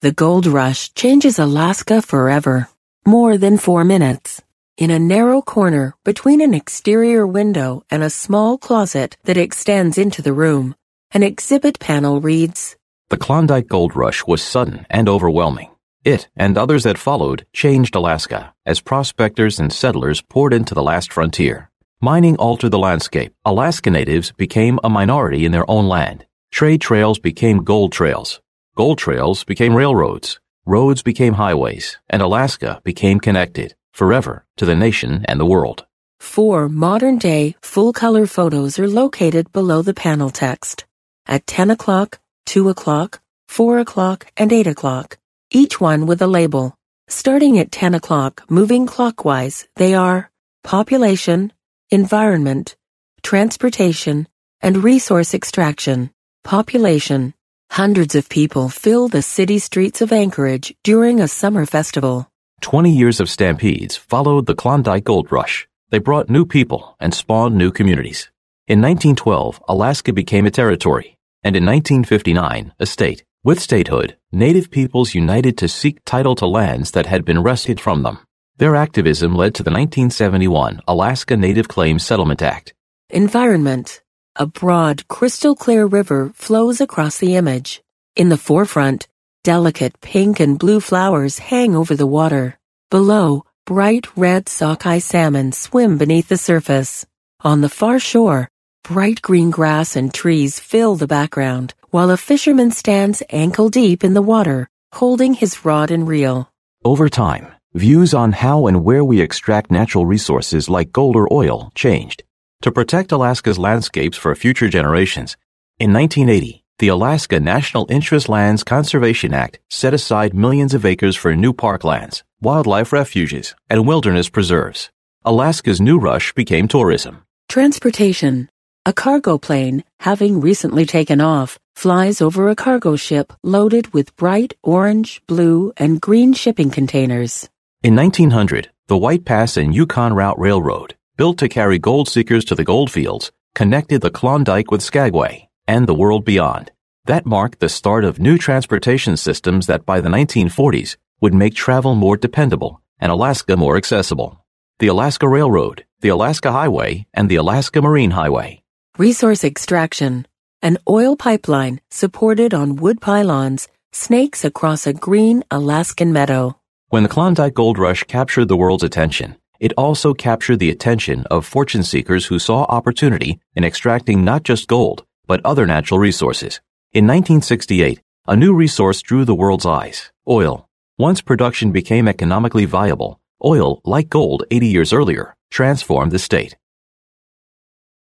The 0.00 0.12
Gold 0.12 0.46
Rush 0.46 0.94
changes 0.94 1.38
Alaska 1.38 2.02
forever. 2.02 2.68
More 3.04 3.36
than 3.36 3.58
four 3.58 3.84
minutes. 3.84 4.42
In 4.78 4.92
a 4.92 4.98
narrow 5.00 5.42
corner 5.42 5.96
between 6.04 6.40
an 6.40 6.54
exterior 6.54 7.26
window 7.26 7.82
and 7.90 8.00
a 8.00 8.08
small 8.08 8.56
closet 8.56 9.16
that 9.24 9.36
extends 9.36 9.98
into 9.98 10.22
the 10.22 10.32
room, 10.32 10.76
an 11.10 11.24
exhibit 11.24 11.80
panel 11.80 12.20
reads, 12.20 12.76
The 13.08 13.16
Klondike 13.16 13.66
Gold 13.66 13.96
Rush 13.96 14.24
was 14.24 14.40
sudden 14.40 14.86
and 14.88 15.08
overwhelming. 15.08 15.70
It 16.04 16.28
and 16.36 16.56
others 16.56 16.84
that 16.84 16.96
followed 16.96 17.44
changed 17.52 17.96
Alaska 17.96 18.54
as 18.64 18.80
prospectors 18.80 19.58
and 19.58 19.72
settlers 19.72 20.22
poured 20.22 20.54
into 20.54 20.76
the 20.76 20.88
last 20.90 21.12
frontier. 21.12 21.72
Mining 22.00 22.36
altered 22.36 22.70
the 22.70 22.78
landscape. 22.78 23.34
Alaska 23.44 23.90
natives 23.90 24.30
became 24.30 24.78
a 24.84 24.88
minority 24.88 25.44
in 25.44 25.50
their 25.50 25.68
own 25.68 25.88
land. 25.88 26.24
Trade 26.52 26.80
trails 26.80 27.18
became 27.18 27.64
gold 27.64 27.90
trails. 27.90 28.40
Gold 28.76 28.98
trails 28.98 29.42
became 29.42 29.74
railroads. 29.74 30.38
Roads 30.64 31.02
became 31.02 31.32
highways. 31.32 31.98
And 32.08 32.22
Alaska 32.22 32.80
became 32.84 33.18
connected 33.18 33.74
forever 33.98 34.44
to 34.56 34.64
the 34.64 34.76
nation 34.86 35.24
and 35.26 35.40
the 35.40 35.50
world. 35.54 35.84
Four 36.20 36.68
modern 36.68 37.18
day 37.18 37.56
full 37.60 37.92
color 37.92 38.26
photos 38.26 38.78
are 38.78 38.88
located 39.02 39.52
below 39.52 39.82
the 39.82 39.98
panel 40.06 40.30
text. 40.30 40.86
At 41.26 41.46
10 41.46 41.70
o'clock, 41.72 42.20
2 42.46 42.68
o'clock, 42.68 43.20
4 43.48 43.78
o'clock, 43.80 44.26
and 44.36 44.52
8 44.52 44.66
o'clock, 44.68 45.18
each 45.50 45.80
one 45.80 46.06
with 46.06 46.22
a 46.22 46.26
label. 46.26 46.74
Starting 47.08 47.58
at 47.58 47.72
10 47.72 47.94
o'clock, 47.94 48.44
moving 48.48 48.86
clockwise, 48.86 49.66
they 49.76 49.94
are 49.94 50.30
population, 50.62 51.52
environment, 51.90 52.76
transportation, 53.22 54.28
and 54.60 54.84
resource 54.84 55.34
extraction. 55.34 56.10
Population. 56.44 57.34
Hundreds 57.70 58.14
of 58.14 58.28
people 58.28 58.68
fill 58.68 59.08
the 59.08 59.22
city 59.22 59.58
streets 59.58 60.00
of 60.00 60.12
Anchorage 60.12 60.74
during 60.82 61.20
a 61.20 61.28
summer 61.28 61.66
festival. 61.66 62.30
20 62.60 62.90
years 62.90 63.20
of 63.20 63.30
stampedes 63.30 63.96
followed 63.96 64.46
the 64.46 64.54
Klondike 64.54 65.04
Gold 65.04 65.30
Rush. 65.30 65.68
They 65.90 65.98
brought 65.98 66.28
new 66.28 66.44
people 66.44 66.96
and 67.00 67.14
spawned 67.14 67.56
new 67.56 67.70
communities. 67.70 68.30
In 68.66 68.80
1912, 68.80 69.62
Alaska 69.68 70.12
became 70.12 70.46
a 70.46 70.50
territory, 70.50 71.16
and 71.42 71.56
in 71.56 71.64
1959, 71.64 72.74
a 72.78 72.86
state. 72.86 73.24
With 73.44 73.60
statehood, 73.60 74.16
Native 74.32 74.70
peoples 74.70 75.14
united 75.14 75.56
to 75.56 75.68
seek 75.68 76.04
title 76.04 76.34
to 76.34 76.46
lands 76.46 76.90
that 76.90 77.06
had 77.06 77.24
been 77.24 77.42
wrested 77.42 77.80
from 77.80 78.02
them. 78.02 78.18
Their 78.58 78.76
activism 78.76 79.34
led 79.34 79.54
to 79.54 79.62
the 79.62 79.70
1971 79.70 80.82
Alaska 80.86 81.34
Native 81.34 81.66
Claims 81.66 82.04
Settlement 82.04 82.42
Act. 82.42 82.74
Environment. 83.08 84.02
A 84.36 84.44
broad, 84.44 85.08
crystal 85.08 85.56
clear 85.56 85.86
river 85.86 86.30
flows 86.34 86.82
across 86.82 87.16
the 87.16 87.36
image. 87.36 87.80
In 88.16 88.28
the 88.28 88.36
forefront, 88.36 89.08
delicate 89.48 89.98
pink 90.02 90.40
and 90.40 90.58
blue 90.58 90.78
flowers 90.78 91.38
hang 91.38 91.74
over 91.74 91.96
the 91.96 92.12
water. 92.18 92.58
Below, 92.90 93.46
bright 93.64 94.06
red 94.14 94.46
sockeye 94.46 94.98
salmon 94.98 95.52
swim 95.52 95.96
beneath 95.96 96.28
the 96.28 96.36
surface. 96.36 97.06
On 97.40 97.62
the 97.62 97.70
far 97.70 97.98
shore, 97.98 98.50
bright 98.84 99.22
green 99.22 99.50
grass 99.50 99.96
and 99.96 100.12
trees 100.12 100.60
fill 100.60 100.96
the 100.96 101.06
background 101.06 101.72
while 101.88 102.10
a 102.10 102.18
fisherman 102.18 102.72
stands 102.72 103.22
ankle 103.30 103.70
deep 103.70 104.04
in 104.04 104.12
the 104.12 104.28
water, 104.34 104.68
holding 104.92 105.32
his 105.32 105.64
rod 105.64 105.90
and 105.90 106.06
reel. 106.06 106.52
Over 106.84 107.08
time, 107.08 107.46
views 107.72 108.12
on 108.12 108.32
how 108.32 108.66
and 108.66 108.84
where 108.84 109.02
we 109.02 109.22
extract 109.22 109.70
natural 109.70 110.04
resources 110.04 110.68
like 110.68 110.92
gold 110.92 111.16
or 111.16 111.26
oil 111.32 111.72
changed. 111.74 112.22
To 112.60 112.70
protect 112.70 113.12
Alaska's 113.12 113.58
landscapes 113.58 114.18
for 114.18 114.34
future 114.34 114.68
generations, 114.68 115.38
in 115.78 115.94
1980, 115.94 116.64
the 116.78 116.88
Alaska 116.88 117.40
National 117.40 117.90
Interest 117.90 118.28
Lands 118.28 118.62
Conservation 118.62 119.34
Act 119.34 119.58
set 119.68 119.92
aside 119.92 120.32
millions 120.32 120.74
of 120.74 120.86
acres 120.86 121.16
for 121.16 121.34
new 121.34 121.52
parklands, 121.52 122.22
wildlife 122.40 122.92
refuges, 122.92 123.56
and 123.68 123.84
wilderness 123.84 124.28
preserves. 124.28 124.88
Alaska's 125.24 125.80
new 125.80 125.98
rush 125.98 126.32
became 126.34 126.68
tourism. 126.68 127.24
Transportation. 127.48 128.48
A 128.86 128.92
cargo 128.92 129.38
plane, 129.38 129.82
having 129.98 130.40
recently 130.40 130.86
taken 130.86 131.20
off, 131.20 131.58
flies 131.74 132.20
over 132.20 132.48
a 132.48 132.54
cargo 132.54 132.94
ship 132.94 133.32
loaded 133.42 133.92
with 133.92 134.14
bright 134.14 134.54
orange, 134.62 135.20
blue, 135.26 135.72
and 135.78 136.00
green 136.00 136.32
shipping 136.32 136.70
containers. 136.70 137.48
In 137.82 137.96
1900, 137.96 138.70
the 138.86 138.96
White 138.96 139.24
Pass 139.24 139.56
and 139.56 139.74
Yukon 139.74 140.14
Route 140.14 140.38
Railroad, 140.38 140.94
built 141.16 141.38
to 141.38 141.48
carry 141.48 141.80
gold 141.80 142.08
seekers 142.08 142.44
to 142.44 142.54
the 142.54 142.64
gold 142.64 142.88
fields, 142.88 143.32
connected 143.56 144.00
the 144.00 144.10
Klondike 144.10 144.70
with 144.70 144.80
Skagway 144.80 145.47
and 145.68 145.86
the 145.86 145.94
world 145.94 146.24
beyond. 146.24 146.72
That 147.04 147.26
marked 147.26 147.60
the 147.60 147.68
start 147.68 148.04
of 148.04 148.18
new 148.18 148.38
transportation 148.38 149.16
systems 149.16 149.68
that 149.68 149.86
by 149.86 150.00
the 150.00 150.08
1940s 150.08 150.96
would 151.20 151.34
make 151.34 151.54
travel 151.54 151.94
more 151.94 152.16
dependable 152.16 152.82
and 152.98 153.12
Alaska 153.12 153.56
more 153.56 153.76
accessible. 153.76 154.44
The 154.80 154.88
Alaska 154.88 155.28
Railroad, 155.28 155.84
the 156.00 156.08
Alaska 156.08 156.50
Highway, 156.50 157.06
and 157.14 157.28
the 157.28 157.36
Alaska 157.36 157.80
Marine 157.80 158.12
Highway. 158.12 158.62
Resource 158.96 159.44
extraction. 159.44 160.26
An 160.60 160.78
oil 160.88 161.16
pipeline 161.16 161.80
supported 161.90 162.52
on 162.52 162.76
wood 162.76 163.00
pylons 163.00 163.68
snakes 163.92 164.44
across 164.44 164.86
a 164.86 164.92
green 164.92 165.44
Alaskan 165.50 166.12
meadow. 166.12 166.56
When 166.88 167.02
the 167.02 167.08
Klondike 167.08 167.54
Gold 167.54 167.78
Rush 167.78 168.02
captured 168.04 168.48
the 168.48 168.56
world's 168.56 168.82
attention, 168.82 169.36
it 169.60 169.72
also 169.76 170.14
captured 170.14 170.58
the 170.58 170.70
attention 170.70 171.24
of 171.30 171.46
fortune 171.46 171.82
seekers 171.82 172.26
who 172.26 172.38
saw 172.38 172.62
opportunity 172.64 173.40
in 173.54 173.64
extracting 173.64 174.24
not 174.24 174.42
just 174.42 174.68
gold, 174.68 175.04
but 175.28 175.40
other 175.44 175.66
natural 175.66 176.00
resources. 176.00 176.60
In 176.92 177.06
1968, 177.06 178.02
a 178.26 178.34
new 178.34 178.52
resource 178.52 179.00
drew 179.02 179.24
the 179.24 179.34
world's 179.34 179.66
eyes 179.66 180.10
oil. 180.28 180.68
Once 180.98 181.20
production 181.22 181.70
became 181.70 182.08
economically 182.08 182.64
viable, 182.64 183.20
oil, 183.44 183.80
like 183.84 184.08
gold 184.08 184.42
80 184.50 184.66
years 184.66 184.92
earlier, 184.92 185.34
transformed 185.50 186.10
the 186.10 186.18
state. 186.18 186.56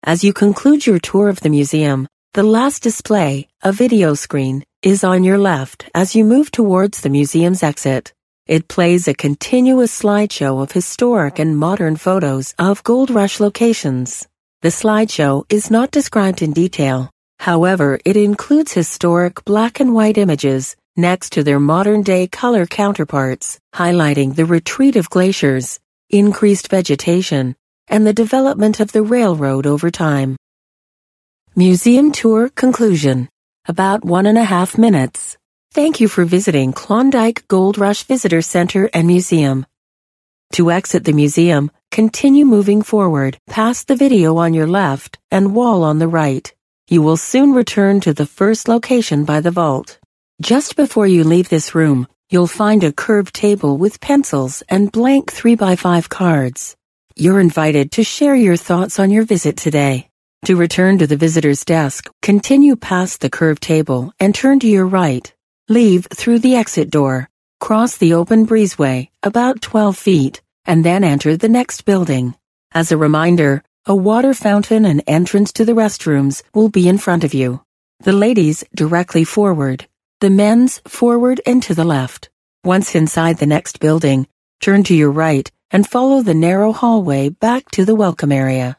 As 0.05 0.23
you 0.23 0.33
conclude 0.33 0.87
your 0.87 0.99
tour 0.99 1.29
of 1.29 1.41
the 1.41 1.49
museum, 1.49 2.07
the 2.35 2.43
last 2.43 2.83
display, 2.83 3.49
a 3.63 3.73
video 3.73 4.15
screen, 4.15 4.65
is 4.83 5.05
on 5.05 5.25
your 5.25 5.39
left 5.39 5.89
as 5.95 6.15
you 6.15 6.25
move 6.25 6.51
towards 6.51 7.01
the 7.01 7.09
museum's 7.09 7.63
exit. 7.63 8.13
It 8.47 8.69
plays 8.69 9.07
a 9.07 9.15
continuous 9.15 10.03
slideshow 10.03 10.63
of 10.63 10.73
historic 10.73 11.39
and 11.39 11.57
modern 11.57 11.97
photos 11.97 12.55
of 12.59 12.83
Gold 12.83 13.11
Rush 13.11 13.39
locations. 13.39 14.27
The 14.63 14.69
slideshow 14.69 15.45
is 15.49 15.73
not 15.73 15.91
described 15.91 16.41
in 16.41 16.53
detail. 16.53 17.11
However, 17.41 17.99
it 18.05 18.17
includes 18.17 18.71
historic 18.73 19.45
black 19.45 19.81
and 19.81 19.93
white 19.93 20.17
images 20.17 20.77
next 20.97 21.31
to 21.33 21.43
their 21.43 21.59
modern 21.59 22.03
day 22.03 22.29
color 22.29 22.65
counterparts, 22.65 23.59
highlighting 23.75 24.37
the 24.37 24.47
retreat 24.47 24.95
of 24.95 25.11
glaciers, 25.11 25.81
increased 26.11 26.69
vegetation, 26.69 27.57
and 27.89 28.07
the 28.07 28.13
development 28.13 28.79
of 28.79 28.93
the 28.93 29.03
railroad 29.03 29.67
over 29.67 29.91
time. 29.91 30.37
Museum 31.57 32.13
Tour 32.13 32.49
Conclusion 32.49 33.29
About 33.67 34.05
one 34.05 34.27
and 34.27 34.39
a 34.39 34.45
half 34.45 34.79
minutes. 34.79 35.37
Thank 35.73 35.99
you 35.99 36.07
for 36.07 36.25
visiting 36.25 36.73
Klondike 36.73 37.49
Gold 37.49 37.79
Rush 37.79 38.05
Visitor 38.05 38.43
Center 38.43 38.89
and 38.95 39.09
Museum. 39.09 39.67
To 40.53 40.71
exit 40.71 41.03
the 41.03 41.13
museum, 41.13 41.73
continue 41.93 42.47
moving 42.47 42.81
forward 42.81 43.37
past 43.47 43.87
the 43.87 43.95
video 43.95 44.39
on 44.39 44.55
your 44.55 44.67
left 44.67 45.19
and 45.31 45.55
wall 45.55 45.85
on 45.85 45.99
the 45.99 46.09
right. 46.09 46.51
You 46.89 47.03
will 47.03 47.19
soon 47.19 47.53
return 47.53 48.01
to 48.01 48.15
the 48.15 48.25
first 48.25 48.67
location 48.67 49.27
by 49.27 49.41
the 49.41 49.51
vault. 49.51 49.99
Just 50.41 50.75
before 50.75 51.07
you 51.07 51.23
leave 51.23 51.51
this 51.51 51.75
room, 51.75 52.09
you'll 52.31 52.47
find 52.47 52.83
a 52.83 52.93
curved 52.93 53.35
table 53.35 53.77
with 53.77 54.01
pencils 54.01 54.63
and 54.71 54.91
blank 54.91 55.31
3x5 55.31 56.09
cards. 56.09 56.77
You're 57.15 57.41
invited 57.41 57.93
to 57.93 58.05
share 58.05 58.35
your 58.35 58.57
thoughts 58.57 58.99
on 58.99 59.11
your 59.11 59.27
visit 59.27 59.59
today. 59.59 60.09
To 60.47 60.57
return 60.57 60.97
to 60.99 61.07
the 61.07 61.19
visitor's 61.19 61.63
desk, 61.63 62.11
continue 62.23 62.75
past 62.75 63.21
the 63.21 63.31
curved 63.31 63.63
table 63.63 64.15
and 64.19 64.35
turn 64.35 64.61
to 64.61 64.67
your 64.67 64.87
right. 64.87 65.31
Leave 65.69 66.07
through 66.07 66.39
the 66.39 66.57
exit 66.57 66.89
door. 66.89 67.29
Cross 67.61 67.99
the 67.99 68.15
open 68.15 68.47
breezeway, 68.47 69.09
about 69.23 69.61
12 69.61 69.97
feet, 69.97 70.42
and 70.65 70.85
then 70.85 71.05
enter 71.05 71.37
the 71.37 71.49
next 71.49 71.85
building. 71.85 72.35
As 72.73 72.93
a 72.93 72.97
reminder, 72.97 73.63
a 73.87 73.95
water 73.95 74.33
fountain 74.33 74.85
and 74.85 75.03
entrance 75.07 75.53
to 75.55 75.65
the 75.65 75.73
restrooms 75.73 76.43
will 76.55 76.69
be 76.69 76.89
in 76.89 76.99
front 76.99 77.25
of 77.25 77.35
you. 77.35 77.63
The 78.01 78.13
ladies 78.13 78.65
directly 78.75 79.25
forward, 79.25 79.87
the 80.21 80.31
men's 80.31 80.79
forward 80.87 81.41
and 81.47 81.63
to 81.65 81.75
the 81.75 81.85
left. 81.85 82.31
Once 82.65 82.95
inside 82.95 83.39
the 83.39 83.47
next 83.47 83.81
building, 83.81 84.29
turn 84.61 84.85
to 84.85 84.95
your 84.95 85.11
right 85.11 85.51
and 85.73 85.89
follow 85.89 86.23
the 86.23 86.35
narrow 86.35 86.73
hallway 86.73 87.29
back 87.29 87.71
to 87.73 87.85
the 87.85 87.95
welcome 87.95 88.31
area. 88.31 88.79